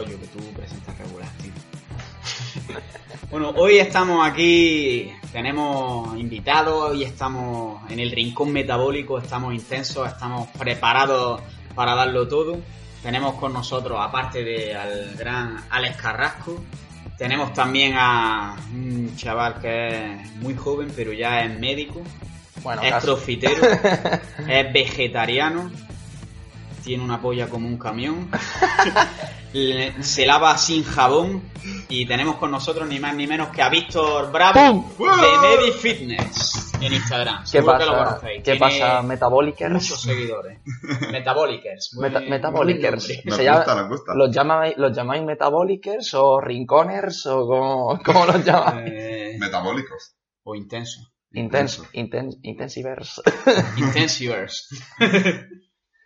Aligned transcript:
Yo 0.00 0.18
que 0.18 0.26
tú 0.26 0.38
presentas 0.56 0.96
regular, 0.98 1.28
tío. 1.42 1.52
bueno, 3.30 3.50
hoy 3.56 3.76
estamos 3.76 4.26
aquí, 4.26 5.12
tenemos 5.32 6.18
invitados 6.18 6.96
y 6.96 7.04
estamos 7.04 7.78
en 7.90 8.00
el 8.00 8.10
rincón 8.10 8.52
metabólico, 8.52 9.18
estamos 9.18 9.52
intensos, 9.52 10.08
estamos 10.08 10.48
preparados 10.58 11.42
para 11.74 11.94
darlo 11.94 12.26
todo. 12.26 12.58
Tenemos 13.02 13.34
con 13.34 13.52
nosotros, 13.52 13.98
aparte 14.00 14.42
de 14.42 14.74
al 14.74 15.14
gran 15.14 15.62
Alex 15.68 15.96
Carrasco, 15.98 16.62
tenemos 17.18 17.52
también 17.52 17.92
a 17.96 18.56
un 18.72 19.14
chaval 19.16 19.60
que 19.60 19.88
es 20.22 20.36
muy 20.36 20.54
joven, 20.54 20.90
pero 20.96 21.12
ya 21.12 21.42
es 21.44 21.58
médico, 21.58 22.00
Bueno, 22.62 22.80
es 22.82 22.90
casi. 22.92 23.06
profitero, 23.06 23.62
es 24.48 24.72
vegetariano, 24.72 25.70
tiene 26.84 27.02
una 27.04 27.20
polla 27.20 27.48
como 27.48 27.66
un 27.68 27.78
camión, 27.78 28.28
le- 29.52 30.02
se 30.02 30.26
lava 30.26 30.56
sin 30.58 30.84
jabón 30.84 31.42
y 31.88 32.06
tenemos 32.06 32.36
con 32.36 32.50
nosotros 32.50 32.88
ni 32.88 32.98
más 32.98 33.14
ni 33.14 33.26
menos 33.26 33.48
que 33.48 33.62
a 33.62 33.68
Víctor 33.68 34.32
Bravo 34.32 34.94
de 34.98 35.06
Medi 35.58 35.72
Fitness 35.72 36.72
en 36.80 36.92
Instagram. 36.94 37.42
¿Qué 37.42 37.48
Seguro 37.48 37.78
que 37.78 37.84
lo 37.84 37.92
pasa? 37.92 38.04
conocéis. 38.06 38.36
¿Qué 38.38 38.42
Tiene 38.56 38.58
pasa, 38.60 39.02
Metabolicers? 39.02 39.72
Muchos 39.72 40.02
seguidores. 40.02 40.58
Metabolicers. 41.12 41.94
muy- 41.94 42.10
Meta- 42.10 42.20
Se 43.36 43.44
llama- 43.44 43.56
gusta, 43.58 43.74
nos 43.76 43.88
gusta. 43.88 44.14
¿Los 44.14 44.30
llamáis, 44.34 44.76
¿Los 44.76 44.96
llamáis 44.96 45.22
Metabolicers 45.22 46.14
o 46.14 46.40
Rinconers 46.40 47.26
o 47.26 47.46
cómo, 47.46 48.00
cómo 48.04 48.26
los 48.26 48.44
llamáis? 48.44 48.90
Eh, 48.92 49.36
Metabólicos. 49.38 50.14
o 50.44 50.54
intenso. 50.54 51.00
Intense, 51.34 51.80
intense, 51.94 52.36
intensivers. 52.42 53.22
Intensivers. 53.78 54.68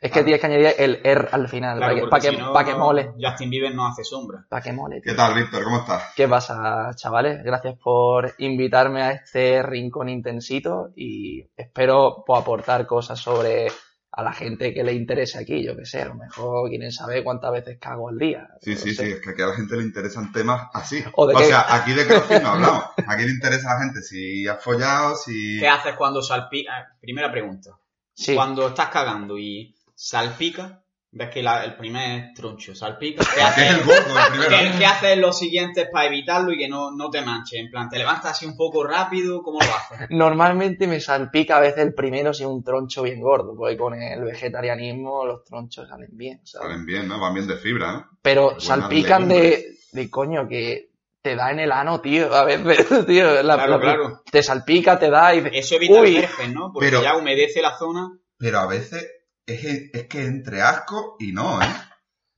Es 0.00 0.12
que 0.12 0.22
tienes 0.22 0.41
que 0.41 0.47
añadir 0.47 0.75
el 0.78 1.00
R 1.02 1.28
al 1.33 1.48
final, 1.48 1.78
Claro, 1.78 1.94
para 1.94 1.94
que, 1.94 2.00
porque 2.00 2.11
pa' 2.11 2.20
que, 2.20 2.30
si 2.30 2.36
no, 2.36 2.52
pa' 2.52 2.64
que 2.64 2.75
mole. 2.75 3.12
Justin 3.20 3.50
Bieber 3.50 3.75
no 3.75 3.86
hace 3.86 4.05
sombra. 4.05 4.44
Para 4.48 4.62
que 4.62 4.72
mole. 4.72 5.00
¿Qué 5.02 5.14
tal, 5.14 5.34
Víctor? 5.34 5.64
¿Cómo 5.64 5.78
estás? 5.78 6.12
¿Qué 6.14 6.28
pasa, 6.28 6.91
chavales? 6.94 7.42
Gracias 7.42 7.77
por 7.83 8.34
invitarme 8.39 9.02
a 9.02 9.12
este 9.12 9.62
rincón 9.62 10.08
intensito 10.08 10.91
y 10.94 11.48
espero 11.56 12.22
pues, 12.27 12.41
aportar 12.41 12.86
cosas 12.86 13.19
sobre 13.19 13.69
a 14.12 14.22
la 14.22 14.33
gente 14.33 14.72
que 14.72 14.83
le 14.83 14.94
interese 14.94 15.39
aquí, 15.39 15.62
yo 15.62 15.77
que 15.77 15.84
sé, 15.84 16.00
a 16.00 16.06
lo 16.06 16.14
mejor 16.14 16.70
quieren 16.70 16.91
saber 16.91 17.22
cuántas 17.22 17.52
veces 17.52 17.78
cago 17.78 18.08
al 18.08 18.17
día. 18.17 18.48
Sí, 18.62 18.74
sí, 18.74 18.94
sé. 18.94 19.05
sí, 19.05 19.12
es 19.12 19.20
que 19.20 19.30
aquí 19.30 19.42
a 19.42 19.47
la 19.48 19.55
gente 19.55 19.77
le 19.77 19.83
interesan 19.83 20.33
temas 20.33 20.69
así. 20.72 21.05
O 21.14 21.24
O, 21.24 21.27
de 21.27 21.34
qué- 21.34 21.44
sea, 21.47 21.67
aquí 21.74 21.92
de 21.92 22.06
CrossFit 22.06 22.42
no 22.42 22.48
hablamos. 22.52 22.84
Aquí 23.06 23.24
le 23.24 23.30
interesa 23.33 23.70
a 23.72 23.74
la 23.78 23.84
gente 23.84 24.00
si 24.00 24.47
has 24.48 24.62
follado, 24.64 25.17
si... 25.17 25.58
¿Qué 25.61 25.69
haces 25.69 25.94
cuando 25.97 26.22
salpica? 26.22 26.97
Primera 26.98 27.30
pregunta. 27.30 27.73
Sí. 28.14 28.34
Cuando 28.34 28.68
estás 28.68 28.89
cagando 28.89 29.36
y 29.39 29.76
salpica, 29.96 30.83
ves 31.11 31.30
que 31.30 31.42
la- 31.42 31.64
el 31.64 31.74
primer 31.77 32.34
troncho 32.34 32.74
salpica. 32.74 33.24
¿Qué 33.24 33.40
¿Qué 33.57 33.62
es 33.62 33.70
el 33.70 33.74
haces, 33.80 33.86
gordo 33.86 34.18
el 34.20 34.33
primero? 34.33 34.51
¿qué, 34.73 34.79
qué 34.79 34.86
haces 34.86 35.18
los 35.18 35.39
siguientes 35.39 35.89
para 35.90 36.07
evitarlo 36.07 36.52
y 36.52 36.58
que 36.58 36.68
no, 36.68 36.90
no 36.90 37.08
te 37.11 37.23
manche? 37.23 37.58
En 37.58 37.70
plan, 37.70 37.89
¿te 37.89 37.96
levantas 37.98 38.33
así 38.33 38.45
un 38.46 38.57
poco 38.57 38.84
rápido? 38.86 39.42
¿Cómo 39.42 39.58
lo 39.61 39.67
haces? 39.74 40.07
Normalmente 40.11 40.86
me 40.86 41.01
salpica 41.01 41.57
a 41.57 41.61
veces 41.61 41.79
el 41.79 41.95
primero 41.95 42.34
si 42.34 42.42
es 42.42 42.48
un 42.48 42.62
troncho 42.62 43.02
bien 43.02 43.20
gordo, 43.20 43.55
porque 43.57 43.77
con 43.79 43.95
el 44.01 44.23
vegetarianismo 44.23 45.24
los 45.24 45.42
tronchos 45.45 45.89
salen 45.89 46.11
bien, 46.13 46.40
¿sabes? 46.45 46.68
Salen 46.68 46.84
bien, 46.86 47.08
¿no? 47.08 47.18
Van 47.18 47.33
bien 47.34 47.46
de 47.46 47.57
fibra, 47.57 47.92
¿no? 47.92 48.11
Pero 48.23 48.42
Buenas 48.45 48.64
salpican 48.64 49.28
de, 49.28 49.64
de 49.92 50.11
coño 50.11 50.46
que 50.46 50.90
te 51.23 51.34
da 51.34 51.51
en 51.51 51.58
el 51.61 51.73
ano, 51.73 52.01
tío, 52.02 52.33
a 52.34 52.45
veces, 52.45 52.86
tío. 53.07 53.42
la- 53.42 53.55
Claro, 53.57 53.73
la- 53.73 53.80
claro. 53.80 54.23
Te 54.30 54.42
salpica, 54.42 54.98
te 54.98 55.08
da 55.11 55.34
y 55.34 55.42
Eso 55.52 55.77
evita 55.77 56.01
Uy. 56.01 56.17
el 56.18 56.24
herpes, 56.24 56.52
¿no? 56.52 56.70
Porque 56.73 56.90
Pero- 56.90 57.02
ya 57.02 57.17
humedece 57.17 57.63
la 57.63 57.77
zona. 57.77 58.11
Pero 58.39 58.58
a 58.58 58.67
veces 58.67 59.11
es, 59.46 59.90
es 59.92 60.07
que 60.08 60.24
entre 60.24 60.62
asco 60.62 61.17
y 61.18 61.33
no, 61.33 61.61
¿eh? 61.62 61.67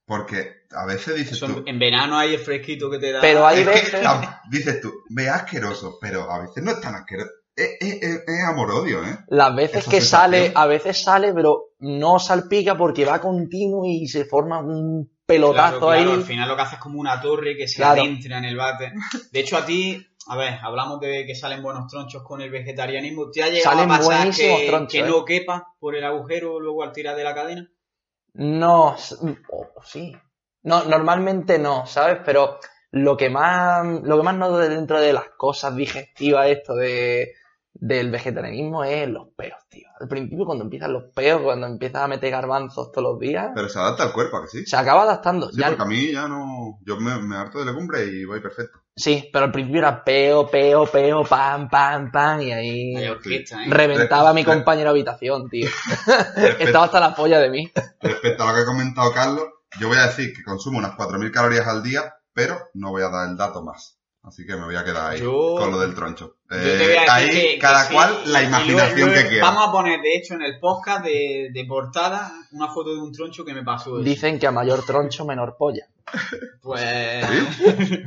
Porque 0.06 0.62
a 0.70 0.86
veces 0.86 1.16
dices 1.16 1.32
Eso 1.32 1.46
tú... 1.46 1.62
en, 1.66 1.78
verano 1.78 2.16
hay 2.16 2.34
el 2.34 2.41
fresquito 2.41 2.91
que 2.91 2.98
te 2.98 3.12
da. 3.12 3.20
Pero 3.20 3.46
hay 3.46 3.64
veces- 3.64 4.02
la- 4.02 4.41
dices 4.50 4.80
tú, 4.80 4.92
ve 5.10 5.28
asqueroso, 5.28 5.98
pero 6.00 6.30
a 6.30 6.41
veces 6.41 6.62
no 6.62 6.70
es 6.72 6.80
tan 6.80 6.94
asqueroso. 6.94 7.30
Es, 7.54 7.70
es- 7.80 8.02
es- 8.02 8.22
es 8.26 8.44
amor-odio, 8.44 9.04
¿eh? 9.04 9.19
Las 9.28 9.54
veces 9.54 9.78
Esa 9.82 9.91
que 9.91 10.00
sensación. 10.00 10.20
sale, 10.42 10.52
a 10.54 10.66
veces 10.66 11.02
sale, 11.02 11.34
pero 11.34 11.74
no 11.80 12.19
salpica 12.19 12.76
porque 12.76 13.04
va 13.04 13.20
continuo 13.20 13.84
y 13.84 14.06
se 14.08 14.25
forma 14.25 14.60
un 14.60 15.10
pelotazo 15.28 15.78
Claro, 15.78 15.86
claro, 15.86 16.10
ahí. 16.12 16.18
al 16.20 16.24
final 16.24 16.48
lo 16.48 16.56
que 16.56 16.62
hace 16.62 16.74
es 16.76 16.80
como 16.80 16.98
una 16.98 17.20
torre 17.20 17.54
que 17.56 17.68
se 17.68 17.76
Claro. 17.76 18.00
adentra 18.02 18.38
en 18.38 18.44
el 18.46 18.56
bate. 18.56 18.92
De 19.30 19.40
hecho, 19.40 19.58
a 19.58 19.66
ti, 19.66 20.04
a 20.26 20.36
ver, 20.36 20.54
hablamos 20.62 21.00
de 21.00 21.26
que 21.26 21.34
salen 21.34 21.62
buenos 21.62 21.86
tronchos 21.86 22.22
con 22.22 22.40
el 22.40 22.50
vegetarianismo. 22.50 23.30
¿Te 23.30 23.42
ha 23.42 23.48
llegado 23.48 23.76
Salen 23.76 23.90
a 23.92 23.98
pasar 23.98 24.30
que, 24.34 24.66
tronchos, 24.68 24.92
que 24.92 24.98
¿eh? 25.00 25.02
no 25.08 25.24
quepa 25.26 25.74
por 25.78 25.94
el 25.94 26.04
agujero 26.04 26.58
luego 26.58 26.82
al 26.82 26.92
tirar 26.92 27.14
de 27.14 27.24
la 27.24 27.34
cadena? 27.34 27.70
No, 28.34 28.94
s- 28.96 29.16
o- 29.50 29.82
sí. 29.84 30.16
No, 30.62 30.84
normalmente 30.84 31.58
no, 31.58 31.86
¿sabes? 31.86 32.18
Pero 32.24 32.58
lo 32.92 33.16
que 33.16 33.28
más, 33.28 33.84
lo 34.02 34.16
que 34.16 34.22
más 34.22 34.34
noto 34.34 34.58
de 34.58 34.70
dentro 34.70 34.98
de 35.00 35.12
las 35.12 35.28
cosas 35.36 35.76
digestivas 35.76 36.48
esto 36.48 36.74
de, 36.74 37.32
del 37.80 38.10
vegetarianismo 38.10 38.82
es 38.84 39.08
los 39.08 39.28
peos, 39.36 39.58
tío. 39.68 39.86
Al 40.00 40.08
principio 40.08 40.44
cuando 40.46 40.64
empiezan 40.64 40.92
los 40.92 41.04
peos, 41.14 41.40
cuando 41.42 41.66
empiezas 41.66 42.02
a 42.02 42.08
meter 42.08 42.30
garbanzos 42.30 42.90
todos 42.92 43.12
los 43.12 43.18
días, 43.20 43.50
Pero 43.54 43.68
se 43.68 43.78
adapta 43.78 44.02
al 44.04 44.12
cuerpo, 44.12 44.36
¿a 44.38 44.42
que 44.42 44.48
sí? 44.48 44.66
se 44.66 44.76
acaba 44.76 45.02
adaptando. 45.02 45.48
Sí, 45.50 45.58
Ya- 45.60 45.68
porque 45.68 45.82
a 45.82 45.86
mí 45.86 46.12
ya 46.12 46.26
no... 46.28 46.78
Yo 46.84 46.96
me, 46.98 47.20
me 47.22 47.36
harto 47.36 47.58
de 47.60 47.66
legumbre 47.66 48.04
y 48.04 48.24
voy 48.24 48.40
perfecto. 48.40 48.78
sí, 48.96 49.28
pero 49.32 49.46
al 49.46 49.52
principio 49.52 49.78
era 49.80 50.02
peo, 50.02 50.48
peo, 50.50 50.86
peo, 50.86 51.22
pam, 51.24 51.68
pam, 51.68 52.10
pam, 52.10 52.40
y 52.42 52.52
ahí 52.52 53.08
orquesta, 53.08 53.62
¿eh? 53.64 53.66
reventaba 53.70 54.30
a 54.30 54.34
mi 54.34 54.44
compañero 54.44 54.92
de 54.92 55.00
habitación, 55.00 55.48
tío. 55.48 55.68
Estaba 56.58 56.86
hasta 56.86 57.00
la 57.00 57.14
polla 57.14 57.38
de 57.40 57.50
mí. 57.50 57.70
respecto 58.00 58.42
a 58.42 58.48
lo 58.48 58.54
que 58.54 58.60
ha 58.62 58.66
comentado 58.66 59.12
Carlos, 59.12 59.44
yo 59.80 59.88
voy 59.88 59.98
a 59.98 60.06
decir 60.06 60.32
que 60.34 60.42
consumo 60.42 60.78
unas 60.78 60.96
4.000 60.96 61.30
calorías 61.30 61.66
al 61.66 61.82
día, 61.82 62.14
pero 62.32 62.56
no 62.74 62.90
voy 62.90 63.02
a 63.02 63.08
dar 63.08 63.28
el 63.28 63.36
dato 63.36 63.62
más. 63.62 63.97
Así 64.28 64.46
que 64.46 64.54
me 64.56 64.64
voy 64.64 64.76
a 64.76 64.84
quedar 64.84 65.12
ahí 65.12 65.20
Yo- 65.20 65.56
con 65.58 65.70
lo 65.70 65.80
del 65.80 65.94
troncho. 65.94 66.36
Yo 66.50 66.56
Eh, 66.56 66.76
te 66.78 66.84
voy 66.86 66.96
a 66.96 67.00
decir 67.00 67.10
ahí 67.10 67.30
que- 67.54 67.58
cada 67.58 67.88
cual 67.88 68.20
la 68.26 68.42
imaginación 68.42 69.08
luego- 69.08 69.22
que 69.22 69.28
quiera. 69.28 69.44
Vamos 69.46 69.68
a 69.68 69.72
poner, 69.72 70.00
de 70.00 70.16
hecho, 70.16 70.34
en 70.34 70.42
el 70.42 70.58
podcast 70.60 71.04
de, 71.04 71.48
de 71.52 71.64
portada 71.64 72.30
una 72.52 72.68
foto 72.68 72.94
de 72.94 73.00
un 73.00 73.12
troncho 73.12 73.44
que 73.44 73.54
me 73.54 73.62
pasó. 73.64 73.96
eso. 73.96 74.04
Dicen 74.04 74.38
que 74.38 74.46
a 74.46 74.50
mayor 74.52 74.84
troncho, 74.84 75.24
menor 75.24 75.56
polla. 75.58 75.86
Pues. 76.62 77.26
¿Sí? 77.26 78.04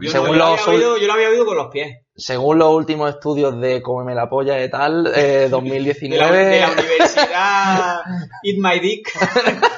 Yo, 0.00 0.10
Según 0.10 0.38
lo 0.38 0.48
los 0.50 0.60
había 0.60 0.74
oído, 0.78 0.96
yo 0.96 1.06
lo 1.06 1.12
había 1.12 1.28
oído 1.28 1.44
con 1.44 1.56
los 1.56 1.66
pies. 1.70 1.98
Según 2.16 2.58
los 2.58 2.70
últimos 2.70 3.10
estudios 3.10 3.60
de 3.60 3.82
Cómeme 3.82 4.14
la 4.14 4.28
polla 4.28 4.62
y 4.64 4.70
tal, 4.70 5.06
eh, 5.08 5.10
De 5.20 5.42
la, 5.44 5.48
2019, 5.50 6.38
de 6.46 6.60
la 6.60 6.70
universidad 6.70 8.00
Eat 8.42 8.56
My 8.58 8.78
Dick. 8.80 9.10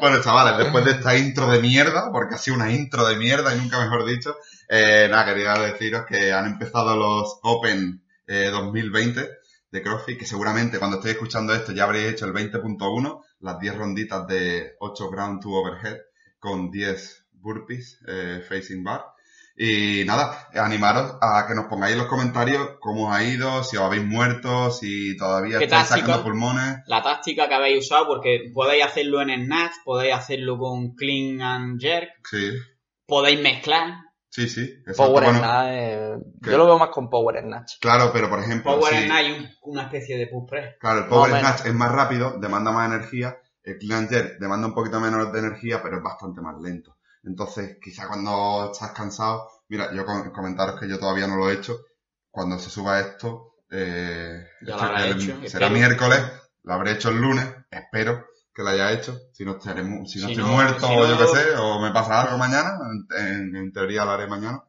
Bueno, 0.00 0.18
chavales, 0.22 0.56
después 0.56 0.82
de 0.86 0.92
esta 0.92 1.14
intro 1.14 1.46
de 1.50 1.60
mierda, 1.60 2.10
porque 2.10 2.34
ha 2.34 2.38
sido 2.38 2.56
una 2.56 2.72
intro 2.72 3.04
de 3.06 3.16
mierda 3.16 3.54
y 3.54 3.58
nunca 3.58 3.78
mejor 3.80 4.06
dicho, 4.06 4.34
eh, 4.72 5.08
nada, 5.10 5.24
quería 5.24 5.54
deciros 5.54 6.06
que 6.06 6.32
han 6.32 6.46
empezado 6.46 6.96
los 6.96 7.40
Open 7.42 8.04
eh, 8.28 8.50
2020 8.50 9.28
de 9.72 9.82
CrossFit, 9.82 10.18
que 10.18 10.26
seguramente 10.26 10.78
cuando 10.78 10.98
estéis 10.98 11.14
escuchando 11.14 11.52
esto 11.52 11.72
ya 11.72 11.84
habréis 11.84 12.12
hecho 12.12 12.26
el 12.26 12.32
20.1, 12.32 13.20
las 13.40 13.58
10 13.58 13.76
ronditas 13.76 14.26
de 14.28 14.76
8 14.78 15.10
ground 15.10 15.42
to 15.42 15.50
overhead 15.50 15.98
con 16.38 16.70
10 16.70 17.26
burpees 17.32 18.00
eh, 18.06 18.44
facing 18.48 18.84
bar. 18.84 19.04
Y 19.56 20.04
nada, 20.06 20.48
animaros 20.54 21.16
a 21.20 21.44
que 21.46 21.54
nos 21.54 21.66
pongáis 21.66 21.92
en 21.92 21.98
los 21.98 22.06
comentarios 22.08 22.76
cómo 22.80 23.08
os 23.08 23.14
ha 23.14 23.24
ido, 23.24 23.62
si 23.64 23.76
os 23.76 23.82
habéis 23.82 24.04
muerto, 24.04 24.70
si 24.70 25.16
todavía 25.16 25.58
¿Qué 25.58 25.64
estáis 25.64 25.88
táctica? 25.88 26.06
sacando 26.06 26.24
pulmones. 26.30 26.78
La 26.86 27.02
táctica 27.02 27.48
que 27.48 27.54
habéis 27.54 27.84
usado, 27.84 28.06
porque 28.06 28.50
podéis 28.54 28.84
hacerlo 28.84 29.20
en 29.20 29.44
Snatch, 29.44 29.74
podéis 29.84 30.14
hacerlo 30.14 30.56
con 30.58 30.94
Clean 30.94 31.42
and 31.42 31.80
Jerk, 31.80 32.08
Sí, 32.30 32.52
podéis 33.06 33.40
mezclar. 33.40 34.09
Sí, 34.30 34.48
sí. 34.48 34.62
exacto. 34.86 35.12
Power 35.12 35.24
Bueno, 35.24 35.38
Snatch, 35.40 35.66
eh, 35.70 36.16
yo 36.40 36.56
lo 36.58 36.66
veo 36.66 36.78
más 36.78 36.88
con 36.90 37.10
Power 37.10 37.42
Snatch. 37.42 37.74
Claro, 37.80 38.10
pero 38.12 38.30
por 38.30 38.38
ejemplo, 38.40 38.78
Power 38.78 38.94
si- 38.94 39.04
Snatch 39.04 39.26
y 39.26 39.32
un- 39.32 39.50
una 39.62 39.82
especie 39.82 40.16
de 40.16 40.26
push 40.28 40.48
press. 40.48 40.76
claro, 40.80 41.00
el 41.00 41.06
Power. 41.08 41.38
Snatch 41.38 41.66
es 41.66 41.74
más 41.74 41.92
rápido, 41.92 42.38
demanda 42.38 42.70
más 42.72 42.90
energía, 42.90 43.36
el 43.62 43.76
Clean 43.78 44.08
demanda 44.40 44.66
un 44.66 44.74
poquito 44.74 44.98
menos 45.00 45.30
de 45.32 45.38
energía, 45.38 45.82
pero 45.82 45.98
es 45.98 46.02
bastante 46.02 46.40
más 46.40 46.56
lento. 46.60 46.96
Entonces, 47.22 47.76
quizá 47.82 48.08
cuando 48.08 48.70
estás 48.72 48.92
cansado, 48.92 49.46
mira, 49.68 49.92
yo 49.92 50.06
com- 50.06 50.32
comentaros 50.32 50.80
que 50.80 50.88
yo 50.88 50.98
todavía 50.98 51.26
no 51.26 51.36
lo 51.36 51.50
he 51.50 51.54
hecho. 51.54 51.76
Cuando 52.30 52.58
se 52.58 52.70
suba 52.70 52.98
esto, 53.00 53.56
eh, 53.70 54.42
Ya 54.62 54.68
lo 54.68 54.72
esto- 54.76 54.86
habrás 54.86 55.04
el- 55.04 55.10
hecho, 55.12 55.26
será 55.48 55.66
espero. 55.66 55.70
miércoles, 55.70 56.20
lo 56.62 56.72
habré 56.72 56.92
hecho 56.92 57.10
el 57.10 57.18
lunes, 57.20 57.46
espero 57.70 58.24
que 58.54 58.62
lo 58.62 58.68
haya 58.70 58.92
hecho. 58.92 59.18
Si 59.32 59.44
no, 59.44 59.52
estaré 59.56 59.82
si 59.84 59.90
no 59.90 60.06
Si 60.06 60.20
estoy 60.20 60.36
no- 60.44 60.48
muerto 60.48 60.86
si 60.86 60.92
o 60.92 61.06
yo 61.06 61.16
no- 61.16 61.18
qué 61.32 61.38
sé, 61.38 61.56
o 61.58 61.80
me 61.80 61.90
pasa 61.92 62.22
algo 62.22 62.38
mañana, 62.38 62.78
en, 63.18 63.72
teoría 63.72 64.04
lo 64.04 64.12
haré 64.12 64.26
mañana. 64.26 64.62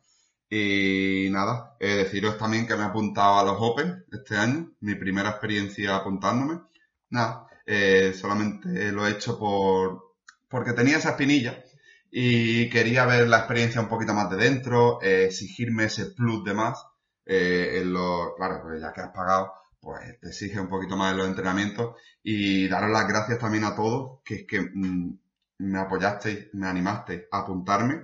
Y 0.50 1.30
nada, 1.32 1.76
eh, 1.80 1.96
deciros 1.96 2.38
también 2.38 2.68
que 2.68 2.76
me 2.76 2.82
he 2.84 2.86
apuntado 2.86 3.40
a 3.40 3.44
los 3.46 3.56
Open 3.60 4.06
este 4.12 4.36
año, 4.38 4.72
mi 4.82 4.96
primera 4.96 5.30
experiencia 5.30 5.96
apuntándome. 5.96 6.62
Nada, 7.10 7.48
eh, 7.66 8.14
solamente 8.20 8.92
lo 8.92 9.08
he 9.08 9.12
hecho 9.12 9.38
por 9.40 10.12
porque 10.50 10.74
tenía 10.74 10.98
esa 10.98 11.12
espinilla 11.12 11.64
y 12.12 12.70
quería 12.70 13.06
ver 13.06 13.28
la 13.30 13.40
experiencia 13.40 13.80
un 13.82 13.88
poquito 13.88 14.14
más 14.14 14.30
de 14.30 14.36
dentro, 14.38 15.02
eh, 15.02 15.26
exigirme 15.26 15.86
ese 15.86 16.08
plus 16.08 16.44
de 16.44 16.54
más. 16.54 16.84
eh, 17.26 17.80
en 17.82 17.94
lo, 17.94 18.34
claro, 18.36 18.62
pues 18.64 18.82
ya 18.82 18.92
que 18.92 19.00
has 19.02 19.12
pagado, 19.14 19.54
pues 19.82 20.20
te 20.20 20.28
exige 20.28 20.60
un 20.60 20.70
poquito 20.70 20.96
más 20.96 21.12
en 21.12 21.18
los 21.18 21.28
entrenamientos 21.28 21.96
y 22.24 22.68
daros 22.68 22.92
las 22.92 23.08
gracias 23.08 23.40
también 23.40 23.64
a 23.64 23.76
todos, 23.76 24.20
que 24.24 24.36
es 24.36 24.48
que 24.48 24.62
mm, 24.62 25.20
me 25.58 25.80
apoyasteis, 25.80 26.50
me 26.54 26.68
animasteis 26.68 27.24
a 27.32 27.40
apuntarme 27.40 28.02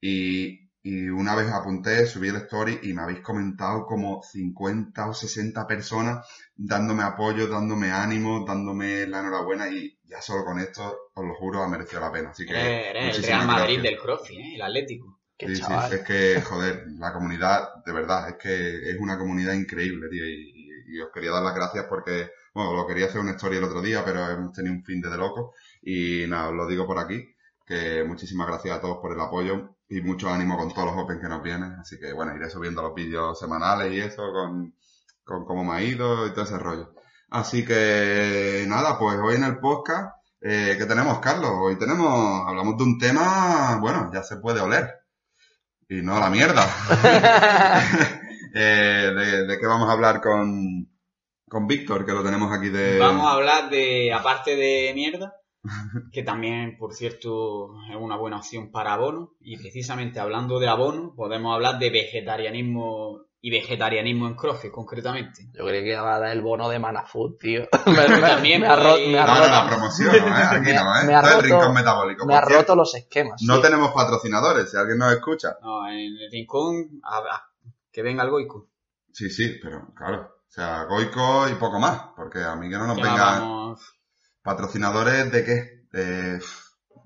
y, 0.00 0.68
y 0.82 1.08
una 1.08 1.36
vez 1.36 1.48
apunté, 1.50 2.06
subí 2.06 2.28
el 2.28 2.36
story 2.36 2.80
y 2.82 2.92
me 2.92 3.02
habéis 3.02 3.20
comentado 3.20 3.86
como 3.86 4.22
50 4.22 5.08
o 5.08 5.14
60 5.14 5.66
personas 5.66 6.26
dándome 6.56 7.04
apoyo, 7.04 7.46
dándome 7.46 7.92
ánimo, 7.92 8.44
dándome 8.44 9.06
la 9.06 9.20
enhorabuena 9.20 9.68
y 9.68 9.98
ya 10.04 10.20
solo 10.20 10.44
con 10.44 10.58
esto, 10.58 11.10
os 11.14 11.24
lo 11.24 11.34
juro, 11.34 11.62
ha 11.62 11.68
merecido 11.68 12.00
la 12.00 12.12
pena. 12.12 12.30
Así 12.30 12.44
que 12.44 12.90
Eres, 12.90 13.16
el 13.16 13.24
Real 13.24 13.46
Madrid 13.46 13.74
gracias. 13.74 13.82
del 13.82 13.98
CrossFit, 13.98 14.38
¿eh? 14.38 14.54
el 14.56 14.62
Atlético. 14.62 15.20
Sí, 15.38 15.56
sí, 15.56 15.62
es 15.92 16.00
que, 16.02 16.40
joder, 16.40 16.84
la 16.98 17.12
comunidad, 17.12 17.82
de 17.84 17.92
verdad, 17.92 18.28
es 18.28 18.36
que 18.36 18.90
es 18.90 18.96
una 19.00 19.18
comunidad 19.18 19.54
increíble, 19.54 20.08
tío, 20.08 20.24
y, 20.24 20.51
y- 20.96 21.00
os 21.00 21.10
quería 21.12 21.30
dar 21.32 21.42
las 21.42 21.54
gracias 21.54 21.86
porque, 21.88 22.30
bueno, 22.54 22.74
lo 22.74 22.86
quería 22.86 23.06
hacer 23.06 23.20
una 23.20 23.32
historia 23.32 23.58
el 23.58 23.64
otro 23.64 23.80
día, 23.82 24.04
pero 24.04 24.28
hemos 24.30 24.52
tenido 24.52 24.74
un 24.74 24.84
fin 24.84 25.00
de, 25.00 25.10
de 25.10 25.16
loco, 25.16 25.54
y 25.82 26.26
nada, 26.28 26.48
os 26.48 26.54
lo 26.54 26.66
digo 26.66 26.86
por 26.86 26.98
aquí, 26.98 27.34
que 27.66 28.04
muchísimas 28.04 28.46
gracias 28.48 28.76
a 28.76 28.80
todos 28.80 28.98
por 29.00 29.12
el 29.12 29.20
apoyo, 29.20 29.76
y 29.88 30.00
mucho 30.00 30.28
ánimo 30.30 30.56
con 30.56 30.72
todos 30.72 30.86
los 30.94 31.04
Open 31.04 31.20
que 31.20 31.28
nos 31.28 31.42
vienen, 31.42 31.72
así 31.80 31.98
que, 31.98 32.12
bueno, 32.12 32.34
iré 32.36 32.48
subiendo 32.50 32.82
los 32.82 32.94
vídeos 32.94 33.38
semanales 33.38 33.92
y 33.92 34.00
eso, 34.00 34.22
con, 34.32 34.74
con 35.24 35.44
cómo 35.44 35.64
me 35.64 35.72
ha 35.76 35.82
ido 35.82 36.26
y 36.26 36.30
todo 36.32 36.44
ese 36.44 36.58
rollo. 36.58 36.94
Así 37.30 37.64
que, 37.64 38.64
nada, 38.68 38.98
pues 38.98 39.18
hoy 39.18 39.36
en 39.36 39.44
el 39.44 39.58
podcast, 39.58 40.14
eh, 40.40 40.74
¿qué 40.78 40.84
tenemos, 40.86 41.18
Carlos? 41.20 41.50
Hoy 41.54 41.76
tenemos, 41.78 42.46
hablamos 42.48 42.76
de 42.76 42.84
un 42.84 42.98
tema, 42.98 43.78
bueno, 43.80 44.10
ya 44.12 44.22
se 44.22 44.36
puede 44.36 44.60
oler. 44.60 44.90
Y 45.88 46.02
no 46.02 46.16
a 46.16 46.20
la 46.20 46.30
mierda. 46.30 46.66
Eh, 48.54 49.12
de, 49.14 49.46
de 49.46 49.58
qué 49.58 49.66
vamos 49.66 49.88
a 49.88 49.92
hablar 49.92 50.20
con, 50.20 50.88
con 51.48 51.66
Víctor, 51.66 52.04
que 52.04 52.12
lo 52.12 52.22
tenemos 52.22 52.52
aquí 52.52 52.68
de... 52.68 52.98
Vamos 52.98 53.26
a 53.26 53.32
hablar 53.32 53.70
de, 53.70 54.12
aparte 54.12 54.56
de 54.56 54.92
mierda, 54.94 55.34
que 56.12 56.22
también, 56.22 56.76
por 56.76 56.92
cierto, 56.94 57.70
es 57.90 57.96
una 57.98 58.16
buena 58.16 58.38
opción 58.38 58.70
para 58.70 58.94
abono. 58.94 59.32
Y 59.40 59.56
precisamente 59.56 60.20
hablando 60.20 60.58
de 60.58 60.68
abono, 60.68 61.14
podemos 61.16 61.54
hablar 61.54 61.78
de 61.78 61.90
vegetarianismo 61.90 63.20
y 63.44 63.50
vegetarianismo 63.50 64.28
en 64.28 64.34
CrossFit, 64.36 64.70
concretamente. 64.70 65.48
Yo 65.52 65.64
creía 65.66 65.82
que 65.82 65.90
iba 65.90 66.14
a 66.14 66.20
dar 66.20 66.30
el 66.30 66.42
bono 66.42 66.68
de 66.68 66.78
Manafood, 66.78 67.38
tío. 67.40 67.62
Me, 67.86 68.08
me- 68.08 68.20
También 68.20 68.60
me 68.60 68.68
ha 68.68 68.76
ro- 68.76 68.82
podéis- 68.94 69.10
me 69.10 69.18
ha 69.18 69.26
No, 69.26 69.34
no, 69.34 69.40
roto- 69.40 69.50
la 69.50 69.66
promoción, 69.68 70.10
¿no? 70.20 70.28
¿eh? 70.28 70.42
Aquí 70.48 70.72
no, 70.72 71.00
¿eh? 71.00 71.06
Me 71.06 71.14
ha 71.14 71.20
es 71.20 71.26
el 71.26 71.32
roto- 71.34 71.42
rincón 71.42 71.74
metabólico. 71.74 72.26
me 72.26 72.34
ha 72.34 72.38
cierto, 72.46 72.58
roto 72.60 72.76
los 72.76 72.94
esquemas. 72.94 73.42
No 73.42 73.60
tenemos 73.60 73.90
patrocinadores, 73.92 74.70
si 74.70 74.76
alguien 74.76 74.98
nos 74.98 75.12
escucha. 75.12 75.56
No, 75.60 75.88
en 75.88 75.96
el 76.16 76.30
rincón, 76.30 77.00
a- 77.02 77.18
a- 77.18 77.51
que 77.92 78.02
venga 78.02 78.22
el 78.24 78.30
goico. 78.30 78.68
Sí, 79.12 79.28
sí, 79.30 79.58
pero 79.62 79.92
claro. 79.94 80.22
O 80.48 80.50
sea, 80.54 80.84
Goico 80.84 81.48
y 81.48 81.54
poco 81.54 81.78
más, 81.78 82.00
porque 82.16 82.42
a 82.42 82.54
mí 82.56 82.68
que 82.68 82.76
no 82.76 82.86
nos 82.86 82.96
vengan 82.96 83.40
vamos, 83.40 83.80
patrocinadores 84.42 85.30
de 85.32 85.44
qué. 85.44 85.82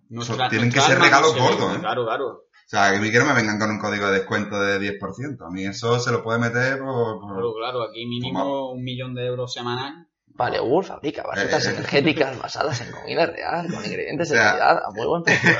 Nuestra- 0.08 0.48
tienen 0.48 0.70
que 0.70 0.80
ser 0.80 0.98
regalos 0.98 1.34
no 1.36 1.48
se 1.48 1.54
gordos, 1.54 1.76
¿eh? 1.76 1.80
Claro, 1.80 2.04
claro. 2.06 2.26
o 2.28 2.42
sea, 2.68 2.90
que 2.90 2.96
a 2.96 3.00
mí 3.00 3.10
que 3.10 3.18
no 3.18 3.24
me 3.26 3.34
vengan 3.34 3.58
con 3.58 3.70
un 3.70 3.78
código 3.78 4.06
de 4.06 4.18
descuento 4.20 4.60
de 4.60 4.78
10%. 5.00 5.46
A 5.46 5.50
mí 5.50 5.64
eso 5.64 5.98
se 5.98 6.12
lo 6.12 6.22
puede 6.22 6.38
meter 6.38 6.78
por... 6.78 7.20
por- 7.20 7.32
Claro, 7.32 7.54
claro, 7.54 7.82
aquí 7.84 8.06
mínimo 8.06 8.70
un 8.72 8.82
millón 8.82 9.14
de 9.14 9.26
euros 9.26 9.52
semanal. 9.52 10.08
Vale, 10.28 10.60
Wolf 10.60 10.88
fabrica 10.88 11.22
barritas 11.22 11.66
Eh, 11.66 11.70
eh. 11.70 11.72
energéticas 11.74 12.38
basadas 12.38 12.80
en 12.82 12.92
comida 12.92 13.26
real, 13.26 13.66
con 13.72 13.84
ingredientes 13.84 14.30
O 14.30 14.34
sea, 14.34 14.42
de 14.54 14.58
calidad 14.58 14.84
a 14.84 14.90
muy 14.90 15.06
buen 15.06 15.22
precio. 15.22 15.50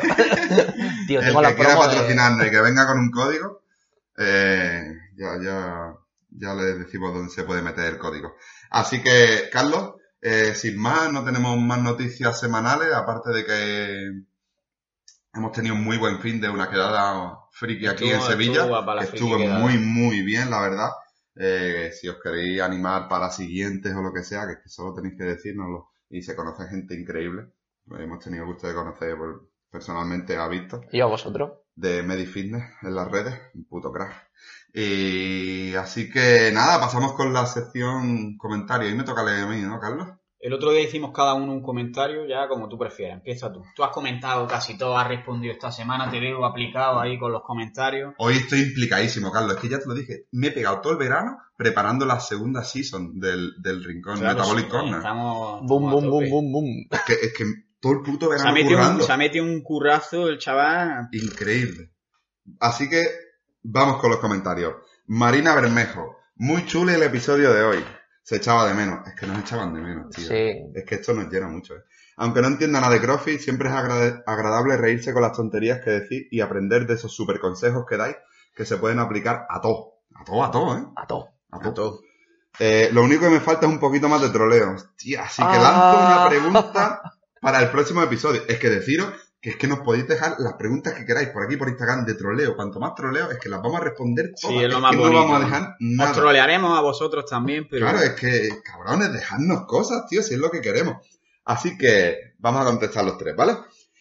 Tío, 1.07 1.21
el 1.21 1.27
tengo 1.27 1.41
que 1.41 1.47
la 1.47 1.55
quiera 1.55 1.71
promo 1.71 1.83
de... 1.83 1.89
patrocinarnos 1.95 2.47
y 2.47 2.51
que 2.51 2.61
venga 2.61 2.87
con 2.87 2.99
un 2.99 3.11
código, 3.11 3.63
eh, 4.19 4.93
ya, 5.17 5.39
ya, 5.43 5.95
ya 6.31 6.55
le 6.55 6.75
decimos 6.79 7.13
dónde 7.15 7.33
se 7.33 7.45
puede 7.45 7.63
meter 7.63 7.87
el 7.95 7.99
código. 7.99 8.35
Así 8.71 9.03
que, 9.03 9.49
Carlos, 9.53 9.95
eh, 10.21 10.55
sin 10.55 10.79
más, 10.79 11.13
no 11.13 11.25
tenemos 11.25 11.57
más 11.59 11.81
noticias 11.83 12.39
semanales, 12.39 12.93
aparte 12.95 13.31
de 13.31 13.45
que 13.45 14.11
hemos 15.35 15.53
tenido 15.53 15.75
un 15.75 15.85
muy 15.85 15.99
buen 15.99 16.21
fin 16.21 16.41
de 16.41 16.49
una 16.49 16.71
quedada 16.71 17.39
friki 17.53 17.87
aquí 17.87 18.05
Estuvo- 18.11 18.23
en 18.25 18.31
Sevilla, 18.33 18.63
estuvo 18.63 18.99
que 18.99 19.05
estuvo 19.05 19.39
muy, 19.61 19.79
muy 19.79 20.23
bien, 20.23 20.51
la 20.51 20.61
verdad. 20.61 20.91
Eh, 21.35 21.91
si 21.93 22.09
os 22.09 22.17
queréis 22.23 22.61
animar 22.63 23.09
para 23.09 23.31
siguientes 23.31 23.95
o 23.95 24.01
lo 24.03 24.13
que 24.13 24.23
sea, 24.23 24.47
que, 24.47 24.53
es 24.55 24.59
que 24.63 24.69
solo 24.69 24.95
tenéis 24.95 25.17
que 25.19 25.25
decírnoslo. 25.25 25.91
Y 26.09 26.23
se 26.23 26.35
conoce 26.37 26.67
gente 26.69 26.95
increíble. 26.99 27.49
Hemos 27.99 28.25
tenido 28.25 28.45
el 28.45 28.51
gusto 28.53 28.69
de 28.69 28.75
conocer 28.75 29.17
por- 29.17 29.49
personalmente 29.71 30.37
a 30.37 30.49
Víctor 30.49 30.87
¿Y 30.93 31.01
a 31.01 31.07
vosotros? 31.07 31.51
de 31.75 32.03
Medifitness 32.03 32.65
en 32.83 32.95
las 32.95 33.11
redes, 33.11 33.35
un 33.55 33.65
puto 33.67 33.93
crack. 33.93 34.31
Y 34.79 35.75
así 35.75 36.11
que 36.11 36.51
nada, 36.53 36.79
pasamos 36.79 37.15
con 37.15 37.33
la 37.33 37.47
sección 37.47 38.37
comentarios. 38.37 38.93
Y 38.93 38.95
me 38.95 39.05
toca 39.05 39.25
leer 39.25 39.45
a 39.45 39.47
mí, 39.47 39.63
¿no, 39.63 39.81
Carlos? 39.81 40.07
El 40.39 40.53
otro 40.53 40.71
día 40.71 40.83
hicimos 40.83 41.13
cada 41.15 41.33
uno 41.33 41.51
un 41.55 41.63
comentario, 41.63 42.27
ya 42.27 42.47
como 42.47 42.69
tú 42.69 42.77
prefieras. 42.77 43.17
Empieza 43.17 43.51
tú. 43.51 43.63
Tú 43.75 43.83
has 43.85 43.91
comentado 43.91 44.47
casi 44.47 44.77
todo, 44.77 44.99
has 44.99 45.09
respondido 45.09 45.55
esta 45.55 45.73
semana, 45.73 46.11
te 46.11 46.21
veo 46.21 46.45
aplicado 46.45 47.01
ahí 47.01 47.19
con 47.19 47.33
los 47.33 47.43
comentarios. 47.43 48.13
Hoy 48.19 48.35
estoy 48.35 48.61
implicadísimo, 48.61 49.33
Carlos. 49.33 49.55
Es 49.55 49.63
que 49.63 49.71
ya 49.71 49.79
te 49.79 49.87
lo 49.87 49.95
dije. 49.95 50.27
Me 50.33 50.49
he 50.49 50.53
pegado 50.53 50.83
todo 50.83 50.93
el 50.93 50.99
verano 50.99 51.39
preparando 51.57 52.05
la 52.05 52.21
segunda 52.21 52.63
season 52.63 53.19
del, 53.19 53.55
del 53.63 53.83
Rincón 53.83 54.19
Claro, 54.19 54.37
Metabolic 54.37 54.67
sí, 54.67 54.71
Corner. 54.71 54.97
Estamos, 54.99 55.61
Boom, 55.63 55.85
estamos 55.85 55.91
boom, 55.91 56.11
boom, 56.11 56.31
boom, 56.31 56.53
boom. 56.53 56.89
Es 56.91 57.01
que, 57.01 57.13
es 57.15 57.33
que 57.33 57.45
todo 57.81 57.95
el 57.95 58.03
puto 58.03 58.27
Se 58.27 58.35
ha, 58.47 58.53
verano 58.53 58.53
metido 58.53 58.91
un, 58.91 59.03
se 59.03 59.13
ha 59.13 59.17
metido 59.17 59.45
un 59.47 59.63
currazo 59.63 60.29
el 60.29 60.39
chaval. 60.39 61.09
Increíble. 61.13 61.93
Así 62.61 62.91
que 62.91 63.26
vamos 63.69 64.01
con 64.01 64.11
los 64.11 64.21
comentarios. 64.21 64.75
Marina 65.07 65.55
Bermejo. 65.55 66.17
Muy 66.37 66.67
chulo 66.67 66.93
el 66.93 67.03
episodio 67.03 67.53
de 67.53 67.63
hoy. 67.63 67.85
Se 68.23 68.37
echaba 68.37 68.67
de 68.67 68.75
menos. 68.75 69.07
Es 69.07 69.15
que 69.15 69.27
nos 69.27 69.39
echaban 69.39 69.73
de 69.75 69.81
menos, 69.81 70.11
tío. 70.11 70.27
Sí. 70.27 70.53
Es 70.75 70.85
que 70.85 70.97
esto 70.97 71.15
nos 71.15 71.29
llena 71.33 71.49
mucho, 71.49 71.75
¿eh? 71.75 71.83
Aunque 72.19 72.41
no 72.41 72.49
entienda 72.49 72.81
nada 72.81 72.93
de 72.95 73.01
CrossFit, 73.01 73.41
siempre 73.41 73.69
es 73.69 73.75
agrade- 73.75 74.23
agradable 74.27 74.77
reírse 74.77 75.13
con 75.13 75.23
las 75.23 75.33
tonterías 75.37 75.81
que 75.85 75.91
decís 75.91 76.27
y 76.31 76.41
aprender 76.41 76.87
de 76.87 76.95
esos 76.95 77.15
super 77.15 77.39
consejos 77.41 77.85
que 77.89 77.97
dais 77.97 78.17
que 78.55 78.65
se 78.65 78.79
pueden 78.79 78.99
aplicar 79.01 79.47
a 79.51 79.61
todo. 79.61 79.99
A 80.15 80.25
todo, 80.25 80.45
a 80.45 80.51
todo, 80.51 80.79
¿eh? 80.79 80.85
A 80.97 81.07
todo. 81.07 81.29
A 81.51 81.75
todo. 81.75 82.01
Eh, 82.59 82.89
lo 82.93 83.03
único 83.03 83.23
que 83.23 83.31
me 83.31 83.41
falta 83.41 83.67
es 83.67 83.73
un 83.73 83.79
poquito 83.79 84.09
más 84.09 84.23
de 84.23 84.31
troleo. 84.31 84.73
Hostia, 84.73 85.25
así 85.25 85.43
que 85.43 85.49
Ah. 85.49 85.59
lanzo 85.63 86.07
una 86.07 86.29
pregunta 86.31 87.03
para 87.41 87.61
el 87.63 87.71
próximo 87.71 88.03
episodio. 88.03 88.43
Es 88.49 88.59
que 88.59 88.71
deciros 88.71 89.09
que 89.47 89.51
es 89.51 89.57
que 89.59 89.69
nos 89.69 89.79
podéis 89.79 90.09
dejar 90.09 90.35
las 90.41 90.55
preguntas 90.55 90.93
que 90.95 91.05
queráis 91.05 91.29
por 91.29 91.45
aquí 91.45 91.57
por 91.57 91.69
Instagram 91.69 92.05
de 92.05 92.15
troleo. 92.15 92.57
Cuanto 92.57 92.81
más 92.81 92.97
troleo, 92.97 93.31
es 93.31 93.39
que 93.39 93.49
las 93.49 93.63
vamos 93.63 93.81
a 93.81 93.85
responder 93.85 94.33
Sí, 94.35 94.49
todas. 94.49 94.63
es 94.65 94.69
lo 94.71 94.75
Es 94.75 94.83
más 94.83 94.91
que 94.91 94.97
bonito. 94.97 95.13
no 95.21 95.23
vamos 95.25 95.37
a 95.41 95.45
dejar 95.45 95.77
nada. 95.79 96.11
Os 96.11 96.17
trolearemos 96.17 96.77
a 96.77 96.83
vosotros 96.83 97.25
también, 97.31 97.69
pero. 97.71 97.87
Claro, 97.87 98.01
es 98.03 98.11
que, 98.15 98.49
cabrones, 98.65 99.13
dejadnos 99.13 99.65
cosas, 99.67 100.09
tío, 100.09 100.21
si 100.25 100.35
es 100.35 100.41
lo 100.41 100.51
que 100.51 100.61
queremos. 100.61 100.97
Así 101.45 101.79
que 101.79 102.35
vamos 102.41 102.61
a 102.61 102.65
contestar 102.65 103.05
los 103.05 103.17
tres, 103.19 103.37
¿vale? 103.37 103.57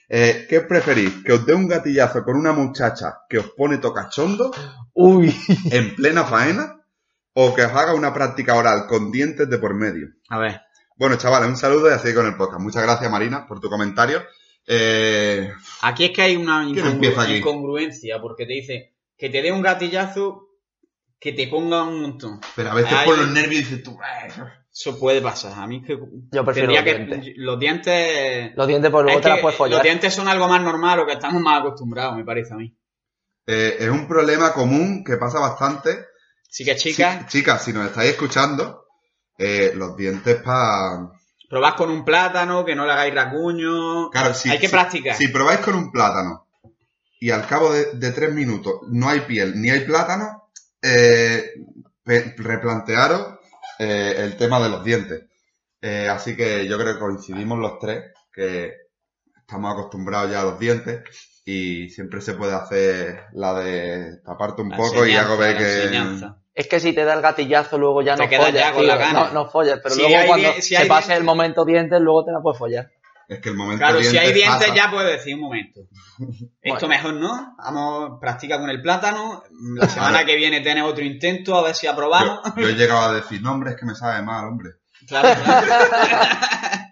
Eh, 0.09 0.47
¿Qué 0.49 0.61
preferís? 0.61 1.23
¿Que 1.23 1.33
os 1.33 1.45
dé 1.45 1.53
un 1.53 1.67
gatillazo 1.67 2.23
con 2.23 2.37
una 2.37 2.51
muchacha 2.51 3.19
que 3.29 3.37
os 3.37 3.51
pone 3.51 3.77
tocachondo 3.77 4.49
Uy. 4.95 5.31
en 5.71 5.95
plena 5.95 6.23
faena? 6.25 6.81
¿O 7.33 7.53
que 7.53 7.63
os 7.65 7.71
haga 7.71 7.93
una 7.93 8.11
práctica 8.15 8.55
oral 8.55 8.87
con 8.87 9.11
dientes 9.11 9.47
de 9.47 9.59
por 9.59 9.75
medio? 9.75 10.07
A 10.29 10.39
ver. 10.39 10.59
Bueno, 10.95 11.17
chavales, 11.17 11.49
un 11.49 11.57
saludo 11.57 11.87
y 11.89 11.93
así 11.93 12.15
con 12.15 12.25
el 12.25 12.35
podcast. 12.35 12.61
Muchas 12.63 12.81
gracias, 12.81 13.11
Marina, 13.11 13.45
por 13.45 13.59
tu 13.59 13.69
comentario. 13.69 14.23
Eh, 14.67 15.51
Aquí 15.81 16.05
es 16.05 16.11
que 16.11 16.21
hay 16.23 16.35
una 16.35 16.63
incongruencia, 16.67 18.19
porque 18.21 18.45
te 18.45 18.53
dice 18.53 18.95
que 19.17 19.29
te 19.29 19.41
dé 19.41 19.51
un 19.51 19.61
gatillazo 19.61 20.49
que 21.19 21.33
te 21.33 21.47
ponga 21.47 21.83
un 21.83 22.01
montón. 22.01 22.39
pero 22.55 22.71
a 22.71 22.75
veces 22.75 22.93
por 23.05 23.17
los 23.17 23.29
nervios 23.29 23.63
dices 23.63 23.83
tú. 23.83 23.97
Eso 24.71 24.99
puede 24.99 25.21
pasar. 25.21 25.53
A 25.57 25.67
mí 25.67 25.77
es 25.81 25.87
que 25.87 25.97
Yo 26.31 26.43
prefiero 26.43 26.71
los 26.71 26.83
que 26.83 26.93
dientes. 26.95 27.33
los 27.37 27.59
dientes 27.59 28.51
Los 28.55 28.67
dientes 28.67 28.91
por 28.91 29.03
luego 29.05 29.19
es 29.19 29.23
te 29.23 29.29
las 29.29 29.37
que 29.37 29.41
puedes 29.41 29.57
follar. 29.57 29.77
los 29.77 29.83
dientes 29.83 30.13
son 30.13 30.27
algo 30.27 30.47
más 30.49 30.61
normal 30.61 30.99
o 30.99 31.05
que 31.05 31.13
estamos 31.13 31.41
más 31.41 31.61
acostumbrados, 31.61 32.17
me 32.17 32.25
parece 32.25 32.53
a 32.53 32.57
mí. 32.57 32.75
Eh, 33.47 33.77
es 33.79 33.89
un 33.89 34.07
problema 34.07 34.51
común 34.53 35.03
que 35.03 35.15
pasa 35.17 35.39
bastante. 35.39 35.91
Así 36.49 36.65
que 36.65 36.75
chicas, 36.75 37.19
Sí, 37.29 37.39
chicas, 37.39 37.63
si 37.63 37.71
nos 37.73 37.85
estáis 37.85 38.11
escuchando, 38.11 38.85
eh, 39.37 39.71
los 39.75 39.95
dientes 39.95 40.35
para... 40.41 41.09
probad 41.55 41.75
con 41.77 41.89
un 41.89 42.03
plátano, 42.03 42.65
que 42.65 42.75
no 42.75 42.85
le 42.85 42.91
hagáis 42.91 43.15
racuño. 43.15 44.09
Claro, 44.09 44.33
si, 44.33 44.49
Hay 44.49 44.59
que 44.59 44.67
si- 44.67 44.73
practicar. 44.73 45.15
Si 45.15 45.29
probáis 45.29 45.59
con 45.61 45.75
un 45.75 45.89
plátano 45.89 46.47
y 47.21 47.31
al 47.31 47.47
cabo 47.47 47.71
de, 47.71 47.93
de 47.93 48.11
tres 48.11 48.33
minutos 48.33 48.81
no 48.89 49.07
hay 49.07 49.21
piel 49.21 49.53
ni 49.61 49.69
hay 49.69 49.85
plátano, 49.85 50.49
eh, 50.81 51.53
replantearos 52.03 53.39
eh, 53.79 54.15
el 54.17 54.35
tema 54.35 54.61
de 54.61 54.69
los 54.69 54.83
dientes. 54.83 55.23
Eh, 55.81 56.09
así 56.09 56.35
que 56.35 56.67
yo 56.67 56.77
creo 56.77 56.95
que 56.95 56.99
coincidimos 56.99 57.57
los 57.57 57.79
tres, 57.79 58.03
que 58.33 58.73
estamos 59.39 59.71
acostumbrados 59.71 60.31
ya 60.31 60.41
a 60.41 60.45
los 60.45 60.59
dientes 60.59 61.03
y 61.45 61.87
siempre 61.89 62.19
se 62.19 62.33
puede 62.33 62.53
hacer 62.53 63.27
la 63.33 63.53
de 63.53 64.17
taparte 64.25 64.61
un 64.61 64.71
La 64.71 64.77
poco 64.77 65.05
y 65.05 65.15
hago 65.15 65.37
ver 65.37 65.57
que... 65.57 66.19
Es 66.55 66.67
que 66.67 66.79
si 66.79 66.93
te 66.93 67.03
da 67.03 67.13
el 67.13 67.21
gatillazo 67.21 67.77
luego 67.77 68.01
ya 68.01 68.15
Te 68.15 68.23
no 68.23 68.29
quedas 68.29 68.45
follas, 68.45 68.61
ya 68.63 68.71
con 68.71 68.81
tío. 68.83 68.87
la 68.87 68.97
gana. 68.97 69.19
No, 69.25 69.33
no 69.33 69.49
follas, 69.49 69.79
pero 69.83 69.93
Si 69.93 70.01
luego 70.01 70.17
hay 70.17 70.27
cuando 70.27 70.53
si 70.53 70.61
se 70.61 70.85
pase 70.85 71.07
dientes- 71.09 71.17
el 71.17 71.23
momento 71.25 71.65
dientes, 71.65 71.99
luego 72.01 72.23
te 72.25 72.31
la 72.31 72.39
puedes 72.41 72.57
follar. 72.57 72.89
Es 73.27 73.39
que 73.39 73.49
el 73.49 73.55
momento 73.55 73.79
Claro, 73.83 74.01
si 74.03 74.17
hay 74.17 74.31
dientes 74.33 74.69
pasa. 74.69 74.75
ya 74.75 74.89
puedes 74.91 75.17
decir 75.17 75.33
un 75.35 75.41
momento. 75.41 75.81
Esto 76.61 76.87
mejor 76.87 77.13
no. 77.15 77.55
Vamos, 77.57 78.19
practica 78.21 78.59
con 78.59 78.69
el 78.69 78.81
plátano. 78.81 79.43
La 79.75 79.89
semana 79.89 80.23
que 80.25 80.35
viene 80.35 80.61
tienes 80.61 80.83
otro 80.83 81.03
intento, 81.03 81.55
a 81.57 81.63
ver 81.63 81.75
si 81.75 81.87
aprobamos. 81.87 82.39
Yo, 82.55 82.61
yo 82.61 82.69
he 82.69 82.73
llegado 82.75 83.09
a 83.09 83.13
decir, 83.15 83.41
no, 83.41 83.51
hombre, 83.51 83.71
es 83.71 83.77
que 83.77 83.85
me 83.85 83.95
sabe 83.95 84.21
mal, 84.23 84.45
hombre. 84.45 84.69
Claro, 85.07 85.29
claro. 85.43 85.67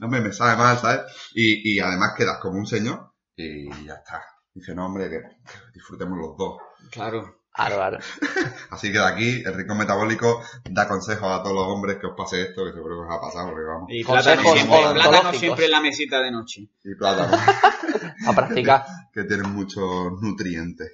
No, 0.00 0.06
hombre, 0.06 0.20
me 0.20 0.32
sabe 0.32 0.56
mal, 0.56 0.76
¿sabes? 0.78 1.00
Y, 1.34 1.74
y 1.76 1.80
además 1.80 2.12
quedas 2.16 2.38
como 2.42 2.58
un 2.58 2.66
señor 2.66 3.12
y 3.36 3.66
ya 3.86 3.94
está. 3.94 4.22
Dice, 4.52 4.74
no, 4.74 4.84
hombre, 4.86 5.08
que, 5.08 5.20
que 5.20 5.58
disfrutemos 5.74 6.18
los 6.18 6.36
dos. 6.36 6.58
claro. 6.90 7.38
Claro. 7.56 7.98
Así 8.70 8.92
que 8.92 8.98
de 8.98 9.04
aquí, 9.04 9.42
el 9.44 9.54
rico 9.54 9.74
metabólico 9.74 10.42
da 10.70 10.86
consejos 10.86 11.32
a 11.32 11.42
todos 11.42 11.54
los 11.54 11.66
hombres 11.66 11.96
que 11.98 12.06
os 12.06 12.14
pase 12.16 12.42
esto, 12.42 12.64
que 12.64 12.72
seguro 12.72 12.96
que 12.96 13.08
os 13.08 13.16
ha 13.16 13.20
pasado, 13.20 13.48
porque 13.50 13.64
vamos. 13.64 13.88
Y 13.90 14.02
Consejos 14.02 14.42
plátano 14.42 14.52
siempre, 14.52 14.94
plátano 14.94 15.32
siempre 15.32 15.64
en 15.64 15.70
la 15.70 15.80
mesita 15.80 16.20
de 16.20 16.30
noche. 16.30 16.68
Y 16.84 16.94
plátano, 16.94 17.36
A 18.26 18.32
practicar. 18.34 18.84
que 19.12 19.24
tienen 19.24 19.50
muchos 19.52 20.20
nutrientes. 20.20 20.92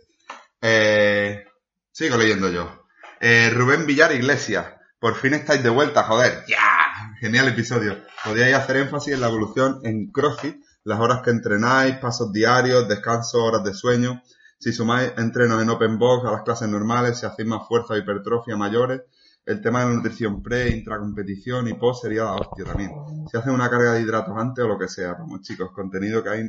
Eh, 0.60 1.44
sigo 1.90 2.16
leyendo 2.16 2.48
yo. 2.50 2.86
Eh, 3.20 3.50
Rubén 3.52 3.84
Villar 3.84 4.12
Iglesias, 4.12 4.66
por 5.00 5.16
fin 5.16 5.34
estáis 5.34 5.62
de 5.62 5.70
vuelta, 5.70 6.04
joder. 6.04 6.44
¡Ya! 6.46 7.16
Genial 7.18 7.48
episodio. 7.48 7.98
Podríais 8.24 8.54
hacer 8.54 8.76
énfasis 8.76 9.14
en 9.14 9.20
la 9.20 9.28
evolución 9.28 9.80
en 9.82 10.12
CrossFit, 10.12 10.62
las 10.84 11.00
horas 11.00 11.22
que 11.22 11.30
entrenáis, 11.30 11.96
pasos 11.96 12.32
diarios, 12.32 12.88
descanso, 12.88 13.44
horas 13.44 13.64
de 13.64 13.74
sueño. 13.74 14.22
Si 14.62 14.72
sumáis 14.72 15.10
entrenos 15.16 15.60
en 15.60 15.68
Open 15.70 15.98
Box 15.98 16.24
a 16.24 16.30
las 16.30 16.42
clases 16.42 16.68
normales, 16.68 17.18
si 17.18 17.26
hacéis 17.26 17.48
más 17.48 17.66
fuerza 17.66 17.94
o 17.94 17.96
hipertrofia 17.96 18.56
mayores, 18.56 19.00
el 19.44 19.60
tema 19.60 19.80
de 19.80 19.86
la 19.86 19.94
nutrición 19.96 20.40
pre, 20.40 20.68
intracompetición 20.70 21.66
y 21.66 21.74
post 21.74 22.02
sería 22.04 22.22
la 22.26 22.34
hostia 22.34 22.64
también. 22.64 22.92
Si 23.28 23.36
hacen 23.36 23.52
una 23.54 23.68
carga 23.68 23.94
de 23.94 24.02
hidratos 24.02 24.34
antes 24.36 24.64
o 24.64 24.68
lo 24.68 24.78
que 24.78 24.86
sea. 24.86 25.14
Vamos 25.14 25.40
chicos, 25.42 25.72
contenido 25.74 26.22
que 26.22 26.28
hay 26.30 26.42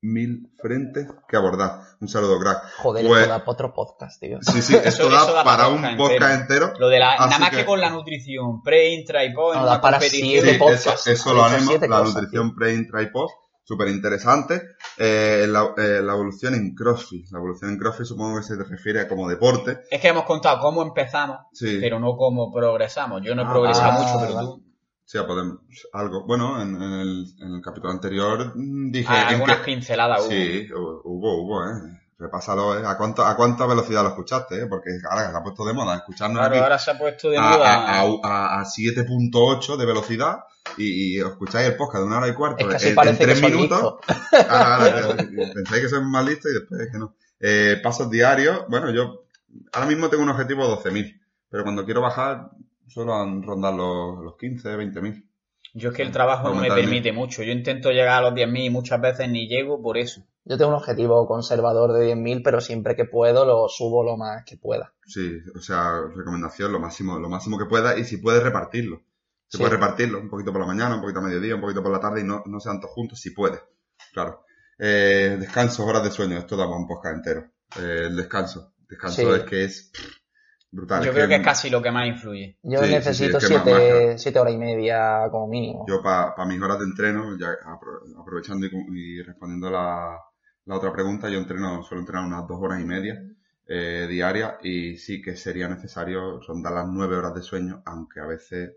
mil 0.00 0.50
frentes 0.58 1.08
que 1.28 1.36
abordar. 1.36 1.80
Un 2.00 2.08
saludo, 2.08 2.38
crack. 2.40 2.62
Joder, 2.78 3.06
Pues- 3.06 3.20
esto 3.20 3.32
da 3.32 3.38
para 3.40 3.52
otro 3.52 3.74
podcast, 3.74 4.18
tío. 4.18 4.38
Sí, 4.40 4.62
sí, 4.62 4.74
esto 4.76 4.88
Eso- 4.88 5.10
da 5.10 5.24
eso 5.24 5.34
da 5.34 5.44
para 5.44 5.68
un 5.68 5.82
podcast 5.82 5.98
podcast 5.98 6.40
entero. 6.40 6.72
Lo 6.78 6.88
de 6.88 6.98
la, 7.00 7.12
Así 7.12 7.20
nada 7.28 7.38
más 7.38 7.50
que, 7.50 7.56
que- 7.58 7.64
con 7.66 7.80
la 7.82 7.90
nutrición, 7.90 8.62
pre, 8.62 8.94
intra 8.94 9.22
y 9.26 9.34
post, 9.34 9.56
en 9.56 9.60
No, 9.60 9.66
da 9.66 9.72
una 9.74 9.80
para 9.82 9.98
competición. 9.98 10.28
siete 10.30 10.52
Sí, 10.54 10.58
podcast. 10.58 10.86
eso, 10.86 11.10
eso 11.10 11.34
lo 11.34 11.44
haremos, 11.44 11.80
la 11.80 11.86
cosas, 11.86 12.14
nutrición 12.14 12.54
pre, 12.54 12.74
intra 12.74 13.02
y 13.02 13.10
post, 13.10 13.34
súper 13.66 13.88
interesante. 13.88 14.62
Eh, 14.96 15.46
la, 15.48 15.74
eh, 15.76 16.00
la 16.02 16.12
evolución 16.14 16.54
en 16.54 16.74
CrossFit. 16.74 17.26
La 17.32 17.38
evolución 17.38 17.72
en 17.72 17.78
CrossFit 17.78 18.06
supongo 18.06 18.36
que 18.38 18.44
se 18.44 18.56
te 18.56 18.64
refiere 18.64 19.00
a 19.00 19.08
como 19.08 19.28
deporte. 19.28 19.80
Es 19.90 20.00
que 20.00 20.08
hemos 20.08 20.24
contado 20.24 20.60
cómo 20.60 20.82
empezamos, 20.82 21.38
Sí, 21.52 21.78
pero 21.80 21.98
no 21.98 22.16
cómo 22.16 22.52
progresamos. 22.52 23.22
Yo 23.22 23.34
no 23.34 23.42
he 23.42 23.44
Ah, 23.44 23.50
progresado 23.52 23.92
ah, 23.92 23.98
mucho, 23.98 24.18
pero 24.20 24.40
tú. 24.40 24.62
sí, 25.04 25.18
podemos, 25.26 25.58
algo. 25.92 26.24
Bueno, 26.26 26.62
en, 26.62 26.76
en 26.80 26.92
el, 26.92 27.24
en 27.40 27.54
el 27.56 27.60
capítulo 27.60 27.92
anterior 27.92 28.52
mm, 28.54 28.90
dije 28.92 29.08
Ah, 29.10 29.28
algunas 29.28 29.58
pinceladas 29.58 30.20
hubo. 30.20 30.30
Sí, 30.30 30.68
hu- 30.70 31.00
hubo, 31.04 31.42
hubo, 31.42 31.64
eh. 31.64 31.72
Repásalo, 32.18 32.78
eh. 32.78 32.82
¿A, 32.86 32.96
cuánto, 32.96 33.24
¿A 33.24 33.36
cuánta 33.36 33.66
velocidad 33.66 34.02
lo 34.02 34.08
escuchaste, 34.10 34.62
eh? 34.62 34.66
Porque 34.66 34.88
ahora 35.10 35.30
se 35.30 35.36
ha 35.36 35.42
puesto 35.42 35.64
de 35.66 35.74
moda 35.74 35.96
escucharnos 35.96 36.38
Claro, 36.38 36.54
aquí 36.54 36.62
ahora 36.62 36.78
se 36.78 36.90
ha 36.90 36.98
puesto 36.98 37.30
de 37.30 37.36
a, 37.36 37.42
moda. 37.42 37.74
a, 37.74 38.00
a- 38.22 38.60
a 38.60 38.64
7.8 38.64 39.76
de 39.76 39.86
velocidad 39.86 40.38
y, 40.78 41.16
y 41.16 41.20
escucháis 41.20 41.68
el 41.68 41.76
podcast 41.76 42.02
de 42.02 42.06
una 42.06 42.18
hora 42.18 42.28
y 42.28 42.34
cuarto 42.34 42.56
Es 42.58 42.64
que 42.66 42.70
en, 42.70 42.76
así 42.76 42.88
en 42.88 42.94
parece 42.94 43.18
que 43.18 43.24
tres 43.26 43.42
minutos. 43.42 43.94
Ahora, 44.48 45.16
que- 45.16 45.52
pensáis 45.54 45.82
que 45.82 45.88
sois 45.88 46.02
más 46.04 46.24
listos 46.24 46.50
y 46.50 46.54
después 46.54 46.80
es 46.80 46.92
que 46.92 46.98
no. 46.98 47.14
Eh, 47.38 47.80
pasos 47.82 48.08
diarios, 48.10 48.64
bueno, 48.68 48.90
yo 48.90 49.26
ahora 49.74 49.86
mismo 49.86 50.08
tengo 50.08 50.22
un 50.22 50.30
objetivo 50.30 50.66
de 50.66 50.90
12.000, 50.90 51.20
pero 51.50 51.64
cuando 51.64 51.84
quiero 51.84 52.00
bajar 52.00 52.50
suelo 52.88 53.12
rondar 53.42 53.74
los, 53.74 54.24
los 54.24 54.36
15, 54.38 54.74
20.000. 54.76 55.22
Yo 55.78 55.90
es 55.90 55.94
que 55.96 56.02
el 56.02 56.10
trabajo 56.10 56.48
no 56.48 56.60
me 56.60 56.68
permite 56.68 57.12
mucho. 57.12 57.42
Yo 57.42 57.52
intento 57.52 57.90
llegar 57.90 58.18
a 58.24 58.30
los 58.30 58.32
10.000 58.34 58.64
y 58.64 58.70
muchas 58.70 58.98
veces 59.00 59.28
ni 59.28 59.46
llego 59.46 59.82
por 59.82 59.98
eso. 59.98 60.22
Yo 60.44 60.56
tengo 60.56 60.70
un 60.70 60.76
objetivo 60.76 61.26
conservador 61.26 61.92
de 61.92 62.14
10.000, 62.14 62.40
pero 62.42 62.60
siempre 62.62 62.96
que 62.96 63.04
puedo 63.04 63.44
lo 63.44 63.68
subo 63.68 64.02
lo 64.02 64.16
más 64.16 64.42
que 64.46 64.56
pueda. 64.56 64.94
Sí, 65.04 65.38
o 65.54 65.60
sea, 65.60 66.00
recomendación, 66.14 66.72
lo 66.72 66.80
máximo, 66.80 67.18
lo 67.18 67.28
máximo 67.28 67.58
que 67.58 67.66
pueda 67.66 67.98
y 67.98 68.04
si 68.04 68.16
puedes 68.16 68.42
repartirlo. 68.42 69.02
Se 69.48 69.58
Sí. 69.58 69.62
puede 69.62 69.74
repartirlo, 69.74 70.18
un 70.18 70.30
poquito 70.30 70.50
por 70.50 70.62
la 70.62 70.66
mañana, 70.66 70.94
un 70.94 71.02
poquito 71.02 71.18
a 71.20 71.22
mediodía, 71.22 71.54
un 71.54 71.60
poquito 71.60 71.82
por 71.82 71.92
la 71.92 72.00
tarde 72.00 72.22
y 72.22 72.24
no, 72.24 72.42
no 72.46 72.58
sean 72.58 72.80
todos 72.80 72.94
juntos, 72.94 73.20
si 73.20 73.30
puedes. 73.30 73.60
Claro. 74.14 74.44
Eh, 74.78 75.36
descanso, 75.38 75.84
horas 75.84 76.02
de 76.04 76.10
sueño, 76.10 76.38
esto 76.38 76.56
da 76.56 76.66
un 76.66 76.86
podcast 76.86 77.16
entero. 77.16 77.40
Eh, 77.78 78.06
el 78.06 78.16
descanso. 78.16 78.72
Descanso 78.88 79.22
Sí. 79.22 79.28
es 79.40 79.44
que 79.44 79.64
es 79.64 79.90
pff, 79.92 80.16
brutal. 80.76 81.04
Yo 81.04 81.12
creo 81.12 81.28
que 81.28 81.36
es 81.36 81.42
casi 81.42 81.70
lo 81.70 81.82
que 81.82 81.90
más 81.90 82.06
influye. 82.06 82.58
Yo 82.62 82.80
Sí, 82.80 82.86
sí, 82.86 82.92
necesito 82.92 83.40
sí, 83.40 83.46
es 83.46 83.50
que 83.52 83.54
más- 83.58 83.64
siete, 83.64 84.06
más- 84.08 84.22
siete 84.22 84.38
horas 84.38 84.54
y 84.54 84.58
media 84.58 85.28
como 85.30 85.48
mínimo. 85.48 85.84
Yo 85.88 86.02
para 86.02 86.44
mis 86.46 86.60
horas 86.60 86.78
de 86.78 86.84
entreno, 86.84 87.36
ya 87.38 87.48
apro- 87.64 88.20
aprovechando 88.20 88.66
y, 88.66 89.22
respondiendo 89.22 89.70
la, 89.70 90.18
la 90.66 90.74
otra 90.76 90.92
pregunta, 90.92 91.28
yo 91.28 91.38
entreno, 91.38 91.82
suelo 91.82 92.00
entrenar 92.02 92.24
unas 92.26 92.46
dos 92.46 92.58
horas 92.60 92.80
y 92.80 92.84
media 92.84 93.20
eh, 93.68 94.06
diarias 94.08 94.54
y 94.62 94.96
sí 94.98 95.20
que 95.20 95.36
sería 95.36 95.68
necesario 95.68 96.40
rondar 96.40 96.72
las 96.72 96.86
nueve 96.86 97.16
horas 97.16 97.34
de 97.34 97.42
sueño, 97.42 97.82
aunque 97.84 98.20
a 98.20 98.26
veces, 98.26 98.72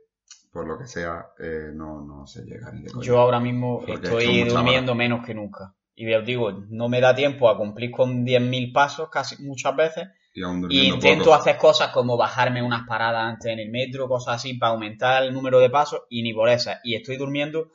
por 0.52 0.68
lo 0.68 0.80
que 0.80 0.88
sea, 0.88 1.28
eh, 1.38 1.70
no, 1.74 2.02
no 2.02 2.26
se 2.26 2.44
llega 2.44 2.72
ni 2.72 2.82
de. 2.84 2.92
Yo 3.02 3.20
ahora 3.20 3.40
mismo 3.40 3.80
Porque 3.86 3.94
estoy 4.08 4.44
durmiendo 4.46 4.96
menos 4.96 5.24
que 5.26 5.34
nunca. 5.36 5.76
Y 5.96 6.12
os 6.14 6.26
digo, 6.26 6.52
no 6.70 6.88
me 6.88 7.02
da 7.02 7.14
tiempo 7.14 7.50
a 7.50 7.58
cumplir 7.58 7.92
con 7.92 8.24
10.000 8.26 8.72
pasos 8.72 9.10
casi 9.10 9.44
muchas 9.44 9.76
veces. 9.76 10.08
Y 10.34 10.44
aún 10.44 10.62
Y 10.70 10.90
durmiendo 10.90 10.96
intento 10.96 11.32
poco. 11.32 11.36
hacer 11.36 11.58
cosas 11.58 11.90
como 11.92 12.18
bajarme 12.18 12.62
unas 12.64 12.88
paradas 12.88 13.24
antes 13.34 13.52
en 13.52 13.60
el 13.60 13.70
metro, 13.72 14.08
cosas 14.08 14.36
así, 14.36 14.54
para 14.56 14.74
aumentar 14.74 15.24
el 15.24 15.34
número 15.34 15.60
de 15.60 15.70
pasos 15.70 16.02
y 16.10 16.24
ni 16.24 16.34
por 16.34 16.50
esas. 16.50 16.80
Y 16.84 16.96
estoy 16.96 17.18
durmiendo. 17.18 17.72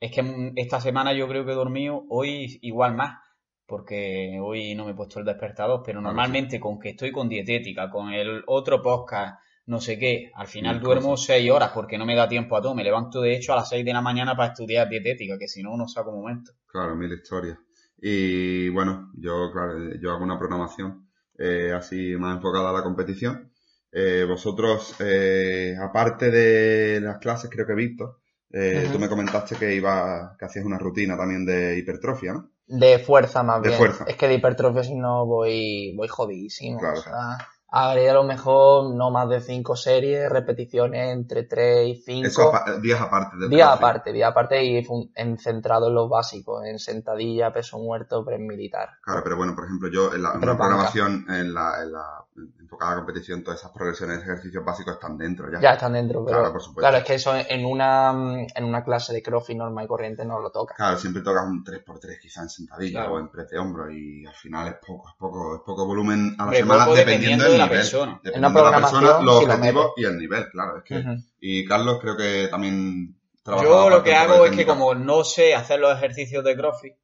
Es 0.00 0.12
que 0.12 0.22
mm, 0.22 0.52
esta 0.56 0.80
semana 0.80 1.12
yo 1.12 1.28
creo 1.28 1.44
que 1.44 1.52
he 1.52 1.54
dormido 1.54 2.04
hoy 2.08 2.58
igual 2.62 2.94
más. 2.94 3.18
Porque 3.66 4.38
hoy 4.42 4.74
no 4.74 4.84
me 4.84 4.92
he 4.92 4.94
puesto 4.94 5.20
el 5.20 5.24
despertador. 5.24 5.82
Pero 5.84 6.00
normalmente 6.00 6.58
con 6.60 6.78
que 6.78 6.90
estoy 6.90 7.12
con 7.12 7.28
dietética, 7.28 7.90
con 7.90 8.12
el 8.12 8.42
otro 8.46 8.82
podcast, 8.82 9.40
no 9.66 9.80
sé 9.80 9.98
qué, 9.98 10.30
al 10.34 10.48
final 10.48 10.76
Mil 10.76 10.84
duermo 10.84 11.10
cosas. 11.10 11.26
seis 11.26 11.50
horas 11.50 11.70
porque 11.72 11.96
no 11.98 12.04
me 12.06 12.16
da 12.16 12.28
tiempo 12.28 12.56
a 12.56 12.62
todo. 12.62 12.74
Me 12.74 12.82
levanto 12.84 13.20
de 13.20 13.36
hecho 13.36 13.52
a 13.52 13.56
las 13.56 13.68
seis 13.68 13.84
de 13.84 13.92
la 13.92 14.00
mañana 14.00 14.36
para 14.36 14.52
estudiar 14.52 14.88
dietética, 14.88 15.38
que 15.38 15.46
si 15.48 15.62
no, 15.62 15.76
no 15.76 15.86
saco 15.86 16.12
momento. 16.12 16.52
Claro, 16.66 16.96
mil 16.96 17.12
historias. 17.12 17.58
Y 17.98 18.68
bueno, 18.70 19.10
yo, 19.14 19.50
claro, 19.52 19.74
yo 20.00 20.10
hago 20.12 20.24
una 20.24 20.38
programación 20.38 21.09
eh, 21.40 21.72
así 21.72 22.14
más 22.16 22.36
enfocada 22.36 22.70
a 22.70 22.72
la 22.72 22.82
competición. 22.82 23.50
Eh, 23.92 24.24
vosotros, 24.28 24.94
eh, 25.00 25.74
aparte 25.80 26.30
de 26.30 27.00
las 27.00 27.18
clases, 27.18 27.50
creo 27.50 27.66
que 27.66 27.74
Víctor, 27.74 28.20
eh, 28.52 28.88
tú 28.92 28.98
me 29.00 29.08
comentaste 29.08 29.56
que 29.56 29.74
iba, 29.74 30.36
que 30.38 30.44
hacías 30.44 30.64
una 30.64 30.78
rutina 30.78 31.16
también 31.16 31.44
de 31.44 31.76
hipertrofia, 31.78 32.32
¿no? 32.34 32.50
De 32.66 33.00
fuerza 33.00 33.42
más 33.42 33.62
De 33.62 33.68
bien. 33.68 33.78
fuerza. 33.78 34.04
Es 34.06 34.16
que 34.16 34.28
de 34.28 34.34
hipertrofia 34.34 34.84
si 34.84 34.94
no 34.94 35.26
voy, 35.26 35.92
voy 35.96 36.06
jodidísimo. 36.08 36.78
Claro. 36.78 37.00
O 37.00 37.02
sea, 37.02 37.38
haré 37.70 38.10
a 38.10 38.14
lo 38.14 38.24
mejor 38.24 38.94
no 38.94 39.10
más 39.10 39.28
de 39.28 39.40
cinco 39.40 39.76
series, 39.76 40.28
repeticiones 40.28 41.12
entre 41.12 41.44
3 41.44 41.88
y 41.88 41.94
5. 41.94 42.26
Eso 42.26 42.52
días 42.80 43.00
aparte 43.00 43.36
del 43.36 43.48
Día 43.48 43.66
CrossFit. 43.66 43.84
aparte, 43.84 44.12
día 44.12 44.28
aparte 44.28 44.64
y 44.64 44.86
en, 45.14 45.38
centrado 45.38 45.88
en 45.88 45.94
los 45.94 46.08
básicos, 46.08 46.64
en 46.64 46.78
sentadilla, 46.78 47.52
peso 47.52 47.78
muerto, 47.78 48.24
press 48.24 48.40
militar. 48.40 48.90
Claro, 49.02 49.20
pero 49.22 49.36
bueno, 49.36 49.54
por 49.54 49.64
ejemplo, 49.64 49.88
yo 49.88 50.12
en 50.12 50.22
la, 50.22 50.32
en 50.32 50.42
una 50.42 50.56
programación 50.56 51.26
en 51.28 51.54
la, 51.54 51.82
en 51.82 51.92
la 51.92 52.24
enfocada 52.60 52.92
a 52.92 52.94
la 52.96 53.00
competición, 53.04 53.42
todas 53.42 53.60
esas 53.60 53.72
progresiones 53.72 54.18
de 54.18 54.22
ejercicios 54.24 54.64
básicos 54.64 54.94
están 54.94 55.16
dentro 55.18 55.50
ya. 55.52 55.60
Ya 55.60 55.72
están 55.72 55.92
dentro, 55.92 56.24
pero 56.24 56.38
Claro, 56.38 56.52
por 56.52 56.60
supuesto. 56.62 56.80
claro, 56.80 56.96
es 56.98 57.04
que 57.04 57.14
eso 57.14 57.32
en 57.36 57.64
una, 57.64 58.46
en 58.54 58.64
una 58.64 58.82
clase 58.84 59.12
de 59.12 59.22
crossfit 59.22 59.56
normal 59.56 59.84
y 59.84 59.88
corriente 59.88 60.24
no 60.24 60.40
lo 60.40 60.50
toca. 60.50 60.74
Claro, 60.74 60.96
siempre 60.98 61.22
tocas 61.22 61.44
un 61.46 61.64
3x3 61.64 62.18
quizá 62.20 62.42
en 62.42 62.48
sentadilla 62.48 63.00
Claro. 63.00 63.14
o 63.14 63.18
en 63.20 63.28
press 63.28 63.50
de 63.50 63.58
hombro 63.58 63.90
y 63.90 64.24
al 64.26 64.34
final 64.34 64.68
es 64.68 64.74
poco, 64.86 65.08
es 65.08 65.14
poco, 65.18 65.56
es 65.56 65.62
poco 65.64 65.86
volumen 65.86 66.34
a 66.38 66.46
la 66.46 66.52
semana 66.52 66.84
poco 66.84 66.96
dependiendo 66.96 67.44
del 67.44 67.52
de 67.52 67.58
la 67.58 67.64
nivel. 67.64 67.78
persona. 67.78 68.20
Dependiendo 68.22 68.48
En 68.48 68.54
una 68.54 68.64
de 68.64 68.70
la 68.70 68.80
persona, 68.88 69.06
los 69.20 69.24
lo 69.24 69.52
objetivos 69.54 69.92
y 69.96 70.04
el 70.04 70.18
nivel, 70.18 70.48
claro. 70.50 70.78
Es 70.78 70.84
que. 70.84 71.04
Y 71.40 71.64
Carlos 71.66 71.98
creo 72.00 72.16
que 72.16 72.48
también 72.50 73.16
trabaja 73.42 73.64
Yo 73.66 73.90
lo 73.90 74.02
que 74.02 74.14
hago 74.14 74.44
es 74.46 74.54
que 74.56 74.66
como 74.66 74.94
no 74.94 75.24
sé 75.24 75.54
hacer 75.54 75.80
los 75.80 75.96
ejercicios 75.96 76.44
de 76.44 76.56
CrossFit, 76.56 76.94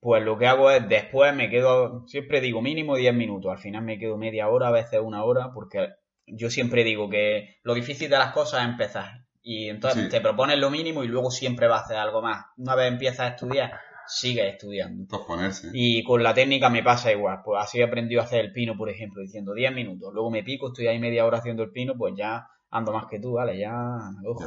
pues 0.00 0.22
lo 0.24 0.38
que 0.38 0.46
hago 0.46 0.70
es 0.70 0.88
después 0.88 1.34
me 1.34 1.50
quedo, 1.50 2.06
siempre 2.06 2.40
digo 2.40 2.62
mínimo 2.62 2.96
10 2.96 3.14
minutos, 3.14 3.52
al 3.52 3.58
final 3.58 3.82
me 3.84 3.98
quedo 3.98 4.16
media 4.16 4.48
hora, 4.48 4.68
a 4.68 4.72
veces 4.72 5.00
una 5.02 5.24
hora, 5.24 5.50
porque 5.52 5.88
yo 6.26 6.48
siempre 6.50 6.84
digo 6.84 7.08
que 7.10 7.56
lo 7.62 7.74
difícil 7.74 8.08
de 8.10 8.18
las 8.18 8.32
cosas 8.32 8.62
es 8.62 8.68
empezar. 8.68 9.24
Y 9.42 9.68
entonces 9.68 10.04
Sí. 10.04 10.08
te 10.10 10.20
propones 10.20 10.58
lo 10.58 10.70
mínimo 10.70 11.02
y 11.02 11.08
luego 11.08 11.30
siempre 11.30 11.66
vas 11.66 11.80
a 11.82 11.84
hacer 11.84 11.96
algo 11.96 12.20
más. 12.22 12.44
Una 12.58 12.74
vez 12.74 12.88
empiezas 12.92 13.20
a 13.20 13.28
estudiar, 13.28 13.72
sigues 14.06 14.52
estudiando. 14.52 15.06
Posponerse. 15.08 15.68
Y 15.72 16.04
con 16.04 16.22
la 16.22 16.34
técnica 16.34 16.68
me 16.68 16.82
pasa 16.82 17.10
igual. 17.10 17.40
Pues 17.44 17.62
así 17.62 17.80
he 17.80 17.84
aprendido 17.84 18.20
a 18.20 18.24
hacer 18.24 18.40
el 18.40 18.52
pino, 18.52 18.76
por 18.76 18.90
ejemplo, 18.90 19.22
diciendo 19.22 19.54
10 19.54 19.72
minutos. 19.74 20.12
Luego 20.12 20.30
me 20.30 20.42
pico, 20.42 20.68
estoy 20.68 20.88
ahí 20.88 20.98
media 20.98 21.24
hora 21.24 21.38
haciendo 21.38 21.62
el 21.62 21.70
pino, 21.72 21.94
pues 21.96 22.14
ya 22.16 22.46
ando 22.70 22.92
más 22.92 23.06
que 23.06 23.18
tú, 23.18 23.32
vale, 23.32 23.58
ya. 23.58 23.72
ojo. 24.26 24.44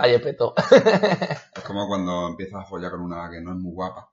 Ayer 0.00 0.20
petó. 0.22 0.54
Es 0.58 1.62
como 1.64 1.86
cuando 1.86 2.28
empiezas 2.28 2.62
a 2.62 2.66
follar 2.66 2.90
con 2.90 3.00
una 3.02 3.30
que 3.30 3.40
no 3.40 3.52
es 3.52 3.56
muy 3.58 3.72
guapa. 3.72 4.08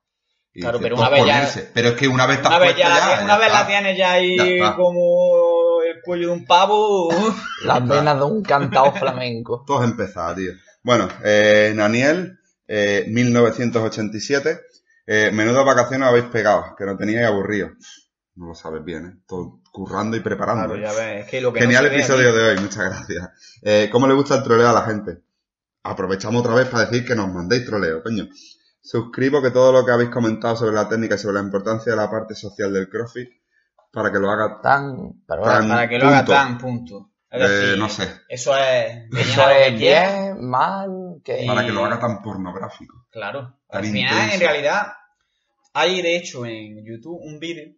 Y 0.56 0.62
Claro, 0.62 0.80
pero 0.80 0.96
una 0.98 1.10
vez 1.10 1.26
ya-. 1.26 1.50
Pero 1.74 1.90
es 1.90 1.94
que 1.96 2.08
una 2.08 2.28
vez 2.28 2.40
Una 2.46 2.60
vez, 2.60 2.76
ya, 2.78 2.90
la 2.90 2.96
ya, 2.96 3.02
tienes- 3.06 3.18
ya 3.20 3.24
una 3.26 3.38
vez 3.38 3.52
la 3.52 3.68
tienes 3.68 3.98
ya 3.98 4.12
ahí 4.12 4.60
como 4.76 5.82
el 5.82 6.02
cuello 6.04 6.28
de 6.28 6.34
un 6.34 6.46
pavo. 6.46 7.10
Las 7.64 7.88
venas 7.88 8.18
de 8.18 8.24
un 8.24 8.44
cantao 8.44 8.94
flamenco. 8.94 9.64
Todo 9.68 9.84
es 9.84 9.90
empezar, 9.90 10.36
tío. 10.36 10.52
Bueno, 10.84 11.08
eh, 11.24 11.72
Naniel, 11.76 12.38
eh, 12.68 13.06
1987. 13.08 14.60
Eh, 15.06 15.32
menudas 15.34 15.66
vacaciones 15.66 16.08
habéis 16.08 16.26
pegado, 16.26 16.76
que 16.78 16.86
no 16.86 16.96
teníais 16.96 17.28
aburrido. 17.28 17.70
No 18.36 18.48
lo 18.48 18.56
sabes 18.56 18.84
bien, 18.86 19.06
¿eh? 19.06 19.24
Todo 19.28 19.60
currando 19.72 20.16
y 20.16 20.22
preparando. 20.22 20.74
Claro, 20.76 20.80
¿eh? 20.80 20.82
ya 20.82 20.94
ves, 20.94 21.26
es 21.26 21.32
que 21.32 21.42
lo 21.42 21.52
que 21.52 21.60
Genial 21.62 21.86
no 21.86 21.92
episodio 21.92 22.30
aquí- 22.30 22.38
de 22.38 22.44
hoy, 22.50 22.60
muchas 22.60 22.86
gracias. 22.86 23.30
Eh, 23.64 23.90
¿Cómo 23.92 24.08
le 24.08 24.14
gusta 24.14 24.36
el 24.36 24.44
troleo 24.44 24.70
a 24.70 24.74
la 24.74 24.84
gente? 24.84 25.18
Aprovechamos 25.84 26.42
otra 26.42 26.56
vez 26.56 26.68
para 26.68 26.86
decir 26.86 27.06
que 27.06 27.16
nos 27.16 27.32
mandéis 27.34 27.66
troleo, 27.66 28.02
coño. 28.02 28.28
Suscribo 28.84 29.42
que 29.42 29.52
todo 29.52 29.72
lo 29.72 29.86
que 29.86 29.92
habéis 29.94 30.10
comentado 30.10 30.58
sobre 30.58 30.76
la 30.76 30.90
técnica 30.90 31.16
y 31.16 31.18
sobre 31.18 31.36
la 31.36 31.42
importancia 31.42 31.94
de 31.94 31.98
la 31.98 32.12
parte 32.12 32.36
social 32.36 32.74
del 32.74 32.90
CrossFit 32.90 33.30
para 33.92 34.12
que 34.12 34.20
lo 34.20 34.30
haga 34.30 34.60
Tan. 34.62 35.24
Para 35.26 35.88
que 35.88 35.98
lo 35.98 36.08
haga 36.08 36.26
tan 36.26 36.58
punto. 36.58 37.12
Es 37.30 37.42
Eh, 37.42 37.48
decir, 37.48 37.78
no 37.80 37.88
sé. 37.90 38.10
Eso 38.28 38.56
es. 38.58 39.06
eso 39.18 39.50
es 39.50 39.80
bien, 39.80 40.48
mal, 40.48 41.22
que. 41.24 41.46
Para 41.48 41.66
que 41.66 41.72
lo 41.72 41.86
haga 41.86 41.98
tan 42.00 42.22
pornográfico. 42.22 43.08
Claro. 43.10 43.58
Tan 43.70 43.80
Al 43.86 43.86
final, 43.90 44.14
intenso. 44.14 44.34
en 44.36 44.40
realidad, 44.42 44.88
hay 45.74 46.02
de 46.02 46.16
hecho 46.18 46.46
en 46.46 46.86
YouTube 46.86 47.20
un 47.24 47.40
vídeo 47.40 47.74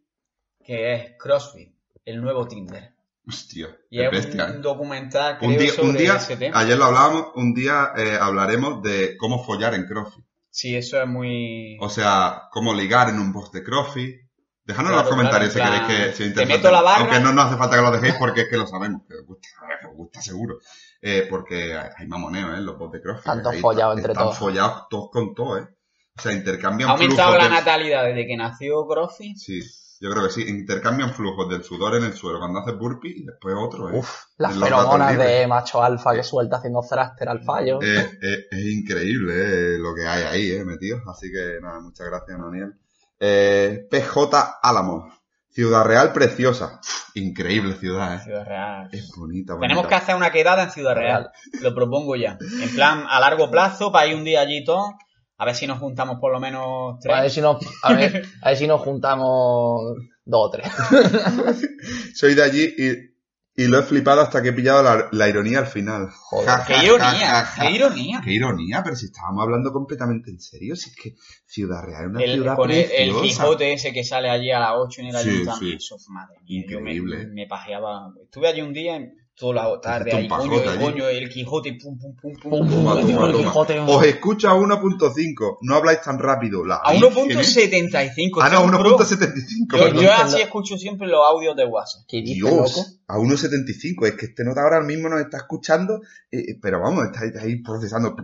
que 0.63 0.93
es 0.95 1.11
CrossFit, 1.19 1.73
el 2.03 2.19
nuevo 2.21 2.47
Tinder. 2.47 2.95
Hostia, 3.27 3.69
Y 3.89 4.01
es 4.01 4.05
es 4.05 4.11
bestia, 4.11 4.45
un 4.45 4.51
¿eh? 4.51 4.59
documental 4.59 5.37
creo, 5.37 5.49
Un 5.51 5.57
día, 5.57 5.71
sobre 5.71 5.89
un 5.89 5.97
día, 5.97 6.15
ese 6.15 6.35
tema. 6.37 6.59
ayer 6.59 6.77
lo 6.77 6.85
hablábamos, 6.85 7.27
un 7.35 7.53
día 7.53 7.91
eh, 7.95 8.17
hablaremos 8.19 8.81
de 8.83 9.15
cómo 9.17 9.43
follar 9.43 9.73
en 9.75 9.85
CrossFit. 9.87 10.24
Sí, 10.57 10.73
eso 10.73 11.01
es 11.01 11.05
muy... 11.07 11.77
O 11.81 11.89
sea, 11.89 12.43
cómo 12.49 12.73
ligar 12.73 13.09
en 13.09 13.19
un 13.19 13.33
post 13.33 13.53
de 13.53 13.61
CrossFit. 13.61 14.15
Dejadnos 14.63 14.93
en 14.93 14.97
los 14.99 15.09
comentarios 15.09 15.51
claro, 15.53 15.75
si 15.75 15.81
queréis 15.81 15.87
que 15.87 16.03
sea 16.05 16.17
te 16.17 16.23
interesante. 16.27 16.57
meto 16.57 16.71
la 16.71 16.81
barra. 16.81 17.01
Aunque 17.01 17.19
no 17.19 17.33
nos 17.33 17.45
hace 17.47 17.57
falta 17.57 17.75
que 17.75 17.81
lo 17.81 17.91
dejéis 17.91 18.15
porque 18.17 18.41
es 18.41 18.47
que 18.49 18.55
lo 18.57 18.65
sabemos, 18.65 19.01
que 19.05 19.15
os 19.15 19.25
gusta, 19.25 19.47
os 19.91 19.95
gusta 19.97 20.21
seguro. 20.21 20.59
Eh, 21.01 21.27
porque 21.29 21.75
hay 21.77 22.07
mamoneo, 22.07 22.55
¿eh? 22.55 22.61
Los 22.61 22.75
posts 22.77 22.93
de 22.93 23.01
CrossFit. 23.01 23.27
Están 23.27 23.43
todos 23.43 23.57
follados 23.59 23.91
están- 23.91 23.97
entre 23.99 24.11
están 24.13 24.25
todos. 24.27 24.37
follados 24.39 24.83
todos 24.89 25.09
con 25.11 25.35
todo, 25.35 25.57
¿eh? 25.59 25.67
O 26.17 26.21
sea, 26.21 26.31
intercambian 26.31 26.89
Ha 26.89 26.93
aumentado 26.93 27.33
flujos 27.33 27.49
la 27.49 27.55
natalidad 27.59 28.05
desde 28.05 28.25
que 28.25 28.37
nació 28.37 28.87
CrossFit. 28.87 29.35
Sí, 29.37 29.59
yo 30.05 30.11
creo 30.11 30.23
que 30.27 30.29
sí. 30.33 30.43
Intercambian 30.47 31.13
flujos 31.13 31.49
del 31.49 31.63
sudor 31.63 31.95
en 31.95 32.03
el 32.03 32.13
suelo 32.13 32.39
cuando 32.39 32.59
haces 32.59 32.77
burpee 32.77 33.13
y 33.17 33.25
después 33.25 33.55
otro, 33.57 33.89
¿eh? 33.89 33.97
Uf, 33.97 34.09
las 34.37 34.53
feromonas 34.57 35.17
de 35.17 35.47
macho 35.47 35.81
alfa 35.83 36.13
que 36.13 36.23
suelta 36.23 36.57
haciendo 36.57 36.81
thruster 36.81 37.27
al 37.29 37.43
fallo. 37.43 37.81
Es, 37.81 38.05
es- 38.21 38.45
es 38.51 38.65
increíble 38.65 39.33
eh, 39.35 39.77
lo 39.79 39.95
que 39.95 40.05
hay 40.07 40.23
ahí, 40.23 40.51
eh, 40.51 40.63
metido. 40.63 40.99
Así 41.09 41.31
que 41.31 41.59
nada, 41.61 41.79
muchas 41.79 42.07
gracias, 42.07 42.37
Daniel. 42.39 42.73
Eh, 43.19 43.87
PJ 43.89 44.59
Álamo. 44.61 45.11
Ciudad 45.49 45.85
Real 45.85 46.11
preciosa. 46.11 46.81
Increíble 47.13 47.75
ciudad, 47.75 48.15
eh. 48.15 48.19
Ciudad 48.25 48.45
Real. 48.45 48.89
Es 48.91 49.09
bonita, 49.15 49.53
bonita. 49.53 49.67
Tenemos 49.69 49.87
que 49.87 49.95
hacer 49.95 50.15
una 50.15 50.29
quedada 50.31 50.63
en 50.63 50.71
Ciudad 50.71 50.95
Real. 50.95 51.31
Lo 51.61 51.73
propongo 51.73 52.17
ya. 52.17 52.37
En 52.61 52.75
plan, 52.75 53.05
a 53.09 53.19
largo 53.21 53.49
plazo, 53.49 53.89
para 53.91 54.07
ir 54.07 54.15
un 54.15 54.25
día 54.25 54.41
allí 54.41 54.65
todos. 54.65 54.89
A 55.37 55.45
ver 55.45 55.55
si 55.55 55.67
nos 55.67 55.79
juntamos 55.79 56.19
por 56.19 56.31
lo 56.31 56.39
menos 56.39 56.95
A 57.05 57.11
ver 57.13 57.19
tres. 57.21 57.33
si 57.33 57.41
nos, 57.41 57.57
a 57.83 57.93
ver, 57.93 58.25
a 58.41 58.49
ver 58.49 58.57
si 58.57 58.67
nos 58.67 58.81
juntamos 58.81 59.81
dos 60.23 60.47
o 60.47 60.49
tres. 60.49 60.67
Soy 62.15 62.35
de 62.35 62.43
allí 62.43 62.73
y, 62.77 63.63
y 63.63 63.67
lo 63.67 63.79
he 63.79 63.83
flipado 63.83 64.21
hasta 64.21 64.41
que 64.41 64.49
he 64.49 64.53
pillado 64.53 64.83
la, 64.83 65.07
la 65.11 65.29
ironía 65.29 65.59
al 65.59 65.67
final. 65.67 66.09
Joder. 66.09 66.47
Ja, 66.47 66.57
ja, 66.59 66.65
¡Qué 66.65 66.85
ironía! 66.85 67.07
ja, 67.27 67.45
ja. 67.45 67.61
¡Qué 67.67 67.71
ironía! 67.71 68.21
Qué 68.23 68.31
ironía, 68.33 68.81
pero 68.83 68.95
si 68.95 69.05
estábamos 69.07 69.43
hablando 69.43 69.71
completamente 69.71 70.29
en 70.31 70.39
serio, 70.39 70.75
si 70.75 70.89
es 70.89 70.95
que 70.95 71.15
Ciudad 71.45 71.83
Real 71.83 72.03
es 72.05 72.09
una 72.09 72.23
El- 72.23 72.33
ciudad 72.33 72.55
con 72.55 72.71
el, 72.71 72.77
el 72.79 72.87
preciosa. 73.11 73.21
Quijote 73.23 73.73
ese 73.73 73.93
que 73.93 74.03
sale 74.03 74.29
allí 74.29 74.51
a 74.51 74.59
las 74.59 74.71
8 74.75 75.01
en 75.01 75.07
el 75.07 75.15
Sí, 75.17 75.29
ayuntamiento. 75.29 75.65
sí. 75.65 75.73
Eso, 75.75 75.97
madre 76.09 76.35
mía, 76.43 76.63
yo 76.67 76.79
me- 76.81 76.93
Increíble. 76.93 77.27
Me, 77.27 77.47
pajeaba. 77.47 78.13
Estuve 78.23 78.47
allí 78.47 78.61
un 78.61 78.73
día, 78.73 78.99
toda 79.35 79.53
la 79.53 79.81
tarde, 79.81 80.13
ahí, 80.13 80.27
coño, 80.27 80.61
el 80.61 80.79
coño, 80.79 81.07
el 81.07 81.29
Quijote, 81.29 81.77
pum, 81.81 81.97
pum, 81.99 82.15
pum, 82.15 82.33
pum. 82.41 82.51
Pum, 82.51 82.67
pum, 82.67 82.69
Toma, 82.69 82.95
pum, 82.95 83.13
toma, 83.13 83.25
el 83.27 83.31
toma. 83.33 83.43
Quijote. 83.43 83.79
Os 83.79 84.03
escucho 84.05 84.49
a 84.49 84.55
1.5, 84.55 85.57
no 85.61 85.75
habláis 85.75 86.01
tan 86.01 86.17
rápido. 86.17 86.65
La 86.65 86.77
A 86.77 86.93
Virgen, 86.93 87.31
¿eh? 87.31 87.35
1.75. 87.35 88.39
Ah, 88.41 88.49
no, 88.49 88.61
tío, 88.61 88.79
bro. 88.79 88.97
1.75. 88.97 89.93
Yo, 89.93 90.01
yo 90.01 90.13
así 90.13 90.41
escucho 90.41 90.77
siempre 90.77 91.07
los 91.07 91.19
audios 91.25 91.55
de 91.55 91.65
WhatsApp. 91.65 92.03
¿Qué 92.07 92.21
dices, 92.21 92.39
loco? 92.39 92.55
Dios, 92.55 93.01
a 93.07 93.17
1.75. 93.17 94.07
Es 94.07 94.13
que 94.13 94.27
este 94.27 94.43
nota 94.45 94.61
ahora 94.61 94.81
mismo 94.81 95.09
nos 95.09 95.19
está 95.19 95.37
escuchando, 95.37 96.01
eh, 96.31 96.57
pero 96.61 96.79
vamos, 96.79 97.05
está 97.05 97.21
ahí, 97.21 97.31
ahí 97.39 97.61
procesando. 97.61 98.15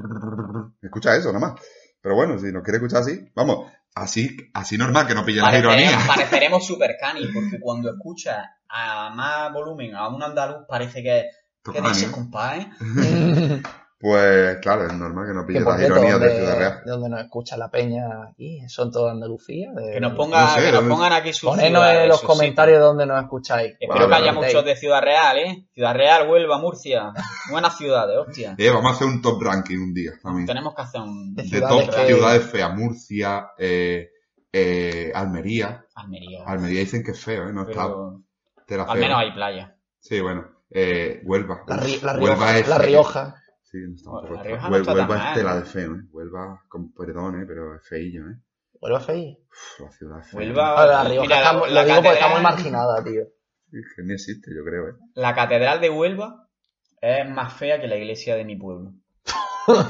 Escucha 0.81 1.15
eso, 1.15 1.33
nada 1.33 1.51
más. 1.51 1.61
Pero 2.01 2.15
bueno, 2.15 2.39
si 2.39 2.51
nos 2.51 2.63
quiere 2.63 2.77
escuchar 2.77 3.01
así, 3.01 3.19
vamos, 3.35 3.69
así, 3.95 4.37
así 4.53 4.77
normal, 4.77 5.07
que 5.07 5.15
no 5.15 5.25
pille 5.25 5.37
las 5.41 5.49
Pareceremos, 5.49 5.81
ironías. 5.81 6.07
pareceremos 6.07 6.65
super 6.67 6.95
cani, 6.99 7.27
porque 7.33 7.59
cuando 7.59 7.89
escuchas 7.91 8.45
a 8.69 9.09
más 9.11 9.51
volumen 9.53 9.95
a 9.95 10.07
un 10.07 10.23
andaluz, 10.23 10.65
parece 10.67 11.03
que. 11.03 11.25
¿Qué 11.71 11.81
dices, 11.81 12.09
¿eh? 12.09 12.11
compadre? 12.11 12.67
Pues 14.01 14.57
claro, 14.57 14.87
es 14.87 14.93
normal 14.93 15.27
que 15.27 15.33
no 15.33 15.45
pille 15.45 15.59
las 15.59 15.79
ironías 15.79 16.19
de 16.19 16.25
donde, 16.27 16.35
Ciudad 16.39 16.57
Real. 16.57 16.81
de 16.83 16.91
donde 16.91 17.09
nos 17.09 17.21
escucha 17.21 17.55
la 17.55 17.69
peña 17.69 18.05
aquí, 18.31 18.67
son 18.67 18.89
de 18.91 19.09
Andalucía. 19.09 19.71
de- 19.73 19.91
Que 19.93 19.99
nos, 19.99 20.13
ponga, 20.13 20.41
No 20.41 20.47
sé, 20.49 20.59
que 20.61 20.65
nos 20.71 20.73
¿dónde- 20.81 20.89
pongan 20.95 21.13
aquí 21.13 21.33
sus 21.33 21.49
Ponednos 21.51 21.85
en 21.87 22.07
los 22.09 22.21
comentarios 22.23 22.79
donde 22.79 23.05
nos 23.05 23.21
escucháis. 23.21 23.73
Vale, 23.73 23.77
Espero 23.79 24.07
que 24.09 24.15
haya 24.15 24.31
vale. 24.33 24.47
muchos 24.47 24.65
de 24.65 24.75
Ciudad 24.75 25.01
Real, 25.01 25.37
¿eh? 25.37 25.67
Ciudad 25.73 25.93
Real, 25.93 26.27
Huelva, 26.27 26.57
Murcia. 26.57 27.13
Buenas 27.51 27.77
ciudades, 27.77 28.17
hostia. 28.17 28.55
Eh, 28.57 28.69
vamos 28.71 28.91
a 28.91 28.95
hacer 28.95 29.07
un 29.07 29.21
top 29.21 29.41
ranking 29.43 29.77
un 29.77 29.93
día 29.93 30.11
también. 30.23 30.47
Tenemos 30.47 30.73
que 30.73 30.81
hacer 30.81 31.01
un. 31.01 31.35
De 31.35 31.43
De 31.43 31.61
top 31.61 31.89
que- 31.95 32.07
ciudades 32.07 32.43
feas, 32.45 32.73
Murcia, 32.75 33.49
eh, 33.59 34.09
eh, 34.51 35.11
Almería. 35.13 35.85
Almería. 35.93 36.43
Almería 36.45 36.79
dicen 36.79 37.03
que 37.03 37.11
es 37.11 37.23
feo, 37.23 37.47
¿eh? 37.47 37.53
No 37.53 37.61
está, 37.69 37.83
Pero 37.85 38.21
te 38.65 38.77
la 38.77 38.83
al 38.83 38.99
menos 38.99 39.19
hay 39.19 39.31
playa. 39.31 39.75
Sí, 39.99 40.19
bueno. 40.21 40.45
Eh, 40.73 41.21
Huelva. 41.25 41.63
La, 41.67 41.75
Ri- 41.77 42.01
la 42.01 42.13
Huelva 42.13 42.35
Rioja. 42.53 42.57
es 42.59 42.67
La 42.69 42.75
feo. 42.77 42.85
Rioja. 42.87 43.35
Sí, 43.71 43.77
no 43.87 43.95
está 43.95 44.09
Bueno, 44.11 44.29
no 44.29 44.41
está 44.41 44.61
tan 44.61 44.71
Huelva 44.71 45.07
mal, 45.07 45.27
es 45.27 45.33
tela 45.33 45.55
de 45.55 45.63
feo, 45.65 45.95
¿eh? 45.95 46.01
Huelva, 46.11 46.61
con 46.67 46.91
perdón, 46.93 47.41
¿eh? 47.41 47.45
Pero 47.47 47.75
es 47.75 47.87
feillo, 47.87 48.21
¿eh? 48.29 48.35
Huelva 48.81 48.99
fea. 48.99 49.33
Uf, 49.49 49.79
la 49.79 49.91
ciudad 49.91 50.19
es 50.19 50.27
fea. 50.29 50.39
Huelva- 50.39 50.85
la 50.87 51.03
Rioja 51.03 51.21
Mira, 51.21 51.37
está- 51.37 51.53
la- 51.53 51.59
lo 51.59 51.67
la 51.67 51.83
digo 51.85 51.95
porque 51.97 52.13
está 52.13 52.27
muy 52.29 52.41
marginada, 52.41 53.03
tío. 53.03 53.23
Sí, 53.71 53.77
que 53.95 54.03
ni 54.03 54.13
existe, 54.13 54.51
yo 54.53 54.63
creo, 54.65 54.89
¿eh? 54.89 54.93
La 55.15 55.33
catedral 55.33 55.79
de 55.79 55.89
Huelva 55.89 56.47
es 56.99 57.29
más 57.29 57.53
fea 57.53 57.79
que 57.79 57.87
la 57.87 57.95
iglesia 57.95 58.35
de 58.35 58.43
mi 58.43 58.57
pueblo. 58.57 58.91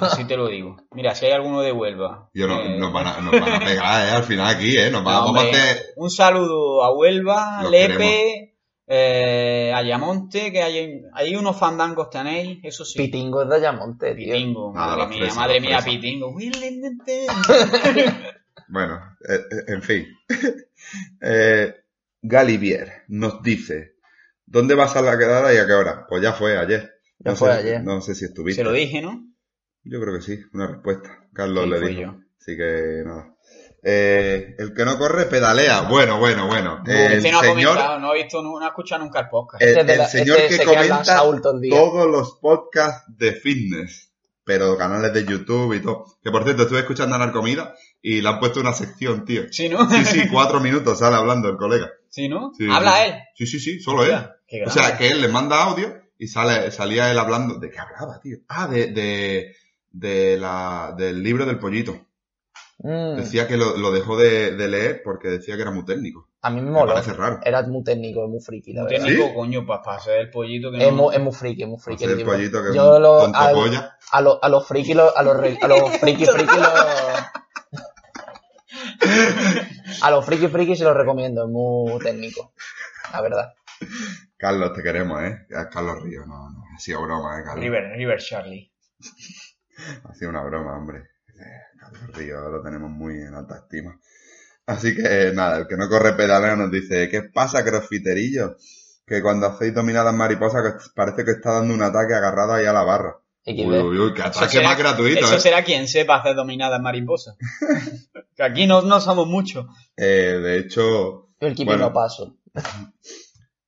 Así 0.02 0.26
te 0.28 0.36
lo 0.38 0.48
digo. 0.50 0.76
Mira, 0.92 1.16
si 1.16 1.26
hay 1.26 1.32
alguno 1.32 1.62
de 1.62 1.72
Huelva. 1.72 2.30
Yo 2.34 2.46
no, 2.48 2.62
eh, 2.62 2.78
nos, 2.78 2.92
van 2.94 3.08
a, 3.08 3.22
nos 3.22 3.32
van 3.32 3.54
a 3.54 3.60
pegar, 3.66 4.08
¿eh? 4.08 4.12
Al 4.12 4.24
final 4.24 4.54
aquí, 4.56 4.78
¿eh? 4.78 4.92
Nos 4.92 5.04
van, 5.04 5.16
no, 5.16 5.22
vamos 5.34 5.44
a 5.46 5.48
hacer... 5.48 5.78
Un 5.96 6.10
saludo 6.12 6.84
a 6.84 6.94
Huelva, 6.96 7.62
Los 7.64 7.72
Lepe, 7.72 8.41
eh, 8.88 9.72
Ayamonte, 9.74 10.52
que 10.52 10.62
hay, 10.62 11.04
hay 11.14 11.36
unos 11.36 11.58
fandangos 11.58 12.10
tenéis, 12.10 12.60
eso 12.64 12.84
sí. 12.84 12.98
Pitingo 12.98 13.44
es 13.44 13.50
de 13.50 13.56
Ayamonte, 13.56 14.16
tío. 14.16 14.34
Pitingo, 14.34 14.74
Nada, 14.74 14.98
madre 14.98 15.20
mía, 15.20 15.34
madre 15.34 15.62
mía. 15.62 15.80
Pitingo. 15.84 16.36
Bueno, 18.68 19.02
eh, 19.28 19.34
eh, 19.52 19.64
en 19.68 19.82
fin. 19.82 20.08
eh, 21.22 21.76
Galivier 22.22 23.04
nos 23.10 23.42
dice, 23.44 23.96
¿dónde 24.46 24.76
vas 24.76 24.96
a 24.96 25.02
la 25.02 25.18
quedada 25.18 25.54
y 25.54 25.58
a 25.58 25.68
qué 25.68 25.74
hora? 25.74 26.06
Pues 26.08 26.24
ya 26.24 26.32
fue 26.32 26.58
ayer. 26.58 26.90
Ya 27.20 27.32
no 27.32 27.36
fue 27.36 27.52
sé, 27.52 27.58
ayer. 27.60 27.84
No 27.84 28.00
sé 28.00 28.16
si 28.16 28.26
estuviste. 28.26 28.62
Se 28.62 28.64
lo 28.64 28.72
dije, 28.72 29.02
¿no? 29.02 29.28
Yo 29.84 30.00
creo 30.00 30.16
que 30.16 30.22
sí, 30.22 30.40
una 30.54 30.68
respuesta. 30.68 31.28
Carlos 31.34 31.66
Sí, 31.66 31.70
le 31.70 31.80
dijo. 31.82 32.02
yo. 32.02 32.16
Así 32.40 32.56
que 32.56 33.04
nada. 33.06 33.36
Eh, 33.84 34.56
el 34.60 34.74
que 34.74 34.86
no 34.86 34.98
corre 34.98 35.26
pedalea. 35.26 35.82
Bueno, 35.82 36.20
bueno, 36.20 36.48
bueno. 36.48 36.84
el 36.86 37.14
este 37.14 37.32
no 37.32 37.40
ha 37.40 37.44
señor, 37.44 37.70
comentado, 37.70 38.00
no 38.00 38.12
ha 38.12 38.14
visto, 38.14 38.42
no 38.44 38.60
ha 38.60 38.68
escuchado 38.68 39.04
nunca 39.04 39.22
el 39.22 39.30
podcast. 39.30 39.62
el, 39.64 39.70
Este 39.70 39.94
el 39.94 40.06
señor 40.08 40.38
este 40.40 40.60
que 40.60 40.66
comenta 40.66 41.02
el 41.02 41.70
todos 41.70 42.08
los 42.08 42.38
podcasts 42.40 43.06
de 43.18 43.34
fitness, 43.34 44.12
pero 44.44 44.78
canales 44.78 45.14
de 45.14 45.26
YouTube 45.26 45.74
y 45.74 45.82
todo. 45.82 46.06
Que 46.24 46.30
por 46.30 46.44
cierto, 46.44 46.64
estuve 46.64 46.80
escuchando 46.80 47.16
a 47.16 47.20
Narcomida 47.20 47.74
y 48.02 48.22
le 48.22 48.30
han 48.30 48.40
puesto 48.40 48.60
una 48.60 48.74
sección, 48.74 49.26
tío. 49.26 49.44
Sí, 49.52 49.68
¿no? 49.68 49.90
Sí, 49.90 50.06
sí, 50.06 50.28
cuatro 50.32 50.60
minutos 50.60 51.00
sale 51.00 51.16
hablando 51.16 51.50
el 51.50 51.58
colega. 51.58 51.90
Sí, 52.10 52.28
¿no? 52.30 52.52
Sí, 52.56 52.68
Habla 52.70 52.96
sí. 52.98 53.02
él. 53.06 53.16
Sí, 53.36 53.48
sí, 53.48 53.60
sí, 53.60 53.80
solo 53.80 54.04
él. 54.04 54.14
Hostia, 54.14 54.66
O 54.68 54.70
sea, 54.70 54.98
que 54.98 55.08
él 55.08 55.22
le 55.22 55.28
manda 55.28 55.64
audio 55.64 55.96
y 56.20 56.28
sale, 56.28 56.70
salía 56.72 57.10
él 57.10 57.18
hablando. 57.18 57.58
¿De 57.58 57.72
qué 57.72 57.80
hablaba, 57.80 58.20
tío? 58.20 58.38
Ah, 58.48 58.68
de, 58.68 58.88
de, 58.92 59.56
de 59.92 60.38
la, 60.38 60.94
del 60.96 61.24
libro 61.24 61.46
del 61.46 61.58
pollito. 61.58 62.08
Mm, 62.84 63.18
Decía 63.18 63.48
que 63.48 63.58
lo, 63.58 63.78
lo 63.78 63.92
dejó 63.92 64.18
de, 64.18 64.56
de 64.56 64.68
leer 64.68 65.02
porque 65.04 65.28
decía 65.30 65.56
que 65.56 65.62
era 65.62 65.70
muy 65.72 65.86
técnico. 65.86 66.30
a 66.42 66.50
mí 66.50 66.62
me 66.62 66.68
Me 66.68 66.72
moló. 66.72 66.94
parece 66.94 67.14
raro. 67.14 67.40
Era 67.44 67.62
muy 67.64 67.84
técnico, 67.84 68.24
es 68.24 68.30
muy 68.32 68.40
friki, 68.42 68.74
la 68.74 68.84
verdad. 68.86 69.06
técnico, 69.06 69.28
¿Sí? 69.28 69.34
coño, 69.36 69.66
para 69.68 69.98
hacer 69.98 70.18
el 70.20 70.30
pollito 70.32 70.72
que 70.72 70.78
no... 70.80 70.84
Es 70.84 70.92
muy, 70.94 71.16
es 71.16 71.22
muy 71.22 71.32
friki, 71.34 71.62
es 71.64 71.70
muy 71.70 71.78
friki. 71.80 72.06
Hacer 72.06 72.10
el 72.10 72.14
el 72.14 72.18
tipo. 72.26 72.32
pollito 72.32 72.64
que 72.64 72.70
es 72.70 72.76
Yo 72.76 73.00
lo, 73.00 73.18
polla. 73.32 73.98
a, 74.12 74.22
los 74.22 74.40
a 74.42 74.50
los 74.50 74.68
friki, 74.68 74.94
lo- 74.96 75.16
a 75.16 75.22
los, 75.22 75.36
a 75.38 75.68
los 75.68 75.98
friki 76.00 76.26
friki 76.26 76.56
los... 76.56 76.70
A 80.02 80.12
los 80.12 80.26
friki 80.26 80.48
friki 80.48 80.76
se 80.76 80.84
los 80.84 80.96
recomiendo, 80.96 81.46
es 81.46 81.50
muy 81.52 82.00
técnico. 82.00 82.54
La 83.14 83.22
verdad. 83.22 83.54
Carlos, 84.38 84.74
te 84.74 84.82
queremos, 84.82 85.22
¿eh? 85.22 85.46
Carlos 85.72 86.02
Río, 86.04 86.26
no, 86.26 86.50
no. 86.50 86.64
Ha 86.76 86.80
sido 86.80 87.02
broma, 87.04 87.40
¿eh, 87.40 87.44
Carlos? 87.44 87.64
River, 87.64 87.92
River 87.96 88.20
Charlie. 88.20 88.72
Ha 90.04 90.14
sido 90.14 90.30
una 90.30 90.44
broma, 90.44 90.78
hombre. 90.78 91.10
Eh, 91.82 92.08
Río 92.14 92.50
lo 92.50 92.62
tenemos 92.62 92.90
muy 92.90 93.16
en 93.16 93.34
alta 93.36 93.58
estima. 93.58 93.98
Así 94.66 94.96
que 94.96 95.32
nada, 95.34 95.60
el 95.60 95.68
que 95.68 95.76
no 95.78 95.90
corre 95.90 96.14
pedaleo 96.14 96.56
nos 96.56 96.72
dice, 96.72 97.10
¿qué 97.10 97.24
pasa, 97.24 97.64
crossfiterillo? 97.64 98.56
Que 99.06 99.22
cuando 99.22 99.48
hacéis 99.48 99.74
dominadas 99.74 100.14
mariposas 100.14 100.62
que 100.64 100.90
parece 100.96 101.26
que 101.26 101.32
está 101.32 101.54
dando 101.54 101.74
un 101.74 101.82
ataque 101.82 102.14
agarrado 102.14 102.54
ahí 102.54 102.66
a 102.66 102.74
la 102.74 102.84
barra. 102.84 103.18
Uy, 103.46 103.66
uy, 103.66 103.98
uy, 103.98 104.14
qué 104.14 104.22
Eso 104.22 104.30
ataque 104.30 104.52
será- 104.52 104.70
más 104.70 104.78
gratuito, 104.78 105.20
Eso 105.26 105.36
¿eh? 105.36 105.40
será 105.40 105.64
quien 105.64 105.88
sepa 105.88 106.18
hacer 106.18 106.36
dominadas 106.36 106.80
mariposas. 106.80 107.36
que 108.36 108.44
aquí 108.44 108.68
no, 108.68 108.84
no 108.84 109.02
somos 109.02 109.28
muchos. 109.28 109.66
Eh, 109.98 110.40
De 110.42 110.60
hecho, 110.60 111.30
Yo 111.42 111.48
el 111.48 111.56
Bueno. 111.66 111.86
no 111.88 111.94
paso. 111.94 112.38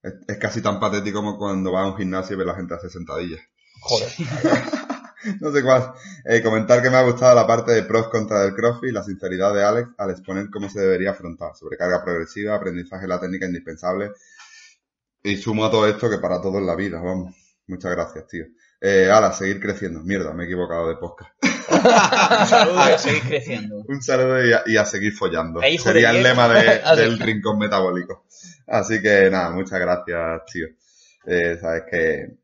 es, 0.03 0.13
es 0.27 0.37
casi 0.37 0.61
tan 0.61 0.79
patético 0.79 1.19
como 1.19 1.37
cuando 1.39 1.71
vas 1.71 1.85
a 1.85 1.87
un 1.87 1.97
gimnasio 1.97 2.35
y 2.35 2.37
ves 2.37 2.47
la 2.47 2.55
gente 2.55 2.75
hacer 2.75 2.91
sentadillas. 2.91 3.41
Joder. 3.81 4.09
No 5.41 5.51
sé 5.51 5.61
cuál. 5.63 5.93
Eh, 6.25 6.41
comentar 6.41 6.81
que 6.81 6.89
me 6.89 6.97
ha 6.97 7.01
gustado 7.03 7.35
la 7.35 7.47
parte 7.47 7.71
de 7.71 7.83
pros 7.83 8.09
contra 8.09 8.41
del 8.41 8.53
crossfit 8.53 8.89
y 8.89 8.93
la 8.93 9.03
sinceridad 9.03 9.53
de 9.53 9.63
Alex 9.63 9.89
al 9.97 10.11
exponer 10.11 10.49
cómo 10.51 10.69
se 10.69 10.81
debería 10.81 11.11
afrontar. 11.11 11.55
Sobrecarga 11.55 12.03
progresiva, 12.03 12.55
aprendizaje 12.55 13.03
de 13.03 13.07
la 13.07 13.19
técnica 13.19 13.45
indispensable. 13.45 14.11
Y 15.23 15.37
sumo 15.37 15.65
a 15.65 15.71
todo 15.71 15.87
esto 15.87 16.09
que 16.09 16.17
para 16.17 16.41
todo 16.41 16.57
en 16.57 16.65
la 16.67 16.75
vida, 16.75 16.99
vamos. 17.01 17.33
Muchas 17.67 17.91
gracias, 17.91 18.27
tío. 18.27 18.45
Eh, 18.81 19.09
ala, 19.09 19.31
seguir 19.31 19.61
creciendo. 19.61 20.01
Mierda, 20.03 20.33
me 20.33 20.43
he 20.43 20.45
equivocado 20.47 20.89
de 20.89 20.97
podcast. 20.97 21.31
Un 21.71 22.47
saludo 22.47 22.93
y 22.93 22.99
seguís 22.99 23.23
creciendo. 23.23 23.75
Un 23.87 24.01
saludo 24.01 24.45
y 24.45 24.51
a, 24.51 24.63
y 24.65 24.75
a 24.77 24.83
seguir 24.85 25.13
follando. 25.13 25.61
Sería 25.81 26.11
el 26.11 26.21
lema 26.23 26.49
de- 26.49 26.81
del 26.97 27.17
rincón 27.19 27.57
metabólico. 27.57 28.25
Así 28.67 29.01
que 29.01 29.29
nada, 29.29 29.51
muchas 29.51 29.79
gracias, 29.79 30.41
tío. 30.51 30.67
Eh, 31.25 31.57
sabes 31.61 31.83
que, 31.89 32.37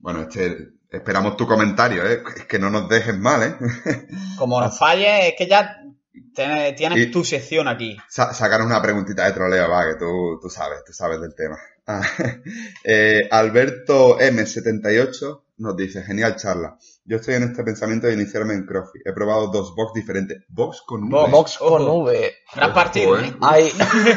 bueno, 0.00 0.22
este, 0.22 0.70
esperamos 0.96 1.36
tu 1.36 1.46
comentario, 1.46 2.06
¿eh? 2.06 2.22
Es 2.36 2.44
que 2.46 2.58
no 2.58 2.70
nos 2.70 2.88
dejes 2.88 3.16
mal, 3.18 3.42
¿eh? 3.42 3.56
Como 4.38 4.60
nos 4.60 4.78
falles, 4.78 5.26
es 5.28 5.34
que 5.36 5.46
ya 5.46 5.80
tienes, 6.76 7.10
tu 7.10 7.24
sección 7.24 7.68
aquí. 7.68 7.96
Sa- 8.08 8.32
sacar 8.34 8.62
una 8.62 8.80
preguntita 8.82 9.24
de 9.26 9.32
troleo, 9.32 9.68
va, 9.70 9.84
que 9.86 9.98
tú, 9.98 10.38
tú 10.40 10.48
sabes, 10.50 10.84
tú 10.84 10.92
sabes 10.92 11.20
del 11.20 11.34
tema. 11.34 11.56
Ah, 11.86 12.02
eh, 12.84 13.28
Alberto 13.30 14.18
M78 14.18 15.40
nos 15.56 15.76
dice, 15.76 16.02
genial 16.02 16.36
charla. 16.36 16.76
Yo 17.04 17.18
estoy 17.18 17.34
en 17.34 17.44
este 17.44 17.62
pensamiento 17.62 18.06
de 18.06 18.14
iniciarme 18.14 18.54
en 18.54 18.66
CrossFit. 18.66 19.06
He 19.06 19.12
probado 19.12 19.48
dos 19.48 19.74
box 19.74 19.92
diferentes. 19.94 20.44
Box 20.48 20.82
con. 20.86 21.04
V. 21.04 21.30
Box 21.30 21.58
con. 21.58 21.82
V. 21.82 22.32
Gran 22.54 22.74
partido, 22.74 23.18
eh. 23.18 23.26
¿eh? 23.26 23.36
Hay, 23.40 23.70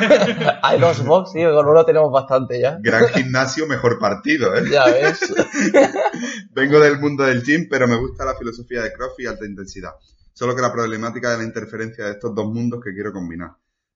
hay 0.63 0.80
dos 0.80 1.06
box, 1.06 1.34
tío, 1.34 1.54
con 1.54 1.67
uno 1.67 1.86
tenemos 1.86 2.12
bastante 2.12 2.60
ya. 2.60 2.78
Gran 2.82 3.08
gimnasio, 3.10 3.67
mejor 3.67 4.00
partido, 4.00 4.56
¿eh? 4.56 4.63
Ya 4.71 4.86
ves. 4.86 5.19
Vengo 6.52 6.80
del 6.80 7.00
mundo 7.00 7.23
del 7.23 7.43
gym, 7.43 7.67
pero 7.69 7.88
me 7.88 7.97
gusta 7.97 8.26
la 8.26 8.36
filosofía 8.36 8.82
de 8.82 8.93
CrossFit 8.93 9.26
y 9.26 9.28
alta 9.28 9.45
intensidad. 9.45 9.91
Solo 10.34 10.56
que 10.56 10.62
la 10.62 10.71
problemática 10.71 11.32
de 11.32 11.38
la 11.38 11.43
interferencia 11.43 12.06
de 12.06 12.12
estos 12.12 12.34
dos 12.34 12.45
mundos 12.45 12.80
que 12.84 12.93
quiero 12.93 13.12
combinar. 13.12 13.52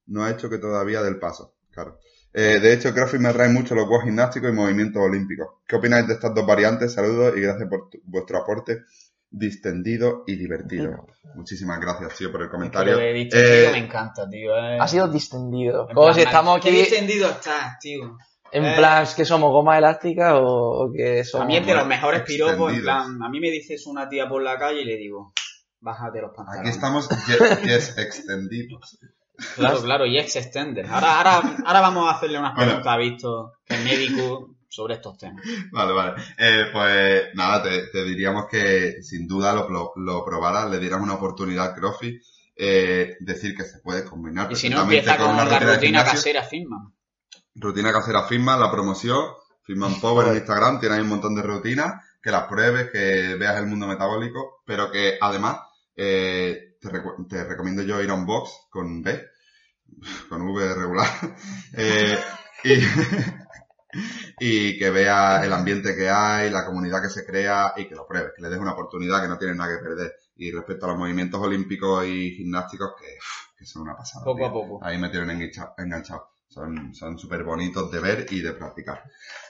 No 0.06 0.24
ha 0.24 0.30
hecho 0.30 0.50
que 0.50 0.58
todavía 0.58 1.02
del 1.02 1.18
paso, 1.18 1.54
claro. 1.70 1.98
Eh, 2.34 2.60
de 2.60 2.72
hecho, 2.72 2.94
CrossFit 2.94 3.20
me 3.20 3.28
atrae 3.28 3.48
mucho 3.50 3.74
los 3.74 3.86
juegos 3.86 4.04
gimnásticos 4.04 4.50
y 4.50 4.52
movimientos 4.52 5.02
olímpicos. 5.02 5.48
¿Qué 5.66 5.76
opináis 5.76 6.06
de 6.06 6.14
estas 6.14 6.34
dos 6.34 6.46
variantes? 6.46 6.92
Saludos 6.94 7.34
y 7.36 7.40
gracias 7.40 7.68
por 7.68 7.90
tu- 7.90 8.00
vuestro 8.04 8.38
aporte 8.38 8.82
distendido 9.34 10.24
y 10.26 10.36
divertido. 10.36 11.06
Muchísimas 11.34 11.80
gracias, 11.80 12.16
tío, 12.16 12.30
por 12.30 12.40
el 12.42 12.46
Es 12.46 12.50
que 12.50 12.56
comentario. 12.56 12.98
Eh, 13.00 13.68
me 13.72 13.78
encanta, 13.78 14.28
tío. 14.28 14.56
eh. 14.56 14.78
Ha 14.78 14.86
sido 14.86 15.08
distendido. 15.08 15.88
En 15.88 15.94
Como 15.94 16.06
plan, 16.08 16.14
si 16.14 16.20
estamos 16.22 16.60
¿Qué 16.60 16.68
aquí 16.68 16.78
distendido 16.78 17.30
estás, 17.30 17.78
tío? 17.80 18.16
en 18.54 18.64
eh. 18.66 18.74
plan 18.76 19.06
que 19.16 19.24
somos 19.24 19.50
goma 19.50 19.78
elástica 19.78 20.36
o, 20.36 20.84
o 20.84 20.92
que 20.92 21.24
somos... 21.24 21.44
A 21.44 21.48
mí 21.48 21.56
es 21.56 21.66
de 21.66 21.74
los 21.74 21.86
mejores 21.86 22.20
piropos, 22.22 22.72
en 22.74 22.82
plan, 22.82 23.22
a 23.22 23.28
mí 23.30 23.40
me 23.40 23.50
dices 23.50 23.86
una 23.86 24.06
tía 24.10 24.28
por 24.28 24.42
la 24.42 24.58
calle 24.58 24.82
y 24.82 24.84
le 24.84 24.96
digo, 24.98 25.32
bájate 25.80 26.20
los 26.20 26.30
Aquí 26.32 26.36
pantalones. 26.36 26.74
estamos, 26.74 27.08
yes, 27.26 27.62
yes, 27.64 27.98
extendidos. 27.98 28.98
Claro, 29.56 29.82
claro, 29.82 30.06
y 30.06 30.18
ex 30.18 30.36
extender. 30.36 30.86
Ahora, 30.86 31.18
ahora, 31.18 31.56
ahora 31.64 31.80
vamos 31.80 32.08
a 32.08 32.16
hacerle 32.16 32.38
unas 32.38 32.54
Bueno. 32.54 32.68
preguntas 32.70 32.92
a 32.92 32.96
Víctor, 32.96 33.52
que 33.64 33.74
es 33.74 33.84
médico, 33.84 34.56
sobre 34.68 34.94
estos 34.94 35.18
temas. 35.18 35.44
Vale, 35.70 35.92
vale. 35.92 36.22
Eh, 36.38 36.66
pues 36.72 37.22
nada, 37.34 37.62
te, 37.62 37.88
te 37.88 38.04
diríamos 38.04 38.46
que 38.50 39.02
sin 39.02 39.26
duda 39.26 39.52
lo, 39.52 39.68
lo, 39.68 39.92
lo 39.96 40.24
probaras, 40.24 40.70
le 40.70 40.78
dieras 40.78 41.00
una 41.00 41.14
oportunidad 41.14 41.66
al 41.66 41.74
CrossFit. 41.74 42.22
Eh, 42.54 43.16
decir 43.20 43.56
que 43.56 43.64
se 43.64 43.78
puede 43.78 44.04
combinar 44.04 44.52
Y 44.52 44.56
si 44.56 44.68
no, 44.68 44.82
empieza 44.82 45.16
con 45.16 45.30
una 45.30 45.44
la 45.46 45.58
rutina 45.58 46.04
casera 46.04 46.42
firma. 46.42 46.92
Rutina 47.54 47.92
casera 47.92 48.24
Fitman, 48.24 48.60
la 48.60 48.70
promoción, 48.70 49.24
Fitman 49.62 50.00
Power 50.00 50.28
en 50.28 50.34
Instagram, 50.36 50.78
tienes 50.78 50.98
ahí 50.98 51.02
un 51.02 51.08
montón 51.10 51.34
de 51.34 51.42
rutinas, 51.42 51.94
que 52.22 52.30
las 52.30 52.44
pruebes, 52.44 52.90
que 52.90 53.34
veas 53.36 53.56
el 53.58 53.66
mundo 53.66 53.86
metabólico, 53.86 54.62
pero 54.66 54.90
que 54.90 55.16
además 55.20 55.60
eh, 55.96 56.76
te, 56.80 56.88
recu- 56.88 57.26
te 57.28 57.44
recomiendo 57.44 57.82
yo 57.82 58.00
ir 58.02 58.10
a 58.10 58.14
un 58.14 58.26
box 58.26 58.50
con 58.70 59.02
B, 59.02 59.22
con 60.28 60.42
V 60.42 60.74
regular, 60.74 61.08
eh, 61.74 62.18
y, 62.64 62.74
y 64.40 64.78
que 64.78 64.90
veas 64.90 65.44
el 65.44 65.52
ambiente 65.52 65.94
que 65.94 66.08
hay, 66.08 66.50
la 66.50 66.64
comunidad 66.64 67.02
que 67.02 67.10
se 67.10 67.24
crea 67.26 67.74
y 67.76 67.86
que 67.88 67.94
lo 67.94 68.06
pruebes, 68.06 68.32
que 68.36 68.42
le 68.42 68.48
des 68.48 68.58
una 68.58 68.72
oportunidad 68.72 69.22
que 69.22 69.28
no 69.28 69.38
tienes 69.38 69.56
nada 69.56 69.76
que 69.76 69.82
perder. 69.84 70.12
Y 70.36 70.50
respecto 70.50 70.86
a 70.86 70.90
los 70.90 70.98
movimientos 70.98 71.40
olímpicos 71.40 72.04
y 72.06 72.30
gimnásticos, 72.32 72.92
que, 72.98 73.06
que 73.56 73.66
son 73.66 73.82
una 73.82 73.96
pasada. 73.96 74.24
Poco 74.24 74.38
tío. 74.38 74.46
a 74.46 74.52
poco. 74.52 74.80
Ahí 74.84 74.98
me 74.98 75.08
tienen 75.10 75.30
engancha- 75.38 75.74
enganchado. 75.78 76.30
Son, 76.48 76.94
son 76.94 77.18
súper 77.18 77.44
bonitos 77.44 77.90
de 77.90 77.98
ver 78.00 78.26
y 78.30 78.40
de 78.40 78.52
practicar. 78.52 79.02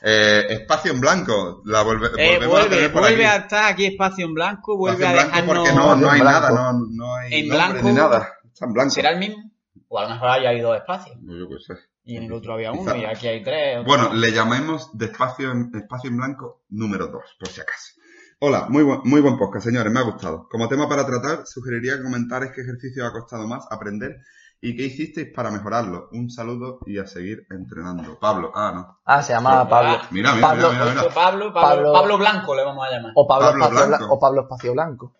Eh, 0.02 0.44
espacio 0.50 0.92
en 0.92 1.00
blanco. 1.00 1.62
La 1.64 1.83
volve- 1.83 2.11
Eh, 2.16 2.35
volvemos 2.35 2.42
a 2.44 2.61
vuelve, 2.61 2.76
tener 2.76 2.92
por 2.92 3.02
vuelve 3.02 3.26
a 3.26 3.33
aquí. 3.35 3.42
estar 3.42 3.72
aquí 3.72 3.87
espacio 3.87 4.26
en 4.26 4.35
blanco, 4.35 4.76
vuelve 4.76 5.05
Espacio 5.05 5.20
en 5.20 5.20
a 5.20 5.31
blanco 5.31 5.52
dejarnos... 5.52 5.68
porque 5.68 5.81
no, 5.81 5.96
no 5.96 6.11
hay 6.11 6.20
nada, 6.20 6.50
no, 6.50 6.72
no 6.90 7.14
hay 7.16 7.33
En 7.35 7.48
nombre 7.48 7.68
blanco. 7.72 7.88
ni 7.88 7.94
nada. 7.94 8.28
Está 8.44 8.66
en 8.66 8.72
blanco. 8.72 8.90
¿Será 8.90 9.11
el 9.11 9.18
mismo? 9.18 9.52
O 9.94 9.98
a 9.98 10.05
lo 10.05 10.09
mejor 10.09 10.28
haya 10.31 10.48
habido 10.48 10.74
espacios. 10.74 11.18
No, 11.20 11.37
yo 11.38 11.46
qué 11.50 11.57
sé. 11.61 11.74
Y 12.05 12.16
en 12.16 12.22
el 12.22 12.33
otro 12.33 12.55
había 12.55 12.72
uno 12.72 12.81
Quizá. 12.94 12.96
y 12.96 13.05
aquí 13.05 13.28
hay 13.28 13.42
tres. 13.44 13.76
otro 13.81 13.88
Bueno, 13.88 14.09
no. 14.09 14.14
le 14.14 14.33
llamemos 14.33 14.88
de 14.96 15.05
espacio 15.05 15.52
en, 15.52 15.70
espacio 15.74 16.09
en 16.09 16.16
blanco 16.16 16.62
número 16.70 17.09
2, 17.09 17.22
por 17.38 17.48
si 17.48 17.61
acaso. 17.61 17.92
Hola, 18.40 18.66
muy 18.70 18.83
buen, 18.85 19.00
muy 19.05 19.20
buen 19.20 19.37
podcast, 19.37 19.66
señores, 19.66 19.92
me 19.92 20.00
ha 20.00 20.05
gustado. 20.05 20.48
Como 20.50 20.66
tema 20.66 20.88
para 20.88 21.05
tratar, 21.05 21.46
sugeriría 21.46 21.98
que 21.98 22.05
comentarais 22.05 22.52
qué 22.55 22.62
ejercicio 22.62 23.07
ha 23.07 23.12
costado 23.12 23.46
más 23.46 23.66
aprender 23.70 24.16
y 24.62 24.74
qué 24.76 24.85
hicisteis 24.85 25.28
para 25.35 25.50
mejorarlo. 25.50 26.09
Un 26.12 26.31
saludo 26.31 26.78
y 26.87 26.98
a 26.98 27.07
seguir 27.07 27.46
entrenando. 27.50 28.18
Pablo, 28.18 28.50
ah, 28.55 28.72
no. 28.74 28.98
Ah, 29.05 29.22
se 29.22 29.35
llama 29.35 29.68
Pablo. 29.68 29.98
Mira, 30.11 30.35
mira, 30.35 30.48
Pablo- 30.48 30.72
mira, 30.72 30.85
mira, 30.87 31.02
Pablo, 31.02 31.14
Pablo, 31.14 31.52
Pablo- 31.52 31.92
Pablo 31.92 32.16
Blanco 32.18 32.55
le 32.57 32.64
vamos 32.64 32.87
a 32.87 32.90
llamar. 32.92 33.12
O 33.14 33.26
Pablo, 33.28 33.46
Pablo 33.50 33.59
Espacio 33.66 33.87
Blanco. 33.87 33.98
Blanco. 33.98 34.14
O 34.14 34.18
Pablo 34.18 34.40
Espacio 34.40 34.72
Blanco. 34.72 35.14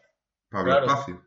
Pablo 0.51 0.65
Claro. 0.73 0.87
Espacio. 0.87 1.23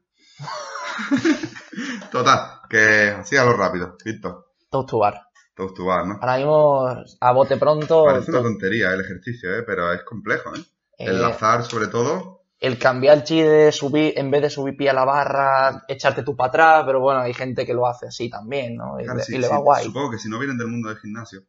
Total, 2.12 2.62
que 2.70 3.10
así 3.10 3.36
a 3.38 3.44
lo 3.46 3.54
rápido. 3.54 3.98
Víctor, 4.04 4.52
Toast 4.70 4.90
to 4.90 5.00
bar. 5.00 5.22
todos 5.56 5.74
tu 5.74 5.86
bar, 5.86 6.06
¿no? 6.08 6.16
Ahora 6.22 6.38
mismo, 6.38 6.88
a 7.22 7.32
bote 7.32 7.58
pronto, 7.58 8.04
Parece 8.06 8.32
una 8.32 8.40
to- 8.40 8.48
tontería 8.50 8.94
el 8.94 9.02
ejercicio, 9.02 9.56
¿eh? 9.58 9.64
Pero 9.64 9.92
es 9.94 10.04
complejo, 10.04 10.56
¿eh? 10.56 10.60
eh, 11.00 11.06
Enlazar, 11.10 11.64
sobre 11.64 11.88
todo, 11.88 12.42
el 12.60 12.78
cambiar 12.80 13.18
el 13.18 13.24
chi 13.24 13.42
de 13.42 13.72
subir, 13.72 14.14
en 14.18 14.32
vez 14.32 14.42
de 14.42 14.50
subir 14.50 14.76
pie 14.78 14.90
a 14.90 14.94
la 14.94 15.06
barra, 15.06 15.84
echarte 15.88 16.24
tú 16.24 16.36
para 16.36 16.48
atrás, 16.50 16.84
pero 16.86 17.00
bueno, 17.00 17.20
hay 17.22 17.34
gente 17.34 17.66
que 17.66 17.74
lo 17.74 17.86
hace 17.88 18.08
así 18.08 18.30
también, 18.30 18.76
¿no? 18.78 19.00
Y, 19.00 19.04
Claro, 19.04 19.20
le- 19.20 19.26
sí, 19.26 19.36
y 19.36 19.38
le 19.38 19.48
sí, 19.48 19.54
va 19.54 19.58
guay. 19.58 19.86
Supongo 19.86 20.12
que 20.12 20.18
si 20.18 20.30
no 20.30 20.40
vienen 20.40 20.58
del 20.58 20.68
mundo 20.68 20.90
del 20.90 20.98
gimnasio, 20.98 21.44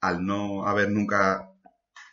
al 0.00 0.24
no 0.24 0.66
haber 0.66 0.90
nunca 0.90 1.50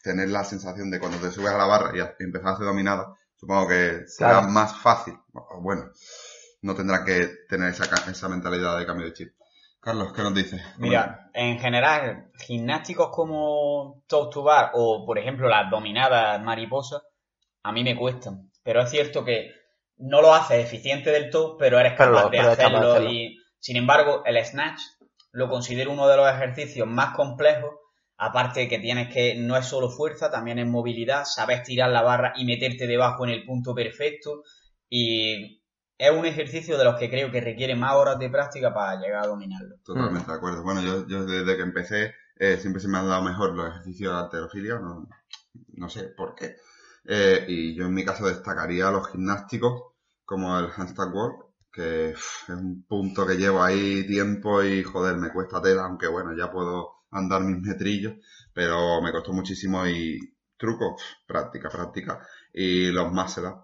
tener 0.03 0.29
la 0.29 0.43
sensación 0.43 0.91
de 0.91 0.99
cuando 0.99 1.17
te 1.19 1.31
subes 1.31 1.51
a 1.51 1.57
la 1.57 1.65
barra 1.65 1.91
y 1.97 2.23
empezar 2.23 2.49
a 2.49 2.53
hacer 2.53 2.65
dominada, 2.65 3.13
supongo 3.37 3.67
que 3.67 4.03
será 4.07 4.41
Claro. 4.41 4.49
más 4.49 4.77
fácil. 4.77 5.15
Bueno, 5.61 5.91
no 6.61 6.75
tendrán 6.75 7.05
que 7.05 7.27
tener 7.47 7.69
esa, 7.69 7.89
ca- 7.89 8.09
esa 8.11 8.29
mentalidad 8.29 8.77
de 8.79 8.85
cambio 8.85 9.05
de 9.07 9.13
chip. 9.13 9.33
Carlos, 9.79 10.13
¿qué 10.13 10.21
nos 10.23 10.33
dices? 10.35 10.61
Mira, 10.75 11.29
en 11.33 11.59
general, 11.59 12.31
gimnásticos 12.39 13.09
como 13.09 14.03
top 14.07 14.31
to 14.33 14.43
bar 14.43 14.71
o, 14.73 15.05
por 15.05 15.17
ejemplo, 15.19 15.47
las 15.49 15.69
dominadas 15.69 16.41
mariposas, 16.41 17.01
a 17.63 17.71
mí 17.71 17.83
me 17.83 17.95
cuestan. 17.97 18.51
Pero 18.63 18.81
es 18.81 18.89
cierto 18.89 19.25
que 19.25 19.51
no 19.97 20.21
lo 20.21 20.33
haces 20.33 20.65
eficiente 20.65 21.11
del 21.11 21.29
todo, 21.29 21.57
pero 21.57 21.79
eres 21.79 21.93
capaz, 21.97 22.31
de, 22.31 22.37
pero 22.37 22.47
eres 22.47 22.59
capaz 22.59 22.79
de 22.79 22.85
hacerlo, 22.85 22.87
hacerlo. 22.87 23.11
Y, 23.11 23.37
sin 23.59 23.77
embargo, 23.77 24.23
el 24.25 24.43
snatch 24.45 24.81
lo 25.31 25.49
considero 25.49 25.91
uno 25.91 26.07
de 26.07 26.17
los 26.17 26.29
ejercicios 26.31 26.87
más 26.87 27.15
complejos. 27.15 27.71
Aparte 28.17 28.61
de 28.61 28.67
que 28.69 28.79
tienes 28.79 29.13
que, 29.13 29.35
no 29.35 29.57
es 29.57 29.65
solo 29.65 29.89
fuerza, 29.89 30.29
también 30.31 30.59
es 30.59 30.67
movilidad, 30.67 31.25
sabes 31.25 31.63
tirar 31.63 31.89
la 31.91 32.01
barra 32.01 32.33
y 32.35 32.45
meterte 32.45 32.87
debajo 32.87 33.25
en 33.25 33.31
el 33.31 33.45
punto 33.45 33.73
perfecto. 33.75 34.43
Y 34.89 35.58
es 35.99 36.11
un 36.11 36.25
ejercicio 36.25 36.77
de 36.77 36.85
los 36.85 36.95
que 36.95 37.09
creo 37.09 37.31
que 37.31 37.41
requiere 37.41 37.75
más 37.75 37.93
horas 37.93 38.17
de 38.17 38.29
práctica 38.29 38.73
para 38.73 38.99
llegar 38.99 39.25
a 39.25 39.27
dominarlo. 39.27 39.75
Totalmente 39.83 40.31
de 40.31 40.37
acuerdo. 40.37 40.63
Bueno, 40.63 40.81
yo, 40.81 41.07
yo 41.07 41.25
desde 41.25 41.55
que 41.55 41.61
empecé 41.61 42.15
eh, 42.37 42.57
siempre 42.57 42.81
se 42.81 42.87
me 42.87 42.97
han 42.97 43.07
dado 43.07 43.21
mejor 43.21 43.53
los 43.53 43.69
ejercicios 43.69 44.13
de 44.13 44.19
alterofilia, 44.19 44.79
no, 44.79 45.07
no 45.73 45.89
sé 45.89 46.05
por 46.17 46.33
qué. 46.33 46.55
Eh, 47.05 47.45
y 47.47 47.75
yo 47.75 47.85
en 47.85 47.93
mi 47.93 48.03
caso 48.03 48.27
destacaría 48.27 48.89
los 48.89 49.11
gimnásticos 49.11 49.83
como 50.25 50.57
el 50.57 50.69
handstand 50.75 51.13
walk 51.13 51.49
que 51.71 52.09
es 52.11 52.45
un 52.49 52.83
punto 52.83 53.25
que 53.25 53.35
llevo 53.35 53.61
ahí 53.61 54.05
tiempo 54.07 54.63
y 54.63 54.83
joder, 54.83 55.17
me 55.17 55.31
cuesta 55.31 55.61
tela, 55.61 55.85
aunque 55.85 56.07
bueno, 56.07 56.35
ya 56.35 56.51
puedo 56.51 57.03
andar 57.11 57.41
mis 57.43 57.61
metrillos, 57.61 58.15
pero 58.53 59.01
me 59.01 59.11
costó 59.11 59.33
muchísimo 59.33 59.85
y 59.87 60.19
truco, 60.57 60.95
uf, 60.95 61.01
práctica, 61.27 61.69
práctica. 61.69 62.19
Y 62.53 62.91
los 62.91 63.11
muscle 63.11 63.47
up, 63.47 63.63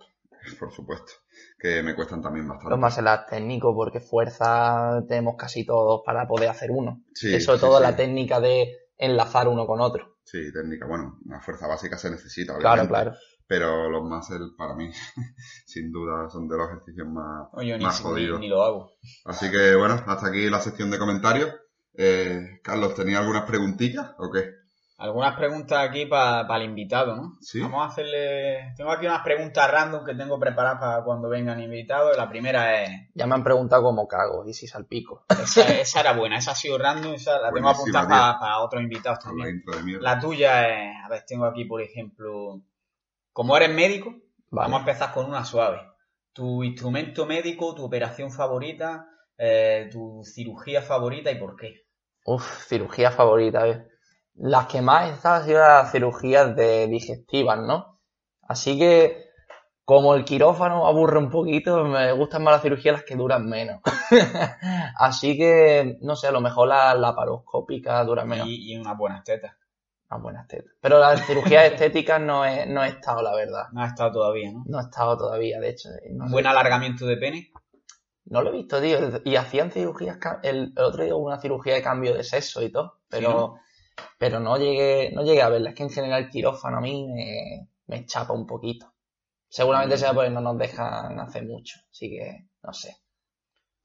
por 0.60 0.72
supuesto, 0.72 1.14
que 1.58 1.82
me 1.84 1.96
cuestan 1.96 2.22
también 2.22 2.48
bastante. 2.48 2.70
Los 2.72 2.80
más 2.80 2.98
las 3.02 3.28
técnicos, 3.28 3.74
porque 3.76 4.00
fuerza 4.00 5.04
tenemos 5.08 5.36
casi 5.38 5.66
todos 5.66 6.02
para 6.06 6.28
poder 6.28 6.50
hacer 6.50 6.72
uno. 6.72 7.02
Sí, 7.14 7.40
sobre 7.42 7.58
sí, 7.60 7.66
todo 7.66 7.78
sí. 7.78 7.84
la 7.84 7.96
técnica 7.96 8.40
de 8.40 8.72
enlazar 8.98 9.48
uno 9.48 9.66
con 9.66 9.80
otro. 9.82 10.18
Sí, 10.24 10.52
técnica, 10.52 10.86
bueno, 10.88 11.20
una 11.26 11.40
fuerza 11.42 11.68
básica 11.68 11.98
se 11.98 12.10
necesita, 12.12 12.58
Claro, 12.58 12.82
obviamente. 12.84 12.90
claro. 12.90 13.14
Pero 13.48 13.90
los 13.92 14.04
muscle, 14.04 14.40
para 14.58 14.74
mí, 14.76 14.90
sin 15.68 15.92
duda, 15.92 16.30
son 16.30 16.48
de 16.48 16.58
los 16.58 16.68
ejercicios 16.70 17.08
más, 17.08 17.48
Oye, 17.54 17.78
más 17.78 18.00
ni- 18.00 18.04
jodidos. 18.04 18.40
ni 18.40 18.48
lo 18.50 18.64
hago. 18.64 18.92
Así 19.26 19.52
que 19.52 19.76
bueno, 19.76 19.94
hasta 20.06 20.28
aquí 20.28 20.50
la 20.50 20.60
sección 20.60 20.90
de 20.92 20.98
comentarios. 20.98 21.54
Eh, 21.98 22.60
Carlos, 22.64 22.96
¿tenía 22.96 23.20
algunas 23.20 23.44
preguntillas 23.46 24.12
o 24.18 24.30
qué? 24.32 24.50
Algunas 24.98 25.36
preguntas 25.36 25.88
aquí 25.88 26.06
para 26.06 26.56
el 26.56 26.64
invitado, 26.64 27.16
¿no? 27.18 27.38
Sí. 27.42 27.60
Vamos 27.60 27.84
a 27.84 27.88
hacerle... 27.88 28.74
Tengo 28.78 28.92
aquí 28.92 29.06
unas 29.06 29.24
preguntas 29.24 29.70
random 29.70 30.06
que 30.06 30.16
tengo 30.16 30.40
preparadas 30.40 30.80
para 30.80 31.04
cuando 31.04 31.28
vengan 31.28 31.62
invitados. 31.62 32.16
La 32.16 32.30
primera 32.30 32.82
es... 32.82 33.10
Ya 33.14 33.28
me 33.28 33.36
han 33.36 33.44
preguntado 33.44 33.84
cómo 33.84 34.08
cago 34.08 34.48
y 34.48 34.54
si 34.54 34.68
salpico. 34.68 35.26
Esa, 35.30 35.68
esa 35.82 36.00
era 36.00 36.14
buena, 36.14 36.38
esa 36.38 36.52
ha 36.52 36.56
sido 36.56 36.78
random, 36.78 37.14
esa 37.14 37.40
la 37.40 37.52
tengo 37.52 37.70
apuntada 37.70 38.40
para, 38.40 38.60
otros 38.60 38.82
invitados 38.82 39.20
la 39.26 39.30
también. 39.30 40.02
La 40.02 40.20
tuya 40.20 40.70
es... 40.70 40.96
A 41.04 41.10
ver, 41.10 41.24
tengo 41.28 41.46
aquí, 41.46 41.66
por 41.66 41.82
ejemplo... 41.82 42.62
Como 43.34 43.58
eres 43.58 43.76
médico, 43.76 44.16
Vale. 44.50 44.72
Vamos 44.72 44.78
a 44.78 44.90
empezar 44.90 45.14
con 45.14 45.26
una 45.26 45.44
suave. 45.44 45.82
Tu 46.32 46.64
instrumento 46.64 47.26
médico, 47.26 47.76
tu 47.76 47.84
operación 47.84 48.32
favorita, 48.32 49.10
eh, 49.38 49.90
tu 49.92 50.22
cirugía 50.24 50.82
favorita 50.82 51.32
y 51.32 51.36
por 51.36 51.58
qué. 51.58 51.86
Uf, 52.26 52.66
cirugía 52.66 53.12
favorita, 53.12 53.68
¿eh? 53.68 53.86
Las 54.36 54.68
que 54.68 54.82
más 54.82 55.10
he 55.10 55.14
estado 55.14 55.36
han 55.36 55.46
sido 55.46 55.60
las 55.60 55.92
cirugías 55.92 56.56
de 56.56 56.88
digestivas, 56.88 57.60
¿no? 57.60 58.00
Así 58.42 58.78
que, 58.78 59.26
como 59.86 60.14
el 60.16 60.26
quirófano 60.26 60.86
aburre 60.88 61.20
un 61.20 61.30
poquito, 61.30 61.84
me 61.86 62.12
gustan 62.12 62.44
más 62.44 62.54
las 62.56 62.62
cirugías 62.62 62.96
las 62.96 63.04
que 63.04 63.16
duran 63.16 63.48
menos. 63.48 63.80
Así 64.98 65.38
que, 65.38 65.98
no 66.02 66.16
sé, 66.16 66.28
a 66.28 66.32
lo 66.32 66.42
mejor 66.42 66.68
la 66.68 66.94
laparoscópica 66.96 68.04
dura 68.04 68.26
menos. 68.26 68.48
Y, 68.48 68.74
y 68.74 68.78
unas 68.78 68.98
buenas 68.98 69.24
tetas. 69.24 69.54
Unas 70.10 70.22
buenas 70.24 70.48
tetas. 70.48 70.74
Pero 70.82 71.00
las 71.00 71.26
cirugías 71.26 71.66
estéticas 71.72 72.20
no 72.22 72.46
he, 72.46 72.66
no 72.66 72.84
he 72.84 72.90
estado, 72.90 73.22
la 73.22 73.34
verdad. 73.36 73.68
No 73.72 73.82
ha 73.82 73.88
estado 73.88 74.12
todavía, 74.12 74.52
¿no? 74.52 74.64
No 74.68 74.80
he 74.80 74.84
estado 74.84 75.18
todavía, 75.18 75.60
de 75.60 75.70
hecho. 75.70 75.90
No, 76.12 76.24
Un 76.26 76.30
sé. 76.30 76.34
buen 76.34 76.48
alargamiento 76.48 77.06
de 77.06 77.18
pene. 77.18 77.52
No 78.26 78.42
lo 78.42 78.50
he 78.50 78.54
visto, 78.58 78.82
tío. 78.82 78.98
Y 79.24 79.36
hacían 79.36 79.72
cirugías, 79.72 80.18
el, 80.44 80.74
el 80.76 80.84
otro 80.84 81.04
día 81.04 81.16
hubo 81.16 81.28
una 81.28 81.40
cirugía 81.40 81.76
de 81.76 81.84
cambio 81.84 82.14
de 82.14 82.24
sexo 82.24 82.62
y 82.64 82.72
todo, 82.72 83.00
pero, 83.08 83.30
Sí, 83.30 83.34
¿no? 83.36 83.60
Pero 84.18 84.40
no 84.40 84.58
llegué, 84.58 85.12
no 85.14 85.24
llegué 85.24 85.42
a 85.42 85.50
verla. 85.50 85.70
Es 85.70 85.76
que 85.76 85.84
en 85.84 85.90
general 85.90 86.24
el 86.24 86.30
quirófano 86.30 86.78
a 86.78 86.82
mí 86.82 87.08
me, 87.08 87.70
me 87.88 88.06
chapa 88.06 88.34
un 88.34 88.46
poquito. 88.48 88.92
Seguramente 89.48 89.96
Mm. 89.96 90.00
sea 90.00 90.14
porque 90.14 90.30
no 90.32 90.42
nos 90.42 90.58
dejan 90.58 91.20
hacer 91.20 91.46
mucho, 91.46 91.80
así 91.92 92.10
que 92.10 92.48
no 92.64 92.74
sé. 92.74 92.98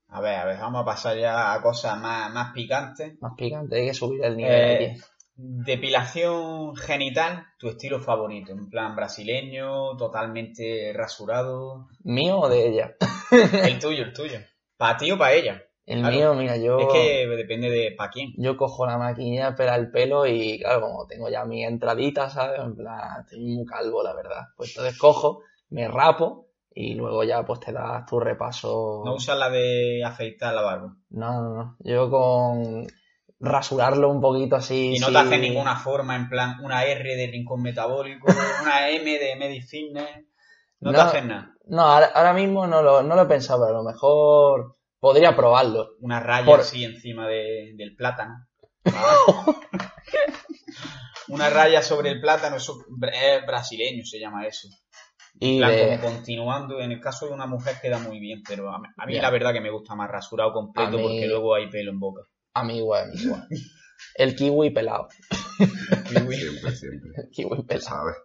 A 0.08 0.20
ver, 0.20 0.34
a 0.40 0.44
ver, 0.44 0.58
vamos 0.58 0.82
a 0.82 0.84
pasar 0.84 1.16
ya 1.16 1.52
a 1.52 1.62
cosas 1.62 1.96
más, 1.98 2.32
más 2.32 2.52
picantes. 2.52 3.20
Más 3.20 3.34
picante, 3.36 3.76
hay 3.76 3.86
que 3.88 3.94
subir 3.94 4.24
el 4.24 4.36
nivel 4.36 4.52
Eh, 4.52 4.90
aquí. 4.92 5.00
depilación 5.36 6.74
genital, 6.74 7.46
tu 7.58 7.68
estilo 7.68 8.00
favorito. 8.00 8.50
En 8.52 8.68
plan 8.68 8.96
brasileño, 8.96 9.96
totalmente 9.96 10.92
rasurado. 10.94 11.86
¿Mío 12.02 12.40
o 12.40 12.48
de 12.48 12.68
ella? 12.68 12.96
El 13.30 13.78
tuyo, 13.78 14.02
el 14.02 14.12
tuyo. 14.12 14.40
¿Para 14.76 14.96
ti 14.96 15.12
o 15.12 15.18
para 15.18 15.34
ella? 15.34 15.62
El 15.90 16.00
Claro. 16.00 16.16
mío, 16.16 16.34
mira, 16.34 16.56
yo, 16.56 16.78
Es 16.78 16.86
que 16.92 17.26
depende 17.26 17.68
de 17.68 17.90
para 17.92 18.10
quién. 18.10 18.32
yo 18.36 18.56
cojo 18.56 18.86
la 18.86 18.96
maquinilla, 18.96 19.56
pela 19.56 19.74
el 19.74 19.90
pelo 19.90 20.24
y 20.24 20.60
claro, 20.60 20.82
como 20.82 21.06
tengo 21.06 21.28
ya 21.28 21.44
mi 21.44 21.64
entradita, 21.64 22.30
¿sabes? 22.30 22.60
En 22.60 22.76
plan, 22.76 23.22
estoy 23.24 23.40
muy 23.40 23.66
calvo, 23.66 24.02
la 24.02 24.14
verdad. 24.14 24.42
Pues 24.56 24.70
entonces 24.70 24.96
cojo, 24.96 25.42
me 25.70 25.88
rapo 25.88 26.46
y 26.72 26.94
luego 26.94 27.24
ya 27.24 27.44
pues 27.44 27.58
te 27.58 27.72
das 27.72 28.06
tu 28.06 28.20
repaso. 28.20 29.02
No 29.04 29.14
usas 29.14 29.36
la 29.36 29.50
de 29.50 30.04
afeitar 30.04 30.54
la 30.54 30.62
barba. 30.62 30.96
No, 31.10 31.42
no, 31.42 31.54
no. 31.56 31.76
Yo 31.80 32.08
con 32.08 32.86
rasurarlo 33.40 34.10
un 34.10 34.20
poquito 34.20 34.56
así. 34.56 34.94
Y 34.94 34.98
no 35.00 35.06
sí. 35.06 35.12
te 35.12 35.18
hace 35.18 35.38
ninguna 35.38 35.74
forma, 35.76 36.14
en 36.14 36.28
plan, 36.28 36.60
una 36.62 36.84
R 36.84 37.16
de 37.16 37.26
rincón 37.26 37.62
metabólico, 37.62 38.28
una 38.62 38.88
M 38.90 39.18
de 39.18 39.34
Medifitness. 39.36 40.24
No, 40.80 40.90
te 40.92 40.96
No. 40.96 41.02
haces 41.02 41.24
nada. 41.24 41.54
No, 41.66 41.82
ahora, 41.82 42.06
ahora 42.14 42.32
mismo 42.32 42.66
no 42.66 42.82
lo, 42.82 43.02
no 43.02 43.14
lo 43.16 43.22
he 43.22 43.26
pensado, 43.26 43.64
pero 43.66 43.78
a 43.78 43.82
lo 43.82 43.88
mejor 43.90 44.76
podría 45.00 45.34
probarlo. 45.34 45.96
Una 46.00 46.20
raya 46.20 46.46
Por- 46.46 46.60
así 46.60 46.84
encima 46.84 47.26
de- 47.26 47.72
del 47.76 47.96
plátano. 47.96 48.46
una 51.28 51.48
raya 51.50 51.82
sobre 51.82 52.10
el 52.10 52.20
plátano, 52.20 52.56
eso 52.56 52.78
es 53.12 53.46
brasileño, 53.46 54.04
se 54.04 54.18
llama 54.18 54.46
eso. 54.46 54.68
En 55.40 55.48
Y 55.54 55.58
plan, 55.58 55.70
de, 55.70 55.98
como 56.00 56.14
continuando, 56.14 56.80
en 56.80 56.92
el 56.92 57.00
caso 57.00 57.26
de 57.26 57.32
una 57.32 57.46
mujer 57.46 57.76
queda 57.80 57.98
muy 57.98 58.18
bien, 58.18 58.42
pero 58.46 58.70
a 58.70 58.78
mí, 58.80 58.88
a 58.96 59.06
mí 59.06 59.14
Ya. 59.14 59.22
la 59.22 59.30
verdad 59.30 59.52
que 59.52 59.60
me 59.60 59.70
gusta 59.70 59.94
más 59.94 60.10
rasurado 60.10 60.52
completo 60.52 60.88
A 60.88 60.92
mí- 60.92 61.02
porque 61.02 61.26
luego 61.26 61.54
hay 61.54 61.68
pelo 61.70 61.90
en 61.92 62.00
boca. 62.00 62.22
a 62.54 62.64
mí 62.64 62.78
igual, 62.78 63.04
a 63.04 63.06
mí 63.12 63.20
igual. 63.22 63.48
El 64.16 64.34
kiwi 64.34 64.70
pelado. 64.70 65.08
Siempre, 66.08 66.36
siempre. 66.74 67.10
El 67.16 67.30
kiwi 67.30 67.62
pelado. 67.64 67.84
sabes. 67.86 68.16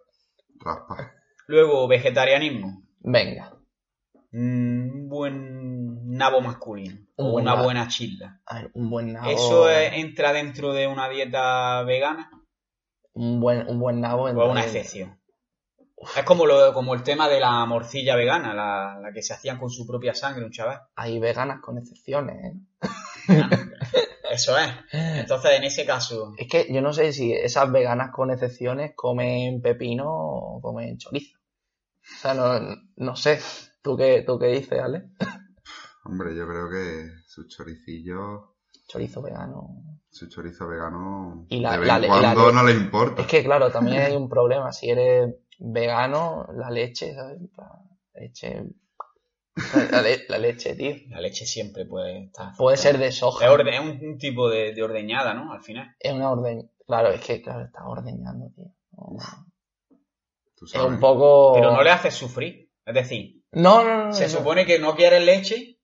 Raspa. 0.58 1.12
Luego, 1.46 1.86
vegetarianismo. 1.86 2.82
Venga. 3.00 3.52
Mm, 4.32 4.90
Un 4.90 5.08
buen 5.08 5.85
nabo 6.16 6.40
masculino. 6.40 6.96
Un 7.16 7.26
o 7.26 7.30
buen 7.32 7.42
una 7.44 7.52
nabo. 7.52 7.64
buena 7.64 7.88
childa. 7.88 8.40
A 8.46 8.54
ver, 8.56 8.70
un 8.74 8.90
buen 8.90 9.12
nabo. 9.12 9.30
¿Eso 9.30 9.70
entra 9.70 10.32
dentro 10.32 10.72
de 10.72 10.86
una 10.86 11.08
dieta 11.08 11.82
vegana 11.82 12.30
Un 13.14 13.40
buen, 13.40 13.68
un 13.68 13.78
buen 13.78 14.00
nabo. 14.00 14.24
o 14.24 14.50
una 14.50 14.64
excepción? 14.64 15.18
Es 16.16 16.24
como, 16.24 16.44
lo, 16.46 16.72
como 16.74 16.94
el 16.94 17.02
tema 17.02 17.26
de 17.28 17.40
la 17.40 17.64
morcilla 17.64 18.16
vegana, 18.16 18.52
la, 18.52 18.98
la 19.00 19.12
que 19.12 19.22
se 19.22 19.32
hacían 19.32 19.58
con 19.58 19.70
su 19.70 19.86
propia 19.86 20.14
sangre, 20.14 20.44
un 20.44 20.50
chaval. 20.52 20.80
Hay 20.94 21.18
veganas 21.18 21.60
con 21.62 21.78
excepciones, 21.78 22.36
¿eh? 22.44 23.42
Eso 24.30 24.56
es. 24.58 24.68
Entonces, 24.92 25.52
en 25.52 25.64
ese 25.64 25.86
caso, 25.86 26.34
Es 26.36 26.48
que 26.48 26.66
yo 26.70 26.82
no 26.82 26.92
sé 26.92 27.12
si 27.12 27.32
esas 27.32 27.72
veganas 27.72 28.10
con 28.12 28.30
excepciones 28.30 28.92
comen 28.94 29.62
pepino 29.62 30.04
o 30.08 30.60
comen 30.60 30.98
chorizo. 30.98 31.38
O 31.38 32.20
sea, 32.20 32.34
no, 32.34 32.60
no 32.96 33.16
sé. 33.16 33.40
¿Tú 33.82 33.96
qué, 33.96 34.22
¿Tú 34.26 34.38
qué 34.38 34.46
dices, 34.48 34.78
Ale? 34.78 35.04
Hombre, 36.06 36.34
yo 36.36 36.46
creo 36.46 36.68
que 36.70 37.10
su 37.26 37.46
choricillo, 37.48 38.54
Chorizo 38.88 39.20
vegano. 39.22 39.98
su 40.08 40.28
chorizo 40.28 40.68
vegano, 40.68 41.46
Y 41.48 41.60
la- 41.60 41.72
de 41.72 41.78
vez 41.78 41.86
la 41.88 41.96
en 41.96 42.06
cuando 42.06 42.46
la 42.46 42.52
no 42.52 42.62
le 42.68 42.72
importa. 42.72 43.22
Es 43.22 43.28
que, 43.28 43.42
claro, 43.44 43.70
también 43.70 44.02
hay 44.02 44.16
un 44.16 44.28
problema. 44.28 44.72
Si 44.72 44.88
eres 44.88 45.34
vegano, 45.58 46.46
la 46.54 46.70
leche, 46.70 47.14
¿sabes? 47.14 47.38
La 47.56 47.82
leche. 48.20 48.64
La, 49.90 50.02
le- 50.02 50.24
la 50.28 50.38
leche, 50.38 50.74
tío. 50.76 50.94
la 51.08 51.20
leche 51.20 51.46
siempre 51.46 51.86
puede 51.86 52.24
estar. 52.24 52.52
Puede 52.58 52.76
ser 52.76 52.98
de 52.98 53.06
Es, 53.08 53.16
soja. 53.18 53.50
orde- 53.50 53.74
es 53.74 53.80
un, 53.80 53.98
un 54.06 54.18
tipo 54.18 54.48
de, 54.50 54.72
de 54.74 54.82
ordeñada, 54.82 55.32
¿no? 55.34 55.50
Al 55.52 55.62
final. 55.62 55.96
Es 55.98 56.12
una 56.12 56.30
orden. 56.30 56.70
Claro, 56.86 57.08
es 57.08 57.20
que, 57.22 57.40
claro, 57.42 57.64
está 57.64 57.86
ordeñando, 57.88 58.50
tío. 58.54 58.66
Tú 60.56 60.64
Es 60.66 60.70
sabes. 60.72 60.88
un 60.92 61.00
poco. 61.00 61.54
Pero 61.54 61.72
no 61.72 61.82
le 61.82 61.90
haces 61.90 62.14
sufrir. 62.14 62.70
Es 62.84 62.94
decir, 62.94 63.42
No, 63.52 63.82
no, 63.82 64.06
no. 64.06 64.12
se 64.12 64.24
no. 64.24 64.28
supone 64.30 64.64
que 64.66 64.78
no 64.78 64.94
quieres 64.94 65.24
leche 65.24 65.75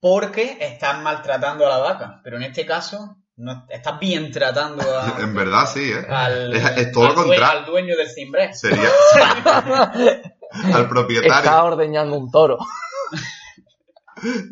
porque 0.00 0.56
estás 0.60 1.00
maltratando 1.02 1.66
a 1.66 1.68
la 1.70 1.78
vaca. 1.78 2.20
Pero 2.24 2.36
en 2.38 2.44
este 2.44 2.64
caso, 2.66 3.16
no, 3.36 3.66
estás 3.68 3.98
bien 4.00 4.30
tratando 4.32 4.82
a, 4.98 5.16
En 5.20 5.34
verdad 5.34 5.66
sí, 5.66 5.90
¿eh? 5.92 6.06
al, 6.08 6.54
Es- 6.54 6.76
es 6.78 6.92
todo 6.92 7.06
al 7.08 7.14
contrario. 7.14 7.46
al 7.60 7.64
dueño 7.66 7.96
del 7.96 8.08
cimbré. 8.10 8.52
Sería 8.54 8.88
al 10.74 10.88
propietario. 10.88 11.34
Está 11.34 11.62
ordeñando 11.64 12.16
un 12.16 12.30
toro. 12.30 12.58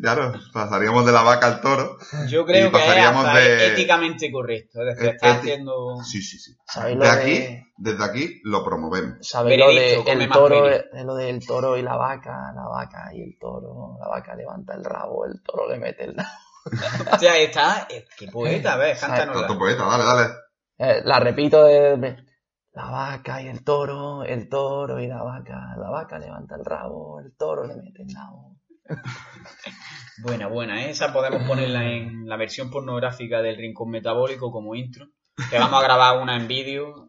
Claro, 0.01 0.33
pasaríamos 0.53 1.05
de 1.05 1.11
la 1.11 1.21
vaca 1.23 1.47
al 1.47 1.61
toro. 1.61 1.97
Yo 2.27 2.45
creo 2.45 2.69
Y 2.69 2.71
que 2.71 2.77
es 2.77 3.33
de- 3.33 3.67
éticamente 3.73 4.31
correcto. 4.31 4.81
Es 4.81 4.95
decir, 4.95 5.05
Eh, 5.09 5.11
estás 5.15 5.29
éti- 5.35 5.39
haciendo... 5.39 5.97
Sí, 6.03 6.21
sí, 6.21 6.37
sí. 6.39 6.55
¿Sabéis 6.67 6.97
lo 6.97 7.03
De 7.05 7.09
de- 7.11 7.15
aquí, 7.17 7.63
desde 7.77 8.03
aquí 8.03 8.41
lo 8.43 8.63
promovemos. 8.63 9.17
¿Sabéis 9.21 9.59
lo 9.59 9.67
de 9.69 9.95
el 10.11 10.29
toro, 10.29 10.69
eh, 10.69 10.85
lo 11.05 11.15
del 11.15 11.45
toro 11.45 11.77
y 11.77 11.81
la 11.81 11.95
vaca? 11.95 12.51
La 12.55 12.67
vaca 12.67 13.09
y 13.13 13.21
el 13.21 13.37
toro. 13.39 13.97
La 13.99 14.07
vaca 14.07 14.35
levanta 14.35 14.73
el 14.75 14.83
rabo, 14.83 15.25
el 15.25 15.41
toro 15.43 15.69
le 15.69 15.77
mete 15.79 16.05
el 16.05 16.15
Hostia, 17.11 17.33
ahí 17.33 17.43
está. 17.45 17.87
Qué 18.17 18.27
poeta, 18.27 18.75
¿ves? 18.77 18.99
Tanto 18.99 19.15
Cántanos. 19.33 19.57
poeta, 19.57 19.83
dale, 19.85 20.03
dale. 20.03 20.33
Eh, 20.77 21.01
la 21.05 21.19
repito 21.19 21.63
de, 21.63 21.97
de- 21.97 22.17
la 22.73 22.85
vaca 22.91 23.41
y 23.41 23.47
el 23.47 23.63
toro, 23.63 24.23
el 24.23 24.47
toro 24.47 24.99
y 24.99 25.07
la 25.07 25.21
vaca. 25.23 25.75
La 25.77 25.89
vaca 25.89 26.19
levanta 26.19 26.55
el 26.55 26.63
rabo, 26.63 27.19
el 27.19 27.35
toro 27.35 27.65
le 27.65 27.75
mete 27.75 28.03
el 28.03 28.13
nabo. 28.13 28.48
Buena, 30.21 30.47
buena, 30.47 30.83
¿eh? 30.85 30.89
Esa 30.89 31.13
podemos 31.13 31.43
ponerla 31.47 31.83
en 31.85 32.27
la 32.27 32.35
versión 32.35 32.69
pornográfica 32.69 33.41
del 33.41 33.55
Rincón 33.57 33.89
Metabólico 33.89 34.51
como 34.51 34.75
intro. 34.75 35.07
Que 35.49 35.57
vamos 35.57 35.79
a 35.81 35.83
grabar 35.83 36.19
una 36.21 36.35
en 36.35 36.47
vídeo. 36.47 37.07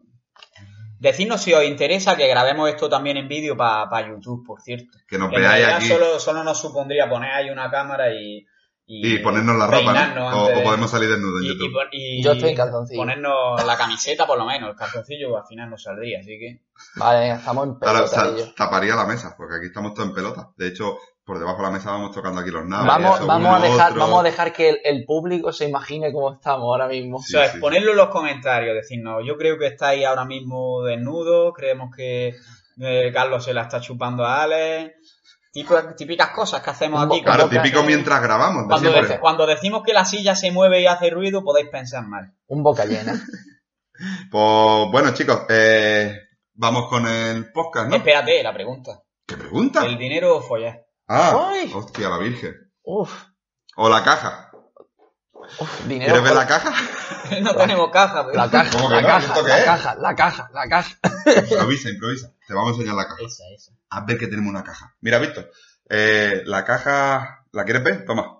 Decidnos 0.99 1.41
si 1.41 1.53
os 1.53 1.65
interesa 1.65 2.15
que 2.15 2.27
grabemos 2.27 2.69
esto 2.69 2.87
también 2.87 3.17
en 3.17 3.27
vídeo 3.27 3.57
para 3.57 4.07
YouTube, 4.07 4.45
por 4.45 4.61
cierto. 4.61 4.97
Que 5.07 5.17
nos 5.17 5.33
En 5.33 5.41
veáis 5.41 5.67
aquí 5.67 5.87
solo, 5.87 6.19
solo 6.19 6.43
nos 6.43 6.61
supondría 6.61 7.09
poner 7.09 7.31
ahí 7.31 7.49
una 7.49 7.69
cámara 7.69 8.13
y... 8.13 8.45
y 8.85 9.17
ponernos 9.17 9.57
la 9.57 9.67
ropa. 9.67 10.33
O, 10.33 10.63
podemos 10.63 10.89
salir 10.89 11.09
desnudos 11.09 11.41
en 11.41 11.43
y- 11.43 11.47
y 11.47 11.49
YouTube. 11.53 11.73
pon- 11.73 11.87
y 11.91 12.23
Yo 12.23 12.31
estoy 12.33 12.49
en 12.51 12.55
calzoncillo. 12.55 13.01
Ponernos 13.01 13.65
la 13.65 13.75
camiseta 13.75 14.25
por 14.25 14.37
lo 14.37 14.45
menos, 14.45 14.69
el 14.69 14.75
calzoncillo 14.77 15.35
al 15.37 15.45
final 15.47 15.69
no 15.69 15.77
saldría, 15.77 16.19
así 16.19 16.37
que... 16.39 16.61
Vale, 16.95 17.31
estamos 17.31 17.67
en 17.67 17.77
Ahora, 17.81 18.03
o 18.03 18.07
sea, 18.07 18.21
pelotadillo. 18.23 18.53
taparía 18.55 18.95
la 18.95 19.05
mesa, 19.05 19.33
porque 19.35 19.55
aquí 19.57 19.65
estamos 19.65 19.93
todos 19.95 20.07
en 20.07 20.15
pelota. 20.15 20.49
De 20.55 20.67
hecho, 20.67 20.97
por 21.23 21.37
debajo 21.39 21.57
de 21.57 21.63
la 21.63 21.71
mesa 21.71 21.91
vamos 21.91 22.11
tocando 22.11 22.41
aquí 22.41 22.49
los 22.49 22.65
naves. 22.65 22.87
Vamos, 22.87 23.15
eso, 23.17 23.27
vamos, 23.27 23.55
a 23.55 23.59
dejar, 23.61 23.93
vamos 23.95 24.19
a 24.19 24.23
dejar 24.23 24.51
que 24.53 24.69
el, 24.69 24.79
el 24.83 25.05
público 25.05 25.51
se 25.53 25.67
imagine 25.69 26.11
cómo 26.11 26.33
estamos 26.33 26.63
ahora 26.65 26.87
mismo. 26.87 27.19
Sí, 27.21 27.35
o 27.35 27.39
sea, 27.39 27.51
sí, 27.51 27.59
ponedlo 27.59 27.91
en 27.91 27.97
los 27.97 28.09
comentarios, 28.09 28.75
decirnos, 28.75 29.21
yo 29.25 29.37
creo 29.37 29.57
que 29.57 29.67
estáis 29.67 30.05
ahora 30.05 30.25
mismo 30.25 30.81
desnudos, 30.83 31.53
creemos 31.55 31.95
que 31.95 32.35
eh, 32.79 33.11
Carlos 33.13 33.43
se 33.45 33.53
la 33.53 33.61
está 33.63 33.79
chupando 33.79 34.25
a 34.25 34.43
Alex, 34.43 35.19
tipo- 35.53 35.95
típicas 35.95 36.29
cosas 36.31 36.61
que 36.61 36.69
hacemos 36.71 37.05
aquí. 37.05 37.21
Claro, 37.21 37.47
típico 37.49 37.83
mientras 37.83 38.21
grabamos. 38.21 38.65
dec- 38.89 39.19
cuando 39.19 39.45
decimos 39.45 39.83
que 39.85 39.93
la 39.93 40.05
silla 40.05 40.35
se 40.35 40.51
mueve 40.51 40.81
y 40.81 40.87
hace 40.87 41.09
ruido, 41.11 41.43
podéis 41.43 41.69
pensar 41.69 42.05
mal. 42.07 42.33
Un 42.47 42.63
boca 42.63 42.85
llena. 42.85 43.13
Pues 44.31 44.91
bueno, 44.91 45.13
chicos, 45.13 45.41
eh, 45.49 46.17
vamos 46.53 46.87
con 46.89 47.05
el 47.07 47.51
podcast, 47.51 47.87
¿no? 47.89 47.97
Espérate, 47.97 48.41
la 48.41 48.51
pregunta. 48.53 48.99
¿Qué 49.27 49.37
pregunta? 49.37 49.85
¿El 49.85 49.97
dinero 49.97 50.37
o 50.37 50.41
follar? 50.41 50.85
Ah, 51.13 51.49
Ay. 51.51 51.71
hostia, 51.73 52.07
la 52.09 52.17
virgen. 52.19 52.55
Uf, 52.83 53.11
O 53.75 53.89
la 53.89 54.01
caja. 54.03 54.51
uf, 55.59 55.85
dinero. 55.85 56.13
¿Quieres 56.13 56.23
ver 56.23 56.31
por- 56.33 56.41
la 56.41 56.47
caja? 56.47 56.71
no 57.41 57.55
tenemos 57.55 57.89
caja, 57.91 58.25
pero... 58.25 58.37
La 58.37 58.49
caja, 58.49 58.71
¿Cómo 58.71 58.87
que 58.87 58.95
la 58.95 59.01
no? 59.01 59.07
caja, 59.07 59.27
¿Esto 59.27 59.43
qué 59.43 59.49
la 59.49 59.59
es? 59.59 59.65
caja, 59.65 59.95
la 59.95 60.15
caja, 60.15 60.49
la 60.53 60.69
caja. 60.69 60.97
Improvisa, 61.49 61.89
improvisa. 61.89 62.33
Te 62.47 62.53
vamos 62.53 62.69
a 62.71 62.73
enseñar 62.75 62.95
la 62.95 63.07
caja. 63.07 63.21
Esa, 63.23 63.43
esa. 63.53 63.71
A 63.89 64.05
ver 64.05 64.17
que 64.17 64.27
tenemos 64.27 64.49
una 64.51 64.63
caja. 64.63 64.95
Mira, 65.01 65.17
Víctor, 65.19 65.51
eh, 65.89 66.43
la 66.45 66.63
caja... 66.63 67.45
¿La 67.51 67.65
quieres 67.65 67.83
ver? 67.83 68.05
Toma. 68.05 68.37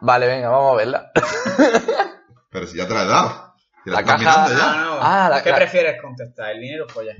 Vale, 0.00 0.26
venga, 0.28 0.48
vamos 0.48 0.72
a 0.72 0.76
verla. 0.76 1.10
Pero 2.50 2.66
si 2.66 2.78
ya 2.78 2.88
te 2.88 2.94
la 2.94 3.02
he 3.02 3.06
dado. 3.06 3.54
Si 3.84 3.90
La 3.90 4.00
estás 4.00 4.14
caja- 4.14 4.18
mirando 4.46 4.58
ya. 4.58 4.70
Ah, 4.72 4.84
no. 4.84 4.98
Ah, 5.02 5.28
la- 5.28 5.42
¿Qué 5.42 5.50
la- 5.50 5.56
prefieres 5.56 6.00
contestar, 6.00 6.52
el 6.52 6.60
dinero 6.60 6.86
o 6.86 6.88
follar? 6.88 7.16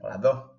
O 0.00 0.08
las 0.08 0.20
dos. 0.20 0.50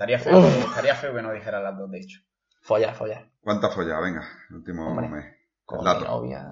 Estaría 0.00 0.18
feo, 0.18 0.40
que, 0.40 0.58
estaría 0.60 0.94
feo 0.94 1.14
que 1.14 1.20
no 1.22 1.30
dijeras 1.32 1.62
las 1.62 1.76
dos, 1.76 1.90
de 1.90 1.98
hecho. 2.00 2.20
Follar, 2.62 2.94
follar. 2.94 3.30
¿Cuántas 3.42 3.74
follado? 3.74 4.00
Venga, 4.02 4.22
el 4.48 4.56
último 4.56 4.88
Hombre. 4.88 5.08
mes. 5.10 5.24
Con 5.66 5.84
mi 5.84 5.84
novia. 6.04 6.46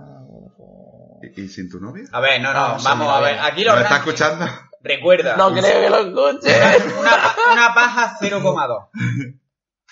¿Y, 1.22 1.42
y 1.44 1.48
sin 1.48 1.70
tu 1.70 1.80
novia? 1.80 2.04
A 2.12 2.20
ver, 2.20 2.42
no, 2.42 2.52
no, 2.52 2.58
Ah, 2.58 2.78
vamos 2.84 3.08
a 3.08 3.20
ver. 3.20 3.38
Aquí 3.40 3.62
¿No 3.64 3.68
los 3.70 3.76
me 3.76 3.82
está 3.84 3.96
escuchando? 3.96 4.44
Recuerda, 4.82 5.36
No 5.36 5.50
creo 5.52 5.62
que 5.80 5.88
lo 5.90 5.96
escuche. 5.98 6.54
una, 7.00 7.10
una 7.52 7.74
paja 7.74 8.18
0,2. 8.20 8.88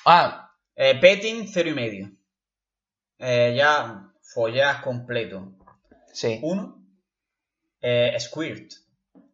Ah, 0.05 0.51
Eh, 0.75 1.01
petting 1.01 1.47
0,5. 1.47 2.15
Eh, 3.19 3.55
ya 3.57 4.13
follas 4.35 4.83
completo. 4.83 5.55
sí. 6.13 6.39
1. 6.43 6.77
Eh, 7.81 8.15
squirt. 8.21 8.71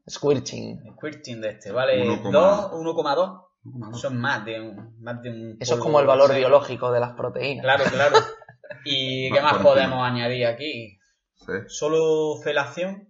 Squirting. 0.08 0.94
Squirting 0.96 1.40
de 1.40 1.48
este, 1.50 1.72
¿vale? 1.72 2.02
1,2. 2.04 2.30
2, 2.30 3.51
1,2. 3.64 3.94
Son 3.96 4.18
más 4.20 4.44
de 4.44 4.60
un, 4.60 4.96
más 5.00 5.22
de 5.22 5.30
un 5.30 5.56
Eso 5.60 5.74
es 5.74 5.80
como 5.80 6.00
el 6.00 6.06
valor 6.06 6.34
biológico 6.34 6.90
de 6.92 7.00
las 7.00 7.12
proteínas. 7.14 7.64
Claro, 7.64 7.84
claro. 7.90 8.16
¿Y 8.84 9.30
qué 9.32 9.40
más 9.40 9.58
podemos 9.58 10.02
añadir 10.04 10.46
aquí? 10.46 10.98
Sí. 11.36 11.52
Solo 11.68 12.40
felación, 12.42 13.08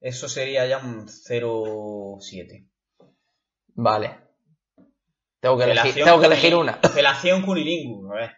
eso 0.00 0.28
sería 0.28 0.66
ya 0.66 0.78
un 0.78 1.06
0,7. 1.08 2.68
Vale. 3.74 4.18
Tengo 5.40 5.58
que 5.58 5.64
elegir, 5.64 6.04
tengo 6.04 6.20
que 6.20 6.26
elegir 6.26 6.54
una. 6.54 6.74
Felación 6.74 7.42
cunilingus, 7.42 8.10
a 8.12 8.14
ver. 8.14 8.30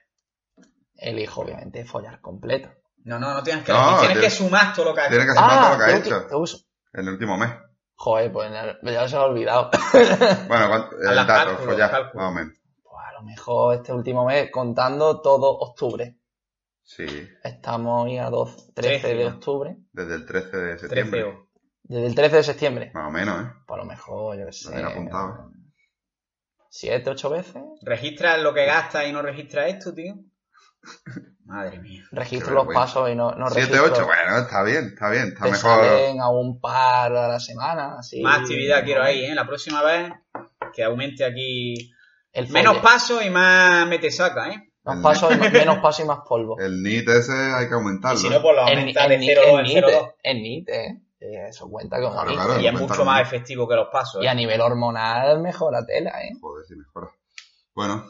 Elijo, 0.97 1.43
obviamente, 1.43 1.85
follar 1.85 2.21
completo. 2.21 2.71
No, 3.05 3.19
no, 3.19 3.35
no 3.35 3.43
tienes 3.43 3.65
que 3.65 3.73
No, 3.73 3.79
elegir, 3.79 3.99
tienes 3.99 4.17
tienes- 4.19 4.33
que 4.39 4.45
sumar 4.45 4.75
todo 4.75 4.85
lo 4.87 4.95
que 4.95 5.01
has 5.03 5.09
Tienes 5.11 5.27
que 5.27 5.33
hecho. 5.33 5.41
sumar 5.41 5.61
todo 5.61 5.71
lo 5.73 5.77
que 5.77 5.85
has 5.85 5.89
tengo 5.91 6.03
que- 6.03 6.09
hecho 6.45 6.57
que 6.93 7.01
en 7.01 7.07
el 7.07 7.13
último 7.13 7.37
mes. 7.37 7.51
Joder, 7.97 8.33
pues 8.33 8.51
ya 8.95 9.09
se 9.09 9.17
ha 9.17 9.23
olvidado. 9.25 9.71
Bueno, 10.49 10.69
¿cuánto- 10.69 10.97
el 10.99 11.15
dato, 11.15 11.27
cálculos, 11.27 11.65
follar, 11.65 11.91
cálculos. 11.91 12.15
más 12.17 12.31
o 12.31 12.35
menos. 12.35 12.55
Pues 12.83 12.95
a 13.09 13.13
lo 13.13 13.23
mejor 13.23 13.75
este 13.77 13.93
último 13.93 14.25
mes, 14.27 14.51
contando 14.51 15.21
todo 15.21 15.51
octubre. 15.59 16.19
Sí, 16.83 17.07
Estamos 17.43 18.05
hoy 18.05 18.19
a 18.19 18.29
2, 18.29 18.75
13 18.75 19.01
Trece, 19.01 19.15
de 19.15 19.25
¿no? 19.25 19.31
octubre. 19.37 19.77
desde 19.93 20.15
el 20.17 20.27
13 20.27 20.57
de 20.57 20.79
septiembre. 20.79 21.21
13 21.23 21.39
o. 21.39 21.49
Desde 21.85 22.07
el 22.07 22.15
13 22.15 22.37
de 22.37 22.43
septiembre. 22.43 22.91
Más 22.95 23.09
o 23.09 23.11
menos, 23.11 23.43
¿eh? 23.43 23.51
Pues 23.67 23.79
a 23.79 23.83
lo 23.83 23.89
mejor, 23.89 24.35
yo 24.37 24.41
qué 24.41 24.47
Lo 24.47 24.53
sé. 24.53 24.71
tiene 24.73 24.91
apuntado. 24.91 25.51
¿Siete, 26.69 27.09
ocho 27.11 27.31
veces? 27.31 27.63
¿Registras 27.83 28.43
lo 28.43 28.53
que 28.53 28.67
gastas 28.67 29.07
y 29.07 29.13
no 29.13 29.23
registras 29.23 29.69
esto, 29.69 29.95
tío? 29.95 30.15
Madre 31.45 31.79
mía. 31.79 32.05
Registro 32.11 32.55
los 32.55 32.67
pasos 32.73 33.11
y 33.11 33.15
no, 33.15 33.33
no 33.33 33.49
7, 33.51 33.71
registro. 33.71 33.93
8, 33.95 34.07
bueno, 34.07 34.39
está 34.39 34.63
bien, 34.63 34.85
está 34.87 35.11
bien, 35.11 35.29
está 35.29 35.45
Te 35.45 35.51
mejor. 35.51 35.85
salen 35.85 36.21
a 36.21 36.29
un 36.31 36.59
par 36.61 37.15
a 37.15 37.29
la 37.29 37.39
semana, 37.41 37.99
así. 37.99 38.23
Más 38.23 38.41
actividad 38.41 38.83
quiero 38.85 39.03
ahí, 39.03 39.25
¿eh? 39.27 39.35
La 39.35 39.47
próxima 39.47 39.83
vez 39.83 40.13
que 40.73 40.83
aumente 40.83 41.25
aquí. 41.25 41.93
El 42.33 42.49
Menos 42.49 42.79
pasos 42.79 43.25
y 43.25 43.31
más 43.31 43.87
mete 43.87 44.11
saca, 44.11 44.49
¿eh? 44.51 44.71
Más 44.85 44.99
pasos 45.03 45.35
y 45.35 45.39
más- 45.39 45.53
menos 45.53 45.79
paso 45.79 46.03
y 46.03 46.07
más 46.07 46.19
polvo. 46.29 46.59
El 46.59 46.83
NIT 46.83 47.09
ese 47.09 47.33
hay 47.33 47.67
que 47.67 47.73
Y 47.73 47.75
aumentarlo. 47.75 48.19
si 48.19 48.29
no, 48.31 48.41
pues 48.43 48.57
lo 48.57 48.67
En, 48.69 48.79
aumenta 48.79 49.07
de 49.09 49.15
en, 49.15 49.21
0,2 49.21 49.45
en 49.45 49.57
en 49.59 49.63
NIT, 49.65 49.85
0,2. 49.85 50.13
en 50.23 50.43
NIT, 50.43 50.69
eh. 50.71 51.01
Eh, 51.21 51.47
Eso 51.49 51.69
cuenta 51.71 52.01
como 52.01 52.13
Claro, 52.15 52.31
NIT. 52.31 52.41
claro. 52.41 52.61
Y 52.61 52.67
es 52.67 52.73
mucho 52.73 53.05
más 53.05 53.21
efectivo 53.23 53.69
que 53.69 53.77
los 53.77 53.89
pasos. 53.93 54.23
Y 54.23 54.27
¿eh? 54.27 54.31
a 54.31 54.35
nivel 54.35 54.61
hormonal 54.61 55.41
mejora 55.41 55.85
tela, 55.87 56.11
¿eh? 56.23 56.33
Joder, 56.41 56.65
si 56.67 56.75
mejora. 56.75 57.09
Bueno. 57.75 58.05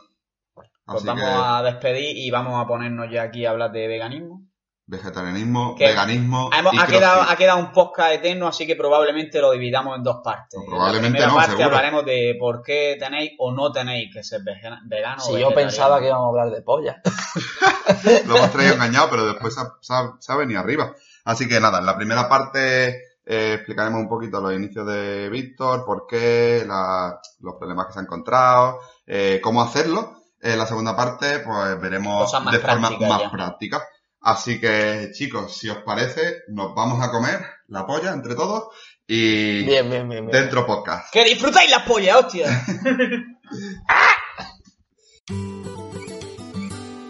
Pues 0.87 0.99
Así 0.99 1.07
vamos 1.07 1.25
que 1.25 1.31
a 1.31 1.62
despedir 1.62 2.16
y 2.16 2.31
vamos 2.31 2.62
a 2.62 2.66
ponernos 2.66 3.07
ya 3.11 3.23
aquí 3.23 3.47
a 3.47 3.51
hablar 3.51 3.73
de 3.73 3.87
veganismo. 3.88 4.42
vegetarianismo, 4.87 5.75
Que 5.77 5.87
veganismo 5.87 6.51
Hemos- 6.53 6.75
y 6.75 6.79
ha, 6.79 6.87
quedado, 6.87 7.23
ha 7.23 7.37
quedado 7.37 7.59
un 7.59 7.73
podcast 7.73 8.12
eterno, 8.12 8.47
así 8.49 8.66
que 8.66 8.77
probablemente 8.77 9.40
lo 9.40 9.51
dividamos 9.53 9.97
en 9.97 10.03
dos 10.03 10.18
partes. 10.23 10.61
No, 10.61 10.66
probablemente 10.66 11.07
en 11.07 11.23
la 11.23 11.29
primera 11.29 11.29
no, 11.29 11.35
parte 11.37 11.51
seguro. 11.53 11.66
hablaremos 11.68 12.05
de 12.05 12.37
por 12.38 12.62
qué 12.62 12.97
tenéis 12.99 13.31
o 13.38 13.51
no 13.53 13.73
tenéis 13.73 14.12
que 14.12 14.23
ser 14.23 14.42
vegano 14.44 15.20
Si 15.23 15.38
yo 15.40 15.55
pensaba 15.55 16.01
que 16.01 16.07
íbamos 16.09 16.27
a 16.27 16.29
hablar 16.29 16.55
de 16.55 16.61
polla. 16.62 17.01
Lo 18.27 18.37
hemos 18.37 18.51
traído 18.53 18.75
engañado, 18.75 19.09
pero 19.11 19.27
después 19.27 19.55
se 19.55 19.61
ha, 19.62 19.73
se 19.81 19.94
ha- 19.94 20.12
se 20.18 20.33
ha 20.33 20.37
venido 20.37 20.61
arriba. 20.61 20.92
Así 21.25 21.49
que 21.49 21.61
nada, 21.61 21.79
en 21.79 21.87
la 21.87 21.97
primera 21.97 22.29
parte 22.29 22.88
eh, 23.27 23.55
explicaremos 23.55 24.01
un 24.01 24.09
poquito 24.09 24.38
los 24.40 24.53
inicios 24.53 24.87
de 24.87 25.31
Víctor, 25.31 25.85
por 25.87 26.07
qué, 26.07 26.62
la- 26.66 27.18
los 27.40 27.55
problemas 27.55 27.87
que 27.87 27.94
se 27.94 27.99
ha 28.01 28.03
encontrado, 28.03 28.81
eh, 29.07 29.40
cómo 29.42 29.62
hacerlo. 29.62 30.24
En 30.45 30.59
la 30.59 30.67
segunda 30.67 30.95
parte, 30.95 31.39
pues 31.39 31.81
veremos 31.81 32.25
Cosas 32.25 32.45
más 32.45 32.53
de 32.53 32.61
forma 32.61 32.91
más 32.91 33.21
ya. 33.23 33.31
práctica. 33.31 33.83
Así 34.21 34.61
que, 34.61 35.11
chicos, 35.15 35.57
si 35.57 35.71
os 35.71 35.79
parece, 35.79 36.43
nos 36.49 36.75
vamos 36.75 37.03
a 37.03 37.11
comer 37.11 37.41
la 37.69 37.87
polla 37.87 38.13
entre 38.13 38.35
todos 38.35 38.65
y 39.07 39.65
Bien, 39.65 39.89
bien, 39.89 40.07
bien. 40.07 40.27
bien. 40.27 40.43
dentro 40.43 40.67
podcast. 40.67 41.11
¡Que 41.11 41.25
disfrutáis 41.25 41.71
las 41.71 41.83
pollas, 41.85 42.17
hostia! 42.17 42.47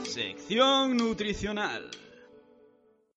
Sección 0.04 0.96
nutricional. 0.96 1.90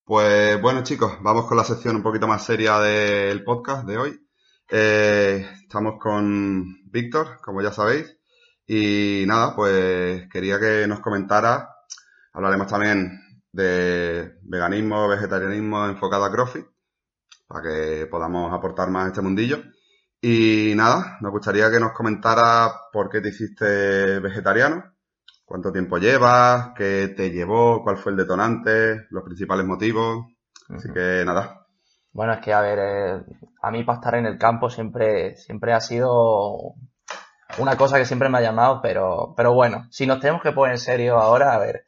Pues 0.04 0.60
bueno 0.62 0.84
chicos, 0.84 1.18
vamos 1.22 1.46
con 1.46 1.58
la 1.58 1.64
sección 1.64 1.98
un 1.98 2.04
poquito 2.04 2.28
más 2.28 2.44
seria 2.46 2.80
del 2.80 3.44
podcast 3.44 3.86
de 3.86 3.98
hoy. 3.98 4.20
Eh, 4.70 5.48
estamos 5.64 5.96
con 6.00 6.66
Víctor, 6.90 7.40
como 7.42 7.62
ya 7.62 7.72
sabéis, 7.72 8.17
y 8.68 9.24
nada, 9.26 9.56
pues 9.56 10.28
quería 10.30 10.60
que 10.60 10.86
nos 10.88 11.00
comentara, 11.00 11.70
hablaremos 12.34 12.68
también 12.68 13.20
de 13.52 14.40
veganismo, 14.44 15.08
vegetarianismo 15.08 15.86
enfocado 15.88 16.26
a 16.26 16.32
CrossFit, 16.32 16.66
para 17.48 17.62
que 17.64 18.08
podamos 18.08 18.54
aportar 18.54 18.90
más 18.90 19.06
a 19.06 19.08
este 19.08 19.22
mundillo. 19.22 19.64
Y 20.20 20.74
nada, 20.76 21.18
nos 21.22 21.32
gustaría 21.32 21.72
que 21.72 21.80
nos 21.80 21.94
comentara 21.94 22.70
por 22.92 23.10
qué 23.10 23.22
te 23.22 23.30
hiciste 23.30 24.20
vegetariano, 24.20 24.84
cuánto 25.46 25.72
tiempo 25.72 25.98
llevas, 25.98 26.72
qué 26.76 27.13
te 27.15 27.32
llevó, 27.32 27.82
cuál 27.84 27.98
fue 27.98 28.12
el 28.12 28.18
detonante, 28.18 29.08
los 29.12 29.24
principales 29.24 29.65
motivos. 29.65 30.26
Así 30.70 30.92
que 30.92 31.24
nada, 31.26 31.65
Bueno, 32.12 32.34
es 32.34 32.42
que, 32.42 32.52
a 32.52 32.60
ver, 32.60 32.80
eh, 32.80 33.24
a 33.62 33.72
mí 33.72 33.86
para 33.86 34.00
estar 34.00 34.15
en 34.15 34.26
el 34.26 34.38
campo 34.38 34.70
siempre, 34.70 35.38
siempre 35.38 35.72
ha 35.72 35.80
sido 35.80 36.74
una 37.58 37.78
cosa 37.78 37.98
que 37.98 38.06
siempre 38.06 38.30
me 38.30 38.38
ha 38.38 38.42
llamado, 38.42 38.82
pero, 38.82 39.34
pero 39.36 39.54
bueno, 39.54 39.88
si 39.92 40.06
nos 40.06 40.20
tenemos 40.20 40.42
que 40.42 40.52
poner 40.52 40.74
en 40.74 40.80
serio 40.80 41.18
ahora, 41.18 41.54
a 41.54 41.60
ver, 41.60 41.86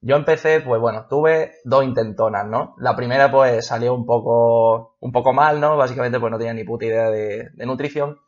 yo 0.00 0.16
empecé, 0.16 0.60
pues 0.60 0.80
bueno, 0.80 1.06
tuve 1.08 1.56
dos 1.64 1.84
intentonas, 1.84 2.46
¿no? 2.46 2.74
La 2.78 2.96
primera 2.96 3.30
pues 3.30 3.66
salió 3.66 3.94
un 3.94 4.06
poco, 4.06 4.96
un 5.00 5.12
poco 5.12 5.32
mal, 5.32 5.60
¿no? 5.60 5.76
Básicamente 5.76 6.18
pues 6.18 6.30
no 6.30 6.38
tenía 6.38 6.54
ni 6.54 6.64
puta 6.64 6.86
idea 6.86 7.10
de, 7.10 7.50
de 7.52 7.66
nutrición. 7.66 8.18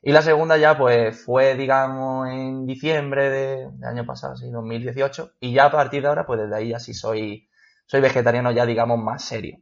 Y 0.00 0.12
la 0.12 0.22
segunda 0.22 0.56
ya 0.56 0.78
pues 0.78 1.24
fue, 1.24 1.54
digamos, 1.54 2.28
en 2.28 2.66
diciembre 2.66 3.30
de, 3.30 3.68
del 3.72 3.84
año 3.84 4.06
pasado, 4.06 4.36
sí, 4.36 4.50
2018. 4.50 5.32
Y 5.40 5.52
ya 5.52 5.66
a 5.66 5.70
partir 5.70 6.02
de 6.02 6.08
ahora 6.08 6.26
pues 6.26 6.40
desde 6.40 6.56
ahí 6.56 6.68
ya 6.70 6.78
sí 6.78 6.94
soy, 6.94 7.48
soy 7.86 8.00
vegetariano 8.00 8.50
ya, 8.52 8.64
digamos, 8.64 8.98
más 8.98 9.22
serio. 9.24 9.58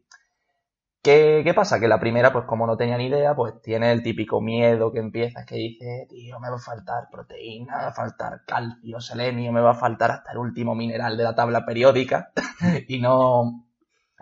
¿Qué, 1.06 1.42
¿Qué 1.44 1.54
pasa? 1.54 1.78
Que 1.78 1.88
la 1.88 2.00
primera, 2.00 2.32
pues 2.32 2.44
como 2.46 2.66
no 2.66 2.76
tenía 2.76 2.96
ni 2.98 3.06
idea, 3.06 3.34
pues 3.34 3.62
tiene 3.62 3.92
el 3.92 4.02
típico 4.02 4.40
miedo 4.40 4.92
que 4.92 4.98
empiezas, 4.98 5.46
que 5.46 5.54
dice, 5.56 6.06
tío, 6.10 6.40
me 6.40 6.50
va 6.50 6.56
a 6.56 6.58
faltar 6.58 7.08
proteína, 7.10 7.76
me 7.76 7.82
va 7.84 7.88
a 7.88 7.94
faltar 7.94 8.42
calcio, 8.46 9.00
selenio, 9.00 9.52
me 9.52 9.60
va 9.60 9.70
a 9.72 9.74
faltar 9.74 10.10
hasta 10.10 10.32
el 10.32 10.38
último 10.38 10.74
mineral 10.74 11.16
de 11.16 11.24
la 11.24 11.34
tabla 11.34 11.64
periódica. 11.64 12.32
y 12.88 13.00
no... 13.00 13.66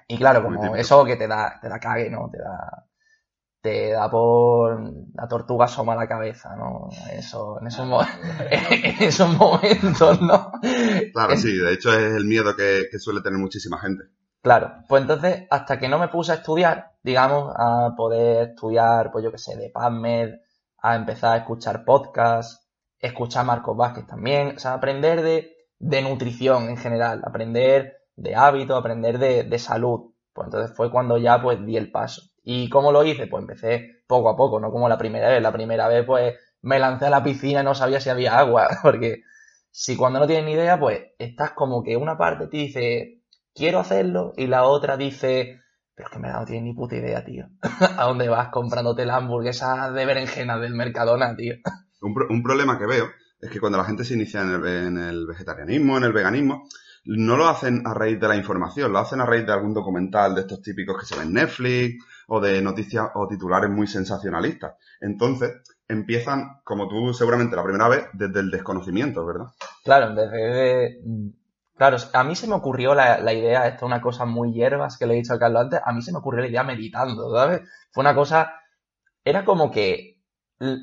Y 0.09 0.19
claro, 0.19 0.43
como 0.45 0.77
eso 0.77 1.05
que 1.05 1.17
te 1.17 1.29
da, 1.29 1.59
te 1.61 1.69
da 1.69 1.81
cague, 1.81 2.11
¿no? 2.11 2.31
Te 2.31 2.39
da... 2.39 2.87
Te 3.63 3.91
da 3.93 4.11
por... 4.11 4.81
La 5.15 5.29
tortuga 5.29 5.67
asoma 5.67 5.97
la 5.97 6.09
cabeza, 6.09 6.57
¿no? 6.57 6.89
Eso, 7.13 7.61
en 7.61 7.69
esos, 7.69 7.87
mo- 7.87 8.03
en 8.51 9.03
esos 9.03 9.37
momentos, 9.39 10.21
¿no? 10.23 10.53
Claro, 11.13 11.37
sí, 11.37 11.57
de 11.57 11.73
hecho 11.73 11.93
es 11.93 12.13
el 12.15 12.27
miedo 12.27 12.55
que, 12.57 12.89
que 12.91 12.99
suele 12.99 13.23
tener 13.23 13.39
muchísima 13.39 13.79
gente. 13.81 14.05
Claro, 14.45 14.75
pues 14.89 15.03
entonces, 15.03 15.47
hasta 15.51 15.79
que 15.79 15.89
no 15.89 15.99
me 15.99 16.09
puse 16.09 16.33
a 16.33 16.37
estudiar, 16.37 16.93
digamos, 17.03 17.53
a 17.57 17.95
poder 17.97 18.51
estudiar, 18.51 19.11
pues 19.11 19.25
yo 19.25 19.33
qué 19.33 19.39
sé, 19.39 19.57
de 19.57 19.71
PubMed, 19.71 20.35
a 20.83 20.97
empezar 20.97 21.33
a 21.33 21.37
escuchar 21.39 21.83
podcasts, 21.85 22.69
escuchar 22.99 23.47
Marcos 23.47 23.75
Vázquez 23.77 24.07
también, 24.07 24.57
o 24.57 24.59
sea, 24.59 24.75
aprender 24.75 25.23
de, 25.23 25.51
de 25.79 26.03
nutrición 26.03 26.69
en 26.69 26.77
general, 26.77 27.23
aprender 27.25 27.97
de 28.17 28.35
hábitos, 28.37 28.79
aprender 28.79 29.19
de, 29.19 29.45
de 29.45 29.59
salud. 29.59 30.13
Pues 30.35 30.47
entonces 30.47 30.77
fue 30.77 30.91
cuando 30.91 31.17
ya 31.17 31.41
pues 31.41 31.65
di 31.65 31.77
el 31.79 31.91
paso. 31.91 32.23
¿Y 32.43 32.69
cómo 32.69 32.93
lo 32.93 33.03
hice? 33.05 33.27
Pues 33.29 33.41
empecé 33.43 34.03
poco 34.07 34.29
a 34.29 34.37
poco, 34.37 34.61
no 34.61 34.71
como 34.71 34.89
la 34.91 34.99
primera 34.99 35.29
vez. 35.31 35.41
La 35.43 35.53
primera 35.53 35.89
vez 35.89 36.05
pues 36.05 36.35
me 36.63 36.79
lancé 36.79 37.07
a 37.07 37.11
la 37.11 37.23
piscina 37.25 37.63
y 37.63 37.65
no 37.65 37.75
sabía 37.75 38.01
si 38.01 38.11
había 38.11 38.39
agua, 38.39 38.69
porque 38.83 39.23
si 39.71 39.97
cuando 39.97 40.19
no 40.21 40.27
tienes 40.27 40.45
ni 40.45 40.53
idea, 40.53 40.79
pues 40.79 41.01
estás 41.19 41.53
como 41.53 41.83
que 41.83 41.97
una 41.97 42.17
parte 42.19 42.47
te 42.49 42.57
dice, 42.57 43.14
quiero 43.55 43.79
hacerlo, 43.81 44.33
y 44.37 44.47
la 44.47 44.65
otra 44.65 44.97
dice, 44.97 45.61
pero 45.95 46.09
es 46.09 46.15
que 46.15 46.21
verdad 46.21 46.41
no 46.41 46.47
tienes 46.47 46.65
ni 46.65 46.75
puta 46.75 46.97
idea, 46.97 47.25
tío. 47.25 47.47
¿A 47.99 48.05
dónde 48.05 48.29
vas 48.29 48.49
comprándote 48.49 49.05
la 49.07 49.17
hamburguesa 49.17 49.91
de 49.93 50.07
berenjena 50.07 50.59
del 50.59 50.75
Mercadona, 50.75 51.35
tío? 51.37 51.55
Un, 52.01 52.15
pro- 52.15 52.27
un 52.31 52.43
problema 52.43 52.79
que 52.79 52.87
veo 52.87 53.07
es 53.41 53.51
que 53.51 53.61
cuando 53.61 53.79
la 53.79 53.85
gente 53.85 54.05
se 54.05 54.15
inicia 54.15 54.41
en 54.43 54.51
el, 54.51 54.67
en 54.67 54.99
el 54.99 55.27
vegetarianismo, 55.27 55.97
en 55.99 56.05
el 56.05 56.13
veganismo, 56.13 56.67
no 57.07 57.37
lo 57.37 57.47
hacen 57.49 57.83
a 57.87 57.93
raíz 57.93 58.19
de 58.19 58.29
la 58.29 58.37
información, 58.37 58.91
lo 58.93 58.99
hacen 58.99 59.21
a 59.21 59.27
raíz 59.27 59.45
de 59.47 59.53
algún 59.53 59.75
documental 59.75 60.35
de 60.35 60.41
estos 60.43 60.63
típicos 60.63 60.99
que 60.99 61.07
se 61.07 61.17
ven 61.19 61.29
en 61.29 61.35
Netflix 61.35 62.03
o 62.29 62.41
de 62.41 62.63
noticias 62.63 63.09
o 63.15 63.29
titulares 63.29 63.69
muy 63.71 63.87
sensacionalistas. 63.87 64.73
Entonces, 65.01 65.53
empiezan, 65.87 66.61
como 66.65 66.89
tú 66.89 67.13
seguramente 67.13 67.57
la 67.57 67.63
primera 67.65 67.89
vez, 67.89 68.07
desde 68.15 68.41
el 68.41 68.51
desconocimiento, 68.51 69.27
¿verdad? 69.27 69.47
Claro, 69.85 70.09
en 70.09 70.15
vez 70.17 70.31
de... 70.31 71.01
Claro, 71.77 71.97
a 72.13 72.25
mí 72.25 72.37
se 72.37 72.47
me 72.47 72.55
ocurrió 72.55 72.95
la, 72.95 73.19
la 73.19 73.33
idea, 73.33 73.67
esto 73.67 73.79
es 73.79 73.83
una 73.83 74.01
cosa 74.01 74.25
muy 74.25 74.53
hierbas 74.53 74.97
que 74.97 75.07
le 75.07 75.15
he 75.15 75.17
dicho 75.17 75.35
a 75.35 75.39
Carlos 75.39 75.63
antes, 75.63 75.81
a 75.85 75.93
mí 75.93 76.03
se 76.03 76.13
me 76.13 76.19
ocurrió 76.19 76.43
la 76.43 76.49
idea 76.49 76.63
meditando, 76.63 77.35
¿sabes? 77.37 77.63
Fue 77.91 78.03
una 78.03 78.15
cosa... 78.15 78.55
Era 79.25 79.45
como 79.45 79.71
que 79.71 80.21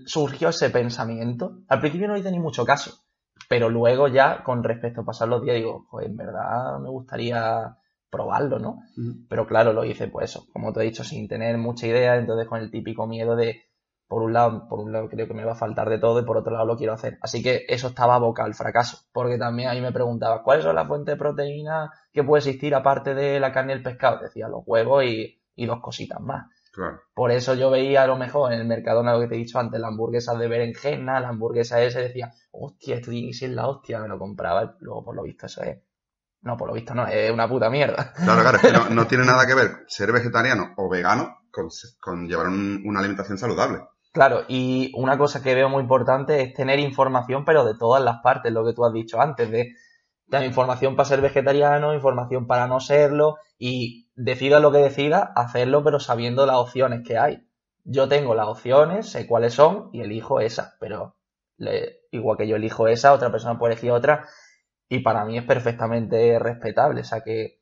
surgió 0.05 0.49
ese 0.49 0.69
pensamiento. 0.69 1.59
Al 1.67 1.79
principio 1.79 2.07
no 2.07 2.17
hice 2.17 2.31
ni 2.31 2.39
mucho 2.39 2.65
caso, 2.65 3.03
pero 3.49 3.69
luego 3.69 4.07
ya, 4.07 4.43
con 4.43 4.63
respecto 4.63 5.01
a 5.01 5.05
pasar 5.05 5.27
los 5.29 5.43
días, 5.43 5.57
digo, 5.57 5.87
pues 5.89 6.07
en 6.07 6.17
verdad 6.17 6.79
me 6.79 6.89
gustaría 6.89 7.77
probarlo, 8.09 8.59
¿no? 8.59 8.81
Pero 9.29 9.47
claro, 9.47 9.73
lo 9.73 9.85
hice, 9.85 10.07
pues 10.07 10.29
eso, 10.31 10.47
como 10.53 10.73
te 10.73 10.81
he 10.81 10.83
dicho, 10.83 11.03
sin 11.03 11.27
tener 11.27 11.57
mucha 11.57 11.87
idea, 11.87 12.15
entonces 12.17 12.47
con 12.47 12.59
el 12.59 12.71
típico 12.71 13.07
miedo 13.07 13.35
de, 13.35 13.63
por 14.11 14.23
un 14.23 14.33
lado, 14.33 14.67
por 14.67 14.79
un 14.79 14.91
lado 14.91 15.07
creo 15.09 15.25
que 15.27 15.33
me 15.33 15.45
va 15.45 15.53
a 15.53 15.55
faltar 15.55 15.89
de 15.89 15.97
todo 15.97 16.19
y 16.19 16.25
por 16.25 16.37
otro 16.37 16.51
lado 16.51 16.65
lo 16.65 16.77
quiero 16.77 16.93
hacer. 16.93 17.17
Así 17.21 17.41
que 17.41 17.65
eso 17.69 17.87
estaba 17.87 18.17
boca 18.19 18.43
al 18.43 18.53
fracaso, 18.55 18.97
porque 19.13 19.37
también 19.37 19.69
ahí 19.69 19.79
me 19.81 19.93
preguntaba, 19.93 20.43
¿cuáles 20.43 20.65
son 20.65 20.75
las 20.75 20.87
fuentes 20.87 21.13
de 21.13 21.17
proteína 21.19 21.91
que 22.11 22.23
puede 22.23 22.39
existir 22.41 22.75
aparte 22.75 23.13
de 23.15 23.39
la 23.39 23.53
carne 23.53 23.71
y 23.73 23.77
el 23.77 23.83
pescado? 23.83 24.19
Decía, 24.21 24.49
los 24.49 24.63
huevos 24.65 25.05
y, 25.05 25.41
y 25.55 25.65
dos 25.65 25.79
cositas 25.81 26.19
más. 26.19 26.45
Claro. 26.73 26.99
Por 27.13 27.31
eso 27.31 27.53
yo 27.55 27.69
veía 27.71 28.03
a 28.03 28.07
lo 28.07 28.17
mejor 28.17 28.51
en 28.53 28.59
el 28.59 28.67
Mercadona, 28.67 29.13
lo 29.13 29.21
que 29.21 29.27
te 29.27 29.35
he 29.35 29.39
dicho 29.39 29.59
antes, 29.59 29.79
la 29.79 29.87
hamburguesa 29.87 30.35
de 30.35 30.47
berenjena, 30.49 31.19
la 31.21 31.29
hamburguesa 31.29 31.81
esa, 31.81 32.01
y 32.01 32.03
decía, 32.03 32.31
hostia, 32.51 32.95
esto 32.95 33.11
tiene 33.11 33.27
que 33.29 33.33
ser 33.33 33.51
la 33.51 33.67
hostia, 33.67 33.99
me 33.99 34.07
lo 34.09 34.19
compraba, 34.19 34.63
y 34.63 34.83
luego 34.83 35.03
por 35.05 35.15
lo 35.15 35.23
visto 35.23 35.45
eso 35.45 35.63
es... 35.63 35.77
No, 36.43 36.57
por 36.57 36.67
lo 36.69 36.73
visto 36.73 36.95
no, 36.95 37.05
es 37.07 37.31
una 37.31 37.47
puta 37.47 37.69
mierda. 37.69 38.13
Claro, 38.13 38.41
claro, 38.41 38.57
es 38.57 38.63
que 38.63 38.71
no, 38.71 38.89
no 38.89 39.07
tiene 39.07 39.25
nada 39.27 39.45
que 39.45 39.53
ver 39.53 39.83
ser 39.87 40.11
vegetariano 40.11 40.73
o 40.77 40.89
vegano 40.89 41.37
con, 41.51 41.69
con 41.99 42.27
llevar 42.27 42.47
un- 42.47 42.81
una 42.85 42.99
alimentación 42.99 43.37
saludable. 43.37 43.79
Claro, 44.13 44.43
y 44.49 44.91
una 44.95 45.17
cosa 45.17 45.41
que 45.41 45.55
veo 45.55 45.69
muy 45.69 45.81
importante 45.83 46.41
es 46.41 46.53
tener 46.53 46.79
información, 46.79 47.45
pero 47.45 47.63
de 47.65 47.77
todas 47.77 48.03
las 48.03 48.17
partes, 48.21 48.51
lo 48.51 48.65
que 48.65 48.73
tú 48.73 48.83
has 48.85 48.91
dicho 48.93 49.21
antes, 49.21 49.49
de, 49.51 49.73
de 50.27 50.45
información 50.45 50.95
para 50.97 51.07
ser 51.07 51.21
vegetariano, 51.21 51.93
información 51.93 52.45
para 52.47 52.67
no 52.67 52.79
serlo, 52.81 53.37
y 53.57 54.09
decida 54.15 54.59
lo 54.59 54.71
que 54.71 54.79
decida, 54.79 55.31
hacerlo, 55.35 55.83
pero 55.83 55.99
sabiendo 55.99 56.45
las 56.45 56.57
opciones 56.57 57.07
que 57.07 57.17
hay. 57.17 57.47
Yo 57.85 58.09
tengo 58.09 58.35
las 58.35 58.47
opciones, 58.47 59.09
sé 59.09 59.27
cuáles 59.27 59.53
son, 59.53 59.89
y 59.93 60.01
elijo 60.01 60.41
esas, 60.41 60.75
pero 60.79 61.15
igual 62.11 62.37
que 62.37 62.47
yo 62.47 62.55
elijo 62.55 62.87
esa, 62.87 63.13
otra 63.13 63.31
persona 63.31 63.57
puede 63.57 63.73
elegir 63.73 63.91
otra, 63.91 64.27
y 64.89 64.99
para 64.99 65.25
mí 65.25 65.37
es 65.37 65.45
perfectamente 65.45 66.39
respetable. 66.39 67.01
O 67.01 67.05
sea 67.05 67.21
que, 67.21 67.59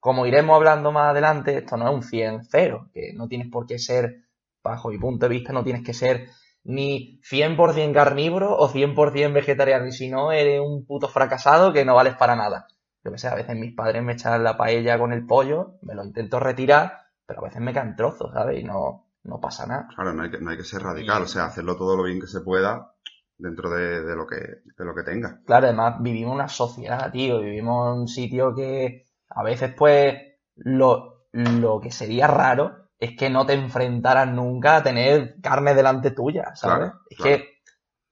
como 0.00 0.26
iremos 0.26 0.56
hablando 0.56 0.92
más 0.92 1.10
adelante, 1.10 1.58
esto 1.58 1.76
no 1.76 1.88
es 1.88 1.94
un 1.94 2.02
100-0, 2.02 2.90
que 2.92 3.12
no 3.14 3.28
tienes 3.28 3.48
por 3.50 3.66
qué 3.66 3.78
ser 3.78 4.27
bajo 4.62 4.90
mi 4.90 4.98
punto 4.98 5.26
de 5.26 5.34
vista, 5.34 5.52
no 5.52 5.64
tienes 5.64 5.82
que 5.82 5.94
ser 5.94 6.28
ni 6.64 7.20
100% 7.22 7.94
carnívoro 7.94 8.56
o 8.56 8.68
100% 8.68 9.32
vegetariano. 9.32 9.86
Y 9.86 9.92
si 9.92 10.10
no, 10.10 10.32
eres 10.32 10.60
un 10.60 10.84
puto 10.86 11.08
fracasado 11.08 11.72
que 11.72 11.84
no 11.84 11.94
vales 11.94 12.14
para 12.16 12.36
nada. 12.36 12.66
Yo 13.04 13.12
que 13.12 13.18
sé, 13.18 13.28
a 13.28 13.34
veces 13.34 13.56
mis 13.56 13.74
padres 13.74 14.02
me 14.02 14.12
echan 14.12 14.42
la 14.42 14.56
paella 14.56 14.98
con 14.98 15.12
el 15.12 15.24
pollo, 15.24 15.78
me 15.82 15.94
lo 15.94 16.04
intento 16.04 16.40
retirar, 16.40 17.06
pero 17.24 17.40
a 17.40 17.44
veces 17.44 17.60
me 17.62 17.72
caen 17.72 17.96
trozos, 17.96 18.32
¿sabes? 18.32 18.60
Y 18.60 18.64
no, 18.64 19.06
no 19.24 19.40
pasa 19.40 19.66
nada. 19.66 19.88
Claro, 19.94 20.12
no 20.12 20.24
hay 20.24 20.30
que, 20.30 20.40
no 20.40 20.50
hay 20.50 20.56
que 20.56 20.64
ser 20.64 20.82
radical, 20.82 21.22
o 21.22 21.26
sea, 21.26 21.46
hacerlo 21.46 21.76
todo 21.76 21.96
lo 21.96 22.02
bien 22.02 22.20
que 22.20 22.26
se 22.26 22.40
pueda 22.40 22.92
dentro 23.38 23.70
de, 23.70 24.02
de 24.02 24.16
lo, 24.16 24.26
que, 24.26 24.36
de 24.36 24.84
lo 24.84 24.94
que 24.94 25.04
tenga. 25.04 25.40
Claro, 25.46 25.66
además 25.66 26.02
vivimos 26.02 26.32
en 26.32 26.34
una 26.34 26.48
sociedad, 26.48 27.10
tío, 27.12 27.40
vivimos 27.40 27.94
en 27.94 28.00
un 28.00 28.08
sitio 28.08 28.54
que 28.54 29.06
a 29.30 29.42
veces, 29.42 29.72
pues, 29.74 30.16
lo, 30.56 31.28
lo 31.32 31.80
que 31.80 31.92
sería 31.92 32.26
raro 32.26 32.87
es 32.98 33.16
que 33.16 33.30
no 33.30 33.46
te 33.46 33.54
enfrentaras 33.54 34.28
nunca 34.28 34.76
a 34.76 34.82
tener 34.82 35.40
carne 35.40 35.74
delante 35.74 36.10
tuya, 36.12 36.54
¿sabes? 36.54 36.90
Claro, 36.90 37.00
es 37.08 37.18
claro. 37.18 37.20
que, 37.20 37.44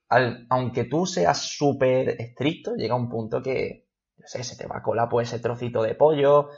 al- 0.09 0.47
aunque 0.51 0.85
tú 0.85 1.07
seas 1.07 1.39
súper 1.39 2.11
estricto, 2.21 2.75
llega 2.77 2.95
un 2.95 3.09
punto 3.09 3.43
que, 3.43 3.87
no 4.19 4.27
sé, 4.27 4.45
se 4.45 4.57
te 4.57 4.67
va 4.67 4.79
a 4.79 4.83
colar 4.83 5.09
pues 5.09 5.29
ese 5.33 5.43
trocito 5.43 5.83
de 5.83 5.95
pollo, 5.95 6.49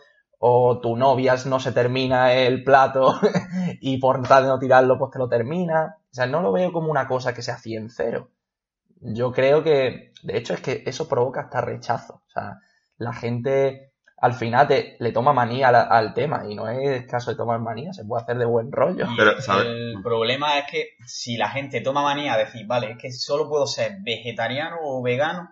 o 0.40 0.80
tu 0.80 0.96
novia 0.96 1.34
no 1.46 1.58
se 1.60 1.72
termina 1.72 2.32
el 2.34 2.62
plato 2.62 3.18
y 3.80 3.98
por 3.98 4.20
tratar 4.20 4.42
de 4.44 4.48
no 4.48 4.58
tirarlo, 4.58 4.98
pues 4.98 5.10
te 5.10 5.18
lo 5.18 5.28
termina. 5.28 5.96
O 6.10 6.14
sea, 6.14 6.26
no 6.26 6.42
lo 6.42 6.52
veo 6.52 6.72
como 6.72 6.90
una 6.90 7.08
cosa 7.08 7.34
que 7.34 7.42
sea 7.42 7.58
100-0. 7.58 8.30
Yo 9.00 9.32
creo 9.32 9.62
que, 9.64 10.12
de 10.22 10.36
hecho, 10.38 10.54
es 10.54 10.60
que 10.60 10.82
eso 10.86 11.08
provoca 11.08 11.42
hasta 11.42 11.60
rechazo. 11.60 12.22
O 12.26 12.30
sea, 12.30 12.58
la 12.98 13.12
gente 13.12 13.87
al 14.20 14.34
final 14.34 14.66
te, 14.68 14.96
le 14.98 15.12
toma 15.12 15.32
manía 15.32 15.68
al, 15.68 15.76
al 15.76 16.14
tema 16.14 16.42
y 16.48 16.54
no 16.54 16.68
es 16.68 17.06
caso 17.06 17.30
de 17.30 17.36
tomar 17.36 17.60
manía, 17.60 17.92
se 17.92 18.04
puede 18.04 18.22
hacer 18.22 18.38
de 18.38 18.44
buen 18.46 18.72
rollo. 18.72 19.06
Y 19.12 19.16
Pero, 19.16 19.40
¿sabes? 19.40 19.66
el 19.66 20.00
problema 20.02 20.58
es 20.58 20.64
que 20.70 20.88
si 21.06 21.36
la 21.36 21.48
gente 21.50 21.80
toma 21.80 22.02
manía 22.02 22.36
de 22.36 22.44
decir, 22.44 22.66
vale, 22.66 22.90
es 22.92 22.98
que 22.98 23.12
solo 23.12 23.48
puedo 23.48 23.66
ser 23.66 23.98
vegetariano 24.02 24.76
o 24.82 25.02
vegano, 25.02 25.48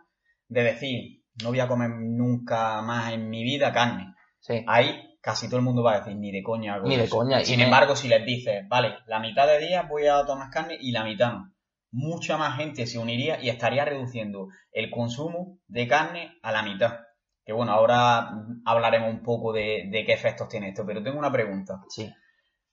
de 0.48 0.62
decir, 0.62 1.22
no 1.42 1.50
voy 1.50 1.60
a 1.60 1.68
comer 1.68 1.90
nunca 1.90 2.80
más 2.82 3.12
en 3.12 3.28
mi 3.30 3.42
vida 3.44 3.72
carne. 3.72 4.14
Sí. 4.40 4.64
Ahí 4.66 5.18
casi 5.20 5.48
todo 5.48 5.56
el 5.58 5.64
mundo 5.64 5.82
va 5.82 5.94
a 5.94 5.98
decir, 5.98 6.16
ni 6.16 6.30
de 6.30 6.42
coña 6.42 6.74
hago 6.74 6.86
Ni 6.88 6.96
de 6.96 7.04
eso". 7.04 7.16
coña, 7.18 7.40
y 7.42 7.46
Sin 7.46 7.58
me- 7.58 7.64
embargo, 7.64 7.96
si 7.96 8.08
les 8.08 8.24
dices, 8.24 8.66
vale, 8.68 8.94
la 9.06 9.18
mitad 9.18 9.46
de 9.48 9.58
días 9.58 9.88
voy 9.88 10.06
a 10.06 10.24
tomar 10.24 10.50
carne 10.50 10.76
y 10.80 10.92
la 10.92 11.02
mitad 11.04 11.32
no, 11.32 11.52
mucha 11.90 12.36
más 12.36 12.56
gente 12.56 12.86
se 12.86 12.98
uniría 12.98 13.42
y 13.42 13.48
estaría 13.48 13.84
reduciendo 13.84 14.48
el 14.72 14.90
consumo 14.90 15.58
de 15.66 15.88
carne 15.88 16.38
a 16.42 16.52
la 16.52 16.62
mitad. 16.62 17.00
Que 17.46 17.52
bueno, 17.52 17.72
ahora 17.72 18.28
hablaremos 18.64 19.08
un 19.08 19.22
poco 19.22 19.52
de, 19.52 19.88
de 19.90 20.04
qué 20.04 20.12
efectos 20.12 20.48
tiene 20.48 20.70
esto, 20.70 20.84
pero 20.84 21.02
tengo 21.02 21.18
una 21.18 21.30
pregunta. 21.32 21.80
Sí, 21.88 22.12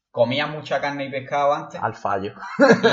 ¿Comías 0.10 0.50
mucha 0.50 0.80
carne 0.82 1.06
y 1.06 1.12
pescado 1.12 1.54
antes? 1.54 1.82
al 1.82 1.96
fallo. 1.96 2.34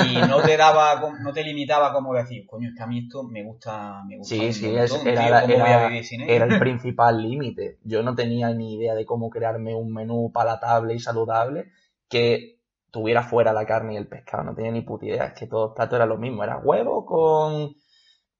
y 0.07 0.17
no 0.27 0.41
te 0.41 0.57
daba, 0.57 1.11
no 1.19 1.33
te 1.33 1.43
limitaba 1.43 1.91
como 1.93 2.13
decir, 2.13 2.45
coño, 2.47 2.69
es 2.69 2.75
que 2.75 2.83
a 2.83 2.87
mí 2.87 2.99
esto 2.99 3.23
me 3.23 3.43
gusta, 3.43 4.03
me 4.07 4.17
gusta 4.17 4.35
Sí, 4.35 4.53
sí, 4.53 4.65
montón, 4.67 4.83
es- 4.83 5.03
tío, 5.03 5.23
era, 5.23 5.91
era 6.27 6.45
el 6.45 6.59
principal 6.59 7.21
límite. 7.21 7.77
Yo 7.83 8.03
no 8.03 8.15
tenía 8.15 8.49
ni 8.53 8.75
idea 8.75 8.95
de 8.95 9.05
cómo 9.05 9.29
crearme 9.29 9.75
un 9.75 9.93
menú 9.93 10.31
palatable 10.31 10.93
y 10.95 10.99
saludable 10.99 11.71
que 12.09 12.59
tuviera 12.91 13.23
fuera 13.23 13.53
la 13.53 13.65
carne 13.65 13.93
y 13.93 13.97
el 13.97 14.07
pescado. 14.07 14.43
No 14.43 14.53
tenía 14.55 14.71
ni 14.71 14.81
puta 14.81 15.05
idea. 15.05 15.25
Es 15.25 15.33
que 15.33 15.47
todos 15.47 15.69
los 15.69 15.75
platos 15.75 15.95
eran 15.97 16.09
lo 16.09 16.17
mismo. 16.17 16.43
Era 16.43 16.57
huevo 16.57 17.05
con, 17.05 17.75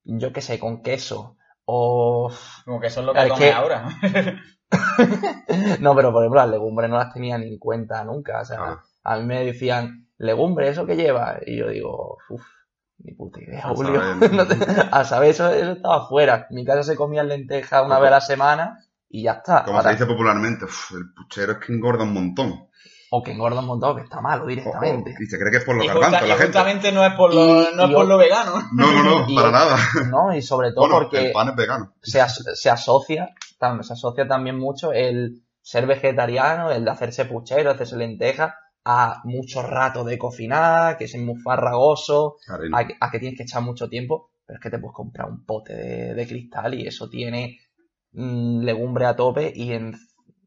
yo 0.04 0.34
qué 0.34 0.42
sé, 0.42 0.60
con 0.60 0.82
queso. 0.82 1.38
O... 1.66 2.32
Como 2.66 2.80
que 2.80 2.88
eso 2.88 3.00
es 3.02 3.06
lo 3.06 3.14
que 3.14 3.26
Es 3.28 3.34
que- 3.34 3.52
ahora. 3.52 3.88
No, 5.80 5.96
pero 5.96 6.12
por 6.14 6.24
ejemplo 6.24 6.40
las 6.42 6.50
legumbres 6.50 6.90
no 6.90 6.98
las 6.98 7.14
tenía 7.14 7.38
ni 7.38 7.48
en 7.48 7.60
cuenta 7.60 8.04
nunca. 8.04 8.42
O 8.42 8.46
sea, 8.46 8.80
a 9.04 9.18
mí 9.18 9.26
me 9.26 9.44
decían, 9.46 10.08
legumbre, 10.18 10.70
¿eso 10.70 10.86
qué 10.86 10.96
lleva? 10.96 11.40
Y 11.46 11.58
yo 11.58 11.68
digo, 11.70 12.18
uff, 12.30 12.44
ni 13.00 13.14
puta 13.14 13.42
idea, 13.42 13.66
A 13.68 13.70
Julio. 13.76 14.00
saber. 14.02 14.32
No 14.34 14.48
te- 14.48 14.58
a 14.92 15.04
saber, 15.04 15.30
eso, 15.32 15.50
eso 15.52 15.72
estaba 15.74 16.08
fuera. 16.08 16.48
En 16.50 16.56
mi 16.56 16.66
casa 16.66 16.84
se 16.84 16.96
comían 16.96 17.28
lentejas 17.28 17.86
una 17.86 18.00
vez 18.00 18.08
a 18.08 18.12
la 18.12 18.22
semana 18.22 18.78
y 19.10 19.24
ya 19.24 19.34
está. 19.34 19.64
Como 19.64 19.78
Ahora, 19.78 19.90
se 19.90 19.96
dice 19.96 20.06
popularmente, 20.06 20.66
"Uf, 20.66 20.92
el 20.94 21.14
puchero 21.14 21.54
es 21.54 21.58
que 21.60 21.74
engorda 21.74 22.04
un 22.04 22.14
montón. 22.14 22.68
O 23.14 23.22
que 23.22 23.32
engorda 23.34 23.60
un 23.60 23.66
montón, 23.68 23.98
que 23.98 24.04
está 24.04 24.22
malo 24.22 24.46
directamente. 24.46 25.14
Y 25.20 25.26
se 25.26 25.38
cree 25.38 25.52
que 25.52 25.58
es 25.58 25.64
por 25.66 25.76
los 25.76 25.84
Y, 25.84 25.88
garbanzos 25.90 26.22
la 26.22 26.36
gente. 26.36 26.44
justamente 26.46 26.92
no 26.94 27.06
es 27.06 27.14
por 27.14 27.34
lo, 27.34 27.44
Y- 27.46 27.76
no 27.76 27.84
es 27.86 27.92
por 27.94 28.06
o- 28.06 28.08
lo 28.08 28.18
vegano. 28.18 28.54
No, 28.74 28.92
no, 28.92 29.04
no, 29.04 29.26
Y- 29.30 29.36
para 29.36 29.52
nada. 29.52 29.78
¿no? 30.10 30.34
Y 30.36 30.42
sobre 30.42 30.70
todo 30.72 30.82
Bueno, 30.88 30.96
porque 30.96 31.28
el 31.28 31.32
pan 31.34 31.50
es 31.50 31.56
vegano. 31.56 31.94
se, 32.02 32.22
as- 32.22 32.44
se 32.56 32.70
asocia, 32.70 33.30
se 33.60 33.94
asocia 33.94 34.28
también 34.28 34.58
mucho 34.58 34.94
el 34.94 35.44
ser 35.62 35.88
vegetariano, 35.88 36.72
el 36.72 36.86
de 36.86 36.92
hacerse 36.92 37.26
puchero, 37.26 37.72
hacerse 37.72 37.98
lentejas, 37.98 38.54
a 38.86 39.22
mucho 39.26 39.62
rato 39.62 40.04
de 40.06 40.18
cocinar, 40.18 40.98
que 40.98 41.04
es 41.04 41.16
muy 41.18 41.36
farragoso, 41.42 42.38
a, 42.74 42.88
que- 42.88 42.96
a 43.00 43.12
que 43.12 43.20
tienes 43.20 43.38
que 43.38 43.44
echar 43.44 43.62
mucho 43.62 43.90
tiempo, 43.90 44.32
pero 44.46 44.58
es 44.58 44.64
que 44.64 44.70
te 44.72 44.80
puedes 44.80 44.96
comprar 44.96 45.28
un 45.30 45.46
pote 45.46 45.74
de, 45.76 46.14
de 46.16 46.28
cristal 46.28 46.74
y 46.76 46.88
eso 46.88 47.10
tiene 47.10 47.60
mm, 48.14 48.62
legumbre 48.64 49.06
a 49.06 49.16
tope 49.16 49.52
y 49.56 49.74
en, 49.74 49.96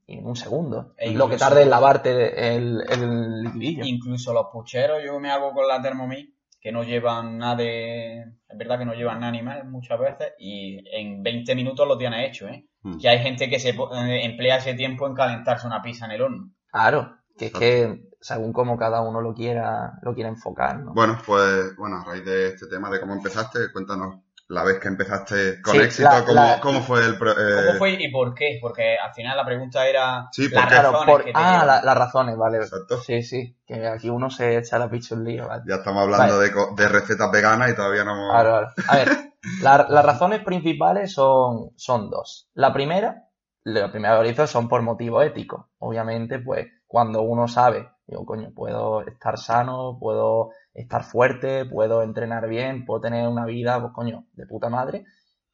y 0.07 0.19
en 0.19 0.27
un 0.27 0.37
segundo. 0.37 0.95
E 0.97 1.13
Lo 1.13 1.29
que 1.29 1.37
tarde 1.37 1.63
en 1.63 1.71
lavarte 1.71 2.55
el, 2.55 2.83
el 2.89 3.43
liquidillo. 3.43 3.85
Incluso 3.85 4.33
los 4.33 4.47
pucheros 4.53 5.03
yo 5.05 5.19
me 5.21 5.31
hago 5.31 5.53
con 5.53 5.67
la 5.67 5.81
Thermomix, 5.81 6.31
que 6.61 6.73
no 6.73 6.83
llevan 6.83 7.39
nada 7.39 7.57
de... 7.57 8.21
Es 8.49 8.59
verdad 8.59 8.79
que 8.79 8.85
no 8.85 8.95
llevan 8.95 9.21
nada 9.21 9.29
animal 9.29 9.67
muchas 9.69 9.99
veces 9.99 10.33
y 10.39 10.79
en 10.97 11.23
20 11.23 11.55
minutos 11.55 11.87
lo 11.87 11.99
tienes 11.99 12.29
hecho, 12.29 12.49
¿eh? 12.49 12.67
Mm. 12.83 12.99
Que 12.99 13.09
hay 13.09 13.19
gente 13.19 13.49
que 13.49 13.59
se 13.59 13.71
eh, 13.71 14.25
emplea 14.25 14.57
ese 14.57 14.75
tiempo 14.75 15.07
en 15.07 15.15
calentarse 15.15 15.67
una 15.67 15.83
pizza 15.83 16.07
en 16.07 16.13
el 16.13 16.23
horno. 16.23 16.51
Claro, 16.71 17.17
que 17.37 17.47
es 17.47 17.53
que 17.53 18.09
según 18.21 18.53
como 18.53 18.79
cada 18.79 19.03
uno 19.03 19.21
lo 19.21 19.35
quiera, 19.35 19.99
lo 20.03 20.15
quiera 20.15 20.31
enfocar, 20.31 20.81
¿no? 20.81 20.95
Bueno, 20.95 21.19
pues, 21.27 21.77
bueno, 21.77 21.97
a 21.97 22.05
raíz 22.05 22.25
de 22.25 22.49
este 22.49 22.67
tema 22.67 22.89
de 22.91 23.01
cómo 23.01 23.13
empezaste, 23.13 23.71
cuéntanos 23.71 24.24
la 24.55 24.65
vez 24.65 24.79
que 24.79 24.89
empezaste 24.89 25.61
con 25.61 25.75
Sí, 25.75 25.81
éxito, 25.81 26.09
la- 26.11 26.25
cómo, 26.25 26.35
la- 26.35 26.61
cómo 26.61 26.81
fue 26.83 27.05
el... 27.05 27.19
pro- 27.19 27.33
eh, 27.33 27.55
¿Cómo 27.67 27.79
fue 27.79 27.91
y 27.93 28.11
por 28.11 28.35
qué? 28.35 28.59
Porque 28.61 28.97
al 28.97 29.13
final 29.13 29.37
la 29.37 29.45
pregunta 29.45 29.87
era 29.87 30.29
Sí, 30.33 30.49
las 30.49 30.53
¿por 30.53 30.63
qué? 30.63 30.69
Claro, 30.71 30.93
razones 30.93 31.15
por- 31.15 31.25
que 31.25 31.33
ah, 31.35 31.65
la- 31.67 31.83
las 31.83 31.99
razones, 31.99 32.37
vale. 32.37 32.59
Exacto. 32.59 33.01
Sí, 33.03 33.23
sí, 33.23 33.57
que 33.67 33.87
aquí 33.87 34.09
uno 34.09 34.31
se 34.31 34.57
echa 34.57 34.79
la 34.79 34.89
picha 34.89 35.15
un 35.15 35.25
lío, 35.25 35.47
vale. 35.49 35.65
Ya 35.67 35.75
estamos 35.77 36.03
hablando 36.05 36.39
de, 36.39 36.53
co- 36.53 36.75
de 36.77 36.89
recetas 36.89 37.31
veganas 37.31 37.71
y 37.71 37.75
todavía 37.75 38.05
no 38.05 38.13
hemos... 38.13 38.31
Claro, 38.31 38.69
claro. 38.77 38.89
A 38.89 38.97
ver, 38.97 39.09
la- 39.63 39.87
las 39.91 40.05
razones 40.05 40.43
principales 40.45 41.13
son, 41.13 41.71
son 41.77 42.09
dos. 42.11 42.49
La 42.55 42.73
primera, 42.73 43.25
la 43.65 43.91
primera 43.91 44.23
que 44.23 44.29
hizo 44.31 44.47
son 44.47 44.69
por 44.69 44.83
motivo 44.83 45.21
ético. 45.23 45.71
Obviamente, 45.79 46.39
pues, 46.39 46.67
cuando 46.87 47.23
uno 47.23 47.49
sabe, 47.49 47.89
digo, 48.07 48.25
coño, 48.27 48.51
puedo 48.55 49.03
estar 49.07 49.39
sano, 49.39 49.97
puedo 49.99 50.51
estar 50.75 51.05
fuerte, 51.05 51.65
puedo 51.65 52.03
entrenar 52.03 52.49
bien, 52.49 52.85
puedo 52.85 53.01
tener 53.01 53.27
una 53.29 53.45
vida, 53.47 53.81
pues, 53.81 53.93
coño, 53.93 54.27
de 54.35 54.47
puta 54.47 54.69
madre, 54.69 55.05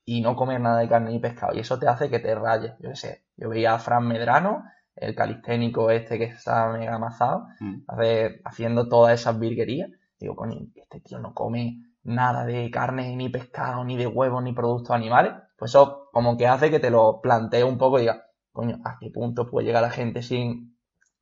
y 0.04 0.20
no 0.22 0.34
comer 0.34 0.60
nada 0.60 0.80
de 0.80 0.88
carne 0.88 1.10
ni 1.10 1.18
pescado. 1.20 1.54
Y 1.54 1.60
eso 1.60 1.78
te 1.78 1.86
hace 1.88 2.10
que 2.10 2.18
te 2.18 2.34
rayes. 2.34 2.72
Yo 2.80 2.90
qué 2.90 2.96
sé, 2.96 3.24
yo 3.36 3.48
veía 3.48 3.74
a 3.74 3.78
Fran 3.78 4.06
Medrano, 4.06 4.64
el 4.96 5.14
calisténico 5.14 5.90
este 5.90 6.18
que 6.18 6.24
está 6.24 6.68
mega 6.72 6.94
amasado, 6.96 7.46
Mm. 7.60 7.82
hace- 7.86 8.40
haciendo 8.44 8.88
todas 8.88 9.18
esas 9.20 9.38
virguerías. 9.38 9.90
Digo, 10.18 10.34
coño, 10.36 10.56
este 10.74 11.00
tío 11.00 11.18
no 11.20 11.32
come 11.34 11.76
nada 12.02 12.44
de 12.44 12.70
carne, 12.70 13.14
ni 13.16 13.28
pescado, 13.28 13.84
ni 13.84 13.96
de 13.96 14.06
huevos, 14.06 14.42
ni 14.42 14.52
productos 14.52 14.90
animales. 14.96 15.32
Pues 15.56 15.70
eso 15.72 16.08
como 16.12 16.36
que 16.36 16.46
hace 16.48 16.70
que 16.70 16.80
te 16.80 16.90
lo 16.90 17.20
plantees 17.20 17.64
un 17.64 17.78
poco 17.78 17.98
y 17.98 18.02
digas, 18.02 18.20
coño, 18.52 18.78
¿a 18.84 18.96
qué 18.98 19.10
punto 19.10 19.48
puede 19.48 19.66
llegar 19.66 19.82
la 19.82 19.90
gente 19.90 20.22
sin, 20.22 20.76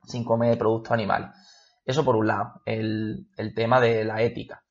sin 0.08 0.24
comer 0.24 0.58
productos 0.58 0.92
animales? 0.92 1.30
Eso 1.84 2.04
por 2.04 2.16
un 2.16 2.26
lado, 2.26 2.62
el, 2.66 3.28
el 3.36 3.54
tema 3.54 3.80
de 3.80 4.04
la 4.04 4.22
ética. 4.22 4.62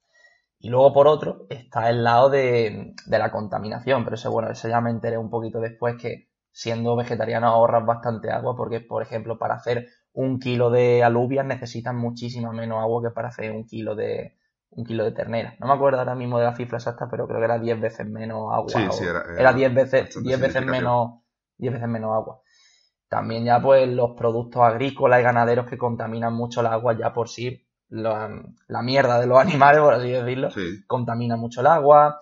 Y 0.59 0.69
luego 0.69 0.93
por 0.93 1.07
otro 1.07 1.45
está 1.49 1.89
el 1.89 2.03
lado 2.03 2.29
de, 2.29 2.93
de 3.05 3.19
la 3.19 3.31
contaminación, 3.31 4.03
pero 4.03 4.15
eso 4.15 4.31
bueno, 4.31 4.49
eso 4.51 4.67
ya 4.67 4.81
me 4.81 4.89
enteré 4.89 5.17
un 5.17 5.29
poquito 5.29 5.59
después 5.59 5.95
que 6.01 6.29
siendo 6.51 6.95
vegetariano 6.95 7.47
ahorras 7.47 7.85
bastante 7.85 8.31
agua 8.31 8.55
porque, 8.55 8.81
por 8.81 9.03
ejemplo, 9.03 9.38
para 9.38 9.55
hacer 9.55 9.88
un 10.13 10.39
kilo 10.39 10.71
de 10.71 11.03
alubias 11.03 11.45
necesitan 11.45 11.95
muchísima 11.97 12.51
menos 12.51 12.81
agua 12.81 13.03
que 13.03 13.11
para 13.13 13.27
hacer 13.29 13.51
un 13.51 13.65
kilo 13.65 13.95
de 13.95 14.35
un 14.71 14.83
kilo 14.85 15.03
de 15.05 15.11
ternera. 15.11 15.55
No 15.59 15.67
me 15.67 15.73
acuerdo 15.73 15.99
ahora 15.99 16.15
mismo 16.15 16.39
de 16.39 16.45
la 16.45 16.55
cifra 16.55 16.77
exacta, 16.77 17.07
pero 17.09 17.27
creo 17.27 17.39
que 17.39 17.45
era 17.45 17.59
10 17.59 17.79
veces 17.79 18.05
menos 18.07 18.51
agua. 18.53 18.71
Sí, 18.73 18.91
sí, 18.91 19.03
era- 19.05 19.21
era, 19.31 19.41
era 19.41 19.53
10 19.53 19.73
veces, 19.73 20.03
bastante 20.03 20.21
10 20.23 20.39
veces 20.39 20.63
menos 20.63 21.21
10 21.57 21.73
veces 21.73 21.88
menos 21.88 22.13
agua. 22.15 22.41
También 23.10 23.45
ya 23.45 23.62
pues 23.62 23.88
los 23.88 24.12
productos 24.18 24.62
agrícolas 24.64 25.20
y 25.22 25.24
ganaderos 25.24 25.68
que 25.68 25.78
contaminan 25.78 26.34
mucho 26.34 26.62
el 26.62 26.68
agua 26.68 26.97
ya 26.97 27.14
por 27.14 27.30
sí, 27.30 27.66
la, 27.89 28.30
la 28.68 28.82
mierda 28.82 29.20
de 29.20 29.28
los 29.28 29.39
animales, 29.45 29.82
por 29.82 29.93
así 29.93 30.10
decirlo, 30.12 30.51
Sí, 30.51 30.84
contamina 30.88 31.38
mucho 31.38 31.62
el 31.62 31.68
agua. 31.68 32.20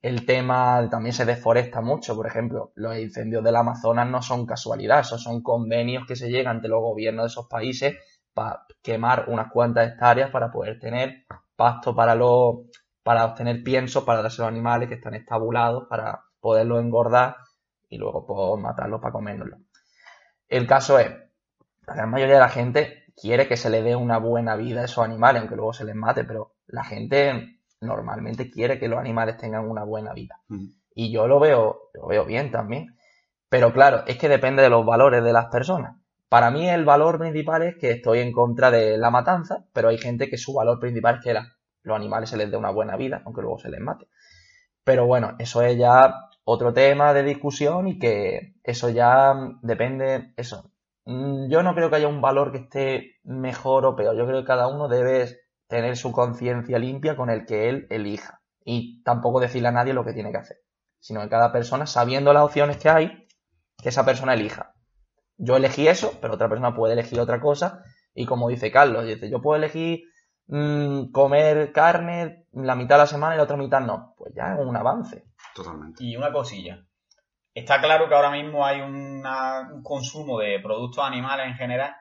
El 0.00 0.26
tema 0.26 0.88
también 0.90 1.12
se 1.12 1.24
deforesta 1.24 1.80
mucho. 1.80 2.14
Por 2.16 2.26
ejemplo, 2.26 2.72
los 2.76 2.96
incendios 2.98 3.42
del 3.44 3.56
Amazonas 3.56 4.08
no 4.08 4.22
son 4.22 4.46
casualidad, 4.46 5.00
esos 5.00 5.22
son 5.22 5.42
convenios 5.42 6.04
que 6.06 6.16
se 6.16 6.28
llegan 6.30 6.56
ante 6.56 6.68
los 6.68 6.80
gobiernos 6.80 7.24
de 7.24 7.28
esos 7.28 7.46
países 7.48 7.96
para 8.32 8.64
quemar 8.82 9.26
unas 9.28 9.50
cuantas 9.52 9.88
hectáreas 9.88 10.30
para 10.30 10.50
poder 10.50 10.78
tener 10.78 11.26
pasto 11.56 11.94
para 11.94 12.14
los 12.14 12.56
para 13.02 13.24
obtener 13.24 13.62
piensos 13.64 14.04
para 14.04 14.22
darse 14.22 14.42
a 14.42 14.44
los 14.46 14.52
animales 14.52 14.88
que 14.88 14.96
están 14.96 15.14
estabulados 15.14 15.86
para 15.88 16.20
poderlos 16.40 16.80
engordar 16.80 17.36
y 17.88 17.98
luego 17.98 18.26
pues, 18.26 18.62
matarlos 18.62 19.00
para 19.00 19.12
comérnoslos. 19.12 19.60
El 20.48 20.66
caso 20.66 20.98
es, 20.98 21.08
la 21.86 21.94
gran 21.94 22.10
mayoría 22.10 22.36
de 22.36 22.40
la 22.40 22.48
gente 22.48 23.04
quiere 23.16 23.48
que 23.48 23.56
se 23.56 23.70
le 23.70 23.82
dé 23.82 23.96
una 23.96 24.18
buena 24.18 24.56
vida 24.56 24.82
a 24.82 24.84
esos 24.84 25.04
animales, 25.04 25.40
aunque 25.40 25.56
luego 25.56 25.72
se 25.72 25.84
les 25.84 25.94
mate, 25.94 26.24
pero 26.24 26.54
la 26.66 26.84
gente 26.84 27.60
normalmente 27.80 28.50
quiere 28.50 28.78
que 28.78 28.88
los 28.88 28.98
animales 29.00 29.36
tengan 29.36 29.68
una 29.68 29.84
buena 29.84 30.12
vida. 30.14 30.40
Y 30.94 31.12
yo 31.12 31.26
lo 31.28 31.40
veo, 31.40 31.90
lo 31.94 32.06
veo 32.08 32.24
bien 32.24 32.50
también. 32.50 32.96
Pero 33.48 33.72
claro, 33.72 34.04
es 34.06 34.18
que 34.18 34.28
depende 34.28 34.62
de 34.62 34.70
los 34.70 34.86
valores 34.86 35.24
de 35.24 35.32
las 35.32 35.46
personas. 35.46 35.96
Para 36.28 36.50
mí 36.50 36.68
el 36.68 36.84
valor 36.84 37.18
principal 37.18 37.62
es 37.62 37.76
que 37.76 37.92
estoy 37.92 38.20
en 38.20 38.32
contra 38.32 38.70
de 38.70 38.98
la 38.98 39.10
matanza, 39.10 39.66
pero 39.72 39.88
hay 39.88 39.98
gente 39.98 40.28
que 40.30 40.38
su 40.38 40.54
valor 40.54 40.80
principal 40.80 41.16
es 41.16 41.24
que 41.24 41.34
la- 41.34 41.56
los 41.82 41.96
animales 41.96 42.30
se 42.30 42.36
les 42.36 42.50
dé 42.50 42.56
una 42.56 42.70
buena 42.70 42.96
vida, 42.96 43.22
aunque 43.24 43.42
luego 43.42 43.58
se 43.58 43.70
les 43.70 43.80
mate. 43.80 44.08
Pero 44.84 45.06
bueno, 45.06 45.36
eso 45.38 45.62
es 45.62 45.76
ya 45.78 46.14
otro 46.50 46.72
tema 46.72 47.12
de 47.12 47.22
discusión 47.24 47.88
y 47.88 47.98
que 47.98 48.54
eso 48.64 48.88
ya 48.88 49.34
depende, 49.60 50.32
eso. 50.36 50.70
Mm, 51.04 51.50
Yo 51.50 51.62
no 51.62 51.74
creo 51.74 51.90
que 51.90 51.96
haya 51.96 52.08
un 52.08 52.22
valor 52.22 52.52
que 52.52 52.58
esté 52.58 53.16
mejor 53.22 53.84
o 53.84 53.94
peor. 53.94 54.16
Yo 54.16 54.26
creo 54.26 54.40
que 54.40 54.46
cada 54.46 54.66
uno 54.68 54.88
debe 54.88 55.36
tener 55.66 55.94
su 55.98 56.10
conciencia 56.10 56.78
limpia 56.78 57.16
con 57.16 57.28
el 57.28 57.44
que 57.44 57.68
él 57.68 57.86
elija. 57.90 58.40
Y 58.64 59.02
tampoco 59.02 59.40
decirle 59.40 59.68
a 59.68 59.72
nadie 59.72 59.92
lo 59.92 60.04
que 60.06 60.14
tiene 60.14 60.30
que 60.32 60.38
hacer. 60.38 60.56
Sino 61.00 61.20
que 61.20 61.28
cada 61.28 61.52
persona, 61.52 61.86
sabiendo 61.86 62.32
las 62.32 62.44
opciones 62.44 62.78
que 62.78 62.88
hay, 62.88 63.26
que 63.82 63.90
esa 63.90 64.06
persona 64.06 64.32
elija. 64.32 64.74
Yo 65.36 65.56
elegí 65.56 65.86
eso, 65.86 66.14
pero 66.20 66.34
otra 66.34 66.48
persona 66.48 66.74
puede 66.74 66.94
elegir 66.94 67.20
otra 67.20 67.40
cosa. 67.42 67.82
Y 68.14 68.24
como 68.24 68.48
dice 68.48 68.70
Carlos, 68.72 69.04
yo 69.30 69.42
puedo 69.42 69.56
elegir 69.58 70.04
mm, 70.46 71.12
comer 71.12 71.72
carne 71.72 72.46
la 72.52 72.74
mitad 72.74 72.96
de 72.96 73.02
la 73.02 73.06
semana 73.06 73.34
y 73.34 73.36
la 73.38 73.44
otra 73.44 73.58
mitad 73.58 73.80
no. 73.82 74.14
Pues 74.16 74.34
ya 74.34 74.54
es 74.54 74.66
un 74.66 74.76
avance. 74.76 75.27
Totalmente. 75.54 76.04
Y 76.04 76.16
una 76.16 76.32
cosilla. 76.32 76.84
Está 77.54 77.80
claro 77.80 78.08
que 78.08 78.14
ahora 78.14 78.30
mismo 78.30 78.64
hay 78.64 78.80
una- 78.80 79.68
un 79.72 79.82
consumo 79.82 80.38
de 80.38 80.60
productos 80.60 81.04
animales 81.04 81.46
en 81.46 81.54
general 81.54 81.94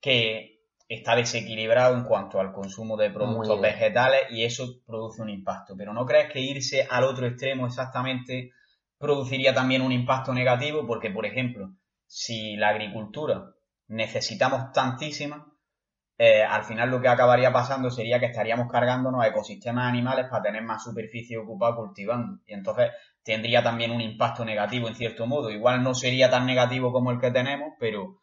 que 0.00 0.60
está 0.88 1.16
desequilibrado 1.16 1.96
en 1.96 2.04
cuanto 2.04 2.40
al 2.40 2.52
consumo 2.52 2.96
de 2.96 3.10
productos 3.10 3.60
vegetales 3.60 4.22
y 4.30 4.44
eso 4.44 4.80
produce 4.86 5.22
un 5.22 5.30
impacto. 5.30 5.74
Pero 5.76 5.92
¿no 5.92 6.04
crees 6.04 6.32
que 6.32 6.40
irse 6.40 6.86
al 6.90 7.04
otro 7.04 7.26
extremo 7.26 7.66
exactamente 7.66 8.50
produciría 8.98 9.54
también 9.54 9.82
un 9.82 9.92
impacto 9.92 10.32
negativo? 10.34 10.86
Porque, 10.86 11.10
por 11.10 11.26
ejemplo, 11.26 11.70
si 12.06 12.56
la 12.56 12.70
agricultura 12.70 13.50
necesitamos 13.88 14.72
tantísima, 14.72 15.46
eh, 16.18 16.42
al 16.42 16.64
final 16.64 16.90
lo 16.90 17.00
que 17.00 17.08
acabaría 17.08 17.52
pasando 17.52 17.90
sería 17.90 18.20
que 18.20 18.26
estaríamos 18.26 18.70
cargándonos 18.70 19.22
a 19.22 19.28
ecosistemas 19.28 19.88
animales 19.88 20.26
para 20.30 20.42
tener 20.44 20.62
más 20.62 20.84
superficie 20.84 21.36
ocupada 21.38 21.76
cultivando. 21.76 22.40
Y 22.46 22.54
entonces 22.54 22.90
tendría 23.22 23.62
también 23.62 23.90
un 23.90 24.00
impacto 24.00 24.44
negativo 24.44 24.88
en 24.88 24.94
cierto 24.94 25.26
modo. 25.26 25.50
Igual 25.50 25.82
no 25.82 25.94
sería 25.94 26.30
tan 26.30 26.46
negativo 26.46 26.92
como 26.92 27.10
el 27.10 27.18
que 27.20 27.30
tenemos, 27.30 27.72
pero 27.80 28.20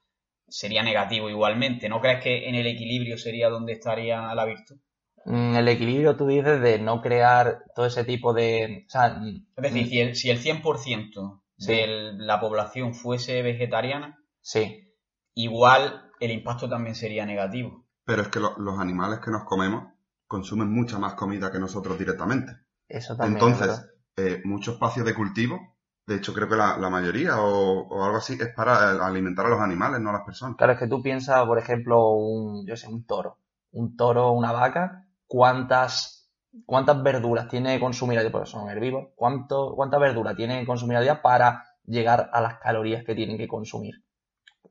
sería 0.47 0.83
negativo 0.83 1.29
igualmente. 1.29 1.89
¿No 1.89 1.99
crees 2.01 2.23
que 2.23 2.47
en 2.47 2.55
el 2.55 2.67
equilibrio 2.67 3.17
sería 3.17 3.49
donde 3.49 3.73
estaría 3.73 4.33
la 4.35 4.45
virtud? 4.45 4.77
Mm, 5.25 5.55
El 5.55 5.67
equilibrio, 5.67 6.15
tú 6.15 6.27
dices, 6.27 6.61
de 6.61 6.79
no 6.79 7.01
crear 7.01 7.59
todo 7.75 7.85
ese 7.85 8.03
tipo 8.03 8.33
de... 8.33 8.85
O 8.87 8.89
sea, 8.89 9.09
mm, 9.19 9.45
Es 9.57 9.63
decir, 9.63 9.87
si 9.87 9.99
el, 9.99 10.15
si 10.15 10.29
el 10.29 10.39
100% 10.39 11.41
Sí. 11.57 11.73
de 11.73 12.13
la 12.17 12.39
población 12.39 12.95
fuese 12.95 13.43
vegetariana, 13.43 14.17
sí, 14.39 14.91
igual 15.35 16.09
el 16.22 16.32
impacto 16.32 16.69
también 16.69 16.95
sería 16.95 17.26
negativo. 17.26 17.86
Pero 18.05 18.22
es 18.22 18.28
que 18.28 18.39
lo- 18.39 18.55
los 18.59 18.80
animales 18.80 19.19
que 19.22 19.32
nos 19.32 19.43
comemos 19.43 19.93
consumen 20.28 20.72
mucha 20.72 20.99
más 20.99 21.15
comida 21.15 21.51
que 21.51 21.57
nosotros 21.59 21.97
directamente. 21.97 22.51
eso 22.88 23.15
también. 23.17 23.43
Entonces, 23.43 23.82
eh, 24.17 24.41
mucho 24.45 24.74
espacio 24.74 25.03
de 25.03 25.15
cultivo, 25.15 25.78
de 26.07 26.15
hecho 26.15 26.34
creo 26.34 26.49
que 26.49 26.55
la, 26.57 26.78
la 26.78 26.89
mayoría 26.91 27.41
o, 27.41 27.88
o 27.88 28.05
algo 28.05 28.17
así, 28.17 28.34
es 28.39 28.49
para 28.55 28.93
eh, 28.95 28.99
alimentar 29.01 29.45
a 29.47 29.49
los 29.49 29.61
animales, 29.61 30.01
no 30.01 30.11
a 30.11 30.13
las 30.13 30.24
personas. 30.26 30.57
Claro, 30.57 30.74
es 30.74 30.80
que 30.80 30.88
tú 30.88 31.01
piensas, 31.01 31.45
por 31.45 31.57
ejemplo, 31.59 32.09
un, 32.11 32.65
yo 32.65 32.76
sé, 32.78 32.88
un 32.88 33.05
toro. 33.05 33.38
Un 33.72 33.95
toro, 33.97 34.32
una 34.32 34.51
vaca, 34.51 35.07
¿cuántas, 35.28 36.30
cuántas 36.65 37.01
verduras 37.03 37.47
tiene 37.49 37.74
que 37.76 37.80
consumir 37.82 38.17
al 38.19 38.26
día? 38.26 38.32
Porque 38.32 38.49
son 38.49 38.69
herbívoros. 38.69 39.09
¿Cuánto, 39.15 39.74
¿Cuánta 39.76 39.97
verdura 39.97 40.36
tiene 40.36 40.59
que 40.59 40.65
consumir 40.67 40.97
al 40.97 41.03
día 41.03 41.22
para 41.22 41.63
llegar 41.86 42.30
a 42.34 42.41
las 42.41 42.59
calorías 42.59 43.03
que 43.03 43.15
tienen 43.15 43.38
que 43.38 43.47
consumir? 43.47 43.95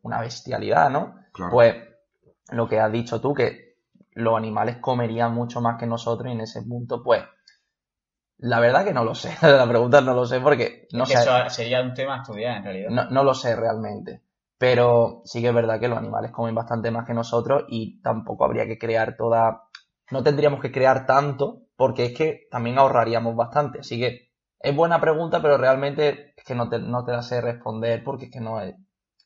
Una 0.03 0.21
bestialidad, 0.21 0.91
¿no? 0.91 1.17
Claro. 1.33 1.53
Pues 1.53 1.77
lo 2.53 2.69
que 2.69 2.81
has 2.81 2.93
dicho 2.93 3.21
tú, 3.21 3.35
que 3.35 3.77
los 4.13 4.37
animales 4.37 4.79
comerían 4.79 5.35
mucho 5.35 5.61
más 5.61 5.79
que 5.79 5.87
nosotros 5.87 6.29
y 6.29 6.33
en 6.33 6.41
ese 6.43 6.63
punto, 6.63 7.03
pues, 7.03 7.23
la 8.39 8.59
verdad 8.61 8.85
que 8.85 8.93
no 8.95 9.05
lo 9.05 9.15
sé. 9.15 9.37
La 9.43 9.69
pregunta 9.69 10.01
no 10.01 10.15
lo 10.15 10.27
sé 10.27 10.41
porque 10.41 10.89
no 10.93 11.05
Es 11.05 11.11
que 11.11 11.17
sé. 11.17 11.23
eso 11.23 11.51
sería 11.51 11.83
un 11.83 11.95
tema 11.95 12.17
a 12.17 12.23
estudiar 12.23 12.57
en 12.59 12.65
realidad. 12.65 12.91
No, 12.91 13.11
no 13.11 13.25
lo 13.25 13.35
sé 13.35 13.55
realmente. 13.55 14.23
Pero 14.59 15.23
sí 15.25 15.41
que 15.41 15.49
es 15.49 15.55
verdad 15.55 15.81
que 15.81 15.89
los 15.89 15.99
animales 15.99 16.33
comen 16.33 16.55
bastante 16.55 16.91
más 16.91 17.07
que 17.07 17.15
nosotros 17.15 17.65
y 17.69 18.01
tampoco 18.03 18.45
habría 18.45 18.67
que 18.67 18.79
crear 18.79 19.17
toda. 19.17 19.65
No 20.11 20.23
tendríamos 20.23 20.61
que 20.61 20.73
crear 20.73 21.07
tanto 21.07 21.63
porque 21.77 22.07
es 22.07 22.15
que 22.17 22.47
también 22.51 22.79
ahorraríamos 22.79 23.35
bastante. 23.37 23.81
Así 23.81 23.99
que 23.99 24.31
es 24.59 24.77
buena 24.77 25.01
pregunta, 25.01 25.41
pero 25.41 25.57
realmente 25.57 26.35
es 26.37 26.45
que 26.45 26.55
no 26.55 26.69
te, 26.69 26.79
no 26.79 27.05
te 27.05 27.13
la 27.13 27.23
sé 27.23 27.41
responder 27.41 28.03
porque 28.05 28.27
es 28.27 28.31
que 28.31 28.41
no 28.41 28.61
es. 28.61 28.75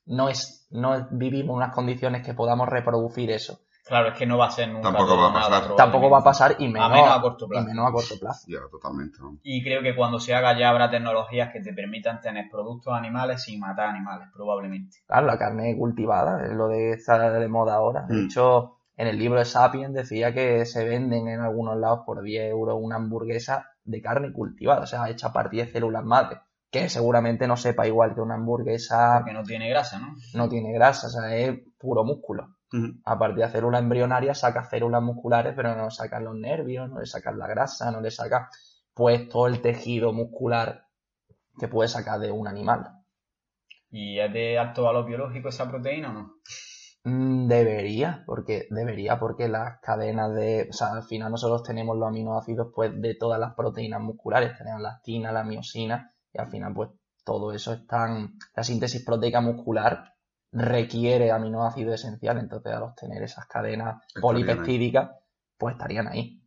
No 0.07 0.29
es. 0.29 0.67
No 0.71 1.07
vivimos 1.11 1.51
en 1.51 1.57
unas 1.57 1.75
condiciones 1.75 2.25
que 2.25 2.35
podamos 2.35 2.69
reproducir 2.69 3.31
eso. 3.31 3.61
Claro, 3.87 4.09
es 4.09 4.15
que 4.19 4.25
no 4.25 4.39
va 4.39 4.47
a 4.47 4.51
ser 4.51 4.71
nunca 4.71 4.91
Tampoco 4.91 5.17
va 5.19 5.29
a 5.29 5.33
pasar. 5.35 5.77
Tampoco 5.77 6.09
va 6.11 6.19
a 6.21 6.25
pasar 6.25 6.57
y 6.59 6.69
menos, 6.69 6.91
menos 6.91 7.19
a 7.19 7.21
corto 7.21 7.45
y 7.45 7.49
plazo. 7.49 7.67
menos 7.67 7.87
a 7.87 7.93
corto 7.93 8.15
plazo. 8.19 8.47
Ya, 8.49 8.59
totalmente. 8.71 9.19
¿no? 9.21 9.37
Y 9.43 9.63
creo 9.63 9.83
que 9.83 9.95
cuando 9.95 10.19
se 10.19 10.35
haga 10.35 10.59
ya 10.59 10.71
habrá 10.71 10.91
tecnologías 10.91 11.53
que 11.53 11.61
te 11.61 11.75
permitan 11.75 12.21
tener 12.23 12.47
productos 12.51 12.95
animales 12.95 13.43
sin 13.43 13.61
matar 13.61 13.89
animales, 13.91 14.29
probablemente. 14.35 14.97
Claro, 15.07 15.27
la 15.27 15.37
carne 15.39 15.77
cultivada, 15.77 16.47
es 16.47 16.53
lo 16.53 16.69
de 16.69 16.93
está 16.93 17.31
de 17.31 17.49
moda 17.49 17.75
ahora. 17.75 18.07
De 18.09 18.15
Mm. 18.15 18.25
hecho, 18.25 18.79
en 18.97 19.07
el 19.09 19.19
libro 19.19 19.39
de 19.39 19.45
Sapiens 19.45 19.93
decía 19.93 20.33
que 20.33 20.65
se 20.65 20.89
venden 20.89 21.29
en 21.29 21.41
algunos 21.41 21.77
lados 21.77 22.01
por 22.07 22.23
10 22.23 22.51
euros 22.51 22.79
una 22.81 22.97
hamburguesa 22.97 23.67
de 23.85 24.01
carne 24.01 24.33
cultivada, 24.33 24.81
o 24.81 24.87
sea, 24.87 25.11
hecha 25.11 25.27
a 25.27 25.33
partir 25.35 25.67
de 25.67 25.73
células 25.73 26.05
madre, 26.05 26.41
que 26.75 26.89
seguramente 26.89 27.47
no 27.47 27.57
sepa 27.57 27.87
igual 27.87 28.15
que 28.15 28.21
una 28.21 28.35
hamburguesa 28.35 29.19
Porque 29.19 29.33
no 29.33 29.45
tiene 29.45 29.69
grasa, 29.69 30.01
¿no? 30.01 30.17
no 30.35 30.49
tiene 30.49 30.73
grasa, 30.73 31.07
o 31.07 31.11
sea, 31.11 31.37
es 31.37 31.57
puro 31.79 32.03
músculo. 32.03 32.57
Ujú. 32.73 33.01
A 33.05 33.17
partir 33.17 33.45
de 33.45 33.53
células 33.53 33.81
embrionarias 33.81 34.41
saca 34.41 34.65
células 34.65 35.01
musculares, 35.01 35.53
pero 35.55 35.77
no 35.77 35.89
sacan 35.91 36.25
los 36.25 36.35
nervios, 36.35 36.91
no 36.91 36.99
le 36.99 37.07
sacan 37.07 37.39
la 37.39 37.47
grasa, 37.47 37.93
no 37.93 38.01
le 38.01 38.11
saca 38.11 38.49
pues 38.93 39.29
todo 39.29 39.47
el 39.47 39.63
tejido 39.63 40.13
muscular 40.13 40.89
que 41.61 41.69
puede 41.69 41.89
sacar 41.89 42.19
de 42.19 42.33
un 42.33 42.49
animal. 42.49 42.91
¿Y 43.91 44.19
es 44.19 44.33
de 44.33 44.59
alto 44.59 44.83
valor 44.83 45.07
biológico 45.07 45.49
esa 45.49 45.71
proteína 45.71 46.11
o 46.11 46.13
no? 46.13 46.35
Mm, 47.05 47.47
Debería, 47.49 48.25
porque 48.27 48.67
debería, 48.71 49.19
porque 49.19 49.49
las 49.49 49.79
cadenas 49.81 50.35
de, 50.35 50.69
o 50.71 50.73
sea, 50.73 50.89
al 50.93 51.03
final 51.05 51.31
nosotros 51.31 51.63
tenemos 51.63 51.97
los 51.97 52.09
aminoácidos 52.09 52.73
pues 52.75 52.91
de 53.01 53.15
todas 53.15 53.39
las 53.39 53.55
proteínas 53.55 54.01
musculares, 54.01 54.57
tenemos 54.57 54.81
la 54.81 54.91
actina, 54.91 55.31
la 55.31 55.45
miosina, 55.45 56.14
y 56.35 56.41
al 56.41 56.51
final 56.51 56.75
pues 56.75 56.91
todo 57.25 57.53
eso 57.53 57.73
están, 57.73 58.37
la 58.55 58.65
síntesis 58.65 59.05
proteica 59.05 59.41
muscular 59.41 60.15
requiere 60.53 61.33
aminoácidos 61.33 61.95
esenciales, 61.95 62.43
entonces 62.43 62.73
al 62.73 62.83
obtener 62.83 63.23
esas 63.23 63.47
cadenas 63.47 64.03
polipeptídicas, 64.21 65.11
pues 65.57 65.75
estarían 65.75 66.09
ahí. 66.09 66.43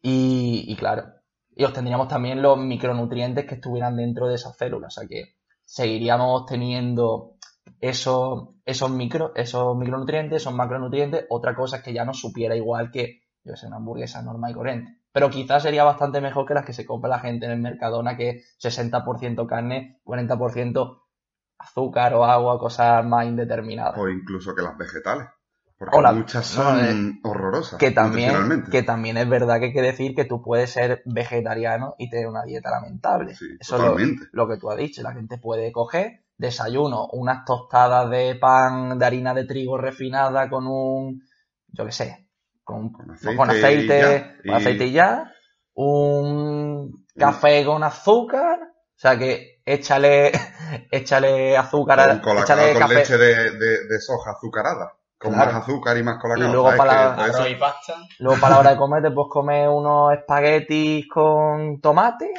Y, 0.00 0.64
y 0.68 0.76
claro, 0.76 1.14
y 1.54 1.64
obtendríamos 1.64 2.08
también 2.08 2.42
los 2.42 2.58
micronutrientes 2.58 3.46
que 3.46 3.56
estuvieran 3.56 3.96
dentro 3.96 4.28
de 4.28 4.36
esas 4.36 4.56
células, 4.56 4.96
o 4.96 5.00
sea 5.00 5.08
que 5.08 5.36
seguiríamos 5.64 6.46
teniendo 6.46 7.36
esos, 7.80 8.50
esos, 8.64 8.90
micro, 8.90 9.34
esos 9.34 9.76
micronutrientes, 9.76 10.42
esos 10.42 10.54
macronutrientes, 10.54 11.26
otra 11.28 11.54
cosa 11.54 11.78
es 11.78 11.82
que 11.82 11.92
ya 11.92 12.04
no 12.04 12.14
supiera 12.14 12.56
igual 12.56 12.90
que, 12.90 13.22
yo 13.44 13.56
sé, 13.56 13.66
una 13.66 13.76
hamburguesa 13.76 14.22
normal 14.22 14.52
y 14.52 14.54
corriente. 14.54 14.98
Pero 15.16 15.30
quizás 15.30 15.62
sería 15.62 15.82
bastante 15.82 16.20
mejor 16.20 16.44
que 16.46 16.52
las 16.52 16.66
que 16.66 16.74
se 16.74 16.84
compra 16.84 17.08
la 17.08 17.18
gente 17.20 17.46
en 17.46 17.52
el 17.52 17.58
Mercadona, 17.58 18.18
que 18.18 18.28
es 18.28 18.54
60% 18.58 19.46
carne, 19.46 19.98
40% 20.04 21.04
azúcar 21.58 22.12
o 22.12 22.22
agua, 22.22 22.58
cosas 22.58 23.02
más 23.06 23.24
indeterminadas. 23.26 23.98
O 23.98 24.10
incluso 24.10 24.54
que 24.54 24.60
las 24.60 24.76
vegetales. 24.76 25.26
Porque 25.78 25.96
O 25.96 26.02
la- 26.02 26.12
muchas 26.12 26.44
son 26.44 26.84
eh, 26.84 27.20
horrorosas. 27.24 27.80
Que 27.80 27.92
también, 27.92 28.64
que 28.70 28.82
también 28.82 29.16
es 29.16 29.26
verdad 29.26 29.58
que 29.58 29.66
hay 29.66 29.72
que 29.72 29.80
decir 29.80 30.14
que 30.14 30.26
tú 30.26 30.42
puedes 30.42 30.68
ser 30.70 31.00
vegetariano 31.06 31.94
y 31.96 32.10
tener 32.10 32.26
una 32.28 32.44
dieta 32.44 32.70
lamentable. 32.70 33.34
Sí, 33.34 33.46
Eso 33.58 33.76
es 33.76 33.82
lo, 33.82 33.96
lo 34.32 34.48
que 34.48 34.58
tú 34.58 34.70
has 34.70 34.76
dicho. 34.76 35.02
La 35.02 35.14
gente 35.14 35.38
puede 35.38 35.72
coger 35.72 36.24
desayuno, 36.36 37.06
unas 37.12 37.46
tostadas 37.46 38.10
de 38.10 38.34
pan 38.34 38.98
de 38.98 39.06
harina 39.06 39.32
de 39.32 39.46
trigo 39.46 39.78
refinada 39.78 40.50
con 40.50 40.66
un, 40.66 41.22
yo 41.68 41.86
qué 41.86 41.92
sé, 41.92 42.25
con, 42.66 42.92
aceite 43.12 43.40
aceite, 43.56 43.96
y 43.96 44.00
ya. 44.00 44.36
con 44.44 44.54
aceite 44.56 44.86
y 44.86 44.92
ya, 44.92 45.32
un 45.74 47.06
café 47.16 47.64
con 47.64 47.82
azúcar, 47.82 48.58
o 48.60 48.98
sea 48.98 49.16
que 49.18 49.60
échale, 49.64 50.32
échale 50.90 51.56
azúcar, 51.56 52.20
Con 52.20 52.36
a- 52.38 52.40
échale 52.42 52.72
con 52.72 52.82
café, 52.82 52.94
leche 52.96 53.16
de, 53.18 53.50
de- 53.52 53.86
de 53.86 54.00
soja 54.00 54.32
azucarada. 54.32 54.92
Con 55.18 55.32
Claro. 55.32 55.52
más 55.52 55.62
azúcar 55.62 55.96
y 55.96 56.02
más 56.02 56.20
colacao. 56.20 56.44
Y 56.44 56.52
luego 56.52 56.66
¿sabes? 56.66 56.78
para 56.78 57.16
la- 57.28 57.48
y 57.48 57.54
pasta. 57.54 57.94
luego 58.18 58.38
para 58.38 58.54
la 58.56 58.60
hora 58.60 58.70
de 58.72 58.76
comer 58.76 59.02
te 59.02 59.10
puedes 59.12 59.30
comer 59.30 59.68
unos 59.70 60.12
espaguetis 60.12 61.08
con 61.08 61.80
tomate 61.80 62.30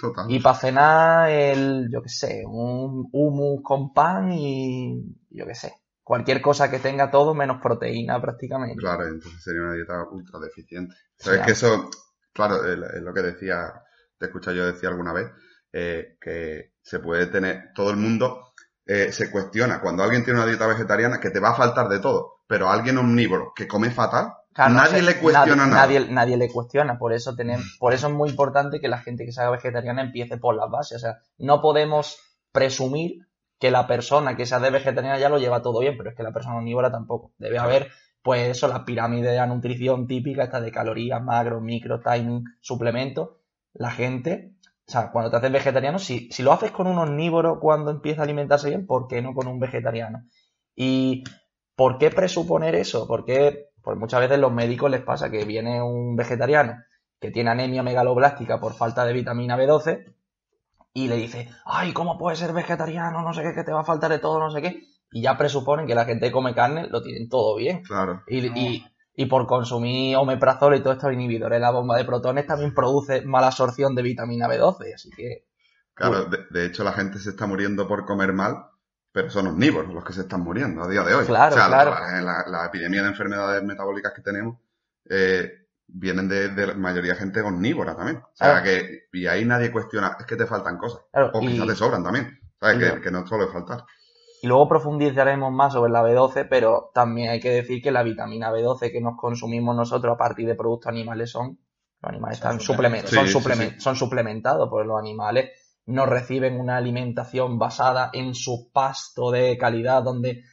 total. 0.00 0.30
y 0.30 0.38
para 0.38 0.54
cenar 0.56 1.28
el, 1.30 1.88
yo 1.92 2.00
qué 2.00 2.08
sé, 2.08 2.42
un 2.46 3.08
hummus 3.12 3.62
con 3.64 3.92
pan 3.92 4.32
y 4.32 5.02
yo 5.30 5.44
qué 5.44 5.56
sé, 5.56 5.72
cualquier 6.10 6.42
cosa 6.42 6.68
que 6.68 6.80
tenga 6.80 7.08
todo 7.08 7.34
menos 7.34 7.62
proteína 7.62 8.20
prácticamente. 8.20 8.74
Claro, 8.80 9.06
entonces 9.06 9.40
sería 9.44 9.62
una 9.62 9.74
dieta 9.74 10.02
ultra 10.10 10.40
deficiente. 10.40 10.92
Sí, 11.16 11.26
Sabes 11.26 11.40
ah. 11.40 11.46
que 11.46 11.52
eso, 11.52 11.88
claro, 12.32 12.66
es 12.66 12.96
es 12.96 13.00
lo 13.00 13.14
que 13.14 13.22
decía, 13.22 13.72
te 14.18 14.26
escucha 14.26 14.50
yo 14.50 14.66
decir 14.66 14.88
alguna 14.88 15.12
vez, 15.12 15.30
eh, 15.72 16.16
que 16.20 16.72
se 16.82 16.98
puede 16.98 17.26
tener, 17.26 17.72
todo 17.76 17.90
el 17.90 17.96
mundo 17.96 18.54
eh, 18.84 19.12
se 19.12 19.30
cuestiona 19.30 19.80
cuando 19.80 20.02
alguien 20.02 20.24
tiene 20.24 20.40
una 20.40 20.48
dieta 20.48 20.66
vegetariana 20.66 21.20
que 21.20 21.30
te 21.30 21.38
va 21.38 21.50
a 21.50 21.54
faltar 21.54 21.88
de 21.88 22.00
todo, 22.00 22.40
pero 22.44 22.68
alguien 22.68 22.98
omnívoro 22.98 23.52
que 23.54 23.68
come 23.68 23.92
fatal, 23.92 24.32
Claro, 24.52 24.74
no 24.74 24.80
nadie 24.80 24.98
sé, 24.98 25.02
le 25.02 25.16
cuestiona 25.20 25.64
nadie, 25.64 25.70
nada. 25.70 25.86
Nadie, 25.86 26.06
nadie 26.10 26.36
le 26.36 26.50
cuestiona, 26.50 26.98
por 26.98 27.12
eso 27.12 27.36
tenemos, 27.36 27.76
por 27.78 27.94
eso 27.94 28.08
es 28.08 28.12
muy 28.12 28.30
importante 28.30 28.80
que 28.80 28.88
la 28.88 28.98
gente 28.98 29.24
que 29.24 29.30
se 29.30 29.42
haga 29.42 29.52
vegetariana 29.52 30.02
empiece 30.02 30.38
por 30.38 30.56
las 30.56 30.68
bases. 30.68 30.96
O 30.96 30.98
sea, 30.98 31.18
no 31.38 31.62
podemos 31.62 32.18
presumir 32.50 33.28
que 33.60 33.70
la 33.70 33.86
persona 33.86 34.36
que 34.36 34.46
se 34.46 34.56
hace 34.56 34.70
vegetariana 34.70 35.18
ya 35.18 35.28
lo 35.28 35.38
lleva 35.38 35.62
todo 35.62 35.78
bien, 35.78 35.96
pero 35.96 36.10
es 36.10 36.16
que 36.16 36.24
la 36.24 36.32
persona 36.32 36.56
omnívora 36.56 36.90
tampoco. 36.90 37.32
Debe 37.38 37.58
haber, 37.58 37.90
pues 38.22 38.48
eso, 38.48 38.66
la 38.66 38.84
pirámide 38.84 39.30
de 39.30 39.36
la 39.36 39.46
nutrición 39.46 40.08
típica, 40.08 40.42
esta 40.44 40.60
de 40.60 40.72
calorías, 40.72 41.22
macro, 41.22 41.60
micro, 41.60 42.00
timing, 42.00 42.44
suplementos. 42.60 43.30
La 43.74 43.92
gente, 43.92 44.54
o 44.88 44.90
sea, 44.90 45.12
cuando 45.12 45.30
te 45.30 45.36
haces 45.36 45.52
vegetariano, 45.52 46.00
si, 46.00 46.28
si 46.32 46.42
lo 46.42 46.52
haces 46.52 46.72
con 46.72 46.88
un 46.88 46.98
omnívoro 46.98 47.60
cuando 47.60 47.92
empieza 47.92 48.22
a 48.22 48.24
alimentarse 48.24 48.70
bien, 48.70 48.86
¿por 48.86 49.06
qué 49.06 49.22
no 49.22 49.34
con 49.34 49.46
un 49.46 49.60
vegetariano? 49.60 50.24
Y 50.74 51.22
¿Por 51.80 51.96
qué 51.96 52.10
presuponer 52.10 52.74
eso? 52.74 53.06
Porque 53.08 53.70
pues 53.82 53.96
muchas 53.96 54.20
veces 54.20 54.38
los 54.38 54.52
médicos 54.52 54.90
les 54.90 55.00
pasa 55.00 55.30
que 55.30 55.46
viene 55.46 55.80
un 55.80 56.14
vegetariano 56.14 56.74
que 57.18 57.30
tiene 57.30 57.48
anemia 57.48 57.82
megaloblástica 57.82 58.60
por 58.60 58.74
falta 58.74 59.06
de 59.06 59.14
vitamina 59.14 59.56
B12 59.56 60.14
y 60.92 61.08
le 61.08 61.16
dice, 61.16 61.48
ay, 61.64 61.92
¿cómo 61.92 62.18
puedes 62.18 62.38
ser 62.38 62.52
vegetariano? 62.52 63.22
No 63.22 63.32
sé 63.32 63.42
qué, 63.42 63.54
que 63.54 63.64
te 63.64 63.72
va 63.72 63.80
a 63.80 63.84
faltar 63.84 64.10
de 64.10 64.18
todo, 64.18 64.38
no 64.40 64.50
sé 64.50 64.60
qué. 64.62 64.82
Y 65.12 65.22
ya 65.22 65.36
presuponen 65.36 65.86
que 65.86 65.94
la 65.94 66.04
gente 66.04 66.26
que 66.26 66.32
come 66.32 66.54
carne 66.54 66.86
lo 66.88 67.02
tienen 67.02 67.28
todo 67.28 67.56
bien. 67.56 67.82
Claro. 67.82 68.22
Y, 68.28 68.46
y- 68.58 68.86
y 69.14 69.26
por 69.26 69.46
consumir 69.46 70.16
omeprazol 70.16 70.76
y 70.76 70.80
todos 70.82 70.96
estos 70.96 71.12
inhibidores 71.12 71.56
de 71.56 71.60
la 71.60 71.70
bomba 71.72 71.96
de 71.98 72.04
protones 72.04 72.46
también 72.46 72.72
produce 72.74 73.22
mala 73.22 73.48
absorción 73.48 73.94
de 73.94 74.02
vitamina 74.02 74.46
B12. 74.48 74.94
Así 74.94 75.10
que, 75.10 75.44
Claro, 75.94 76.24
de, 76.26 76.38
de 76.50 76.66
hecho 76.66 76.84
la 76.84 76.92
gente 76.92 77.18
se 77.18 77.30
está 77.30 77.46
muriendo 77.46 77.86
por 77.86 78.06
comer 78.06 78.32
mal, 78.32 78.54
pero 79.12 79.28
son 79.28 79.48
omnívoros 79.48 79.92
los 79.92 80.04
que 80.04 80.12
se 80.14 80.22
están 80.22 80.40
muriendo 80.40 80.82
a 80.82 80.88
día 80.88 81.02
de 81.02 81.12
hoy. 81.14 81.26
Claro, 81.26 81.54
o 81.54 81.58
sea, 81.58 81.66
claro. 81.66 81.90
La, 81.90 82.20
la- 82.22 82.44
la 82.46 82.66
epidemia 82.66 83.02
de 83.02 83.08
enfermedades 83.08 83.62
metabólicas 83.62 84.12
que 84.14 84.22
tenemos 84.22 84.58
eh, 85.10 85.59
vienen 85.92 86.28
de, 86.28 86.48
de 86.48 86.66
la 86.68 86.74
mayoría 86.74 87.12
de 87.12 87.18
gente 87.18 87.40
omnívora 87.40 87.96
también. 87.96 88.18
O 88.18 88.30
sea, 88.34 88.62
Claro. 88.62 88.64
que 88.64 89.00
y 89.12 89.26
ahí 89.26 89.44
nadie 89.44 89.70
cuestiona, 89.72 90.16
es 90.18 90.26
que 90.26 90.36
te 90.36 90.46
faltan 90.46 90.78
cosas. 90.78 91.02
claro, 91.12 91.30
O 91.34 91.42
y- 91.42 91.48
quizás 91.48 91.66
te 91.66 91.74
sobran 91.76 92.02
también. 92.04 92.38
¿Sabes? 92.60 92.76
y 92.76 92.78
Que, 92.80 92.86
lo- 92.88 93.00
que 93.00 93.10
no 93.10 93.26
suele 93.26 93.46
faltar. 93.48 93.84
Y 94.42 94.46
luego 94.46 94.68
profundizaremos 94.68 95.52
más 95.52 95.72
sobre 95.74 95.92
la 95.92 96.02
B12, 96.02 96.46
pero 96.48 96.90
también 96.94 97.30
hay 97.30 97.40
que 97.40 97.50
decir 97.50 97.82
que 97.82 97.90
la 97.90 98.02
vitamina 98.02 98.50
B12 98.50 98.90
que 98.90 99.00
nos 99.00 99.16
consumimos 99.18 99.76
nosotros 99.76 100.14
a 100.14 100.18
partir 100.18 100.46
de 100.46 100.54
productos 100.54 100.88
animales 100.88 101.30
son, 101.30 101.58
los 102.02 102.10
animales 102.10 102.38
Son 102.38 102.52
están 102.52 102.60
suplemen- 102.60 103.02
suplementos. 103.06 103.10
son, 103.10 103.26
Sí, 103.26 103.32
sí, 103.32 103.38
suplemen- 103.38 103.74
sí. 103.74 103.80
son 103.80 103.96
suplementados, 103.96 104.68
porque 104.70 104.88
los 104.88 104.98
animales 104.98 105.50
no 105.86 106.06
reciben 106.06 106.58
una 106.60 106.76
alimentación 106.76 107.58
basada 107.58 108.10
en 108.14 108.34
su 108.34 108.70
pasto 108.72 109.30
de 109.30 109.58
calidad 109.58 110.02
donde, 110.02 110.44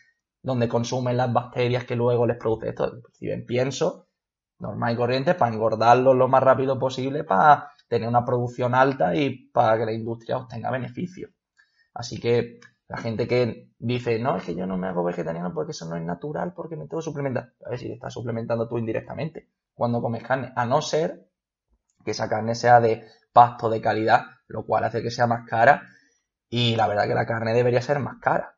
donde 0.41 0.67
consumen 0.67 1.15
las 1.15 1.31
bacterias 1.31 1.85
que 1.85 1.95
luego 1.95 2.25
les 2.25 2.37
produce 2.37 2.69
esto. 2.69 2.91
Reciben 3.05 3.45
pienso 3.45 4.06
normal 4.59 4.93
y 4.93 4.97
corriente 4.97 5.35
para 5.35 5.53
engordarlos 5.53 6.15
lo 6.15 6.27
más 6.27 6.43
rápido 6.43 6.79
posible 6.79 7.23
para 7.23 7.71
tener 7.87 8.07
una 8.07 8.25
producción 8.25 8.75
alta 8.75 9.15
y 9.15 9.49
para 9.49 9.77
que 9.77 9.85
la 9.85 9.93
industria 9.93 10.37
obtenga 10.37 10.71
beneficios. 10.71 11.31
Así 11.93 12.19
que 12.19 12.59
la 12.87 12.97
gente 12.97 13.27
que 13.27 13.69
dice, 13.79 14.19
no, 14.19 14.37
es 14.37 14.43
que 14.43 14.55
yo 14.55 14.65
no 14.65 14.77
me 14.77 14.87
hago 14.87 15.03
vegetariano 15.03 15.53
porque 15.53 15.71
eso 15.71 15.87
no 15.87 15.95
es 15.95 16.03
natural, 16.03 16.53
porque 16.53 16.75
me 16.75 16.87
tengo 16.87 16.99
que 16.99 17.05
suplementar. 17.05 17.53
A 17.65 17.69
ver 17.69 17.79
si 17.79 17.87
te 17.87 17.93
estás 17.93 18.13
suplementando 18.13 18.67
tú 18.67 18.77
indirectamente 18.77 19.49
cuando 19.73 20.01
comes 20.01 20.23
carne, 20.23 20.51
a 20.55 20.65
no 20.65 20.81
ser 20.81 21.29
que 22.03 22.11
esa 22.11 22.27
carne 22.27 22.55
sea 22.55 22.79
de 22.79 23.05
pasto 23.31 23.69
de 23.69 23.81
calidad, 23.81 24.25
lo 24.47 24.65
cual 24.65 24.85
hace 24.85 25.03
que 25.03 25.11
sea 25.11 25.27
más 25.27 25.47
cara. 25.47 25.83
Y 26.49 26.75
la 26.75 26.87
verdad 26.87 27.07
que 27.07 27.13
la 27.13 27.25
carne 27.25 27.53
debería 27.53 27.81
ser 27.81 27.99
más 27.99 28.17
cara, 28.19 28.57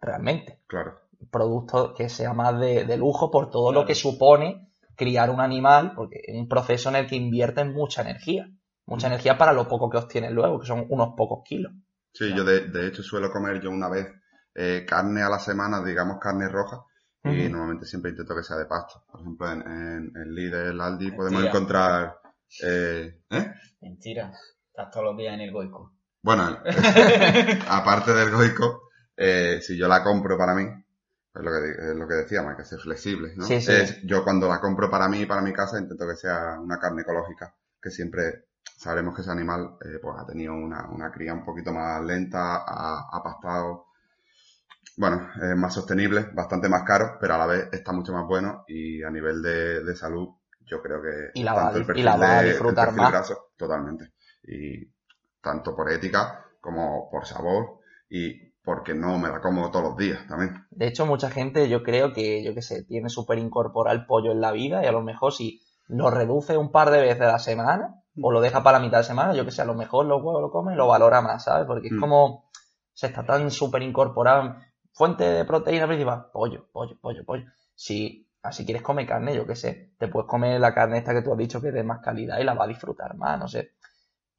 realmente. 0.00 0.60
Claro. 0.66 0.98
producto 1.30 1.94
que 1.94 2.08
sea 2.08 2.32
más 2.32 2.58
de, 2.60 2.84
de 2.84 2.96
lujo 2.96 3.30
por 3.30 3.50
todo 3.50 3.72
lo 3.72 3.86
que 3.86 3.94
supone 3.94 4.67
criar 4.98 5.30
un 5.30 5.40
animal, 5.40 5.92
porque 5.94 6.20
es 6.26 6.36
un 6.36 6.48
proceso 6.48 6.88
en 6.88 6.96
el 6.96 7.06
que 7.06 7.16
invierten 7.16 7.72
mucha 7.72 8.02
energía. 8.02 8.50
Mucha 8.84 9.06
energía 9.06 9.38
para 9.38 9.52
lo 9.52 9.68
poco 9.68 9.88
que 9.88 9.98
obtienes 9.98 10.32
luego, 10.32 10.58
que 10.58 10.66
son 10.66 10.86
unos 10.88 11.14
pocos 11.16 11.40
kilos. 11.44 11.72
Sí, 12.12 12.34
yo 12.34 12.42
de, 12.42 12.68
de 12.68 12.88
hecho 12.88 13.02
suelo 13.02 13.30
comer 13.30 13.60
yo 13.60 13.70
una 13.70 13.88
vez 13.88 14.08
eh, 14.54 14.84
carne 14.86 15.22
a 15.22 15.28
la 15.28 15.38
semana, 15.38 15.84
digamos 15.84 16.18
carne 16.20 16.48
roja, 16.48 16.84
y 17.22 17.48
normalmente 17.48 17.84
siempre 17.84 18.12
intento 18.12 18.34
que 18.34 18.42
sea 18.42 18.56
de 18.56 18.66
pasto. 18.66 19.04
Por 19.10 19.20
ejemplo, 19.20 19.52
en, 19.52 19.60
en, 19.60 20.12
en 20.16 20.34
Lidl, 20.34 20.80
Aldi, 20.80 21.12
podemos 21.12 21.44
encontrar... 21.44 22.16
Eh, 22.62 23.20
¿eh? 23.30 23.52
Mentira. 23.82 24.32
Estás 24.66 24.90
todos 24.90 25.06
los 25.06 25.16
días 25.16 25.34
en 25.34 25.42
el 25.42 25.52
goico. 25.52 25.92
Bueno, 26.22 26.44
aparte 27.68 28.14
del 28.14 28.30
goico, 28.30 28.88
eh, 29.16 29.60
si 29.60 29.76
yo 29.76 29.86
la 29.86 30.02
compro 30.02 30.38
para 30.38 30.54
mí, 30.54 30.64
es 31.38 31.44
lo 31.44 31.50
que, 31.52 31.70
es 31.92 31.96
lo 31.96 32.08
que 32.08 32.14
decíamos, 32.14 32.50
hay 32.52 32.56
que 32.56 32.64
ser 32.64 32.80
flexible, 32.80 33.34
¿no? 33.36 33.48
Sí, 33.48 33.60
sí. 33.60 33.72
Es- 33.72 34.02
yo 34.04 34.24
cuando 34.24 34.48
la 34.48 34.60
compro 34.60 34.90
para 34.90 35.08
mí, 35.08 35.26
para 35.26 35.42
mi 35.42 35.52
casa, 35.52 35.78
intento 35.80 36.06
que 36.08 36.16
sea 36.16 36.58
una 36.60 36.78
carne 36.78 37.02
ecológica, 37.02 37.54
que 37.82 37.90
siempre 37.90 38.46
sabremos 38.76 39.14
que 39.14 39.22
ese 39.22 39.30
animal 39.30 39.76
eh, 39.84 39.98
pues 40.02 40.16
ha 40.18 40.26
tenido 40.26 40.54
una, 40.54 40.88
una 40.90 41.10
cría 41.12 41.34
un 41.34 41.44
poquito 41.44 41.72
más 41.72 42.02
lenta, 42.04 42.56
ha, 42.66 43.08
ha 43.12 43.22
pastado, 43.22 43.86
bueno, 44.96 45.28
es 45.40 45.56
más 45.56 45.74
sostenible, 45.74 46.28
bastante 46.34 46.68
más 46.68 46.82
caro, 46.82 47.16
pero 47.20 47.34
a 47.34 47.38
la 47.38 47.46
vez 47.46 47.68
está 47.72 47.92
mucho 47.92 48.12
más 48.12 48.26
bueno 48.26 48.64
y 48.66 49.02
a 49.02 49.10
nivel 49.10 49.40
de, 49.42 49.84
de 49.84 49.96
salud, 49.96 50.28
yo 50.66 50.82
creo 50.82 51.00
que 51.00 51.08
Y 51.32 51.42
la 51.42 51.54
va 51.54 51.62
tanto 51.62 51.78
el 51.78 51.86
di- 51.86 51.88
y 51.94 52.02
perfil 52.02 52.02
la 52.02 52.16
va 52.24 52.36
a 52.36 52.42
de- 52.42 52.50
disfrutar 52.50 52.92
perfil 52.92 53.06
más. 53.06 53.06
graso, 53.06 53.50
totalmente. 53.56 54.12
Y 54.42 54.84
tanto 55.40 55.74
por 55.76 55.90
ética 55.92 56.44
como 56.60 57.08
por 57.10 57.26
sabor 57.26 57.78
y 58.10 58.47
porque 58.68 58.92
no 58.92 59.18
me 59.18 59.30
la 59.30 59.40
como 59.40 59.70
todos 59.70 59.82
los 59.86 59.96
días 59.96 60.26
también. 60.28 60.66
De 60.72 60.86
hecho, 60.88 61.06
mucha 61.06 61.30
gente, 61.30 61.70
yo 61.70 61.82
creo 61.82 62.12
que, 62.12 62.44
yo 62.44 62.54
qué 62.54 62.60
sé, 62.60 62.82
tiene 62.84 63.08
súper 63.08 63.38
incorporado 63.38 63.96
el 63.98 64.04
pollo 64.04 64.30
en 64.30 64.42
la 64.42 64.52
vida 64.52 64.84
y 64.84 64.86
a 64.86 64.92
lo 64.92 65.00
mejor 65.00 65.32
si 65.32 65.62
lo 65.86 66.10
reduce 66.10 66.54
un 66.58 66.70
par 66.70 66.90
de 66.90 67.00
veces 67.00 67.22
a 67.22 67.32
la 67.32 67.38
semana 67.38 68.02
o 68.20 68.30
lo 68.30 68.42
deja 68.42 68.62
para 68.62 68.78
la 68.78 68.84
mitad 68.84 68.98
de 68.98 69.04
semana, 69.04 69.32
yo 69.32 69.46
que 69.46 69.52
sé, 69.52 69.62
a 69.62 69.64
lo 69.64 69.72
mejor 69.72 70.04
los 70.04 70.22
huevos 70.22 70.42
lo 70.42 70.50
come 70.50 70.74
y 70.74 70.76
lo 70.76 70.86
valora 70.86 71.22
más, 71.22 71.44
¿sabes? 71.44 71.66
Porque 71.66 71.86
es 71.88 71.94
Mm. 71.94 72.00
como 72.00 72.50
se 72.92 73.06
está 73.06 73.24
tan 73.24 73.50
súper 73.50 73.82
incorporado. 73.82 74.56
Fuente 74.92 75.24
de 75.24 75.46
proteína 75.46 75.86
principal, 75.86 76.26
pollo, 76.30 76.68
pollo, 76.70 76.98
pollo, 77.00 77.24
pollo. 77.24 77.44
Si 77.74 78.28
así 78.42 78.66
quieres 78.66 78.82
comer 78.82 79.06
carne, 79.06 79.34
yo 79.34 79.46
qué 79.46 79.56
sé, 79.56 79.94
te 79.98 80.08
puedes 80.08 80.28
comer 80.28 80.60
la 80.60 80.74
carne 80.74 80.98
esta 80.98 81.14
que 81.14 81.22
tú 81.22 81.32
has 81.32 81.38
dicho 81.38 81.62
que 81.62 81.68
es 81.68 81.74
de 81.74 81.84
más 81.84 82.00
calidad 82.00 82.38
y 82.38 82.44
la 82.44 82.52
va 82.52 82.64
a 82.64 82.68
disfrutar 82.68 83.16
más, 83.16 83.38
no 83.40 83.48
sé. 83.48 83.70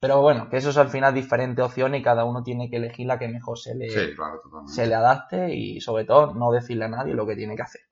Pero 0.00 0.22
bueno, 0.22 0.48
que 0.48 0.56
eso 0.56 0.70
es 0.70 0.76
al 0.78 0.88
final 0.88 1.12
diferentes 1.14 1.62
opciones 1.64 2.00
y 2.00 2.02
cada 2.02 2.24
uno 2.24 2.42
tiene 2.42 2.70
que 2.70 2.76
elegir 2.76 3.06
la 3.06 3.18
que 3.18 3.28
mejor 3.28 3.58
se 3.58 3.74
le, 3.74 3.90
Sí, 3.90 4.14
claro, 4.16 4.40
totalmente. 4.42 4.72
se 4.72 4.86
le 4.86 4.94
adapte 4.94 5.54
y 5.54 5.80
sobre 5.80 6.04
todo 6.04 6.34
no 6.34 6.50
decirle 6.50 6.86
a 6.86 6.88
nadie 6.88 7.14
lo 7.14 7.26
que 7.26 7.36
tiene 7.36 7.54
que 7.54 7.62
hacer. 7.62 7.82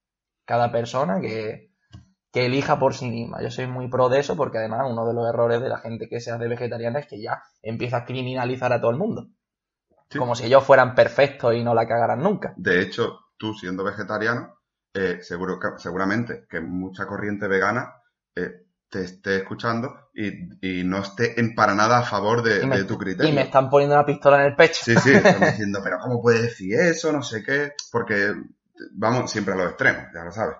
Cada 0.46 0.72
persona 0.72 1.20
que, 1.20 1.70
que 2.32 2.46
elija 2.46 2.78
por 2.78 2.94
sí 2.94 3.10
misma. 3.10 3.42
Yo 3.42 3.50
soy 3.50 3.66
muy 3.66 3.88
pro 3.88 4.08
de 4.08 4.20
eso 4.20 4.36
porque 4.36 4.58
además 4.58 4.86
uno 4.90 5.06
de 5.06 5.14
los 5.14 5.28
errores 5.28 5.60
de 5.60 5.68
la 5.68 5.78
gente 5.78 6.08
que 6.08 6.20
se 6.20 6.30
hace 6.30 6.48
vegetariana 6.48 7.00
es 7.00 7.06
que 7.06 7.20
ya 7.20 7.42
empieza 7.62 7.98
a 7.98 8.04
criminalizar 8.06 8.72
a 8.72 8.80
todo 8.80 8.90
el 8.90 8.96
mundo. 8.96 9.28
Sí. 10.10 10.18
Como 10.18 10.34
si 10.34 10.46
ellos 10.46 10.64
fueran 10.64 10.94
perfectos 10.94 11.54
y 11.54 11.62
no 11.62 11.74
la 11.74 11.86
cagaran 11.86 12.22
nunca. 12.22 12.54
De 12.56 12.80
hecho, 12.80 13.18
tú 13.36 13.52
siendo 13.52 13.84
vegetariano, 13.84 14.54
eh, 14.94 15.18
seguro 15.20 15.58
que- 15.60 15.78
seguramente 15.78 16.46
que 16.48 16.60
mucha 16.62 17.06
corriente 17.06 17.46
vegana 17.48 17.92
eh, 18.34 18.67
te 18.90 19.02
esté 19.04 19.36
escuchando 19.36 20.10
y, 20.14 20.80
y 20.80 20.84
no 20.84 20.98
esté 21.02 21.38
en 21.40 21.54
para 21.54 21.74
nada 21.74 21.98
a 21.98 22.02
favor 22.02 22.42
de, 22.42 22.62
Y 22.62 22.66
me, 22.66 22.78
de 22.78 22.84
tu 22.84 22.96
criterio. 22.98 23.30
y 23.30 23.32
me 23.32 23.42
están 23.42 23.68
poniendo 23.68 23.94
una 23.96 24.06
pistola 24.06 24.40
en 24.40 24.46
el 24.46 24.56
pecho. 24.56 24.80
Sí, 24.84 24.96
sí, 24.96 25.12
están 25.12 25.40
diciendo, 25.50 25.80
pero 25.82 25.98
¿cómo 26.00 26.22
puede 26.22 26.42
decir 26.42 26.74
eso? 26.74 27.12
No 27.12 27.22
sé 27.22 27.42
qué. 27.42 27.72
Porque 27.92 28.32
vamos 28.92 29.30
siempre 29.30 29.54
a 29.54 29.56
los 29.56 29.68
extremos, 29.68 30.04
ya 30.14 30.24
lo 30.24 30.32
sabes. 30.32 30.56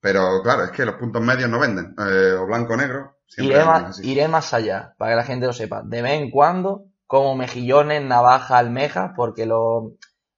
Pero 0.00 0.42
claro, 0.42 0.64
es 0.64 0.70
que 0.70 0.84
los 0.86 0.94
puntos 0.96 1.22
medios 1.22 1.50
no 1.50 1.58
venden. 1.58 1.94
Eh, 1.98 2.32
o 2.32 2.46
blanco 2.46 2.74
o 2.74 2.76
negro. 2.76 3.16
Siempre 3.26 3.56
Iré 3.56 3.64
más, 3.64 4.00
iré 4.00 4.28
más 4.28 4.54
allá, 4.54 4.94
para 4.96 5.12
que 5.12 5.16
la 5.16 5.24
gente 5.24 5.46
lo 5.46 5.52
sepa. 5.52 5.82
De 5.84 6.00
vez 6.02 6.12
en 6.20 6.30
cuando, 6.30 6.84
como 7.06 7.34
mejillones, 7.36 8.02
navajas, 8.02 8.52
almejas, 8.52 9.12
porque 9.16 9.44
los, 9.44 9.92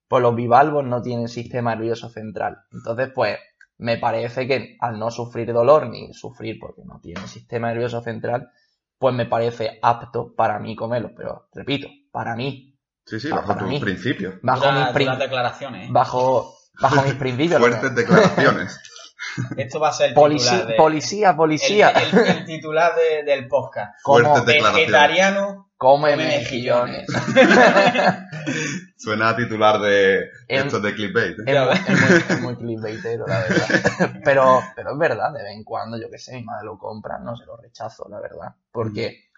pues 0.08 0.22
los 0.22 0.34
bivalvos 0.34 0.84
no 0.84 1.00
tienen 1.02 1.28
sistema 1.28 1.74
nervioso 1.76 2.08
central. 2.08 2.58
Entonces, 2.72 3.10
pues, 3.14 3.38
me 3.80 3.96
parece 3.98 4.46
que 4.46 4.76
al 4.80 4.98
no 4.98 5.10
sufrir 5.10 5.52
dolor, 5.52 5.88
ni 5.88 6.12
sufrir 6.12 6.58
porque 6.60 6.82
no 6.84 7.00
tiene 7.00 7.26
sistema 7.26 7.68
nervioso 7.68 8.00
central, 8.02 8.50
pues 8.98 9.14
me 9.14 9.26
parece 9.26 9.78
apto 9.82 10.34
para 10.34 10.58
mí 10.58 10.76
comerlos. 10.76 11.12
Pero, 11.16 11.48
repito, 11.54 11.88
para 12.12 12.36
mí, 12.36 12.66
Sí, 13.06 13.18
sí, 13.18 13.28
Ah, 13.32 13.36
bajo 13.36 13.56
tus 13.56 13.68
mí. 13.68 13.80
principios. 13.80 14.34
bajo 14.42 14.70
mis, 14.70 15.18
declaraciones, 15.18 15.86
¿eh? 15.86 15.90
bajo, 15.90 16.54
bajo 16.80 17.02
mis 17.02 17.14
principios. 17.14 17.58
Fuertes 17.58 17.94
declaraciones. 17.94 18.78
Esto 19.56 19.80
va 19.80 19.88
a 19.88 19.92
ser 19.92 20.08
el 20.10 20.14
Policía, 20.14 20.50
titular 20.50 20.68
de... 20.68 20.74
policía, 20.76 21.36
policía. 21.36 21.88
El, 21.90 22.18
el- 22.18 22.26
el 22.26 22.44
titular 22.44 22.92
de- 22.94 23.24
del 23.24 23.48
podcast. 23.48 23.94
Como. 24.02 24.44
Vegetariano 24.44 25.69
come 25.80 26.14
mejillones. 26.14 27.06
Suena 28.98 29.30
a 29.30 29.36
titular 29.36 29.80
de 29.80 30.28
Em- 30.46 30.66
estos 30.66 30.82
de 30.82 30.94
clickbait. 30.94 31.38
¿eh? 31.38 31.44
Es 31.46 31.58
muy, 31.58 31.72
es 31.72 32.00
muy, 32.00 32.18
es 32.28 32.40
muy 32.42 32.56
clickbaitero, 32.56 33.26
la 33.26 33.40
verdad. 33.40 34.20
Pero, 34.24 34.60
pero 34.76 34.92
es 34.92 34.98
verdad, 34.98 35.32
de 35.32 35.42
vez 35.42 35.56
en 35.56 35.64
cuando, 35.64 35.98
yo 35.98 36.10
que 36.10 36.18
sé, 36.18 36.34
mi 36.34 36.44
madre 36.44 36.66
lo 36.66 36.76
compra, 36.76 37.18
no 37.18 37.34
se 37.34 37.46
lo 37.46 37.56
rechazo, 37.56 38.06
la 38.10 38.20
verdad. 38.20 38.54
Porque, 38.70 39.30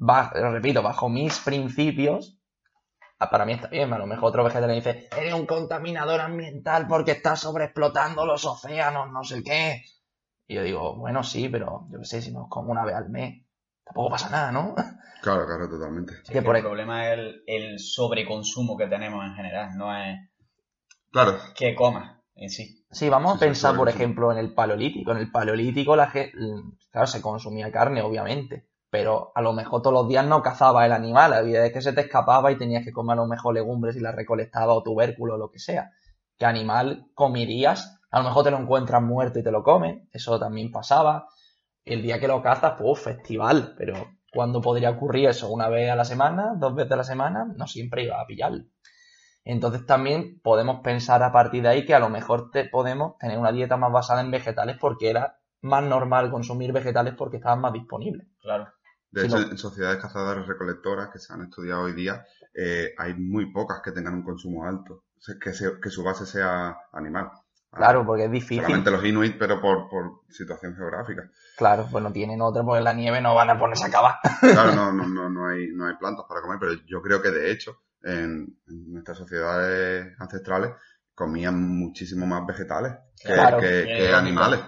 va, 0.00 0.32
lo 0.34 0.50
repito, 0.50 0.82
bajo 0.82 1.08
mis 1.08 1.38
principios, 1.38 2.40
ah, 3.20 3.30
para 3.30 3.46
mí 3.46 3.52
está 3.52 3.68
bien, 3.68 3.92
a 3.92 3.98
lo 3.98 4.06
mejor 4.08 4.30
otro 4.30 4.42
vegetariano 4.42 4.74
dice, 4.74 5.08
eres 5.16 5.34
un 5.34 5.46
contaminador 5.46 6.20
ambiental 6.20 6.88
porque 6.88 7.12
estás 7.12 7.38
sobreexplotando 7.40 8.26
los 8.26 8.44
océanos, 8.44 9.12
no 9.12 9.22
sé 9.22 9.44
qué. 9.44 9.84
Y 10.48 10.56
yo 10.56 10.62
digo, 10.64 10.96
bueno, 10.96 11.22
sí, 11.22 11.48
pero 11.48 11.86
yo 11.92 12.00
que 12.00 12.04
sé, 12.04 12.20
si 12.20 12.32
nos 12.32 12.48
como 12.48 12.72
una 12.72 12.84
vez 12.84 12.96
al 12.96 13.10
mes, 13.10 13.43
tampoco 13.84 14.10
pasa 14.10 14.30
nada, 14.30 14.52
¿no? 14.52 14.74
Claro, 15.22 15.46
claro, 15.46 15.68
totalmente. 15.70 16.12
Sí, 16.16 16.26
Que 16.26 16.32
que 16.34 16.42
por 16.42 16.54
el 16.54 16.56
ahí- 16.56 16.62
problema 16.62 17.06
es 17.08 17.18
el, 17.18 17.42
el 17.46 17.78
sobreconsumo 17.78 18.76
que 18.76 18.86
tenemos 18.88 19.24
en 19.24 19.34
general, 19.34 19.70
no 19.76 19.96
es 19.96 20.18
Claro, 21.10 21.38
que 21.56 21.74
comas 21.74 22.18
en 22.34 22.50
sí. 22.50 22.84
Sí, 22.90 23.08
vamos 23.08 23.32
Sí, 23.32 23.36
a 23.38 23.40
pensar, 23.40 23.76
por 23.76 23.88
ejemplo, 23.88 24.30
en 24.32 24.38
el 24.38 24.52
paleolítico. 24.54 25.12
En 25.12 25.18
el 25.18 25.30
paleolítico, 25.30 25.96
la 25.96 26.08
gente, 26.10 26.36
claro, 26.90 27.06
se 27.06 27.22
consumía 27.22 27.72
carne, 27.72 28.02
obviamente, 28.02 28.68
pero 28.90 29.32
a 29.34 29.40
lo 29.42 29.52
mejor 29.52 29.82
todos 29.82 29.94
los 29.94 30.08
días 30.08 30.26
no 30.26 30.42
cazaba 30.42 30.84
el 30.86 30.92
animal. 30.92 31.32
Había 31.32 31.60
veces 31.60 31.72
que 31.74 31.82
se 31.82 31.92
te 31.92 32.02
escapaba 32.02 32.52
y 32.52 32.58
tenías 32.58 32.84
que 32.84 32.92
comer 32.92 33.14
a 33.14 33.22
lo 33.22 33.26
mejor 33.26 33.54
legumbres 33.54 33.96
y 33.96 34.00
las 34.00 34.14
recolectaba 34.14 34.74
o 34.74 34.82
tubérculo 34.82 35.34
o 35.34 35.38
lo 35.38 35.50
que 35.50 35.58
sea. 35.58 35.90
¿Qué 36.36 36.44
animal 36.46 37.06
comerías? 37.14 37.98
A 38.10 38.18
lo 38.18 38.24
mejor 38.24 38.44
te 38.44 38.50
lo 38.50 38.58
encuentras 38.58 39.02
muerto 39.02 39.38
y 39.38 39.42
te 39.42 39.50
lo 39.50 39.62
comes. 39.62 40.02
Eso 40.12 40.38
también 40.38 40.70
pasaba. 40.70 41.28
El 41.84 42.02
día 42.02 42.18
que 42.20 42.28
lo 42.28 42.42
cazas, 42.42 42.74
pues 42.78 43.00
festival. 43.00 43.74
Pero 43.78 43.94
cuando 44.32 44.60
podría 44.60 44.90
ocurrir 44.90 45.28
eso? 45.28 45.50
Una 45.50 45.68
vez 45.68 45.90
a 45.90 45.96
la 45.96 46.04
semana, 46.04 46.54
dos 46.56 46.74
veces 46.74 46.92
a 46.92 46.96
la 46.96 47.04
semana, 47.04 47.46
no 47.56 47.66
siempre 47.66 48.04
iba 48.04 48.20
a 48.20 48.26
pillarlo. 48.26 48.64
Entonces 49.44 49.84
también 49.86 50.40
podemos 50.42 50.80
pensar 50.80 51.22
a 51.22 51.32
partir 51.32 51.62
de 51.62 51.68
ahí 51.68 51.84
que 51.84 51.94
a 51.94 51.98
lo 51.98 52.08
mejor 52.08 52.50
te, 52.50 52.64
podemos 52.64 53.18
tener 53.18 53.38
una 53.38 53.52
dieta 53.52 53.76
más 53.76 53.92
basada 53.92 54.22
en 54.22 54.30
vegetales 54.30 54.76
porque 54.80 55.10
era 55.10 55.38
más 55.60 55.82
normal 55.84 56.30
consumir 56.30 56.72
vegetales 56.72 57.14
porque 57.16 57.36
estaban 57.38 57.60
más 57.60 57.72
disponibles. 57.72 58.26
Claro. 58.40 58.68
De 59.10 59.24
hecho, 59.26 59.38
en 59.38 59.58
sociedades 59.58 60.00
cazadoras 60.02 60.46
recolectoras 60.46 61.10
que 61.10 61.18
se 61.18 61.32
han 61.32 61.42
estudiado 61.42 61.82
hoy 61.82 61.92
día, 61.92 62.24
eh, 62.54 62.94
hay 62.98 63.14
muy 63.14 63.52
pocas 63.52 63.80
que 63.82 63.92
tengan 63.92 64.14
un 64.14 64.24
consumo 64.24 64.64
alto, 64.66 65.04
se- 65.18 65.38
que 65.38 65.90
su 65.90 66.02
base 66.02 66.26
sea 66.26 66.76
animal. 66.92 67.30
Claro, 67.74 68.04
porque 68.06 68.24
es 68.24 68.30
difícil. 68.30 68.62
Solamente 68.62 68.90
los 68.90 69.04
inuit, 69.04 69.36
pero 69.38 69.60
por, 69.60 69.88
por 69.88 70.20
situación 70.30 70.74
geográfica. 70.76 71.22
Claro, 71.56 71.86
pues 71.90 72.02
no 72.02 72.12
tienen 72.12 72.40
otra 72.40 72.62
porque 72.62 72.78
en 72.78 72.84
la 72.84 72.92
nieve 72.94 73.20
no 73.20 73.34
van 73.34 73.50
a 73.50 73.58
ponerse 73.58 73.84
a 73.84 73.88
acabar. 73.88 74.14
Claro, 74.40 74.72
no, 74.74 74.92
no, 74.92 75.06
no, 75.08 75.28
no, 75.30 75.46
hay, 75.48 75.68
no 75.72 75.86
hay 75.86 75.96
plantas 75.96 76.26
para 76.28 76.40
comer, 76.40 76.58
pero 76.60 76.72
yo 76.86 77.02
creo 77.02 77.20
que 77.20 77.30
de 77.30 77.50
hecho, 77.50 77.78
en, 78.02 78.58
en 78.68 78.92
nuestras 78.92 79.18
sociedades 79.18 80.14
ancestrales, 80.18 80.72
comían 81.14 81.60
muchísimo 81.60 82.26
más 82.26 82.44
vegetales 82.46 82.92
que, 83.22 83.32
Claro. 83.32 83.58
que- 83.58 83.84
que 83.84 83.98
lógico. 83.98 84.16
animales. 84.16 84.60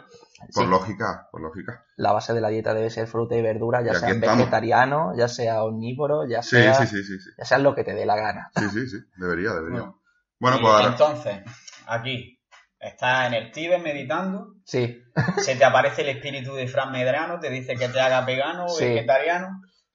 Por 0.55 0.65
Sí. 0.65 0.71
lógica, 0.71 1.29
por 1.33 1.41
lógica. 1.41 1.83
La 1.97 2.13
base 2.13 2.35
de 2.35 2.43
la 2.43 2.49
dieta 2.49 2.75
debe 2.75 2.91
ser 2.91 3.07
fruta 3.09 3.35
y 3.35 3.43
verdura, 3.43 3.81
ya 3.81 3.87
Y 3.87 3.91
aquí 3.97 3.99
sean 4.01 4.13
estamos. 4.17 4.37
vegetarianos, 4.39 5.17
ya 5.17 5.29
sea 5.29 5.63
omnívoro, 5.65 6.29
ya 6.29 6.43
Sí, 6.43 6.57
sea, 6.57 6.75
sí, 6.75 6.87
sí, 6.87 7.03
sí, 7.05 7.19
sí. 7.19 7.31
ya 7.39 7.45
sea 7.47 7.59
lo 7.59 7.75
que 7.75 7.85
te 7.85 7.95
dé 7.95 8.05
la 8.05 8.17
gana. 8.17 8.51
Sí, 8.55 8.69
sí, 8.69 8.87
sí. 8.87 8.99
Debería, 9.17 9.55
debería. 9.55 9.81
Bueno, 9.81 10.01
Bueno, 10.39 10.57
y 10.59 10.61
pues 10.61 10.73
ahora. 10.75 10.89
entonces, 10.89 11.39
aquí, 11.87 12.36
estás 12.79 13.27
en 13.29 13.35
el 13.35 13.51
Tíbet 13.53 13.83
meditando, 13.83 14.55
Sí, 14.65 14.99
se 15.39 15.57
te 15.57 15.65
aparece 15.65 16.03
el 16.03 16.09
espíritu 16.09 16.55
de 16.55 16.67
Fran 16.69 16.93
Medrano, 16.93 17.39
te 17.41 17.51
dice 17.51 17.75
que 17.77 17.89
te 17.89 18.01
hagas 18.01 18.27
vegano 18.27 18.67
o 18.67 18.69
Sí. 18.69 18.85
vegetariano, 18.87 19.49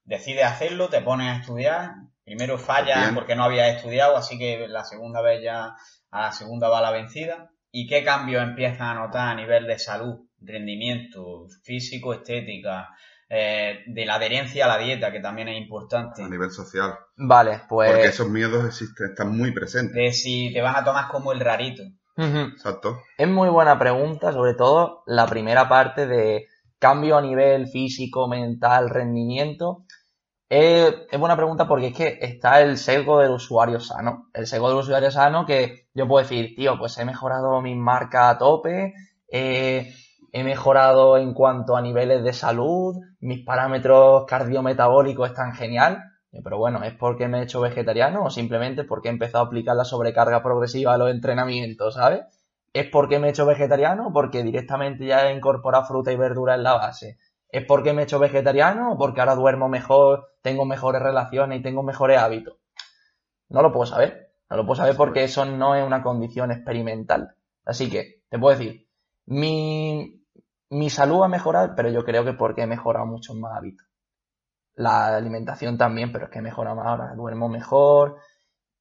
decides 0.04 0.46
hacerlo, 0.46 0.90
te 0.90 1.02
pones 1.02 1.28
a 1.28 1.40
estudiar, 1.42 1.92
primero 2.24 2.58
fallas 2.58 3.00
Bien. 3.02 3.16
porque 3.16 3.36
no 3.36 3.44
habías 3.44 3.76
estudiado, 3.76 4.16
así 4.18 4.38
que 4.40 4.68
la 4.68 4.84
segunda 4.84 5.22
vez 5.22 5.42
ya, 5.44 5.76
a 6.12 6.22
la 6.22 6.32
segunda 6.32 6.70
va 6.70 6.82
la 6.82 6.92
vencida. 6.92 7.50
¿Y 7.74 7.88
qué 7.88 8.04
cambios 8.04 8.44
empiezas 8.44 8.82
a 8.82 8.94
notar 8.96 9.30
a 9.30 9.36
nivel 9.36 9.66
de 9.68 9.80
salud, 9.80 10.28
rendimiento, 10.42 11.46
físico, 11.64 12.14
estética, 12.14 12.90
eh, 13.30 13.80
de 13.88 14.06
la 14.06 14.16
adherencia 14.16 14.66
a 14.66 14.68
la 14.68 14.78
dieta, 14.78 15.12
que 15.12 15.22
también 15.22 15.48
es 15.48 15.58
importante? 15.58 16.22
a 16.24 16.28
nivel 16.28 16.52
social. 16.52 16.96
vale, 17.16 17.62
pues 17.70 17.90
Porque 17.92 18.08
esos 18.08 18.30
miedos 18.30 18.66
existen, 18.66 19.08
están 19.12 19.38
muy 19.38 19.52
presentes. 19.54 19.96
De 19.96 20.12
si 20.12 20.52
te 20.54 20.62
van 20.62 20.76
a 20.76 20.84
tomar 20.84 21.08
como 21.08 21.32
el 21.32 21.40
rarito. 21.40 21.84
Exacto. 22.18 23.00
Es 23.18 23.28
muy 23.28 23.50
buena 23.50 23.80
pregunta, 23.80 24.32
sobre 24.32 24.54
todo 24.54 25.04
la 25.06 25.26
primera 25.28 25.68
parte 25.68 26.08
de 26.08 26.48
cambio 26.80 27.18
a 27.18 27.22
nivel 27.22 27.68
físico, 27.68 28.28
mental, 28.28 28.90
rendimiento. 28.90 29.86
Es, 30.50 30.94
es 31.10 31.20
buena 31.20 31.38
pregunta 31.38 31.68
porque 31.68 31.88
es 31.88 31.96
que 31.96 32.20
está 32.22 32.62
el 32.62 32.78
sesgo 32.78 33.20
del 33.20 33.32
usuario 33.32 33.80
sano. 33.80 34.30
El 34.34 34.48
sesgo 34.48 34.70
del 34.70 34.80
usuario 34.80 35.12
sano 35.12 35.46
que 35.46 35.88
yo 35.94 36.08
puedo 36.08 36.24
decir, 36.24 36.56
tío, 36.56 36.78
pues 36.78 36.98
he 36.98 37.06
mejorado 37.06 37.62
mis 37.62 37.78
marcas 37.78 38.36
a 38.36 38.38
tope, 38.38 38.94
eh, 39.32 39.94
he 40.34 40.44
mejorado 40.44 41.18
en 41.18 41.34
cuanto 41.34 41.76
a 41.78 41.82
niveles 41.82 42.24
de 42.24 42.34
salud, 42.34 42.96
mis 43.20 43.46
parámetros 43.46 44.26
cardiometabólicos 44.28 45.30
están 45.30 45.54
genial. 45.54 46.04
Pero 46.32 46.58
bueno, 46.58 46.84
¿es 46.84 46.94
porque 46.94 47.28
me 47.28 47.40
he 47.40 47.44
hecho 47.44 47.60
vegetariano 47.60 48.24
o 48.24 48.30
simplemente 48.30 48.84
porque 48.86 49.10
he 49.10 49.12
empezado 49.12 49.44
a 49.44 49.48
aplicar 49.48 49.76
la 49.76 49.84
sobrecarga 49.84 50.42
progresiva 50.42 50.94
a 50.94 50.98
los 50.98 51.12
entrenamientos, 51.12 51.96
¿sabes? 51.96 52.22
¿Es 52.74 52.88
porque 52.90 53.20
me 53.20 53.28
he 53.28 53.30
hecho 53.32 53.46
vegetariano 53.46 54.08
o 54.08 54.14
porque 54.14 54.44
directamente 54.44 55.06
ya 55.06 55.30
he 55.30 55.36
incorporado 55.36 55.86
fruta 55.86 56.12
y 56.12 56.16
verdura 56.16 56.56
en 56.56 56.64
la 56.64 56.74
base? 56.74 57.18
¿Es 57.50 57.66
porque 57.66 57.92
me 57.92 58.02
he 58.02 58.06
hecho 58.06 58.18
vegetariano 58.18 58.94
o 58.94 58.98
porque 58.98 59.20
ahora 59.20 59.36
duermo 59.36 59.68
mejor, 59.68 60.30
tengo 60.42 60.66
mejores 60.66 61.02
relaciones 61.02 61.60
y 61.60 61.64
tengo 61.64 61.84
mejores 61.84 62.18
hábitos? 62.18 62.58
No 63.50 63.62
lo 63.62 63.74
puedo 63.74 63.86
saber. 63.86 64.32
No 64.50 64.58
lo 64.58 64.66
puedo 64.66 64.78
saber 64.78 64.96
porque 64.96 65.24
eso 65.24 65.46
no 65.46 65.76
es 65.76 65.86
una 65.86 66.02
condición 66.02 66.52
experimental. 66.52 67.36
Así 67.66 67.90
que, 67.90 68.24
te 68.30 68.40
puedo 68.40 68.58
decir, 68.58 68.88
mi, 69.26 70.24
mi 70.70 70.90
salud 70.90 71.22
va 71.22 71.26
a 71.26 71.30
mejorar, 71.30 71.74
pero 71.76 71.90
yo 71.90 72.04
creo 72.04 72.24
que 72.24 72.34
porque 72.34 72.62
he 72.62 72.68
mejorado 72.68 73.06
muchos 73.06 73.36
más 73.36 73.58
hábitos. 73.58 73.91
La 74.82 75.16
alimentación 75.16 75.78
también, 75.78 76.12
pero 76.12 76.26
es 76.26 76.32
que 76.32 76.40
he 76.40 76.42
mejorado 76.42 76.76
más 76.76 76.88
ahora, 76.88 77.14
duermo 77.16 77.50
mejor, 77.50 78.18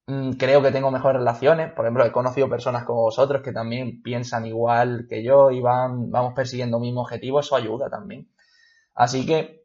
mm, 0.07 0.32
creo 0.32 0.62
que 0.62 0.72
tengo 0.72 0.90
mejores 0.90 1.18
relaciones. 1.18 1.72
Por 1.72 1.84
ejemplo, 1.84 2.05
he 2.05 2.12
conocido 2.12 2.48
personas 2.48 2.84
como 2.84 3.03
vosotros 3.03 3.42
que 3.42 3.53
también 3.53 4.03
piensan 4.03 4.46
igual 4.46 5.07
que 5.09 5.22
yo 5.22 5.51
y 5.51 5.61
van, 5.61 6.11
vamos 6.11 6.32
persiguiendo 6.34 6.78
el 6.78 6.82
mismo 6.82 7.03
objetivo, 7.03 7.40
eso 7.40 7.57
ayuda 7.57 7.90
también. 7.90 8.30
Así 8.94 9.26
que 9.26 9.64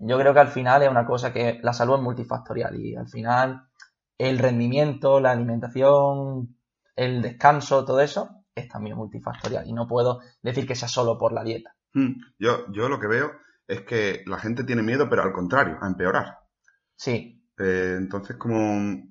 yo 0.00 0.18
creo 0.18 0.32
que 0.32 0.40
al 0.40 0.48
final 0.48 0.82
es 0.82 0.90
una 0.90 1.06
cosa 1.06 1.32
que 1.32 1.60
la 1.62 1.72
salud 1.72 1.96
es 1.96 2.02
multifactorial 2.02 2.80
y 2.80 2.96
al 2.96 3.08
final 3.08 3.68
el 4.18 4.38
rendimiento, 4.38 5.20
la 5.20 5.32
alimentación, 5.32 6.56
el 6.96 7.22
descanso, 7.22 7.84
todo 7.84 8.00
eso 8.00 8.44
es 8.54 8.68
también 8.68 8.96
multifactorial 8.96 9.66
y 9.66 9.72
no 9.72 9.86
puedo 9.86 10.20
decir 10.42 10.66
que 10.66 10.74
sea 10.74 10.88
solo 10.88 11.18
por 11.18 11.32
la 11.32 11.44
dieta. 11.44 11.74
Mm. 11.94 12.20
Yo, 12.38 12.70
yo 12.72 12.88
lo 12.88 12.98
que 12.98 13.06
veo 13.06 13.30
es 13.68 13.82
que 13.82 14.22
la 14.26 14.38
gente 14.38 14.64
tiene 14.64 14.82
miedo, 14.82 15.08
pero 15.08 15.22
al 15.22 15.32
contrario, 15.32 15.78
a 15.80 15.86
empeorar. 15.86 16.38
Sí, 16.96 17.44
Eh, 17.60 17.94
entonces, 17.98 18.36
¿cómo, 18.36 19.02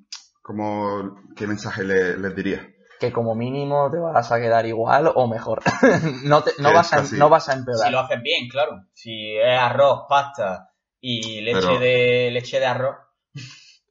cómo, 0.42 1.16
¿qué 1.36 1.48
mensaje 1.48 1.84
le- 1.84 2.18
les 2.18 2.36
diría? 2.36 2.68
que 3.00 3.12
como 3.14 3.36
mínimo 3.36 3.92
te 3.92 3.98
vas 4.00 4.32
a 4.32 4.40
quedar 4.40 4.66
igual 4.66 5.12
o 5.14 5.28
mejor. 5.28 5.62
no, 6.24 6.42
te- 6.44 6.54
no, 6.58 6.74
vas 6.74 6.92
a, 6.94 6.98
así. 7.02 7.16
no 7.16 7.30
vas 7.30 7.48
a 7.48 7.54
empeorar. 7.54 7.86
Si 7.88 7.92
lo 7.92 8.00
haces 8.00 8.22
bien, 8.24 8.50
claro. 8.50 8.72
Si 8.94 9.36
es 9.38 9.60
arroz, 9.60 10.06
pasta 10.10 10.72
y 11.00 11.42
leche 11.42 11.60
Pero- 11.62 11.80
de 11.80 12.30
leche 12.32 12.60
de 12.60 12.66
arroz, 12.66 12.96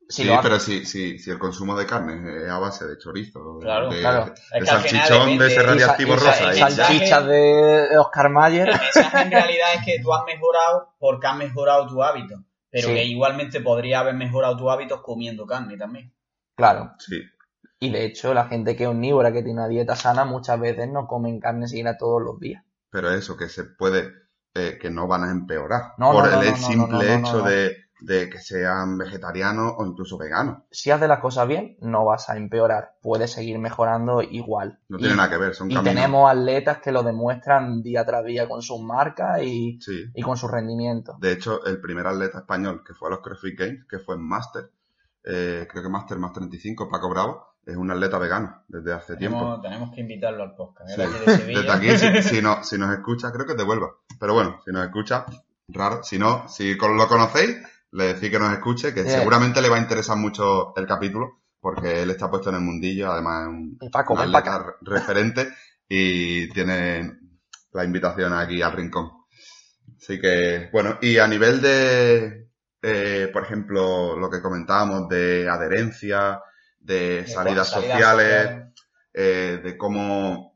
Si 0.09 0.23
sí, 0.23 0.31
pero 0.41 0.61
si, 0.61 0.85
si, 0.87 1.19
si 1.19 1.31
el 1.31 1.39
consumo 1.39 1.77
de 1.77 1.85
carne 1.85 2.45
es 2.45 2.49
a 2.49 2.59
base 2.59 2.87
de 2.87 2.97
chorizo, 2.97 3.59
Claro, 3.61 3.91
de, 3.91 3.99
claro. 4.01 4.27
de 4.27 4.59
Es 4.61 4.69
salchichón 4.69 5.37
de 5.39 5.47
ese 5.49 5.63
radiactivo 5.63 6.15
y 6.15 6.19
sa- 6.19 6.25
rosa. 6.31 6.55
y 6.55 6.59
salchichas 6.73 7.27
de 7.27 7.99
Oscar 7.99 8.31
Mayer. 8.31 8.69
el 8.69 8.79
mensaje 8.79 9.23
en 9.23 9.31
realidad 9.33 9.69
es 9.75 9.85
que 9.85 10.01
tú 10.01 10.13
has 10.15 10.25
mejorado 10.25 10.95
porque 11.01 11.27
has 11.27 11.37
mejorado 11.37 11.87
tu 11.89 12.03
hábito. 12.03 12.45
Pero 12.71 12.89
Sí. 12.89 12.95
que 12.95 13.05
igualmente 13.05 13.61
podría 13.61 14.01
haber 14.01 14.15
mejorado 14.15 14.57
tus 14.57 14.71
hábitos 14.71 15.01
comiendo 15.03 15.47
carne 15.47 15.77
también. 15.77 16.13
Claro. 16.57 16.93
Sí, 16.99 17.21
Y 17.81 17.91
de 17.91 18.05
hecho, 18.05 18.33
la 18.33 18.47
gente 18.47 18.77
que 18.77 18.85
es 18.85 18.89
omnívora, 18.89 19.33
que 19.33 19.43
tiene 19.43 19.61
una 19.61 19.69
dieta 19.69 19.97
sana, 19.97 20.25
muchas 20.25 20.59
veces 20.61 20.89
no 20.89 21.07
comen 21.07 21.41
carne 21.41 21.67
siquiera 21.69 21.97
todos 21.99 22.23
los 22.23 22.39
días. 22.41 22.63
pero 22.91 23.11
eso, 23.13 23.37
que 23.37 23.49
se 23.49 23.65
puede, 23.65 24.13
eh, 24.55 24.79
que 24.81 24.89
no 24.91 25.07
van 25.07 25.25
a 25.25 25.31
empeorar 25.31 25.93
No, 25.99 26.13
por 26.13 26.25
no, 26.31 26.37
no, 26.37 26.43
el 26.43 26.57
simple 26.57 26.87
no, 26.87 27.03
no, 27.03 27.19
no, 27.21 27.29
hecho 27.29 27.39
no. 27.39 27.45
De, 27.45 27.77
de 28.01 28.29
que 28.29 28.39
sean 28.39 28.99
vegetarianos 28.99 29.73
o 29.79 29.87
incluso 29.87 30.19
veganos. 30.19 30.59
Si 30.71 30.91
haces 30.91 31.09
las 31.09 31.21
cosas 31.21 31.49
bien, 31.49 31.77
no 31.81 32.05
vas 32.05 32.29
a 32.29 32.37
empeorar. 32.37 32.97
Puedes 33.01 33.33
seguir 33.33 33.59
mejorando 33.59 34.21
igual. 34.23 34.79
No 34.89 34.99
Y- 34.99 35.01
tiene 35.01 35.17
nada 35.17 35.31
que 35.31 35.39
ver, 35.39 35.55
son 35.55 35.71
Y 35.71 35.75
caminos. 35.75 35.95
tenemos 35.95 36.31
atletas 36.31 36.79
que 36.79 36.93
lo 36.93 37.03
demuestran 37.03 37.83
día 37.83 38.05
tras 38.05 38.25
día 38.25 38.49
con 38.49 38.61
sus 38.63 38.81
marcas 38.81 39.43
y, 39.43 39.79
Sí. 39.81 40.05
y 40.15 40.23
con 40.23 40.37
su 40.37 40.47
rendimiento. 40.49 41.17
De 41.21 41.33
hecho, 41.33 41.65
el 41.65 41.81
primer 41.81 42.07
atleta 42.07 42.39
español 42.39 42.83
que 42.87 42.93
fue 42.95 43.09
a 43.09 43.13
los 43.13 43.21
CrossFit 43.21 43.59
Games, 43.59 43.85
que 43.89 43.99
fue 43.99 44.17
en 44.17 44.23
Master, 44.29 44.71
eh, 45.25 45.67
creo 45.71 45.83
que 45.83 45.89
Master 45.89 46.19
más 46.19 46.33
35, 46.33 46.89
Paco 46.89 47.09
Bravo, 47.11 47.47
es 47.65 47.77
un 47.77 47.91
atleta 47.91 48.19
vegano 48.19 48.63
desde 48.69 48.93
hace 48.93 49.17
tiempo. 49.17 49.39
Tenemos, 49.39 49.63
tenemos 49.63 49.91
que 49.93 50.01
invitarlo 50.03 50.45
al 50.45 50.55
podcast. 50.55 50.91
Sí. 50.91 51.01
De 51.01 51.37
Sevilla. 51.37 51.61
Desde 51.63 51.73
aquí, 51.73 52.23
si, 52.23 52.29
si 52.37 52.43
no, 52.43 52.63
si 52.63 52.79
nos 52.79 52.93
escucha, 52.93 53.33
creo 53.33 53.45
que 53.47 53.55
te 53.55 53.65
vuelva. 53.65 53.91
Pero 54.21 54.35
bueno, 54.35 54.61
si 54.65 54.71
nos 54.71 54.85
escucha, 54.85 55.27
raro. 55.69 56.05
Si 56.05 56.17
no, 56.17 56.47
si 56.49 56.75
lo 56.77 57.09
conocéis, 57.09 57.57
le 57.97 58.13
decís 58.13 58.31
que 58.31 58.39
nos 58.39 58.53
escuche, 58.53 58.93
que 58.93 59.03
Bien. 59.03 59.19
seguramente 59.19 59.63
le 59.63 59.71
va 59.71 59.77
a 59.77 59.81
interesar 59.81 60.17
mucho 60.19 60.75
el 60.77 60.87
capítulo, 60.87 61.41
porque 61.59 62.03
él 62.03 62.11
está 62.11 62.31
puesto 62.31 62.51
en 62.51 62.57
el 62.57 62.61
mundillo, 62.61 63.11
además 63.11 63.43
es 63.43 63.49
un, 63.49 63.79
Paco, 63.91 64.15
un 64.15 64.21
atleta 64.21 64.77
referente 64.83 65.49
y 65.89 66.49
tiene 66.51 67.19
la 67.73 67.85
invitación 67.85 68.35
aquí 68.35 68.61
al 68.61 68.73
rincón. 68.73 69.11
Así 69.97 70.21
que, 70.21 70.69
bueno, 70.73 70.99
y 71.01 71.17
a 71.17 71.27
nivel 71.27 71.63
de, 71.63 72.51
eh, 72.83 73.31
por 73.33 73.45
ejemplo, 73.45 74.15
lo 74.17 74.29
que 74.29 74.43
comentábamos 74.43 75.09
de 75.09 75.49
adherencia, 75.49 76.41
de 76.79 77.27
salidas 77.27 77.71
sociales, 77.71 78.63
eh, 79.15 79.61
de 79.65 79.77
cómo 79.79 80.56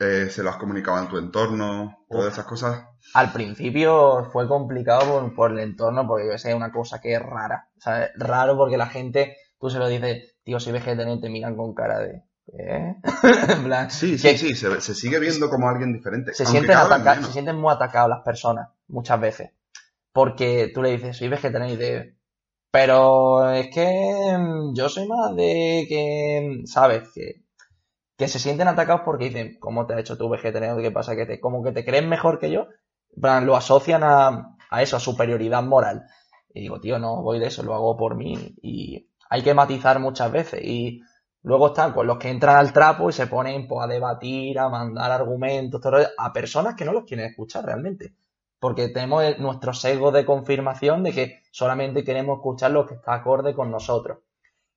eh, 0.00 0.28
se 0.30 0.42
lo 0.42 0.50
has 0.50 0.56
comunicado 0.56 0.98
en 1.02 1.08
tu 1.08 1.18
entorno, 1.18 2.04
todas 2.08 2.26
Uf. 2.28 2.32
esas 2.32 2.44
cosas. 2.46 2.84
Al 3.14 3.32
principio 3.32 4.24
fue 4.32 4.46
complicado 4.48 5.02
por, 5.20 5.34
por 5.34 5.52
el 5.52 5.58
entorno, 5.60 6.06
porque 6.06 6.26
yo 6.28 6.38
sé, 6.38 6.50
es 6.50 6.54
una 6.56 6.72
cosa 6.72 7.00
que 7.00 7.14
es 7.14 7.22
rara. 7.22 7.68
O 7.76 7.80
sea, 7.80 8.04
es 8.04 8.10
raro 8.16 8.56
porque 8.56 8.76
la 8.76 8.86
gente, 8.86 9.36
tú 9.58 9.70
se 9.70 9.78
lo 9.78 9.88
dices, 9.88 10.36
tío, 10.44 10.60
soy 10.60 10.72
vegetariano 10.72 11.14
y 11.14 11.20
te 11.20 11.28
miran 11.30 11.56
con 11.56 11.74
cara 11.74 12.00
de. 12.00 12.22
Plan, 13.64 13.90
Sí, 13.90 14.12
que 14.12 14.36
sí, 14.36 14.38
sí, 14.38 14.54
se, 14.54 14.80
se 14.80 14.94
sigue 14.94 15.18
viendo 15.18 15.50
como 15.50 15.68
alguien 15.68 15.92
diferente. 15.92 16.32
se 16.34 16.46
sienten, 16.46 16.76
ataca- 16.76 17.22
se 17.22 17.32
sienten 17.32 17.56
muy 17.56 17.72
atacados 17.72 18.08
las 18.10 18.22
personas, 18.24 18.68
muchas 18.88 19.20
veces. 19.20 19.50
Porque 20.12 20.70
tú 20.74 20.82
le 20.82 20.92
dices, 20.92 21.16
soy 21.16 21.28
vegetariano 21.28 21.72
y 21.74 21.76
te. 21.78 22.16
Pero 22.70 23.50
es 23.52 23.68
que 23.74 24.36
mm, 24.38 24.74
yo 24.74 24.88
soy 24.88 25.06
más 25.08 25.34
de 25.36 25.86
que, 25.88 26.62
¿sabes? 26.66 27.08
Que, 27.14 27.42
que 28.18 28.26
se 28.26 28.40
sienten 28.40 28.66
atacados 28.66 29.02
porque 29.04 29.26
dicen, 29.26 29.58
¿cómo 29.60 29.86
te 29.86 29.94
has 29.94 30.00
hecho 30.00 30.18
tú 30.18 30.28
vegetariano? 30.28 30.82
¿Qué 30.82 30.90
pasa? 30.90 31.14
Que 31.14 31.24
te, 31.24 31.40
como 31.40 31.62
que 31.62 31.70
te 31.70 31.84
crees 31.84 32.04
mejor 32.04 32.40
que 32.40 32.50
yo. 32.50 32.66
Lo 33.14 33.56
asocian 33.56 34.02
a, 34.02 34.56
eso, 34.80 34.96
a 34.96 35.00
superioridad 35.00 35.62
moral. 35.62 36.04
Y 36.52 36.62
digo, 36.62 36.80
tío, 36.80 36.98
no 36.98 37.22
voy 37.22 37.38
de 37.38 37.46
eso, 37.46 37.62
lo 37.62 37.74
hago 37.74 37.96
por 37.96 38.16
mí. 38.16 38.56
Y 38.60 39.08
hay 39.30 39.42
que 39.42 39.54
matizar 39.54 40.00
muchas 40.00 40.32
veces. 40.32 40.60
Y 40.64 41.00
luego 41.44 41.68
están 41.68 41.92
con 41.92 42.08
los 42.08 42.18
que 42.18 42.28
entran 42.28 42.56
al 42.56 42.72
trapo 42.72 43.08
y 43.08 43.12
se 43.12 43.28
ponen 43.28 43.68
pues, 43.68 43.84
a 43.84 43.86
debatir, 43.86 44.58
a 44.58 44.68
mandar 44.68 45.12
argumentos, 45.12 45.80
todo, 45.80 45.98
a 46.18 46.32
personas 46.32 46.74
que 46.74 46.84
no 46.84 46.92
los 46.92 47.04
quieren 47.04 47.26
escuchar 47.26 47.66
realmente. 47.66 48.14
Porque 48.58 48.88
tenemos 48.88 49.38
nuestro 49.38 49.72
sesgo 49.72 50.10
de 50.10 50.26
confirmación 50.26 51.04
de 51.04 51.12
que 51.12 51.42
solamente 51.52 52.02
queremos 52.02 52.38
escuchar 52.38 52.72
lo 52.72 52.84
que 52.84 52.94
está 52.94 53.14
acorde 53.14 53.54
con 53.54 53.70
nosotros. 53.70 54.18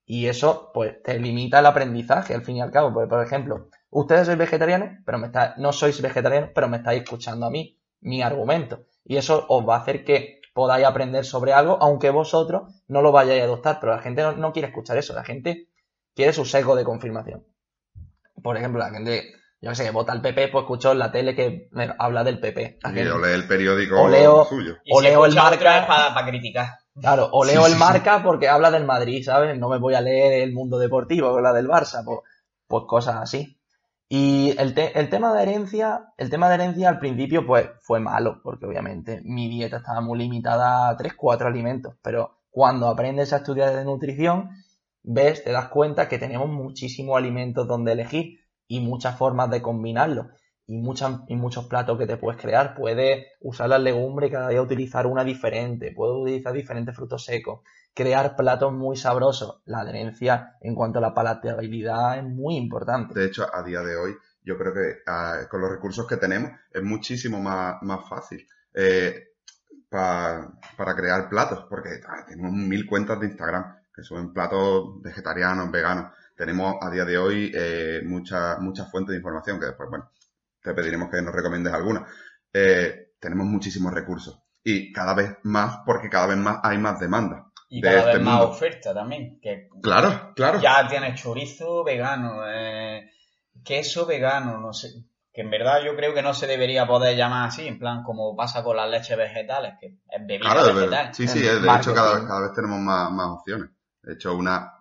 Y 0.04 0.26
eso, 0.26 0.70
pues, 0.74 1.02
te 1.02 1.18
limita 1.18 1.60
el 1.60 1.66
aprendizaje, 1.66 2.34
al 2.34 2.42
fin 2.42 2.56
y 2.56 2.60
al 2.62 2.70
cabo. 2.70 2.92
Porque, 2.92 3.08
por 3.08 3.24
ejemplo, 3.24 3.68
ustedes 3.90 4.26
sois 4.26 4.38
vegetarianos, 4.38 4.98
pero 5.06 5.18
me 5.18 5.26
está, 5.26 5.54
no 5.58 5.72
sois 5.72 6.00
vegetarianos, 6.02 6.50
pero 6.54 6.68
me 6.68 6.78
estáis 6.78 7.02
escuchando 7.02 7.46
a 7.46 7.50
mí, 7.50 7.78
mi 8.00 8.22
argumento. 8.22 8.84
Y 9.04 9.16
eso 9.16 9.46
os 9.48 9.66
va 9.68 9.76
a 9.76 9.80
hacer 9.80 10.04
que 10.04 10.40
podáis 10.54 10.84
aprender 10.84 11.24
sobre 11.24 11.52
algo, 11.52 11.78
aunque 11.80 12.10
vosotros 12.10 12.82
no 12.88 13.00
lo 13.00 13.12
vayáis 13.12 13.42
a 13.42 13.44
adoptar. 13.44 13.78
Pero 13.80 13.94
la 13.94 14.02
gente 14.02 14.22
no, 14.22 14.32
no 14.32 14.52
quiere 14.52 14.68
escuchar 14.68 14.98
eso. 14.98 15.14
La 15.14 15.24
gente 15.24 15.68
quiere 16.14 16.32
su 16.32 16.44
sesgo 16.44 16.74
de 16.76 16.84
confirmación. 16.84 17.46
Por 18.42 18.56
ejemplo, 18.56 18.80
la 18.80 18.90
gente, 18.90 19.32
yo 19.60 19.70
que 19.70 19.76
sé, 19.76 19.90
vota 19.92 20.12
al 20.12 20.20
PP, 20.20 20.48
pues 20.48 20.62
escucho 20.62 20.92
en 20.92 20.98
la 20.98 21.12
tele 21.12 21.34
que 21.36 21.68
me 21.70 21.94
habla 21.98 22.24
del 22.24 22.40
PP. 22.40 22.78
Y 22.94 22.98
o 23.08 23.18
lee 23.18 23.32
el 23.34 23.46
periódico 23.46 24.02
O 24.02 24.08
leo- 24.08 24.44
suyo. 24.44 24.76
O 24.90 25.00
si 25.00 25.06
leo 25.06 25.24
el 25.26 25.34
marca- 25.34 25.86
para, 25.86 26.14
para 26.14 26.26
criticar. 26.26 26.66
Claro, 27.00 27.28
o 27.32 27.44
leo 27.44 27.62
sí, 27.62 27.66
el 27.66 27.74
sí. 27.74 27.76
marca 27.76 28.22
porque 28.22 28.48
habla 28.48 28.70
del 28.70 28.84
Madrid, 28.84 29.24
¿sabes? 29.24 29.58
No 29.58 29.68
me 29.68 29.78
voy 29.78 29.94
a 29.94 30.00
leer 30.00 30.42
el 30.42 30.52
mundo 30.52 30.78
deportivo 30.78 31.28
o 31.30 31.40
la 31.40 31.52
del 31.52 31.66
Barça, 31.68 32.04
pues, 32.04 32.20
pues 32.68 32.84
cosas 32.86 33.16
así. 33.16 33.58
Y 34.08 34.54
el, 34.58 34.74
te- 34.74 34.98
el 34.98 35.08
tema 35.10 35.32
de 35.34 35.42
herencia, 35.42 36.12
el 36.18 36.30
tema 36.30 36.48
de 36.48 36.54
herencia 36.56 36.88
al 36.90 36.98
principio 36.98 37.46
pues 37.46 37.70
fue 37.80 37.98
malo, 38.00 38.40
porque 38.42 38.66
obviamente 38.66 39.20
mi 39.24 39.48
dieta 39.48 39.78
estaba 39.78 40.00
muy 40.02 40.18
limitada 40.18 40.88
a 40.90 40.96
3, 40.96 41.14
4 41.14 41.48
alimentos, 41.48 41.94
pero 42.02 42.40
cuando 42.50 42.88
aprendes 42.88 43.32
a 43.32 43.38
estudiar 43.38 43.74
de 43.74 43.84
nutrición, 43.84 44.50
ves, 45.02 45.42
te 45.44 45.52
das 45.52 45.68
cuenta 45.68 46.08
que 46.08 46.18
tenemos 46.18 46.48
muchísimos 46.48 47.16
alimentos 47.16 47.66
donde 47.66 47.92
elegir 47.92 48.38
y 48.68 48.80
muchas 48.80 49.16
formas 49.16 49.50
de 49.50 49.62
combinarlos. 49.62 50.26
Y, 50.66 50.76
muchas, 50.78 51.20
y 51.28 51.36
muchos 51.36 51.66
platos 51.66 51.98
que 51.98 52.06
te 52.06 52.16
puedes 52.16 52.40
crear. 52.40 52.74
Puedes 52.74 53.26
usar 53.40 53.68
las 53.68 53.80
legumbres 53.80 54.28
y 54.30 54.32
cada 54.32 54.48
día 54.48 54.62
utilizar 54.62 55.06
una 55.06 55.24
diferente. 55.24 55.92
Puedes 55.94 56.16
utilizar 56.16 56.52
diferentes 56.52 56.94
frutos 56.96 57.24
secos. 57.24 57.60
Crear 57.94 58.36
platos 58.36 58.72
muy 58.72 58.96
sabrosos. 58.96 59.60
La 59.66 59.80
adherencia 59.80 60.56
en 60.60 60.74
cuanto 60.74 60.98
a 60.98 61.02
la 61.02 61.14
palatabilidad 61.14 62.18
es 62.18 62.24
muy 62.24 62.56
importante. 62.56 63.12
De 63.18 63.26
hecho, 63.26 63.46
a 63.52 63.62
día 63.62 63.80
de 63.82 63.96
hoy, 63.96 64.14
yo 64.44 64.56
creo 64.58 64.72
que 64.72 64.98
ah, 65.06 65.40
con 65.50 65.60
los 65.60 65.70
recursos 65.70 66.06
que 66.06 66.16
tenemos 66.16 66.50
es 66.72 66.82
muchísimo 66.82 67.40
más, 67.40 67.76
más 67.82 68.08
fácil 68.08 68.46
eh, 68.74 69.28
pa- 69.88 70.52
para 70.76 70.94
crear 70.96 71.28
platos, 71.28 71.66
porque 71.68 71.90
ah, 72.08 72.24
tenemos 72.26 72.52
mil 72.52 72.86
cuentas 72.86 73.20
de 73.20 73.26
Instagram 73.26 73.76
que 73.94 74.02
suben 74.02 74.32
platos 74.32 75.00
vegetarianos, 75.02 75.70
veganos. 75.70 76.12
Tenemos 76.36 76.76
a 76.80 76.90
día 76.90 77.04
de 77.04 77.18
hoy 77.18 77.52
eh, 77.54 78.00
muchas 78.04 78.90
fuentes 78.90 79.10
de 79.12 79.16
información 79.18 79.60
que 79.60 79.66
después, 79.66 79.88
bueno, 79.90 80.08
te 80.62 80.74
pediremos 80.74 81.10
que 81.10 81.20
nos 81.22 81.34
recomiendes 81.34 81.72
alguna. 81.72 82.06
Eh, 82.52 83.12
tenemos 83.18 83.46
muchísimos 83.46 83.92
recursos 83.92 84.40
y 84.64 84.92
cada 84.92 85.14
vez 85.14 85.36
más 85.44 85.78
porque 85.84 86.08
cada 86.08 86.26
vez 86.26 86.36
más 86.36 86.58
hay 86.62 86.78
más 86.78 86.98
demanda. 87.00 87.46
Y 87.68 87.80
de 87.80 87.88
cada 87.88 88.00
este 88.00 88.12
vez 88.18 88.22
más 88.22 88.34
mundo. 88.38 88.50
oferta 88.50 88.94
también. 88.94 89.40
Que 89.40 89.68
Claro, 89.82 90.32
claro. 90.36 90.60
ya 90.60 90.86
tienes 90.88 91.20
chorizo 91.20 91.82
vegano, 91.84 92.42
eh, 92.46 93.10
queso 93.64 94.06
vegano, 94.06 94.58
no 94.58 94.72
sé. 94.72 94.88
Que 95.32 95.40
en 95.40 95.50
verdad 95.50 95.80
yo 95.82 95.96
creo 95.96 96.12
que 96.12 96.20
no 96.20 96.34
se 96.34 96.46
debería 96.46 96.86
poder 96.86 97.16
llamar 97.16 97.48
así, 97.48 97.66
en 97.66 97.78
plan 97.78 98.02
como 98.02 98.36
pasa 98.36 98.62
con 98.62 98.76
las 98.76 98.90
leches 98.90 99.16
vegetales, 99.16 99.74
que 99.80 99.86
es 99.86 100.26
bebida 100.26 100.40
Claro, 100.52 100.66
de 100.66 100.72
vegetal. 100.74 100.90
verdad. 100.90 101.12
Sí, 101.14 101.26
sí, 101.26 101.40
de 101.40 101.56
hecho 101.74 101.94
cada 101.94 102.14
vez, 102.16 102.24
cada 102.26 102.40
vez 102.42 102.52
tenemos 102.54 102.78
más, 102.80 103.10
más 103.10 103.28
opciones. 103.28 103.70
De 104.02 104.12
hecho, 104.12 104.36
una 104.36 104.74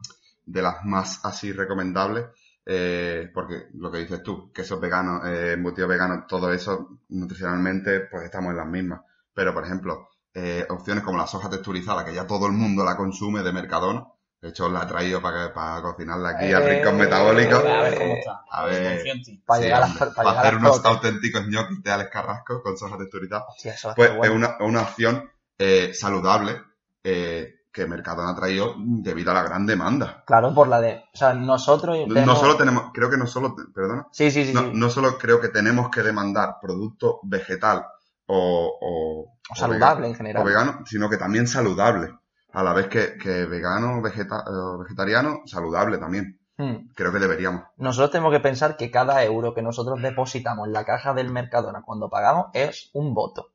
de 0.45 0.61
las 0.61 0.83
más 0.83 1.23
así 1.23 1.53
recomendables, 1.53 2.25
eh, 2.65 3.29
porque 3.33 3.67
lo 3.73 3.91
que 3.91 3.99
dices 3.99 4.21
tú, 4.23 4.51
quesos 4.53 4.79
veganos, 4.79 5.25
eh, 5.25 5.53
embutidos 5.53 5.89
veganos, 5.89 6.27
todo 6.27 6.51
eso 6.53 6.99
nutricionalmente, 7.09 8.01
pues 8.01 8.23
estamos 8.23 8.51
en 8.51 8.57
las 8.57 8.67
mismas. 8.67 9.01
Pero, 9.33 9.53
por 9.53 9.63
ejemplo, 9.65 10.07
eh, 10.33 10.65
opciones 10.69 11.03
como 11.03 11.17
la 11.17 11.27
soja 11.27 11.49
texturizada, 11.49 12.05
que 12.05 12.13
ya 12.13 12.27
todo 12.27 12.45
el 12.47 12.53
mundo 12.53 12.83
la 12.83 12.95
consume 12.97 13.43
de 13.43 13.51
Mercadona. 13.53 14.05
De 14.41 14.49
hecho, 14.49 14.65
os 14.65 14.71
la 14.71 14.83
he 14.83 14.87
traído 14.87 15.21
para, 15.21 15.47
que- 15.47 15.53
para 15.53 15.81
cocinarla 15.83 16.29
aquí 16.29 16.51
al 16.51 16.63
Eh, 16.63 16.75
rincón 16.79 16.97
metabólico. 16.97 17.57
A 17.57 17.81
ver 17.83 17.95
cómo 17.97 18.13
está. 18.15 18.41
A 18.49 18.65
ver. 18.65 19.03
Para 19.45 19.59
Sí, 19.59 19.65
llegar, 19.65 19.83
a, 19.83 19.85
hombre, 19.85 19.99
para 19.99 20.13
para 20.13 20.29
llegar 20.31 20.45
hacer 20.45 20.55
unos 20.57 20.85
auténticos 20.85 21.47
ñoquis 21.47 21.83
de 21.83 21.91
Alex 21.91 22.09
Carrasco 22.09 22.63
con 22.63 22.75
soja 22.77 22.97
texturizada. 22.97 23.45
Hostia, 23.47 23.75
Pues 23.95 24.17
bueno. 24.17 24.23
es 24.23 24.29
una, 24.31 24.47
es 24.59 24.67
una 24.67 24.81
opción 24.81 25.29
eh, 25.59 25.91
saludable 25.93 26.59
eh, 27.03 27.53
que 27.71 27.85
Mercadona 27.87 28.31
ha 28.31 28.35
traído 28.35 28.75
debido 28.77 29.31
a 29.31 29.33
la 29.35 29.43
gran 29.43 29.65
demanda. 29.65 30.23
Claro, 30.25 30.53
por 30.53 30.67
la 30.67 30.81
de. 30.81 31.03
O 31.13 31.17
sea, 31.17 31.33
nosotros. 31.33 31.97
No 32.07 32.35
solo 32.35 32.57
tenemos, 32.57 32.91
creo 32.93 33.09
que 33.09 33.17
no 33.17 33.27
solo, 33.27 33.55
perdona, 33.73 34.07
Sí, 34.11 34.29
sí, 34.31 34.45
sí. 34.45 34.53
no, 34.53 34.61
sí. 34.61 34.71
no 34.73 34.89
solo 34.89 35.17
creo 35.17 35.39
que 35.39 35.49
tenemos 35.49 35.89
que 35.89 36.03
demandar 36.03 36.57
producto 36.61 37.19
vegetal 37.23 37.85
o, 38.27 38.77
o, 38.81 39.33
O 39.49 39.55
saludable 39.55 40.07
en 40.07 40.13
o 40.13 40.17
general. 40.17 40.43
vegano, 40.43 40.79
sino 40.85 41.09
que 41.09 41.17
también 41.17 41.47
saludable. 41.47 42.13
A 42.53 42.63
la 42.63 42.73
vez 42.73 42.87
que, 42.89 43.17
que 43.17 43.45
vegano, 43.45 44.01
vegeta, 44.01 44.43
eh, 44.45 44.77
vegetariano, 44.83 45.39
saludable 45.45 45.97
también. 45.97 46.37
Hmm. 46.57 46.89
Creo 46.95 47.13
que 47.13 47.19
deberíamos. 47.19 47.63
Nosotros 47.77 48.11
tenemos 48.11 48.33
que 48.33 48.41
pensar 48.41 48.75
que 48.75 48.91
cada 48.91 49.23
euro 49.23 49.53
que 49.53 49.61
nosotros 49.61 50.01
depositamos 50.01 50.67
en 50.67 50.73
la 50.73 50.83
caja 50.83 51.13
del 51.13 51.31
Mercadona 51.31 51.81
cuando 51.85 52.09
pagamos 52.09 52.47
es 52.53 52.89
un 52.93 53.13
voto. 53.13 53.53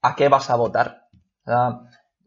¿A 0.00 0.16
qué 0.16 0.28
vas 0.30 0.48
a 0.48 0.56
votar? 0.56 1.08
O 1.44 1.50
sea, 1.50 1.80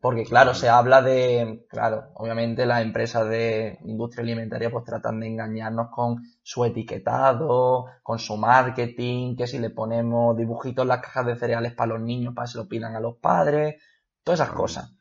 porque 0.05 0.23
claro, 0.23 0.53
se 0.53 0.69
habla 0.69 1.01
de, 1.01 1.65
claro, 1.67 2.11
obviamente 2.13 2.67
las 2.67 2.83
empresas 2.83 3.27
de 3.27 3.79
industria 3.85 4.21
alimentaria 4.21 4.69
pues 4.69 4.85
tratan 4.85 5.19
de 5.19 5.25
engañarnos 5.25 5.87
con 5.89 6.21
su 6.43 6.63
etiquetado, 6.63 7.87
con 8.03 8.19
su 8.19 8.37
marketing, 8.37 9.35
que 9.35 9.47
si 9.47 9.57
le 9.57 9.71
ponemos 9.71 10.37
dibujitos 10.37 10.83
en 10.83 10.89
las 10.89 11.01
cajas 11.01 11.25
de 11.25 11.35
cereales 11.35 11.73
para 11.73 11.93
los 11.93 12.01
niños 12.01 12.35
para 12.35 12.45
que 12.45 12.51
se 12.51 12.57
lo 12.59 12.67
pidan 12.67 12.95
a 12.95 12.99
los 12.99 13.15
padres, 13.15 13.81
todas 14.23 14.41
esas 14.41 14.53
cosas. 14.53 14.93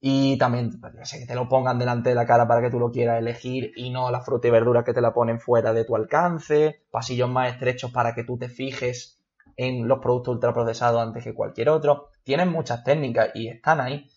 Y 0.00 0.36
también 0.38 0.80
pues, 0.80 1.08
sé, 1.08 1.20
que 1.20 1.26
te 1.26 1.36
lo 1.36 1.48
pongan 1.48 1.78
delante 1.78 2.08
de 2.08 2.16
la 2.16 2.26
cara 2.26 2.48
para 2.48 2.62
que 2.62 2.70
tú 2.70 2.80
lo 2.80 2.90
quieras 2.90 3.20
elegir 3.20 3.70
y 3.76 3.90
no 3.90 4.10
la 4.10 4.22
fruta 4.22 4.48
y 4.48 4.50
verdura 4.50 4.82
que 4.82 4.92
te 4.92 5.00
la 5.00 5.14
ponen 5.14 5.38
fuera 5.38 5.72
de 5.72 5.84
tu 5.84 5.94
alcance, 5.94 6.82
pasillos 6.90 7.30
más 7.30 7.52
estrechos 7.52 7.92
para 7.92 8.12
que 8.12 8.24
tú 8.24 8.36
te 8.38 8.48
fijes 8.48 9.22
en 9.56 9.86
los 9.86 10.00
productos 10.00 10.34
ultraprocesados 10.34 11.00
antes 11.00 11.22
que 11.22 11.32
cualquier 11.32 11.68
otro. 11.68 12.08
Tienen 12.24 12.48
muchas 12.48 12.82
técnicas 12.82 13.30
y 13.34 13.46
están 13.46 13.80
ahí. 13.80 14.08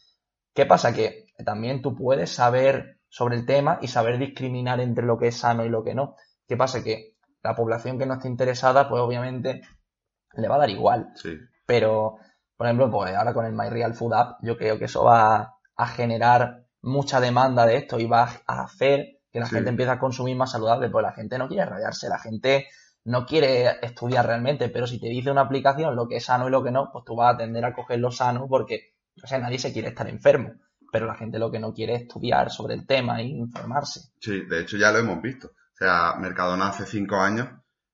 ¿Qué 0.56 0.66
pasa? 0.66 0.94
Que 0.94 1.26
también 1.46 1.82
tú 1.82 1.96
puedes 1.96 2.32
saber 2.32 3.00
sobre 3.10 3.36
el 3.36 3.46
tema 3.46 3.78
y 3.82 3.88
saber 3.88 4.18
discriminar 4.18 4.80
entre 4.80 5.06
lo 5.06 5.18
que 5.18 5.28
es 5.28 5.38
sano 5.38 5.66
y 5.66 5.70
lo 5.70 5.84
que 5.84 5.94
no. 5.94 6.16
¿Qué 6.48 6.58
pasa? 6.58 6.84
Que 6.84 7.16
la 7.44 7.56
población 7.56 8.00
que 8.00 8.06
no 8.06 8.16
esté 8.16 8.28
interesada, 8.30 8.90
pues 8.90 9.02
obviamente 9.02 9.62
le 10.34 10.48
va 10.48 10.56
a 10.56 10.60
dar 10.60 10.70
igual. 10.70 11.10
Sí. 11.16 11.38
Pero, 11.66 12.18
por 12.58 12.68
ejemplo, 12.68 12.90
pues 12.90 13.14
ahora 13.16 13.34
con 13.34 13.46
el 13.46 13.54
My 13.54 13.70
Real 13.70 13.94
Food 13.94 14.14
App, 14.14 14.38
yo 14.42 14.58
creo 14.58 14.80
que 14.80 14.86
eso 14.86 15.04
va 15.04 15.56
a 15.76 15.88
generar 15.88 16.64
mucha 16.82 17.20
demanda 17.20 17.66
de 17.66 17.78
esto 17.78 18.00
y 18.00 18.06
va 18.06 18.30
a 18.48 18.64
hacer 18.64 19.20
que 19.32 19.40
la 19.42 19.48
Sí. 19.48 19.56
gente 19.56 19.70
empiece 19.72 19.92
a 19.92 20.00
consumir 20.00 20.38
más 20.38 20.52
saludable, 20.52 20.90
pues 20.90 21.04
la 21.04 21.12
gente 21.12 21.38
no 21.38 21.50
quiere 21.50 21.66
rayarse, 21.66 22.08
la 22.08 22.20
gente 22.20 22.68
no 23.04 23.26
quiere 23.26 23.86
estudiar 23.86 24.26
realmente, 24.26 24.70
pero 24.70 24.88
si 24.88 25.00
te 25.00 25.08
dice 25.08 25.30
una 25.32 25.42
aplicación 25.42 25.96
lo 25.96 26.08
que 26.08 26.16
es 26.18 26.26
sano 26.26 26.48
y 26.48 26.52
lo 26.52 26.64
que 26.64 26.72
no, 26.72 26.90
pues 26.94 27.04
tú 27.06 27.16
vas 27.16 27.34
a 27.34 27.38
tender 27.38 27.66
a 27.66 27.74
coger 27.74 28.00
lo 28.00 28.10
sano 28.12 28.48
porque, 28.48 28.95
o 29.24 29.28
sea, 29.28 29.40
nadie 29.40 29.60
se 29.60 29.72
quiere 29.74 29.90
estar 29.90 30.08
enfermo, 30.08 30.54
pero 30.92 31.06
la 31.06 31.16
gente 31.16 31.40
lo 31.40 31.52
que 31.52 31.60
no 31.60 31.74
quiere 31.74 31.96
es 31.96 32.02
estudiar 32.04 32.50
sobre 32.52 32.74
el 32.76 32.86
tema 32.86 33.20
e 33.22 33.26
informarse. 33.26 34.12
Sí, 34.20 34.42
de 34.46 34.62
hecho 34.62 34.78
ya 34.78 34.92
lo 34.92 35.00
hemos 35.00 35.22
visto. 35.22 35.48
O 35.48 35.78
sea, 35.78 36.16
Mercadona 36.20 36.70
hace 36.70 36.86
cinco 36.86 37.18
años 37.18 37.50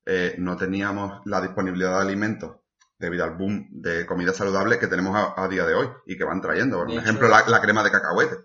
eh, 0.06 0.34
no 0.38 0.56
teníamos 0.56 1.20
la 1.26 1.40
disponibilidad 1.40 1.96
de 1.96 2.02
alimentos 2.02 2.56
debido 2.98 3.24
al 3.24 3.36
boom 3.36 3.66
de 3.72 4.06
comida 4.06 4.32
saludable 4.32 4.78
que 4.78 4.86
tenemos 4.86 5.16
a, 5.16 5.42
a 5.42 5.48
día 5.48 5.64
de 5.66 5.74
hoy 5.74 5.88
y 6.06 6.16
que 6.16 6.24
van 6.24 6.40
trayendo. 6.40 6.78
Por 6.78 6.88
De 6.88 6.96
ejemplo, 6.98 7.26
hecho- 7.26 7.36
la, 7.36 7.48
la 7.48 7.60
crema 7.60 7.82
de 7.82 7.90
cacahuete, 7.90 8.36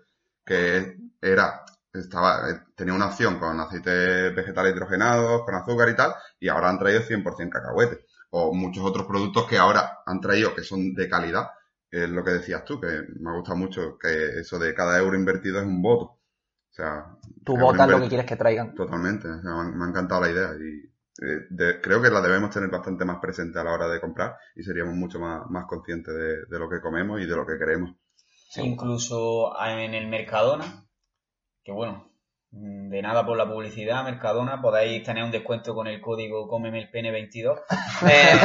que 0.44 0.96
era, 1.20 1.62
estaba, 1.92 2.50
eh, 2.50 2.60
tenía 2.74 2.94
una 2.94 3.06
opción 3.06 3.38
con 3.38 3.58
aceites 3.60 4.34
vegetales 4.34 4.74
hidrogenados, 4.74 5.42
con 5.44 5.54
azúcar 5.54 5.88
y 5.90 5.94
tal, 5.96 6.12
y 6.40 6.48
ahora 6.48 6.70
han 6.70 6.78
traído 6.78 7.02
100% 7.02 7.50
cacahuete. 7.50 8.06
O 8.30 8.52
muchos 8.52 8.84
otros 8.84 9.06
productos 9.06 9.46
que 9.46 9.56
ahora 9.58 10.00
han 10.04 10.20
traído 10.20 10.54
que 10.54 10.62
son 10.62 10.92
de 10.94 11.08
calidad, 11.08 11.48
es 11.90 12.08
lo 12.08 12.22
que 12.24 12.32
decías 12.32 12.64
tú, 12.64 12.80
que 12.80 12.86
me 13.20 13.30
ha 13.30 13.34
gustado 13.34 13.56
mucho, 13.56 13.98
que 13.98 14.40
eso 14.40 14.58
de 14.58 14.74
cada 14.74 14.98
euro 14.98 15.16
invertido 15.16 15.58
es 15.60 15.66
un 15.66 15.80
voto. 15.82 16.04
O 16.04 16.72
sea, 16.72 17.06
Tú 17.44 17.56
votas 17.58 17.88
lo 17.88 18.00
que 18.00 18.08
quieres 18.08 18.26
que 18.26 18.36
traigan. 18.36 18.74
Totalmente, 18.74 19.28
o 19.28 19.40
sea, 19.42 19.50
me, 19.54 19.60
ha- 19.60 19.72
me 19.76 19.84
ha 19.84 19.88
encantado 19.88 20.20
la 20.20 20.30
idea 20.30 20.50
y 20.54 20.86
eh, 21.24 21.46
de- 21.50 21.80
creo 21.80 22.00
que 22.00 22.10
la 22.10 22.20
debemos 22.20 22.50
tener 22.50 22.68
bastante 22.70 23.04
más 23.04 23.18
presente 23.20 23.58
a 23.58 23.64
la 23.64 23.72
hora 23.72 23.88
de 23.88 24.00
comprar 24.00 24.36
y 24.54 24.62
seríamos 24.62 24.94
mucho 24.94 25.18
más, 25.18 25.42
más 25.50 25.64
conscientes 25.66 26.14
de, 26.14 26.46
de 26.46 26.58
lo 26.58 26.68
que 26.68 26.80
comemos 26.80 27.20
y 27.20 27.26
de 27.26 27.34
lo 27.36 27.44
que 27.46 27.58
queremos. 27.58 27.96
Incluso 28.56 29.52
en 29.64 29.94
el 29.94 30.06
Mercadona, 30.08 30.86
que 31.64 31.72
bueno, 31.72 32.12
de 32.50 33.02
nada 33.02 33.26
por 33.26 33.36
la 33.36 33.46
publicidad, 33.50 34.04
Mercadona, 34.04 34.62
podéis 34.62 35.02
tener 35.04 35.22
un 35.24 35.30
descuento 35.32 35.74
con 35.74 35.86
el 35.86 36.00
código 36.00 36.48
CómemeLPN22. 36.48 37.60
Eh, 38.08 38.38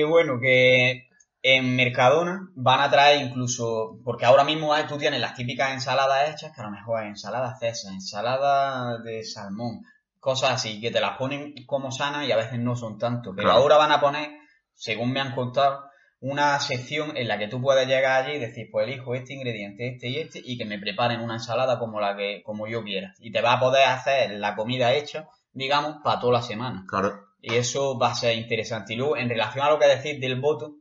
y 0.00 0.02
bueno, 0.04 0.38
que 0.40 1.08
en 1.46 1.76
Mercadona 1.76 2.48
van 2.54 2.80
a 2.80 2.90
traer 2.90 3.20
incluso, 3.20 3.98
porque 4.02 4.24
ahora 4.24 4.44
mismo 4.44 4.74
tú 4.88 4.96
tienes 4.96 5.20
las 5.20 5.34
típicas 5.34 5.72
ensaladas 5.72 6.30
hechas, 6.30 6.52
que 6.54 6.60
a 6.62 6.64
lo 6.64 6.70
mejor 6.70 7.02
es 7.02 7.08
ensalada 7.10 7.54
César, 7.60 7.92
ensalada 7.92 8.96
de 9.02 9.22
salmón, 9.24 9.82
cosas 10.18 10.52
así, 10.52 10.80
que 10.80 10.90
te 10.90 11.02
las 11.02 11.18
ponen 11.18 11.52
como 11.66 11.92
sanas 11.92 12.26
y 12.26 12.32
a 12.32 12.36
veces 12.36 12.58
no 12.60 12.74
son 12.76 12.96
tanto. 12.98 13.34
Pero 13.36 13.48
Claro. 13.48 13.60
ahora 13.60 13.76
van 13.76 13.92
a 13.92 14.00
poner, 14.00 14.30
según 14.72 15.12
me 15.12 15.20
han 15.20 15.34
contado, 15.34 15.84
una 16.20 16.58
sección 16.60 17.14
en 17.14 17.28
la 17.28 17.36
que 17.36 17.48
tú 17.48 17.60
puedes 17.60 17.86
llegar 17.86 18.24
allí 18.24 18.36
y 18.36 18.40
decir, 18.40 18.68
pues 18.72 18.88
elijo 18.88 19.14
este 19.14 19.34
ingrediente, 19.34 19.86
este 19.86 20.08
y 20.08 20.16
este, 20.20 20.40
y 20.42 20.56
que 20.56 20.64
me 20.64 20.78
preparen 20.78 21.20
una 21.20 21.34
ensalada 21.34 21.78
como 21.78 22.00
la 22.00 22.16
que, 22.16 22.42
como 22.42 22.66
yo 22.66 22.82
quiera. 22.82 23.12
Y 23.18 23.30
te 23.30 23.42
va 23.42 23.52
a 23.52 23.60
poder 23.60 23.86
hacer 23.86 24.30
la 24.30 24.56
comida 24.56 24.94
hecha, 24.94 25.28
digamos, 25.52 25.96
para 26.02 26.20
toda 26.20 26.32
la 26.32 26.42
semana. 26.42 26.86
Claro, 26.88 27.20
Y 27.42 27.56
eso 27.56 27.98
va 27.98 28.12
a 28.12 28.14
ser 28.14 28.34
interesante. 28.38 28.94
Y 28.94 28.96
luego, 28.96 29.18
en 29.18 29.28
relación 29.28 29.66
a 29.66 29.68
lo 29.68 29.78
que 29.78 29.86
decís 29.88 30.18
del 30.18 30.40
voto, 30.40 30.76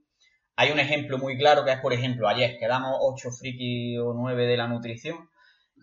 hay 0.55 0.71
un 0.71 0.79
ejemplo 0.79 1.17
muy 1.17 1.37
claro 1.37 1.65
que 1.65 1.71
es, 1.71 1.79
por 1.79 1.93
ejemplo, 1.93 2.27
ayer 2.27 2.57
quedamos 2.59 2.97
8 2.99 3.31
friki 3.31 3.97
o 3.97 4.13
9 4.13 4.45
de 4.45 4.57
la 4.57 4.67
nutrición 4.67 5.29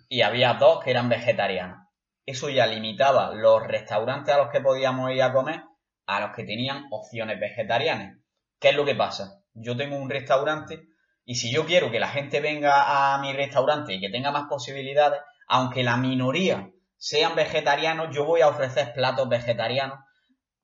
y 0.09 0.23
había 0.23 0.55
dos 0.55 0.83
que 0.83 0.91
eran 0.91 1.09
vegetarianos. 1.09 1.79
Eso 2.27 2.49
ya 2.49 2.67
limitaba 2.67 3.35
los 3.35 3.67
restaurantes 3.67 4.35
a 4.35 4.39
los 4.39 4.51
que 4.51 4.61
podíamos 4.61 5.11
ir 5.13 5.23
a 5.23 5.33
comer 5.33 5.63
a 6.07 6.21
los 6.21 6.31
que 6.35 6.45
tenían 6.45 6.87
opciones 6.91 7.39
vegetarianas. 7.39 8.19
¿Qué 8.59 8.71
es 8.71 8.75
lo 8.75 8.85
que 8.85 8.95
pasa? 8.95 9.43
Yo 9.55 9.77
tengo 9.77 9.97
un 9.97 10.11
restaurante 10.11 10.89
y 11.25 11.37
si 11.37 11.53
yo 11.53 11.67
quiero 11.67 11.91
que 11.91 12.01
la 12.01 12.09
gente 12.09 12.41
venga 12.41 13.15
a 13.15 13.21
mi 13.21 13.33
restaurante 13.33 13.95
y 13.95 14.01
que 14.01 14.11
tenga 14.11 14.33
más 14.33 14.49
posibilidades, 14.49 15.21
aunque 15.47 15.85
la 15.85 15.97
minoría 15.97 16.71
sean 16.97 17.37
vegetarianos, 17.37 18.15
yo 18.15 18.25
voy 18.25 18.41
a 18.41 18.49
ofrecer 18.49 18.93
platos 18.93 19.29
vegetarianos 19.29 20.01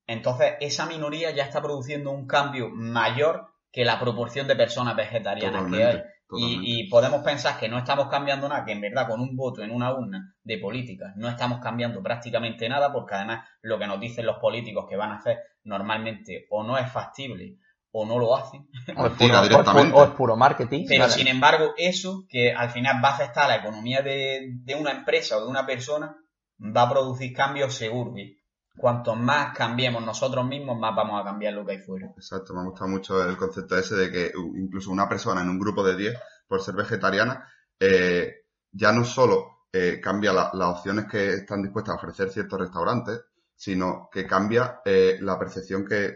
entonces, 0.07 0.55
esa 0.61 0.87
minoría 0.87 1.31
ya 1.33 1.45
está 1.45 1.61
produciendo 1.61 2.11
un 2.11 2.27
cambio 2.27 2.69
mayor 2.71 3.49
que 3.77 3.85
la 3.85 4.01
proporción 4.01 4.47
de 4.49 4.57
personas 4.57 4.97
vegetarianas 4.97 5.71
que 5.71 5.85
hay. 5.85 6.03
Y, 6.39 6.81
y 6.87 6.89
podemos 6.89 7.23
pensar 7.23 7.59
que 7.61 7.69
no 7.69 7.77
estamos 7.79 8.09
cambiando 8.09 8.49
nada, 8.49 8.65
que 8.65 8.73
en 8.73 8.81
verdad 8.81 9.07
con 9.07 9.21
un 9.21 9.37
voto 9.37 9.63
en 9.63 9.71
una 9.71 9.93
urna 9.95 10.35
de 10.43 10.57
política 10.59 11.13
no 11.17 11.29
estamos 11.29 11.61
cambiando 11.61 12.03
prácticamente 12.03 12.69
nada, 12.71 12.91
porque 12.91 13.15
además 13.17 13.47
lo 13.61 13.79
que 13.79 13.87
nos 13.87 14.01
dicen 14.01 14.25
los 14.25 14.39
políticos 14.39 14.87
que 14.89 14.97
van 14.97 15.13
a 15.13 15.17
hacer 15.19 15.37
normalmente 15.63 16.47
o 16.51 16.65
no 16.65 16.79
es 16.79 16.91
factible 16.91 17.57
o 17.93 18.07
no 18.07 18.19
lo 18.19 18.35
hacen. 18.35 18.67
O 18.97 19.07
es 19.07 19.13
puro, 19.19 19.35
o 19.39 19.43
es 19.43 19.49
directamente. 19.51 19.93
pu- 19.95 19.99
o 20.01 20.05
es 20.05 20.11
puro 20.13 20.37
marketing. 20.37 20.85
Pero 20.89 21.03
Vale. 21.03 21.13
sin 21.13 21.29
embargo, 21.29 21.75
eso 21.77 22.25
que 22.29 22.53
al 22.53 22.71
final 22.71 22.97
va 23.05 23.11
a 23.11 23.15
afectar 23.15 23.45
a 23.45 23.49
la 23.49 23.57
economía 23.57 24.01
de, 24.03 24.53
de 24.65 24.75
una 24.75 24.93
empresa 24.93 25.37
o 25.37 25.43
de 25.43 25.49
una 25.49 25.65
persona, 25.67 26.17
va 26.59 26.83
a 26.83 26.91
producir 26.91 27.33
cambios 27.35 27.75
seguros. 27.75 28.15
Cuanto 28.77 29.15
más 29.15 29.57
cambiemos 29.57 30.05
nosotros 30.05 30.47
mismos, 30.47 30.79
más 30.79 30.95
vamos 30.95 31.21
a 31.21 31.25
cambiar 31.25 31.55
lo 31.55 31.65
que 31.65 31.73
hay 31.73 31.79
fuera. 31.79 32.07
Exacto, 32.17 32.55
me 32.55 32.65
gusta 32.65 32.87
mucho 32.87 33.23
el 33.29 33.37
concepto 33.37 33.77
ese 33.79 33.97
de 33.97 34.11
que 34.11 34.33
incluso 34.57 34.91
una 34.91 35.09
persona 35.09 35.41
en 35.43 35.49
un 35.49 35.59
grupo 35.59 35.83
de 35.83 35.97
10, 35.97 36.15
por 36.47 36.61
ser 36.63 36.75
vegetariana, 36.75 37.47
eh, 37.81 38.35
ya 38.73 38.93
no 38.93 39.05
solo 39.05 39.67
eh, 39.73 40.01
cambia 40.03 40.33
la- 40.33 40.51
las 40.55 40.69
opciones 40.79 41.07
que 41.07 41.35
están 41.35 41.63
dispuestas 41.63 41.95
a 41.95 41.99
ofrecer 41.99 42.31
ciertos 42.31 42.59
restaurantes, 42.61 43.21
sino 43.55 44.09
que 44.13 44.27
cambia 44.27 44.81
eh, 44.85 45.19
la 45.21 45.39
percepción 45.39 45.85
que, 45.87 46.15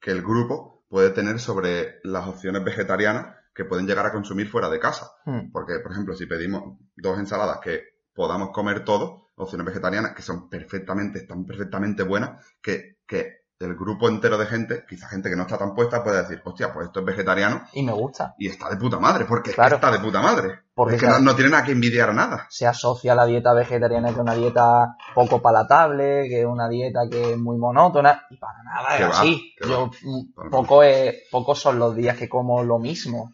que 0.00 0.10
el 0.10 0.22
grupo 0.22 0.84
puede 0.88 1.10
tener 1.10 1.38
sobre 1.40 2.00
las 2.04 2.26
opciones 2.28 2.62
vegetarianas 2.64 3.36
que 3.54 3.64
pueden 3.64 3.86
llegar 3.86 4.06
a 4.06 4.12
consumir 4.12 4.48
fuera 4.48 4.68
de 4.68 4.78
casa. 4.78 5.10
Hmm. 5.24 5.50
Porque, 5.52 5.78
por 5.80 5.92
ejemplo, 5.92 6.14
si 6.14 6.26
pedimos 6.26 6.78
dos 6.96 7.18
ensaladas 7.18 7.58
que 7.60 7.82
podamos 8.14 8.50
comer 8.50 8.84
todos, 8.84 9.22
opciones 9.40 9.66
vegetarianas 9.66 10.14
que 10.14 10.22
son 10.22 10.48
perfectamente, 10.48 11.20
están 11.20 11.44
perfectamente 11.44 12.02
buenas, 12.02 12.44
que, 12.62 12.98
que 13.06 13.40
el 13.60 13.74
grupo 13.76 14.08
entero 14.08 14.38
de 14.38 14.46
gente, 14.46 14.84
quizá 14.88 15.06
gente 15.08 15.28
que 15.28 15.36
no 15.36 15.42
está 15.42 15.58
tan 15.58 15.74
puesta, 15.74 16.02
puede 16.02 16.22
decir, 16.22 16.40
hostia, 16.44 16.72
pues 16.72 16.86
esto 16.86 17.00
es 17.00 17.06
vegetariano 17.06 17.62
Y 17.74 17.82
me 17.82 17.92
gusta. 17.92 18.34
y 18.38 18.48
está 18.48 18.70
de 18.70 18.76
puta 18.78 18.98
madre, 18.98 19.26
porque 19.26 19.50
es 19.50 19.56
que 19.56 19.62
está 19.62 19.90
de 19.90 19.98
puta 19.98 20.22
madre. 20.22 20.60
Porque 20.74 20.94
es 20.94 21.02
que 21.02 21.06
no, 21.06 21.18
no 21.18 21.34
tiene 21.34 21.50
nada 21.50 21.64
que 21.64 21.72
envidiar 21.72 22.08
a 22.08 22.14
nada. 22.14 22.46
se 22.48 22.66
asocia 22.66 23.14
la 23.14 23.26
dieta 23.26 23.52
vegetariana 23.52 24.08
que 24.08 24.14
es 24.14 24.20
una 24.20 24.34
dieta 24.34 24.96
poco 25.14 25.42
palatable, 25.42 26.26
que 26.28 26.40
es 26.40 26.46
una 26.46 26.70
dieta 26.70 27.00
que 27.10 27.32
es 27.32 27.38
muy 27.38 27.58
monótona, 27.58 28.24
y 28.30 28.38
para 28.38 28.62
nada 28.62 28.96
es 28.96 29.04
va, 29.04 29.20
así. 29.20 29.54
Yo, 29.62 29.90
va. 29.90 29.96
mm, 30.02 30.50
poco 30.50 30.82
es, 30.82 31.16
pocos 31.30 31.58
son 31.58 31.78
los 31.78 31.94
días 31.94 32.16
que 32.16 32.30
como 32.30 32.62
lo 32.64 32.78
mismo. 32.78 33.30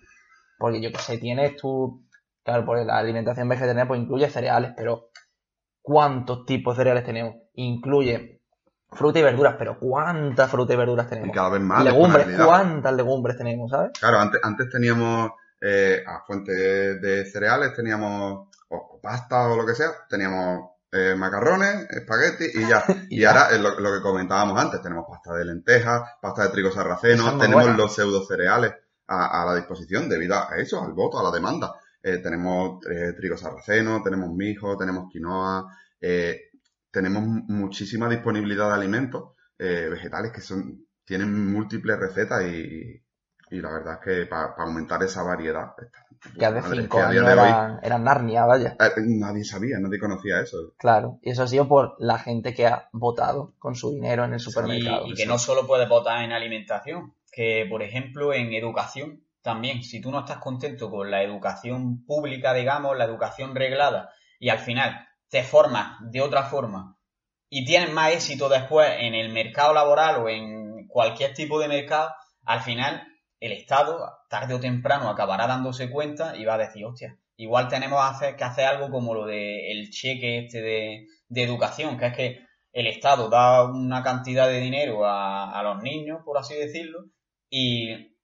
Porque 0.59 0.81
yo 0.81 0.91
que 0.91 0.99
sé, 0.99 1.19
tienes 1.19 1.55
tú, 1.57 2.03
claro, 2.43 2.65
pues 2.67 2.85
la 2.85 2.99
alimentación 2.99 3.49
vegetariana 3.49 3.87
pues 3.87 4.01
incluye 4.01 4.29
cereales, 4.29 4.73
pero 4.77 5.11
¿cuántos 5.87 6.45
tipos 6.45 6.77
de 6.77 6.81
cereales 6.81 7.05
tenemos? 7.05 7.37
Incluye 7.55 8.41
fruta 8.91 9.21
y 9.21 9.23
verduras, 9.23 9.55
pero 9.57 9.79
¿cuántas 9.79 10.51
frutas 10.51 10.75
y 10.75 10.77
verduras 10.79 11.07
Y 11.07 11.11
tenemos? 11.11 11.35
cada 11.35 11.51
vez 11.51 11.61
más. 11.61 11.85
legumbres. 11.85 12.27
¿cuántas 12.45 12.93
legumbres 12.95 13.37
tenemos, 13.39 13.71
sabes? 13.71 13.93
Claro, 14.01 14.19
antes, 14.19 14.41
antes 14.43 14.69
teníamos 14.69 15.31
eh, 15.61 16.03
a 16.05 16.25
fuente 16.27 16.53
de 16.53 17.25
cereales, 17.27 17.73
teníamos 17.75 18.49
o 18.69 18.99
pasta 19.01 19.47
o 19.49 19.57
lo 19.57 19.65
que 19.65 19.77
sea, 19.77 19.91
teníamos 20.09 20.71
eh, 20.91 21.15
macarrones, 21.17 21.89
espagueti 21.91 22.47
y 22.53 22.67
ya. 22.69 22.85
Y 23.09 23.21
Y 23.21 23.25
ahora 23.25 23.51
es 23.53 23.61
lo, 23.61 23.79
lo 23.79 23.93
que 23.93 24.01
comentábamos 24.03 24.61
antes, 24.61 24.83
tenemos 24.83 25.05
pasta 25.09 25.35
de 25.35 25.45
lentejas, 25.45 26.03
pasta 26.21 26.43
de 26.43 26.49
trigo 26.49 26.73
sarraceno, 26.73 27.39
tenemos 27.39 27.63
buena. 27.63 27.77
los 27.77 27.95
pseudo 27.95 28.25
cereales 28.27 28.75
a, 29.07 29.43
a 29.43 29.47
la 29.47 29.55
disposición 29.55 30.09
debido 30.09 30.35
a 30.35 30.49
eso, 30.57 30.83
al 30.83 30.95
voto, 30.95 31.21
a 31.21 31.23
la 31.23 31.31
demanda. 31.31 31.75
Eh, 32.09 32.19
tenemos 32.19 32.79
eh, 32.87 33.15
trigo 33.17 33.37
sarraceno, 33.37 34.01
tenemos 34.03 34.31
mijo, 34.33 34.77
tenemos 34.77 35.11
quinoa, 35.13 35.67
eh, 36.01 36.39
tenemos 36.91 37.23
muchísima 37.49 38.09
disponibilidad 38.09 38.69
de 38.69 38.75
alimentos 38.75 39.33
eh, 39.59 39.89
vegetales 39.91 40.31
que 40.33 40.41
son 40.41 40.87
tienen 41.05 41.53
múltiples 41.53 41.99
recetas 41.99 42.45
y, 42.45 43.03
y 43.51 43.61
la 43.61 43.73
verdad 43.73 43.95
es 43.95 44.01
que 44.05 44.27
para 44.27 44.55
aumentar 44.59 45.03
esa 45.03 45.23
variedad 45.25 45.71
está- 45.79 46.05
Que 46.39 46.47
hace 46.47 46.77
cinco 46.77 46.99
años 47.03 47.27
de 47.27 47.33
hoy, 47.33 47.49
eran, 47.49 47.81
eran 47.83 48.05
Narnia, 48.05 48.45
vaya. 48.47 48.77
eh, 48.79 48.91
nadie 49.07 49.45
sabía, 49.45 49.79
nadie 49.81 49.99
conocía 49.99 50.41
eso. 50.41 50.59
Claro, 50.79 51.19
y 51.23 51.31
eso 51.31 51.43
ha 51.43 51.49
sido 51.49 51.67
por 51.69 51.95
la 51.99 52.19
gente 52.19 52.55
que 52.55 52.67
ha 52.69 52.89
votado 52.93 53.53
con 53.59 53.75
su 53.75 53.91
dinero 53.93 54.25
en 54.25 54.33
el 54.35 54.41
supermercado. 54.41 55.07
Y, 55.07 55.13
y 55.13 55.15
que 55.15 55.27
no 55.27 55.39
solo 55.39 55.67
puedes 55.67 55.89
votar 55.89 56.25
en 56.25 56.31
alimentación, 56.33 57.15
que 57.33 57.67
por 57.69 57.83
ejemplo 57.83 58.33
en 58.33 58.53
educación 58.53 59.23
también, 59.47 59.85
si 59.85 60.01
tú 60.01 60.11
no 60.11 60.19
estás 60.19 60.39
contento 60.39 60.91
con 60.91 61.09
la 61.09 61.23
educación 61.23 62.05
pública, 62.05 62.53
digamos, 62.53 62.97
la 62.99 63.05
educación 63.05 63.55
reglada, 63.55 64.11
y 64.41 64.49
al 64.49 64.59
final 64.59 65.07
te 65.31 65.45
formas 65.45 65.99
de 66.01 66.21
otra 66.21 66.43
forma 66.43 66.99
y 67.49 67.65
tienes 67.65 67.93
más 67.93 68.13
éxito 68.13 68.49
después 68.49 68.89
en 68.99 69.15
el 69.15 69.33
mercado 69.33 69.73
laboral 69.73 70.17
o 70.17 70.29
en 70.29 70.89
cualquier 70.89 71.33
tipo 71.33 71.61
de 71.61 71.69
mercado, 71.69 72.11
al 72.45 72.61
final 72.61 73.07
el 73.39 73.53
Estado, 73.53 74.19
tarde 74.29 74.55
o 74.55 74.59
temprano, 74.59 75.09
acabará 75.09 75.47
dándose 75.47 75.91
cuenta 75.91 76.37
y 76.37 76.45
va 76.45 76.55
a 76.55 76.59
decir, 76.67 76.85
hostia, 76.85 77.17
igual 77.37 77.69
tenemos 77.69 78.01
que 78.21 78.45
hacer, 78.45 78.67
algo 78.67 78.91
como 78.91 79.15
lo 79.15 79.27
del 79.27 79.91
cheque 79.91 80.39
este 80.39 80.61
de, 80.61 81.07
de 81.29 81.43
educación, 81.45 81.97
que 81.97 82.07
es 82.07 82.17
que 82.17 82.41
el 82.73 82.89
Estado 82.89 83.29
da 83.29 83.63
una 83.63 84.03
cantidad 84.03 84.49
de 84.49 84.59
dinero 84.59 85.03
a 85.07 85.63
los 85.63 85.85
niños, 85.85 86.23
por 86.25 86.37
así 86.37 86.55
decirlo, 86.55 87.05
y 87.49 88.16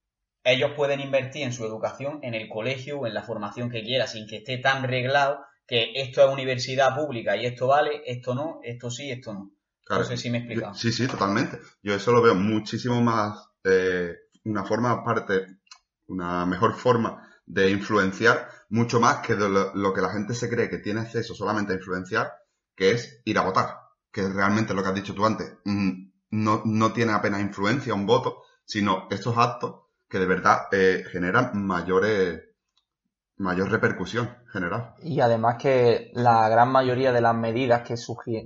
ellos 0.45 0.72
pueden 0.76 1.01
invertir 1.01 1.43
en 1.43 1.53
su 1.53 1.64
educación 1.64 2.18
en 2.22 2.34
el 2.34 2.49
colegio 2.49 2.99
o 3.01 3.07
en 3.07 3.14
la 3.14 3.22
formación 3.22 3.70
que 3.70 3.82
quiera, 3.82 4.07
sin 4.07 4.26
que 4.26 4.38
esté 4.38 4.59
tan 4.59 4.82
reglado 4.84 5.45
que 5.66 5.93
esto 5.95 6.24
es 6.26 6.32
universidad 6.32 6.95
pública 6.97 7.36
y 7.36 7.47
esto 7.47 7.68
vale, 7.68 8.03
esto 8.07 8.34
no, 8.34 8.61
esto 8.62 8.90
sí, 8.90 9.11
esto 9.11 9.32
no. 9.32 9.53
Claro. 9.84 10.03
No 10.03 10.09
sé 10.09 10.16
si 10.16 10.30
me 10.30 10.38
he 10.38 10.40
explicado. 10.40 10.72
Yo- 10.72 10.78
Sí, 10.78 10.93
sí, 10.93 11.07
totalmente. 11.07 11.59
Yo 11.82 11.95
eso 11.95 12.12
lo 12.12 12.22
veo 12.22 12.34
muchísimo 12.34 13.01
más, 13.01 13.49
eh, 13.64 14.14
una 14.45 14.64
forma 14.64 14.90
aparte, 14.93 15.47
una 16.07 16.45
mejor 16.47 16.74
forma 16.76 17.28
de 17.47 17.70
influenciar, 17.70 18.49
mucho 18.70 19.01
más 19.01 19.18
que 19.26 19.34
de 19.34 19.49
lo, 19.49 19.74
lo 19.74 19.93
que 19.93 20.01
la 20.01 20.11
gente 20.12 20.34
se 20.34 20.49
cree 20.49 20.68
que 20.70 20.78
tiene 20.78 21.01
acceso 21.01 21.34
solamente 21.34 21.72
a 21.72 21.76
influenciar, 21.76 22.32
que 22.76 22.93
es 22.93 23.20
ir 23.24 23.38
a 23.38 23.43
votar, 23.43 23.76
que 24.11 24.22
es 24.22 24.32
realmente 24.34 24.74
lo 24.74 24.82
que 24.82 24.88
has 24.88 24.95
dicho 24.95 25.14
tú 25.14 25.24
antes. 25.26 25.53
Mm, 25.64 26.11
No, 26.30 26.62
no 26.64 26.93
tiene 26.93 27.12
apenas 27.12 27.40
influencia 27.43 27.93
un 27.95 28.07
voto, 28.07 28.43
sino 28.64 29.07
estos 29.11 29.36
actos 29.36 29.82
que 30.13 30.19
de 30.19 30.27
verdad 30.27 30.69
eh, 30.73 31.05
generan 31.11 31.53
mayores, 31.55 32.43
mayor 33.39 33.71
repercusión 33.71 34.29
general. 34.53 34.93
Y 35.03 35.21
además 35.21 35.57
que 35.59 36.11
la 36.13 36.51
gran 36.51 36.71
mayoría 36.71 37.13
de 37.13 37.23
las 37.23 37.35
medidas 37.35 37.81
que, 37.81 37.95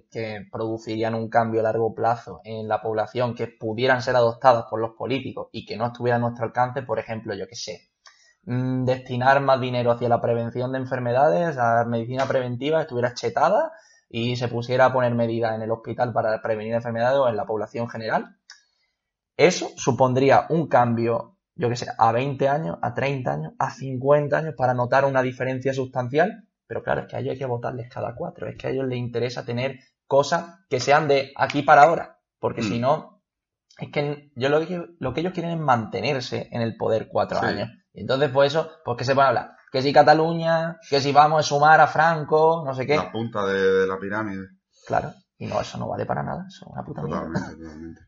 que 0.09 0.47
producirían 0.53 1.17
un 1.17 1.29
cambio 1.29 1.59
a 1.59 1.65
largo 1.65 1.93
plazo 1.93 2.41
en 2.45 2.69
la 2.69 2.81
población 2.81 3.35
que 3.35 3.49
pudieran 3.49 4.01
ser 4.01 4.15
adoptadas 4.15 4.67
por 4.71 4.81
los 4.81 4.93
políticos 4.93 5.49
y 5.51 5.67
que 5.67 5.77
no 5.77 5.87
estuvieran 5.87 6.23
a 6.23 6.27
nuestro 6.27 6.47
alcance, 6.47 6.83
por 6.83 7.01
ejemplo, 7.01 7.35
yo 7.35 7.49
qué 7.49 7.57
sé, 7.57 7.91
mm, 8.45 8.85
destinar 8.85 9.41
más 9.41 9.61
dinero 9.61 9.91
hacia 9.91 10.09
la 10.09 10.21
prevención 10.21 10.71
de 10.71 10.79
enfermedades, 10.79 11.59
a 11.59 11.79
la 11.79 11.85
medicina 11.85 12.27
preventiva, 12.27 12.83
estuviera 12.83 13.13
chetada 13.13 13.73
y 14.09 14.37
se 14.37 14.47
pusiera 14.47 14.85
a 14.85 14.93
poner 14.93 15.17
medidas 15.17 15.57
en 15.57 15.63
el 15.63 15.73
hospital 15.73 16.13
para 16.13 16.41
prevenir 16.41 16.75
enfermedades 16.75 17.19
o 17.19 17.29
en 17.29 17.37
la 17.37 17.45
población 17.45 17.89
general. 17.89 18.37
Eso 19.37 19.69
supondría 19.77 20.47
un 20.49 20.69
cambio, 20.69 21.36
yo 21.57 21.69
qué 21.71 21.77
sé, 21.77 21.87
a 21.99 22.13
20 22.13 22.49
años, 22.49 22.79
a 22.83 22.95
30 22.95 23.33
años, 23.33 23.53
a 23.59 23.71
50 23.71 24.37
años 24.37 24.55
para 24.57 24.75
notar 24.75 25.05
una 25.05 25.23
diferencia 25.23 25.73
sustancial. 25.75 26.45
Pero 26.67 26.83
claro, 26.83 27.03
es 27.03 27.07
que 27.09 27.17
a 27.17 27.21
ellos 27.21 27.33
hay 27.33 27.39
que 27.39 27.47
votarles 27.47 27.89
cada 27.93 28.15
cuatro. 28.15 28.47
Es 28.49 28.57
que 28.57 28.67
a 28.67 28.71
ellos 28.71 28.87
les 28.87 28.99
interesa 28.99 29.45
tener 29.45 29.79
cosas 30.07 30.61
que 30.69 30.81
sean 30.81 31.09
de 31.09 31.33
aquí 31.37 31.63
para 31.63 31.83
ahora. 31.85 32.19
Porque 32.39 32.61
Mm. 32.61 32.65
si 32.65 32.79
no, 32.79 33.23
es 33.79 33.91
que 33.91 34.31
yo 34.37 34.49
lo 34.49 34.67
que, 34.67 34.85
lo 34.99 35.15
que 35.15 35.21
ellos 35.21 35.33
quieren 35.33 35.53
es 35.53 35.59
mantenerse 35.59 36.49
en 36.53 36.63
el 36.63 36.77
poder 36.77 37.09
cuatro 37.09 37.39
Sí. 37.41 37.47
años. 37.47 37.71
Y 37.93 38.01
entonces, 38.01 38.31
pues 38.31 38.53
eso, 38.53 38.71
pues 38.85 38.99
que 38.99 39.05
se 39.05 39.15
pueden 39.15 39.29
hablar. 39.29 39.53
Que 39.73 39.81
si 39.83 39.93
Cataluña, 39.93 40.79
que 40.91 41.01
si 41.01 41.13
vamos 41.13 41.41
a 41.41 41.43
sumar 41.43 41.81
a 41.81 41.87
Franco, 41.87 42.63
no 42.67 42.75
sé 42.75 42.87
qué. 42.87 42.97
La 42.97 43.11
punta 43.13 43.47
de, 43.47 43.59
de 43.59 43.87
la 43.87 43.99
pirámide. 43.99 44.47
Claro. 44.87 45.13
Y 45.39 45.47
no, 45.47 45.61
eso 45.61 45.79
no 45.79 45.89
vale 45.89 46.05
para 46.07 46.23
nada. 46.23 46.45
Eso 46.49 46.67
es 46.67 46.73
una 46.73 46.85
puta 46.85 47.03
mierda. 47.03 47.27
Totalmente, 47.27 47.63
totalmente. 47.63 48.01